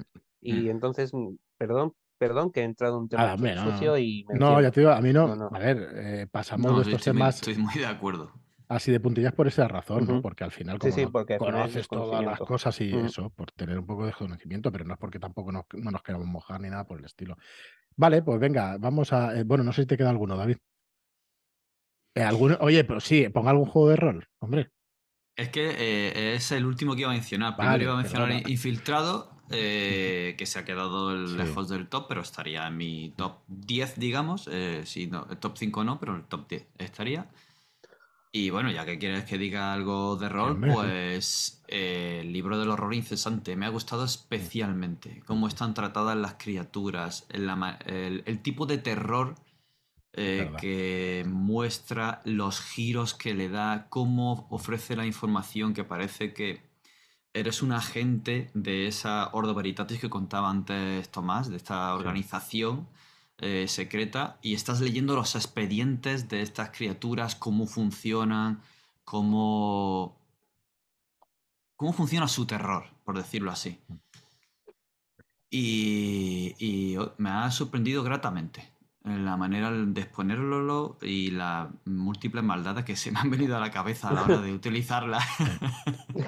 Y 0.40 0.52
Mm. 0.66 0.70
entonces, 0.70 1.12
mm, 1.12 1.34
perdón, 1.58 1.94
perdón 2.18 2.52
que 2.52 2.60
he 2.60 2.64
entrado 2.64 2.96
en 2.96 3.02
un 3.02 3.08
tema 3.08 3.36
no. 3.36 3.70
sucio 3.72 3.96
y 3.98 4.24
me 4.28 4.38
No, 4.38 4.60
ya 4.60 4.70
te 4.70 4.80
digo, 4.80 4.92
a 4.92 5.00
mí 5.00 5.12
no. 5.12 5.28
No, 5.28 5.36
no. 5.36 5.50
A 5.52 5.58
ver, 5.58 5.88
eh, 5.96 6.26
pasamos 6.30 6.70
No, 6.70 6.76
de 6.78 6.82
estos 6.82 7.00
estoy 7.00 7.12
muy, 7.12 7.18
temas 7.20 7.34
estoy 7.36 7.56
muy 7.56 7.74
de 7.74 7.86
acuerdo. 7.86 8.32
así 8.68 8.90
de 8.92 9.00
puntillas 9.00 9.32
por 9.34 9.46
esa 9.48 9.66
razón, 9.68 10.06
¿no? 10.06 10.22
Porque 10.22 10.44
al 10.44 10.50
final, 10.52 10.78
como 10.78 10.92
sí, 10.92 11.06
porque 11.06 11.36
conoces 11.38 11.88
todas 11.88 12.24
las 12.24 12.38
cosas 12.40 12.80
y 12.80 12.94
eso, 12.94 13.30
por 13.30 13.50
tener 13.52 13.78
un 13.78 13.86
poco 13.86 14.06
de 14.06 14.12
conocimiento, 14.12 14.70
pero 14.72 14.84
no 14.84 14.94
es 14.94 14.98
porque 15.00 15.18
tampoco 15.18 15.52
nos, 15.52 15.64
no 15.74 15.90
nos 15.90 16.02
queramos 16.02 16.26
mojar 16.28 16.60
ni 16.60 16.70
nada 16.70 16.84
por 16.84 16.98
el 16.98 17.04
estilo. 17.04 17.36
Vale, 17.96 18.22
pues 18.22 18.38
venga, 18.40 18.78
vamos 18.78 19.12
a. 19.12 19.38
eh, 19.38 19.44
bueno, 19.44 19.64
no 19.64 19.72
sé 19.72 19.82
si 19.82 19.86
te 19.88 19.96
queda 19.98 20.10
alguno, 20.10 20.36
David. 20.36 20.56
Eh, 22.14 22.22
¿alguno? 22.22 22.56
Oye, 22.60 22.84
pero 22.84 23.00
sí, 23.00 23.28
ponga 23.30 23.50
algún 23.50 23.66
juego 23.68 23.88
de 23.88 23.96
rol, 23.96 24.26
hombre. 24.38 24.70
Es 25.36 25.48
que 25.48 25.70
eh, 25.78 26.34
es 26.34 26.52
el 26.52 26.66
último 26.66 26.94
que 26.94 27.02
iba 27.02 27.10
a 27.10 27.14
mencionar. 27.14 27.56
Primero 27.56 27.72
Vale, 27.72 27.84
iba 27.84 27.92
a 27.94 27.96
mencionar 27.96 28.28
perdona. 28.28 28.50
Infiltrado, 28.50 29.32
eh, 29.50 30.34
que 30.36 30.46
se 30.46 30.58
ha 30.58 30.64
quedado 30.64 31.26
Sí. 31.26 31.36
lejos 31.36 31.68
del 31.68 31.88
top, 31.88 32.06
pero 32.08 32.20
estaría 32.20 32.66
en 32.66 32.76
mi 32.76 33.14
top 33.16 33.38
10, 33.48 33.98
digamos. 33.98 34.48
Eh, 34.52 34.82
sí, 34.84 35.06
no, 35.06 35.26
el 35.30 35.38
top 35.38 35.56
5 35.56 35.84
no, 35.84 35.98
pero 35.98 36.16
el 36.16 36.24
top 36.24 36.48
10 36.48 36.66
estaría. 36.78 37.30
Y 38.34 38.48
bueno, 38.48 38.70
ya 38.70 38.86
que 38.86 38.98
quieres 38.98 39.24
que 39.24 39.36
diga 39.36 39.74
algo 39.74 40.16
de 40.16 40.30
rol, 40.30 40.58
pues 40.58 41.62
eh, 41.68 42.20
el 42.22 42.32
libro 42.32 42.58
del 42.58 42.70
horror 42.70 42.94
incesante 42.94 43.56
me 43.56 43.66
ha 43.66 43.68
gustado 43.68 44.04
especialmente. 44.06 45.22
Cómo 45.26 45.48
están 45.48 45.74
tratadas 45.74 46.16
las 46.16 46.34
criaturas, 46.34 47.26
el 47.30 48.40
tipo 48.42 48.64
de 48.64 48.78
terror 48.78 49.34
eh, 50.14 50.52
que 50.60 51.24
muestra, 51.26 52.20
los 52.24 52.60
giros 52.60 53.14
que 53.14 53.34
le 53.34 53.48
da, 53.48 53.86
cómo 53.88 54.46
ofrece 54.50 54.94
la 54.94 55.06
información 55.06 55.72
que 55.72 55.84
parece 55.84 56.34
que 56.34 56.62
eres 57.32 57.62
un 57.62 57.72
agente 57.72 58.50
de 58.52 58.86
esa 58.86 59.30
Ordo 59.32 59.54
Veritatis 59.54 59.98
que 60.00 60.10
contaba 60.10 60.50
antes 60.50 61.10
Tomás, 61.10 61.48
de 61.48 61.56
esta 61.56 61.94
organización 61.94 62.88
eh, 63.38 63.66
secreta, 63.68 64.38
y 64.42 64.54
estás 64.54 64.80
leyendo 64.80 65.16
los 65.16 65.34
expedientes 65.34 66.28
de 66.28 66.42
estas 66.42 66.70
criaturas, 66.70 67.34
cómo 67.34 67.66
funcionan, 67.66 68.60
cómo... 69.04 70.18
cómo 71.76 71.92
funciona 71.94 72.28
su 72.28 72.46
terror, 72.46 72.84
por 73.04 73.16
decirlo 73.16 73.50
así. 73.50 73.80
Y, 75.50 76.54
y, 76.58 76.96
oh, 76.98 77.14
me 77.18 77.30
ha 77.30 77.50
sorprendido 77.50 78.02
gratamente. 78.02 78.60
en 78.60 78.71
la 79.04 79.36
manera 79.36 79.70
de 79.70 80.00
exponerlo 80.00 80.98
y 81.02 81.30
las 81.32 81.68
múltiples 81.84 82.44
maldades 82.44 82.84
que 82.84 82.96
se 82.96 83.10
me 83.10 83.18
han 83.20 83.30
venido 83.30 83.56
a 83.56 83.60
la 83.60 83.70
cabeza 83.70 84.10
a 84.10 84.12
la 84.12 84.24
hora 84.24 84.40
de 84.40 84.52
utilizarla. 84.54 85.18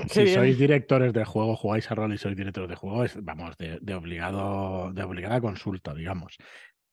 Si 0.09 0.26
sois 0.26 0.56
directores 0.59 1.12
de 1.12 1.24
juego, 1.24 1.56
jugáis 1.56 1.90
a 1.90 1.94
rol 1.94 2.12
y 2.14 2.18
sois 2.18 2.36
directores 2.36 2.68
de 2.70 2.76
juego, 2.76 3.05
es, 3.05 3.22
vamos, 3.22 3.56
de, 3.59 3.78
de 3.80 3.94
obligado, 3.94 4.92
de 4.92 5.02
obligada 5.02 5.40
consulta, 5.40 5.94
digamos. 5.94 6.36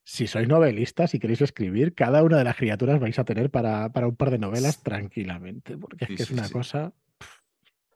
Si 0.04 0.26
sois 0.26 0.48
novelistas 0.48 1.14
y 1.14 1.18
queréis 1.18 1.40
escribir, 1.42 1.94
cada 1.94 2.22
una 2.22 2.36
de 2.38 2.44
las 2.44 2.56
criaturas 2.56 3.00
vais 3.00 3.18
a 3.18 3.24
tener 3.24 3.50
para, 3.50 3.92
para 3.92 4.08
un 4.08 4.16
par 4.16 4.30
de 4.30 4.38
novelas 4.38 4.82
tranquilamente, 4.82 5.78
porque 5.78 6.06
Sí, 6.06 6.14
es 6.14 6.16
que 6.16 6.22
es 6.24 6.28
sí, 6.28 6.34
una 6.34 6.44
sí. 6.44 6.52
cosa, 6.52 6.92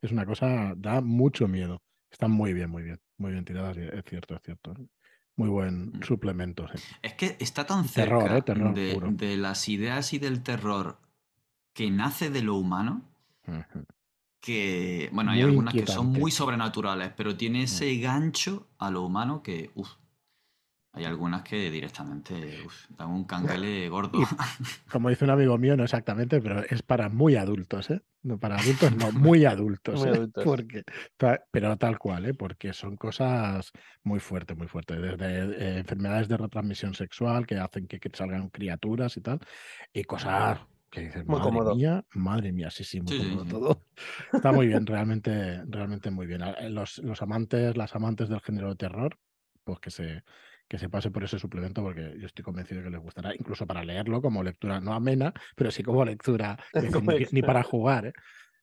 es 0.00 0.12
una 0.12 0.24
cosa, 0.26 0.74
da 0.76 1.00
mucho 1.00 1.48
miedo. 1.48 1.82
Están 2.10 2.30
muy 2.30 2.52
bien, 2.52 2.70
muy 2.70 2.82
bien, 2.82 2.98
muy 3.18 3.32
bien 3.32 3.44
tiradas, 3.44 3.76
es 3.76 4.04
cierto, 4.04 4.34
es 4.36 4.42
cierto. 4.42 4.74
Muy 5.36 5.48
buen 5.48 5.98
Mm. 5.98 6.02
suplemento. 6.02 6.66
sí. 6.74 6.82
Es 7.02 7.14
que 7.14 7.36
está 7.40 7.66
tan 7.66 7.86
cerca 7.86 8.18
Terror, 8.18 8.36
¿eh? 8.36 8.42
Terror 8.42 8.74
de, 9.12 9.36
las 9.36 9.68
ideas 9.68 10.12
y 10.12 10.18
del 10.18 10.42
terror 10.42 10.98
que 11.72 11.90
nace 11.90 12.30
de 12.30 12.42
lo 12.42 12.56
humano 12.56 13.02
que, 14.40 15.10
bueno, 15.12 15.32
hay 15.32 15.40
Muy 15.42 15.50
algunas 15.50 15.74
que 15.74 15.86
son 15.86 16.12
muy 16.12 16.30
sobrenaturales, 16.30 17.12
pero 17.16 17.36
tiene 17.36 17.64
ese 17.64 17.96
gancho 17.98 18.68
a 18.78 18.90
lo 18.90 19.02
humano 19.02 19.42
que, 19.42 19.70
hay 20.96 21.04
algunas 21.04 21.42
que 21.42 21.70
directamente 21.70 22.58
uf, 22.64 22.86
dan 22.96 23.10
un 23.10 23.24
canguele 23.24 23.88
gordo. 23.88 24.18
Como 24.90 25.10
dice 25.10 25.24
un 25.24 25.30
amigo 25.30 25.58
mío, 25.58 25.76
no 25.76 25.84
exactamente, 25.84 26.40
pero 26.40 26.60
es 26.60 26.82
para 26.82 27.08
muy 27.08 27.36
adultos, 27.36 27.90
¿eh? 27.90 28.00
No 28.22 28.38
para 28.38 28.56
adultos, 28.56 28.96
no, 28.96 29.12
muy 29.12 29.44
adultos. 29.44 30.00
Muy 30.00 30.08
¿eh? 30.08 30.12
adultos. 30.12 30.44
Porque, 30.44 30.82
pero 31.50 31.76
tal 31.76 31.98
cual, 31.98 32.26
¿eh? 32.26 32.34
Porque 32.34 32.72
son 32.72 32.96
cosas 32.96 33.72
muy 34.04 34.20
fuertes, 34.20 34.56
muy 34.56 34.68
fuertes. 34.68 35.00
Desde 35.00 35.26
eh, 35.76 35.78
enfermedades 35.78 36.28
de 36.28 36.36
retransmisión 36.38 36.94
sexual 36.94 37.46
que 37.46 37.56
hacen 37.56 37.86
que, 37.86 38.00
que 38.00 38.10
salgan 38.12 38.48
criaturas 38.48 39.16
y 39.16 39.20
tal, 39.20 39.38
y 39.92 40.04
cosas 40.04 40.60
que 40.90 41.02
dices, 41.02 41.26
Muy 41.26 41.36
madre 41.36 41.50
cómodo. 41.50 41.74
mía, 41.74 42.04
madre 42.14 42.52
mía, 42.52 42.70
sí, 42.70 42.84
sí, 42.84 43.00
muy 43.00 43.12
Sí, 43.12 43.18
cómodo 43.18 43.44
sí. 43.44 43.50
todo. 43.50 43.82
Está 44.32 44.50
muy 44.52 44.66
bien, 44.66 44.86
realmente, 44.86 45.62
realmente 45.66 46.10
muy 46.10 46.26
bien. 46.26 46.42
A- 46.42 46.68
Los, 46.70 46.98
los 46.98 47.20
amantes, 47.22 47.76
las 47.76 47.94
amantes 47.94 48.28
del 48.28 48.40
género 48.40 48.70
de 48.70 48.76
terror, 48.76 49.18
pues 49.64 49.78
que 49.80 49.90
se, 49.90 50.22
que 50.68 50.78
se 50.78 50.88
pase 50.88 51.10
por 51.10 51.24
ese 51.24 51.38
suplemento 51.38 51.82
porque 51.82 52.16
yo 52.18 52.26
estoy 52.26 52.44
convencido 52.44 52.80
de 52.80 52.84
que 52.86 52.90
les 52.90 53.00
gustará, 53.00 53.34
incluso 53.34 53.66
para 53.66 53.84
leerlo 53.84 54.20
como 54.20 54.42
lectura 54.42 54.80
no 54.80 54.92
amena, 54.94 55.32
pero 55.54 55.70
sí 55.70 55.82
como 55.82 56.04
lectura, 56.04 56.58
decir, 56.74 57.02
ni, 57.04 57.26
ni 57.30 57.42
para 57.42 57.62
jugar, 57.62 58.06
¿eh? 58.06 58.12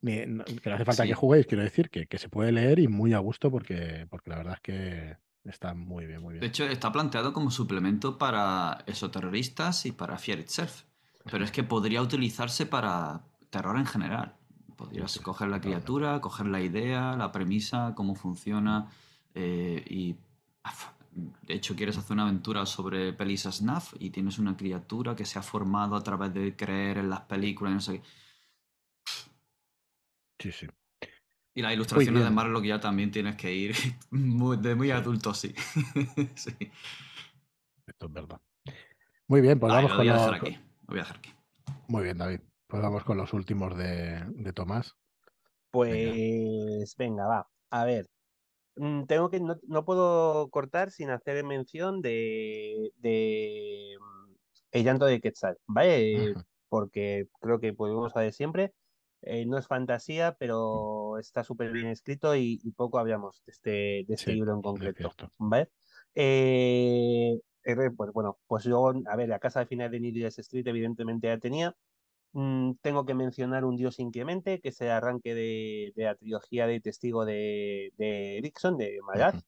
Ni- 0.01 0.25
no- 0.25 0.43
que 0.45 0.69
no 0.69 0.75
hace 0.75 0.85
falta 0.85 1.03
que 1.07 1.13
Sí. 1.13 1.13
juguéis, 1.13 1.45
quiero 1.47 1.63
decir, 1.63 1.89
que, 1.89 2.07
que 2.07 2.17
se 2.17 2.30
puede 2.30 2.51
leer 2.51 2.80
y 2.80 2.88
muy 2.88 3.13
a 3.13 3.19
gusto 3.19 3.49
porque, 3.49 4.05
porque 4.09 4.30
la 4.30 4.38
verdad 4.38 4.55
es 4.55 4.61
que 4.61 5.17
está 5.45 5.73
muy 5.73 6.05
bien, 6.05 6.21
muy 6.21 6.34
De 6.34 6.39
bien. 6.39 6.49
hecho, 6.49 6.65
está 6.65 6.91
planteado 6.91 7.31
como 7.31 7.51
suplemento 7.51 8.17
para 8.17 8.84
esoterroristas 8.85 9.85
y 9.85 9.91
para 9.93 10.17
Fear 10.17 10.39
Itself. 10.39 10.84
Pero 11.31 11.45
es 11.45 11.51
que 11.51 11.63
podría 11.63 12.01
utilizarse 12.01 12.65
para 12.65 13.23
terror 13.49 13.77
en 13.77 13.85
general. 13.85 14.35
Podrías 14.75 15.13
Sí, 15.13 15.19
sí, 15.19 15.23
coger 15.23 15.47
la 15.47 15.61
criatura, 15.61 16.19
coger 16.19 16.47
la 16.47 16.59
idea, 16.61 17.15
la 17.15 17.31
premisa, 17.31 17.93
cómo 17.95 18.15
funciona. 18.15 18.89
eh, 19.35 19.84
y 19.89 20.15
de 21.15 21.53
hecho, 21.53 21.76
quieres 21.76 21.98
hacer 21.98 22.14
una 22.14 22.23
aventura 22.23 22.65
sobre 22.65 23.14
pelis 23.14 23.44
snuff 23.44 23.94
y 23.99 24.10
tienes 24.10 24.40
una 24.40 24.57
criatura 24.57 25.15
que 25.15 25.26
se 25.26 25.38
ha 25.40 25.44
formado 25.44 25.95
a 25.95 26.03
través 26.03 26.34
de 26.34 26.56
creer 26.56 26.98
en 26.98 27.10
las 27.10 27.22
películas 27.22 27.72
y 27.72 27.76
no 27.76 27.81
sé 27.81 28.02
qué. 28.02 28.07
Sí, 30.40 30.52
sí. 30.52 30.68
Y 31.56 31.61
las 31.61 31.73
ilustraciones 31.73 32.23
de. 32.23 32.30
Marlock 32.31 32.64
ya 32.65 32.80
también 32.80 33.11
tienes 33.11 33.35
que 33.35 33.53
ir 33.53 33.76
muy- 34.11 34.57
de 34.57 34.76
muy 34.76 34.91
adulto, 34.91 35.34
sí. 35.34 35.53
sí. 36.35 36.52
Esto 37.85 38.06
es 38.07 38.14
verdad. 38.14 38.41
Muy 39.27 39.41
bien, 39.41 39.60
pues 39.60 39.72
vamos 39.72 39.91
lo 39.91 39.98
con 39.98 40.07
los. 40.07 40.15
dejar 40.18 40.34
aquí. 40.35 40.52
Lo 40.53 40.88
voy 40.88 40.98
a 40.98 41.02
dejar 41.02 41.18
aquí. 41.18 41.34
Muy 41.88 42.03
bien, 42.03 42.18
David. 42.18 42.40
Pues 42.68 42.81
vamos 42.81 43.03
con 43.03 43.18
los 43.18 43.34
últimos 43.34 43.77
de, 43.77 44.26
de 44.31 44.53
Tomás. 44.53 44.95
Pues 45.72 46.95
venga, 46.98 47.27
va. 47.27 47.48
A 47.69 47.85
ver. 47.85 48.07
Mm, 48.75 49.05
Tengo 49.05 49.29
que, 49.29 49.39
no, 49.39 49.57
no 49.67 49.85
puedo 49.85 50.49
cortar 50.49 50.91
sin 50.91 51.09
hacer 51.11 51.43
mención 51.45 52.01
de, 52.01 52.91
de 52.97 53.95
mm, 53.99 54.33
El 54.71 54.83
llanto 54.83 55.05
de 55.05 55.21
Quetzal, 55.21 55.57
¿vale? 55.67 56.33
Porque 56.69 57.27
creo 57.39 57.59
que 57.59 57.73
podemos 57.73 58.13
saber 58.13 58.33
siempre. 58.33 58.73
eh, 59.21 59.45
no 59.45 59.57
es 59.57 59.67
fantasía, 59.67 60.35
pero 60.39 61.17
está 61.19 61.43
súper 61.43 61.71
bien 61.71 61.87
escrito 61.87 62.35
y, 62.35 62.59
y 62.63 62.71
poco 62.71 62.99
hablamos 62.99 63.43
de 63.45 63.51
este, 63.51 63.69
de 63.69 64.05
este 64.09 64.31
Sí, 64.31 64.33
libro 64.33 64.53
en 64.53 64.61
concreto. 64.61 65.15
¿vale? 65.37 65.69
Eh, 66.15 67.39
eh, 67.63 67.75
pues 67.95 68.11
bueno, 68.11 68.39
pues 68.47 68.63
yo, 68.65 68.91
a 69.07 69.15
ver, 69.15 69.29
la 69.29 69.39
casa 69.39 69.61
de 69.61 69.65
final 69.67 69.91
de 69.91 69.99
Needless 69.99 70.39
Street 70.39 70.67
evidentemente 70.67 71.27
ya 71.27 71.37
tenía. 71.37 71.75
Mm, 72.34 72.73
tengo 72.81 73.05
que 73.05 73.14
mencionar 73.14 73.64
Un 73.64 73.76
Dios 73.76 73.99
Inclemente, 73.99 74.60
que 74.60 74.69
es 74.69 74.81
el 74.81 74.89
arranque 74.89 75.35
de, 75.35 75.93
de 75.95 76.03
la 76.03 76.15
trilogía 76.15 76.65
de 76.68 76.80
Testigo 76.81 77.26
de, 77.26 77.93
de 77.97 78.38
Erickson, 78.39 78.76
de 78.77 78.99
Malaz, 79.05 79.35
Ujú. 79.35 79.43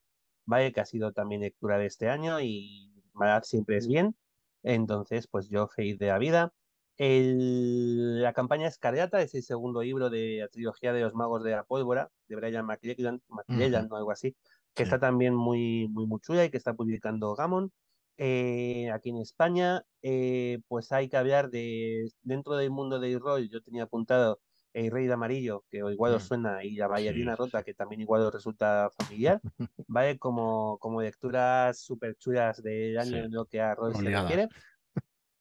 ¿vale? 0.46 0.72
Que 0.72 0.82
ha 0.82 0.86
sido 0.86 1.12
también 1.12 1.42
lectura 1.42 1.78
de 1.80 1.88
este 1.88 2.10
año 2.10 2.40
y 2.42 2.92
Malaz 3.14 3.48
siempre 3.48 3.78
es 3.78 3.88
bien. 3.88 4.16
Entonces, 4.64 5.28
pues 5.28 5.50
yo 5.50 5.68
feliz 5.68 5.98
de 5.98 6.08
la 6.08 6.20
vida. 6.20 6.54
El- 6.98 8.22
la 8.22 8.34
campaña 8.34 8.68
Escarlata 8.68 9.22
es 9.22 9.34
el 9.36 9.44
segundo 9.44 9.82
libro 9.82 10.10
de 10.10 10.38
la 10.42 10.48
trilogía 10.48 10.94
de 10.94 11.02
los 11.02 11.14
magos 11.14 11.44
de 11.44 11.52
la 11.52 11.64
pólvora, 11.64 12.10
de 12.28 12.36
Brian 12.36 12.66
McClellan, 12.66 13.22
McClellan, 13.28 13.92
o 13.92 13.96
algo 13.98 14.12
así, 14.12 14.32
que 14.74 14.84
Sí. 14.84 14.84
está 14.84 15.00
también 15.00 15.36
muy, 15.36 15.88
muy, 15.90 16.06
muy 16.06 16.20
chula 16.22 16.46
y 16.46 16.50
que 16.52 16.58
está 16.58 16.74
publicando 16.74 17.36
Gammon. 17.36 17.72
Eh, 18.18 18.90
aquí 18.92 19.10
en 19.10 19.18
España, 19.18 19.84
eh, 20.02 20.60
pues 20.68 20.92
hay 20.92 21.10
que 21.10 21.18
hablar 21.18 21.50
de, 21.50 22.10
dentro 22.24 22.56
del 22.56 22.72
mundo 22.72 23.00
del 23.00 23.20
rol, 23.20 23.50
yo 23.50 23.62
tenía 23.62 23.84
apuntado 23.84 24.40
El 24.74 24.92
Rey 24.92 25.06
de 25.08 25.14
Amarillo, 25.14 25.64
que 25.70 25.78
igual 25.78 26.14
os 26.14 26.24
Mm. 26.24 26.28
suena, 26.28 26.64
y 26.64 26.76
La 26.76 26.88
Bailarina 26.88 27.34
Sí, 27.34 27.38
Rota, 27.38 27.64
que 27.64 27.74
también 27.74 28.02
igual 28.02 28.22
os 28.22 28.34
resulta 28.34 28.90
familiar, 28.98 29.42
¿vale? 29.88 30.18
Como, 30.18 30.78
como 30.80 31.02
lecturas 31.02 31.80
súper 31.80 32.16
chulas 32.16 32.62
del 32.64 32.98
año 32.98 33.12
Sí. 33.12 33.18
en 33.18 33.32
lo 33.34 33.46
que 33.46 33.62
a 33.62 33.76
rol 33.76 33.96
se 33.96 34.10
refiere. 34.10 34.48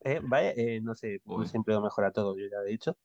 Eh, 0.01 0.21
¿vale? 0.23 0.55
Eh, 0.57 0.81
no 0.81 0.95
sé, 0.95 1.21
Uy. 1.25 1.47
siempre 1.47 1.75
lo 1.75 1.81
mejor 1.81 2.05
a 2.05 2.13
todo, 2.13 2.37
yo 2.37 2.45
ya 2.51 2.59
lo 2.59 2.67
he 2.67 2.71
dicho. 2.71 2.97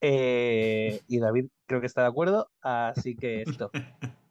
Eh, 0.00 1.00
y 1.08 1.18
David 1.18 1.46
creo 1.66 1.80
que 1.80 1.86
está 1.86 2.02
de 2.02 2.08
acuerdo, 2.08 2.50
así 2.60 3.16
que 3.16 3.42
esto. 3.42 3.70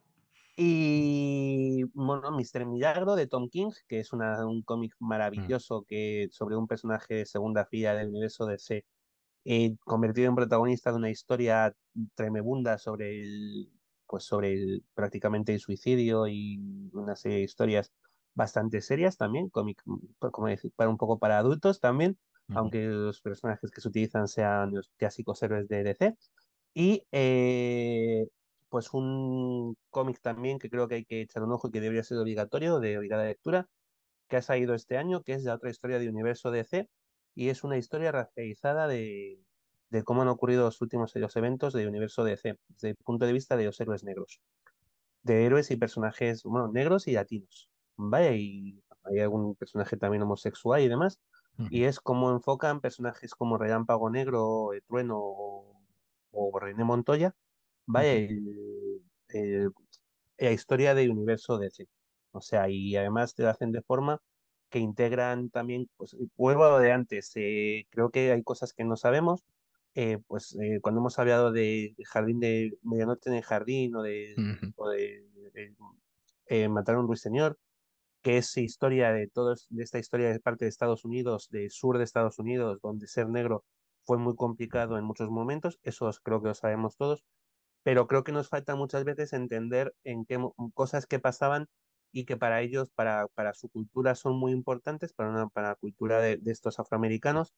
Y 0.58 1.84
bueno, 1.94 2.32
Mr. 2.32 2.66
Milagro 2.66 3.16
de 3.16 3.28
Tom 3.28 3.50
King, 3.50 3.72
que 3.90 4.00
es 4.00 4.14
una- 4.14 4.46
un 4.48 4.64
cómic 4.64 4.94
Mm. 5.38 5.52
maravilloso 5.52 5.84
que, 5.86 6.28
sobre 6.32 6.56
un 6.56 6.68
personaje 6.68 7.16
de 7.16 7.26
segunda 7.26 7.66
fila 7.66 7.94
del 7.94 8.08
universo 8.10 8.46
DC, 8.46 8.86
eh, 9.46 9.76
convertido 9.86 10.30
en 10.30 10.36
protagonista 10.36 10.92
de 10.92 10.98
una 10.98 11.10
historia 11.12 11.76
tremenda 12.16 12.78
sobre 12.78 13.22
el, 13.22 13.70
pues 14.08 14.24
sobre 14.26 14.54
el, 14.54 14.86
prácticamente 14.94 15.54
el 15.54 15.60
suicidio 15.60 16.28
y 16.28 16.58
una 16.94 17.16
serie 17.18 17.38
de 17.40 17.44
historias 17.44 17.92
bastante 18.34 18.82
serias 18.82 19.18
también, 19.18 19.50
cómic, 19.50 19.82
pues, 20.20 20.32
como 20.34 20.48
decir, 20.48 20.72
para 20.76 20.90
un 20.90 20.98
poco 20.98 21.20
para 21.20 21.38
adultos 21.40 21.80
también, 21.82 22.18
Ujú. 22.50 22.72
aunque 22.72 22.86
los 22.88 23.22
personajes 23.22 23.72
que 23.72 23.82
se 23.82 23.90
utilizan 23.90 24.28
sean 24.30 24.74
los 24.74 24.90
clásicos 24.98 25.42
héroes 25.44 25.68
de 25.68 25.84
DC. 25.84 26.16
Y 26.74 27.04
eh, 27.12 28.28
pues 28.76 28.94
un 28.94 29.78
cómic 29.90 30.20
también 30.20 30.60
que 30.60 30.70
creo 30.70 30.90
que 30.90 30.96
hay 30.96 31.06
que 31.06 31.22
echar 31.22 31.44
un 31.44 31.54
ojo 31.54 31.70
y 31.70 31.72
que 31.72 31.80
debería 31.80 32.04
ser 32.04 32.18
obligatorio, 32.18 32.82
de 32.82 32.98
obligada 32.98 33.24
lectura, 33.24 33.70
que 34.28 34.36
ha 34.36 34.42
salido 34.42 34.74
este 34.76 34.98
año, 34.98 35.24
que 35.24 35.32
es 35.32 35.44
la 35.44 35.56
otra 35.56 35.70
historia 35.70 35.98
de 35.98 36.10
Universo 36.10 36.52
DC, 36.52 36.90
y 37.36 37.48
es 37.48 37.64
una 37.64 37.78
historia 37.78 38.12
racializada 38.12 38.90
de, 38.90 39.40
de 39.92 40.04
cómo 40.04 40.24
han 40.24 40.28
ocurrido 40.28 40.66
los 40.66 40.82
últimos 40.82 41.16
los 41.16 41.36
eventos 41.38 41.72
del 41.72 41.88
universo 41.88 42.26
DC, 42.26 42.60
desde 42.68 42.90
el 42.90 42.96
punto 42.98 43.26
de 43.26 43.32
vista 43.32 43.56
de 43.56 43.64
los 43.64 43.80
héroes 43.80 44.04
negros, 44.04 44.42
de 45.24 45.46
héroes 45.46 45.72
y 45.72 45.78
personajes, 45.78 46.44
bueno, 46.44 46.68
negros 46.68 47.08
y 47.08 47.14
latinos. 47.14 47.70
Vaya, 47.96 48.34
y 48.34 48.84
hay 49.06 49.20
algún 49.22 49.56
personaje 49.56 49.96
también 49.96 50.24
homosexual 50.24 50.82
y 50.82 50.90
demás, 50.90 51.22
y 51.70 51.86
es 51.86 52.02
como 52.02 52.32
enfocan 52.32 52.82
personajes 52.82 53.36
como 53.36 53.58
Relámpago 53.58 54.10
Negro, 54.10 54.74
el 54.74 54.84
Trueno 54.84 55.18
o, 55.18 56.60
René 56.60 56.84
Montoya, 56.84 57.34
vaya, 57.86 58.28
la 60.38 60.52
historia 60.52 60.94
del 60.96 61.12
universo 61.12 61.58
DC. 61.58 61.88
O 62.32 62.42
sea, 62.42 62.70
y 62.70 62.96
además 62.96 63.34
te 63.36 63.44
lo 63.44 63.50
hacen 63.50 63.72
de 63.72 63.82
forma 63.82 64.22
que 64.70 64.80
integran 64.80 65.50
también, 65.50 65.90
pues, 65.98 66.16
vuelvo 66.36 66.66
a 66.66 66.70
lo 66.72 66.80
de 66.80 66.92
antes, 66.92 67.32
eh, 67.36 67.88
creo 67.90 68.10
que 68.10 68.32
hay 68.32 68.44
cosas 68.44 68.74
que 68.74 68.84
no 68.84 68.98
sabemos, 68.98 69.46
eh, 69.94 70.20
pues 70.28 70.58
eh, 70.62 70.80
cuando 70.82 71.00
hemos 71.00 71.18
hablado 71.20 71.52
de 71.54 71.96
Jardín 72.06 72.40
de 72.42 72.78
Medianoche 72.84 73.30
en 73.30 73.38
el 73.38 73.44
Jardín 73.44 73.96
o 73.96 74.02
de, 74.02 74.36
o 74.76 74.90
de 74.90 76.70
Matar 76.70 76.96
a 76.96 77.00
un 77.00 77.08
ruiseñor, 77.08 77.58
que 78.22 78.38
es 78.38 78.58
historia 78.58 79.12
de 79.14 79.28
todos, 79.28 79.68
de 79.70 79.84
esta 79.84 80.00
historia 80.00 80.30
de 80.32 80.40
parte 80.40 80.66
de 80.66 80.70
Estados 80.70 81.06
Unidos, 81.06 81.48
del 81.52 81.72
sur 81.72 81.98
de 81.98 82.04
Estados 82.04 82.40
Unidos, 82.40 82.80
donde 82.82 83.08
ser 83.08 83.30
negro 83.30 83.64
fue 84.04 84.18
muy 84.18 84.36
complicado 84.36 84.98
en 84.98 85.06
muchos 85.06 85.30
momentos, 85.30 85.80
eso 85.84 86.12
creo 86.24 86.42
que 86.42 86.50
lo 86.50 86.56
sabemos 86.56 86.98
todos, 86.98 87.24
pero 87.86 88.08
creo 88.08 88.24
que 88.24 88.32
nos 88.32 88.50
falta 88.50 88.76
muchas 88.76 89.04
veces 89.04 89.32
entender 89.32 89.94
en 90.04 90.26
qué 90.26 90.44
cosas 90.74 91.06
que 91.06 91.20
pasaban 91.20 91.68
y 92.12 92.26
que 92.26 92.36
para 92.36 92.62
ellos, 92.62 92.90
para, 92.96 93.28
para 93.36 93.54
su 93.54 93.70
cultura 93.70 94.16
son 94.16 94.40
muy 94.40 94.54
importantes, 94.54 95.14
para, 95.14 95.30
una, 95.30 95.50
para 95.50 95.70
la 95.70 95.76
cultura 95.76 96.20
de, 96.20 96.40
estos 96.48 96.80
afroamericanos. 96.80 97.54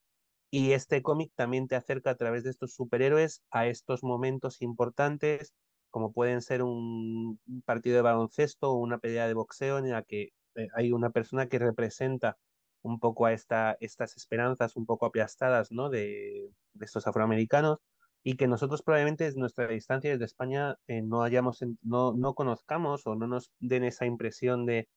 Y 0.51 0.73
este 0.73 1.01
cómic 1.01 1.31
también 1.35 1.69
te 1.69 1.77
acerca 1.77 2.09
a 2.09 2.15
través 2.17 2.43
de 2.43 2.49
estos 2.49 2.73
superhéroes 2.73 3.41
a 3.51 3.67
estos 3.67 4.03
momentos 4.03 4.61
importantes, 4.61 5.53
como 5.91 6.11
pueden 6.11 6.41
ser 6.41 6.61
un, 6.61 7.39
partido 7.63 7.95
de 7.95 8.01
baloncesto 8.01 8.71
o 8.71 8.75
una 8.75 8.97
pelea 8.97 9.27
de 9.27 9.33
boxeo 9.33 9.77
en 9.77 9.91
la 9.91 10.03
que 10.03 10.33
eh, 10.55 10.67
hay 10.75 10.91
una 10.91 11.11
persona 11.11 11.47
que 11.47 11.59
representa 11.59 12.37
un 12.81 12.99
poco 12.99 13.27
a 13.27 13.33
esta, 13.33 13.77
estas 13.79 14.17
esperanzas 14.17 14.75
un 14.75 14.85
poco 14.85 15.05
aplastadas 15.05 15.71
¿no? 15.71 15.89
de, 15.89 16.51
de 16.73 16.85
estos 16.85 17.07
afroamericanos 17.07 17.79
y 18.27 18.35
que 18.35 18.45
nosotros 18.45 18.81
probablemente 18.81 19.23
desde 19.23 19.39
nuestra 19.39 19.69
distancia 19.69 20.11
desde 20.11 20.25
España 20.25 20.75
eh, 20.87 21.01
no 21.01 21.23
hayamos, 21.23 21.63
no, 21.81 22.11
no 22.11 22.33
conozcamos 22.33 23.07
o 23.07 23.15
no 23.15 23.25
nos 23.25 23.53
den 23.61 23.85
esa 23.85 24.05
impresión 24.05 24.65
de, 24.65 24.89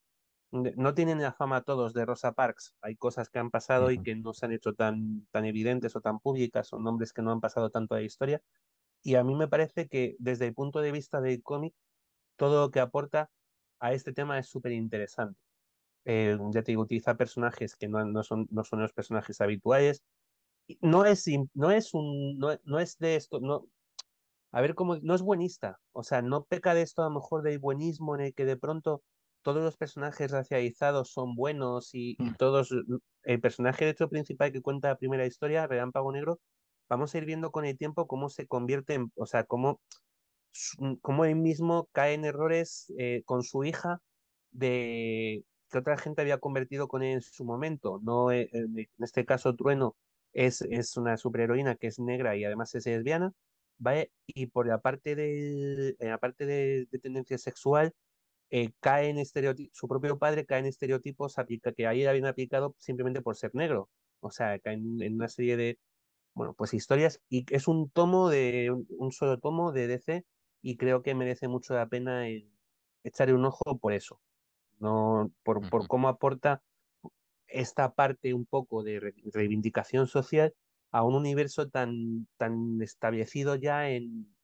no 0.51 0.93
tienen 0.93 1.21
la 1.21 1.31
fama 1.31 1.61
todos 1.61 1.93
de 1.93 2.05
Rosa 2.05 2.33
Parks, 2.33 2.75
hay 2.81 2.97
cosas 2.97 3.29
que 3.29 3.39
han 3.39 3.49
pasado 3.49 3.89
y 3.89 4.03
que 4.03 4.17
no 4.17 4.33
se 4.33 4.47
han 4.47 4.51
hecho 4.51 4.73
tan, 4.73 5.25
tan 5.31 5.45
evidentes 5.45 5.95
o 5.95 6.01
tan 6.01 6.19
públicas, 6.19 6.67
son 6.67 6.83
nombres 6.83 7.13
que 7.13 7.21
no 7.21 7.31
han 7.31 7.39
pasado 7.39 7.69
tanto 7.69 7.95
a 7.95 7.99
la 7.99 8.03
historia, 8.03 8.41
y 9.01 9.15
a 9.15 9.23
mí 9.23 9.33
me 9.33 9.47
parece 9.47 9.87
que 9.87 10.17
desde 10.19 10.47
el 10.47 10.53
punto 10.53 10.81
de 10.81 10.91
vista 10.91 11.21
del 11.21 11.41
cómic, 11.41 11.73
todo 12.35 12.65
lo 12.65 12.69
que 12.69 12.81
aporta 12.81 13.31
a 13.79 13.93
este 13.93 14.11
tema 14.11 14.39
es 14.39 14.47
súper 14.47 14.73
interesante. 14.73 15.39
Eh, 16.03 16.37
ya 16.51 16.63
te 16.63 16.73
digo, 16.73 16.81
utiliza 16.81 17.15
personajes 17.15 17.77
que 17.77 17.87
no, 17.87 18.03
no, 18.03 18.23
son, 18.23 18.47
no 18.51 18.65
son 18.65 18.81
los 18.81 18.91
personajes 18.91 19.39
habituales, 19.39 20.03
no 20.81 21.05
es, 21.05 21.25
no 21.53 21.71
es 21.71 21.93
un, 21.93 22.37
no, 22.37 22.79
es 22.79 22.97
de 22.97 23.15
esto, 23.15 23.39
no, 23.39 23.67
a 24.51 24.61
ver 24.61 24.75
cómo, 24.75 24.97
no 24.97 25.15
es 25.15 25.21
buenista, 25.21 25.79
o 25.93 26.03
sea, 26.03 26.21
no 26.21 26.43
peca 26.45 26.73
de 26.73 26.81
esto 26.81 27.01
a 27.01 27.05
lo 27.05 27.15
mejor 27.15 27.43
del 27.43 27.59
buenismo 27.59 28.15
en 28.15 28.21
el 28.21 28.33
que 28.33 28.45
de 28.45 28.57
pronto 28.57 29.03
todos 29.41 29.63
los 29.63 29.77
personajes 29.77 30.31
racializados 30.31 31.11
son 31.11 31.35
buenos 31.35 31.89
y, 31.93 32.15
mm. 32.19 32.35
todos, 32.37 32.73
el 33.23 33.41
personaje 33.41 33.85
de 33.85 33.91
hecho 33.91 34.09
principal 34.09 34.51
que 34.51 34.61
cuenta 34.61 34.89
la 34.89 34.97
primera 34.97 35.25
historia, 35.25 35.67
Relámpago 35.67 36.11
Negro, 36.11 36.39
vamos 36.89 37.13
a 37.13 37.17
ir 37.17 37.25
viendo 37.25 37.51
con 37.51 37.65
el 37.65 37.77
tiempo 37.77 38.07
cómo 38.07 38.29
se 38.29 38.47
convierte 38.47 38.95
en, 38.95 39.11
o 39.15 39.25
sea, 39.25 39.45
cómo, 39.45 39.81
cómo 41.01 41.25
él 41.25 41.35
mismo 41.35 41.87
cae 41.91 42.13
en 42.13 42.25
errores 42.25 42.93
eh, 42.97 43.23
con 43.25 43.43
su 43.43 43.63
hija 43.63 44.01
de 44.51 45.43
que 45.71 45.77
otra 45.77 45.97
gente 45.97 46.21
había 46.21 46.37
convertido 46.37 46.87
con 46.87 47.01
él 47.01 47.13
en 47.13 47.21
su 47.21 47.45
momento, 47.45 47.99
no 48.03 48.31
eh, 48.31 48.49
en 48.51 48.87
este 48.99 49.25
caso 49.25 49.55
Trueno 49.55 49.95
es, 50.33 50.61
es 50.61 50.97
una 50.97 51.17
superheroína 51.17 51.75
que 51.75 51.87
es 51.87 51.99
negra 51.99 52.35
y 52.35 52.45
además 52.45 52.73
es 52.75 52.85
lesbiana, 52.85 53.33
¿vale? 53.77 54.11
Y 54.27 54.47
por 54.47 54.67
la 54.67 54.79
parte 54.81 55.15
de, 55.15 55.95
la 55.99 56.17
parte 56.19 56.45
de, 56.45 56.87
tendencia 57.01 57.37
sexual, 57.37 57.93
eh, 58.49 58.71
cae 58.81 59.09
en 59.09 59.17
estereotipos, 59.19 59.77
su 59.77 59.87
propio 59.87 60.17
padre 60.19 60.45
cae 60.45 60.59
en 60.59 60.65
estereotipos 60.67 61.35
que 61.75 61.87
ahí 61.87 62.05
habían 62.05 62.25
aplicado 62.25 62.75
simplemente 62.79 63.21
por 63.21 63.35
ser 63.37 63.55
negro. 63.55 63.89
O 64.21 64.31
sea, 64.31 64.59
cae 64.59 64.75
en, 64.75 65.15
una 65.15 65.27
serie 65.29 65.57
de, 65.57 65.79
bueno, 66.33 66.53
pues 66.53 66.73
historias 66.73 67.21
y 67.29 67.45
es 67.53 67.67
un 67.67 67.89
tomo 67.89 68.29
de, 68.29 68.71
un, 68.71 69.11
solo 69.11 69.39
tomo 69.39 69.71
de 69.71 69.87
DC 69.87 70.25
y 70.61 70.77
creo 70.77 71.01
que 71.03 71.15
merece 71.15 71.47
mucho 71.47 71.73
la 71.73 71.87
pena 71.87 72.27
echarle 73.03 73.33
un 73.33 73.45
ojo 73.45 73.77
por 73.79 73.93
eso, 73.93 74.21
no 74.79 75.31
por, 75.43 75.67
por 75.69 75.87
cómo 75.87 76.07
aporta 76.09 76.61
esta 77.51 77.93
parte 77.93 78.33
un 78.33 78.45
poco 78.45 78.83
de 78.83 79.13
reivindicación 79.33 80.07
social 80.07 80.53
a 80.91 81.03
un 81.03 81.15
universo 81.15 81.69
tan, 81.69 82.27
tan 82.37 82.81
establecido 82.81 83.55
ya 83.55 83.89
en, 83.89 84.35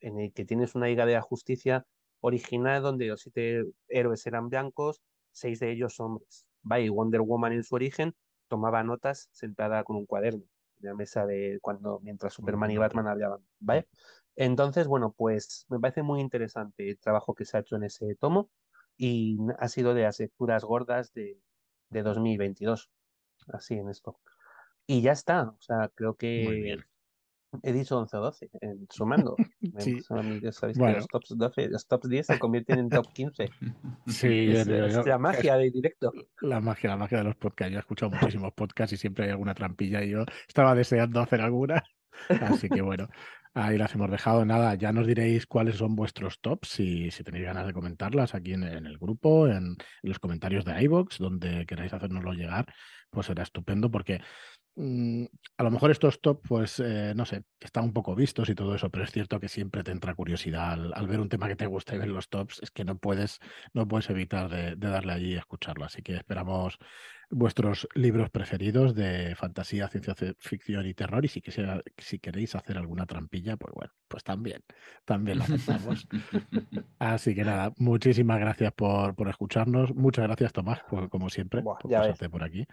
en 0.00 0.18
el 0.18 0.32
que 0.32 0.44
tienes 0.44 0.74
una 0.74 0.86
Liga 0.86 1.06
de 1.06 1.14
la 1.14 1.22
Justicia 1.22 1.86
original 2.20 2.82
donde 2.82 3.06
los 3.06 3.20
siete 3.20 3.64
héroes 3.88 4.26
eran 4.26 4.48
blancos, 4.48 5.02
seis 5.32 5.60
de 5.60 5.70
ellos 5.72 5.98
hombres. 6.00 6.46
y 6.78 6.88
Wonder 6.88 7.20
Woman 7.20 7.52
en 7.52 7.64
su 7.64 7.74
origen 7.74 8.14
tomaba 8.48 8.82
notas 8.84 9.28
sentada 9.32 9.82
con 9.84 9.96
un 9.96 10.06
cuaderno 10.06 10.44
en 10.80 10.88
la 10.88 10.94
mesa 10.94 11.26
de 11.26 11.58
cuando 11.62 12.00
mientras 12.00 12.34
Superman 12.34 12.70
y 12.70 12.76
Batman 12.76 13.06
hablaban, 13.08 13.40
¿vale? 13.60 13.88
Entonces, 14.36 14.86
bueno, 14.86 15.12
pues 15.16 15.66
me 15.68 15.78
parece 15.78 16.02
muy 16.02 16.20
interesante 16.20 16.90
el 16.90 16.98
trabajo 16.98 17.34
que 17.34 17.44
se 17.44 17.56
ha 17.56 17.60
hecho 17.60 17.76
en 17.76 17.84
ese 17.84 18.14
tomo 18.16 18.50
y 18.96 19.38
ha 19.58 19.68
sido 19.68 19.94
de 19.94 20.02
las 20.02 20.20
lecturas 20.20 20.64
gordas 20.64 21.12
de, 21.12 21.40
de 21.92 22.02
2022. 22.02 22.90
Así 23.48 23.74
en 23.74 23.88
esto. 23.88 24.18
Y 24.86 25.02
ya 25.02 25.12
está. 25.12 25.50
O 25.50 25.60
sea, 25.60 25.90
creo 25.94 26.14
que 26.14 26.78
he 27.62 27.72
dicho 27.72 27.98
11 27.98 28.16
o 28.16 28.20
12, 28.20 28.50
en, 28.60 28.86
sumando. 28.90 29.36
sí. 29.78 30.00
Sabéis 30.00 30.78
que 30.78 30.92
los 30.92 31.06
tops, 31.06 31.36
12, 31.36 31.68
los 31.68 31.86
tops 31.86 32.08
10 32.08 32.26
se 32.26 32.38
convierten 32.38 32.78
en 32.78 32.88
top 32.88 33.12
15. 33.12 33.50
Sí, 34.06 34.50
es, 34.52 34.66
la 34.66 35.18
magia 35.18 35.56
de 35.56 35.70
directo. 35.70 36.12
La 36.40 36.60
magia, 36.60 36.90
la 36.90 36.96
magia 36.96 37.18
de 37.18 37.24
los 37.24 37.36
podcasts. 37.36 37.72
Yo 37.72 37.78
he 37.78 37.80
escuchado 37.80 38.10
muchísimos 38.10 38.52
podcasts 38.52 38.92
y 38.94 38.96
siempre 38.96 39.26
hay 39.26 39.30
alguna 39.30 39.54
trampilla 39.54 40.02
y 40.02 40.10
yo 40.10 40.24
estaba 40.48 40.74
deseando 40.74 41.20
hacer 41.20 41.40
alguna. 41.40 41.82
Así 42.40 42.68
que 42.68 42.82
bueno, 42.82 43.08
Ahí 43.54 43.76
las 43.76 43.94
hemos 43.94 44.10
dejado. 44.10 44.44
Nada, 44.44 44.74
ya 44.74 44.92
nos 44.92 45.06
diréis 45.06 45.46
cuáles 45.46 45.76
son 45.76 45.94
vuestros 45.94 46.40
tops 46.40 46.68
si, 46.68 47.10
si 47.10 47.22
tenéis 47.22 47.44
ganas 47.44 47.66
de 47.66 47.72
comentarlas 47.72 48.34
aquí 48.34 48.54
en, 48.54 48.62
el 48.64 48.98
grupo, 48.98 49.46
en, 49.46 49.76
los 50.02 50.18
comentarios 50.18 50.64
de 50.64 50.82
iVoox, 50.82 51.18
donde 51.18 51.66
queráis 51.66 51.92
hacernoslo 51.92 52.32
llegar, 52.32 52.66
pues 53.10 53.26
será 53.26 53.42
estupendo 53.42 53.90
porque 53.90 54.20
Mm, 54.74 55.26
a 55.58 55.62
lo 55.64 55.70
mejor 55.70 55.90
estos 55.90 56.20
top, 56.22 56.40
pues 56.48 56.80
eh, 56.80 57.12
no 57.14 57.26
sé, 57.26 57.44
están 57.60 57.84
un 57.84 57.92
poco 57.92 58.14
vistos 58.14 58.48
y 58.48 58.54
todo 58.54 58.74
eso, 58.74 58.88
pero 58.90 59.04
es 59.04 59.10
cierto 59.10 59.38
que 59.38 59.48
siempre 59.48 59.82
te 59.84 59.90
entra 59.90 60.14
curiosidad 60.14 60.72
al, 60.94 61.06
ver 61.06 61.20
un 61.20 61.28
tema 61.28 61.46
que 61.46 61.56
te 61.56 61.66
gusta 61.66 61.94
y 61.94 61.98
ver 61.98 62.08
los 62.08 62.30
tops, 62.30 62.60
es 62.62 62.70
que 62.70 62.84
no 62.84 62.96
puedes, 62.96 63.38
no 63.74 63.86
puedes 63.86 64.08
evitar 64.08 64.48
de, 64.48 64.74
darle 64.76 65.12
allí 65.12 65.32
y 65.34 65.36
escucharlo. 65.36 65.84
Así 65.84 66.02
que 66.02 66.16
esperamos 66.16 66.78
vuestros 67.32 67.88
libros 67.94 68.30
preferidos 68.30 68.94
de 68.94 69.34
fantasía, 69.34 69.88
ciencia 69.88 70.14
ficción 70.38 70.86
y 70.86 70.94
terror. 70.94 71.24
Y 71.24 71.28
si, 71.28 71.42
si 71.98 72.18
queréis 72.18 72.54
hacer 72.54 72.78
alguna 72.78 73.06
trampilla, 73.06 73.56
pues 73.56 73.74
bueno, 73.74 73.92
pues 74.06 74.22
también, 74.22 74.62
también 75.04 75.38
lo 75.38 75.44
aceptamos. 75.44 76.06
Así 76.98 77.34
que 77.34 77.44
nada, 77.44 77.72
muchísimas 77.78 78.38
gracias 78.38 78.72
por, 78.72 79.14
por 79.14 79.28
escucharnos. 79.28 79.94
Muchas 79.94 80.26
gracias, 80.26 80.52
Tomás, 80.52 80.80
por, 80.88 81.08
como 81.08 81.30
siempre, 81.30 81.62
por 81.62 81.78
pasarte 81.78 82.28
por 82.28 82.44
aquí. 82.44 82.66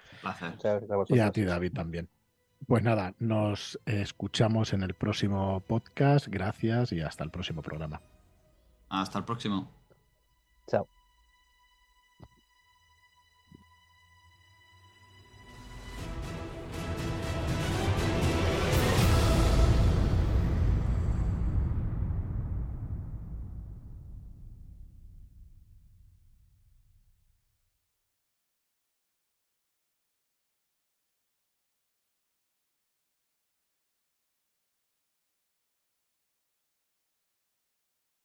Y 1.08 1.20
a 1.20 1.32
ti, 1.32 1.44
David, 1.44 1.74
también. 1.74 2.10
Pues 2.68 2.84
nada, 2.84 3.16
nos 3.20 3.80
escuchamos 3.86 4.74
en 4.74 4.84
el 4.84 4.94
próximo 4.94 5.62
podcast. 5.62 6.28
Gracias 6.28 6.92
y 6.92 7.02
hasta 7.02 7.24
el 7.24 7.32
próximo 7.32 7.62
programa. 7.62 8.02
Hasta 8.90 9.20
el 9.20 9.26
próximo. 9.26 9.72
Chao. 10.68 10.99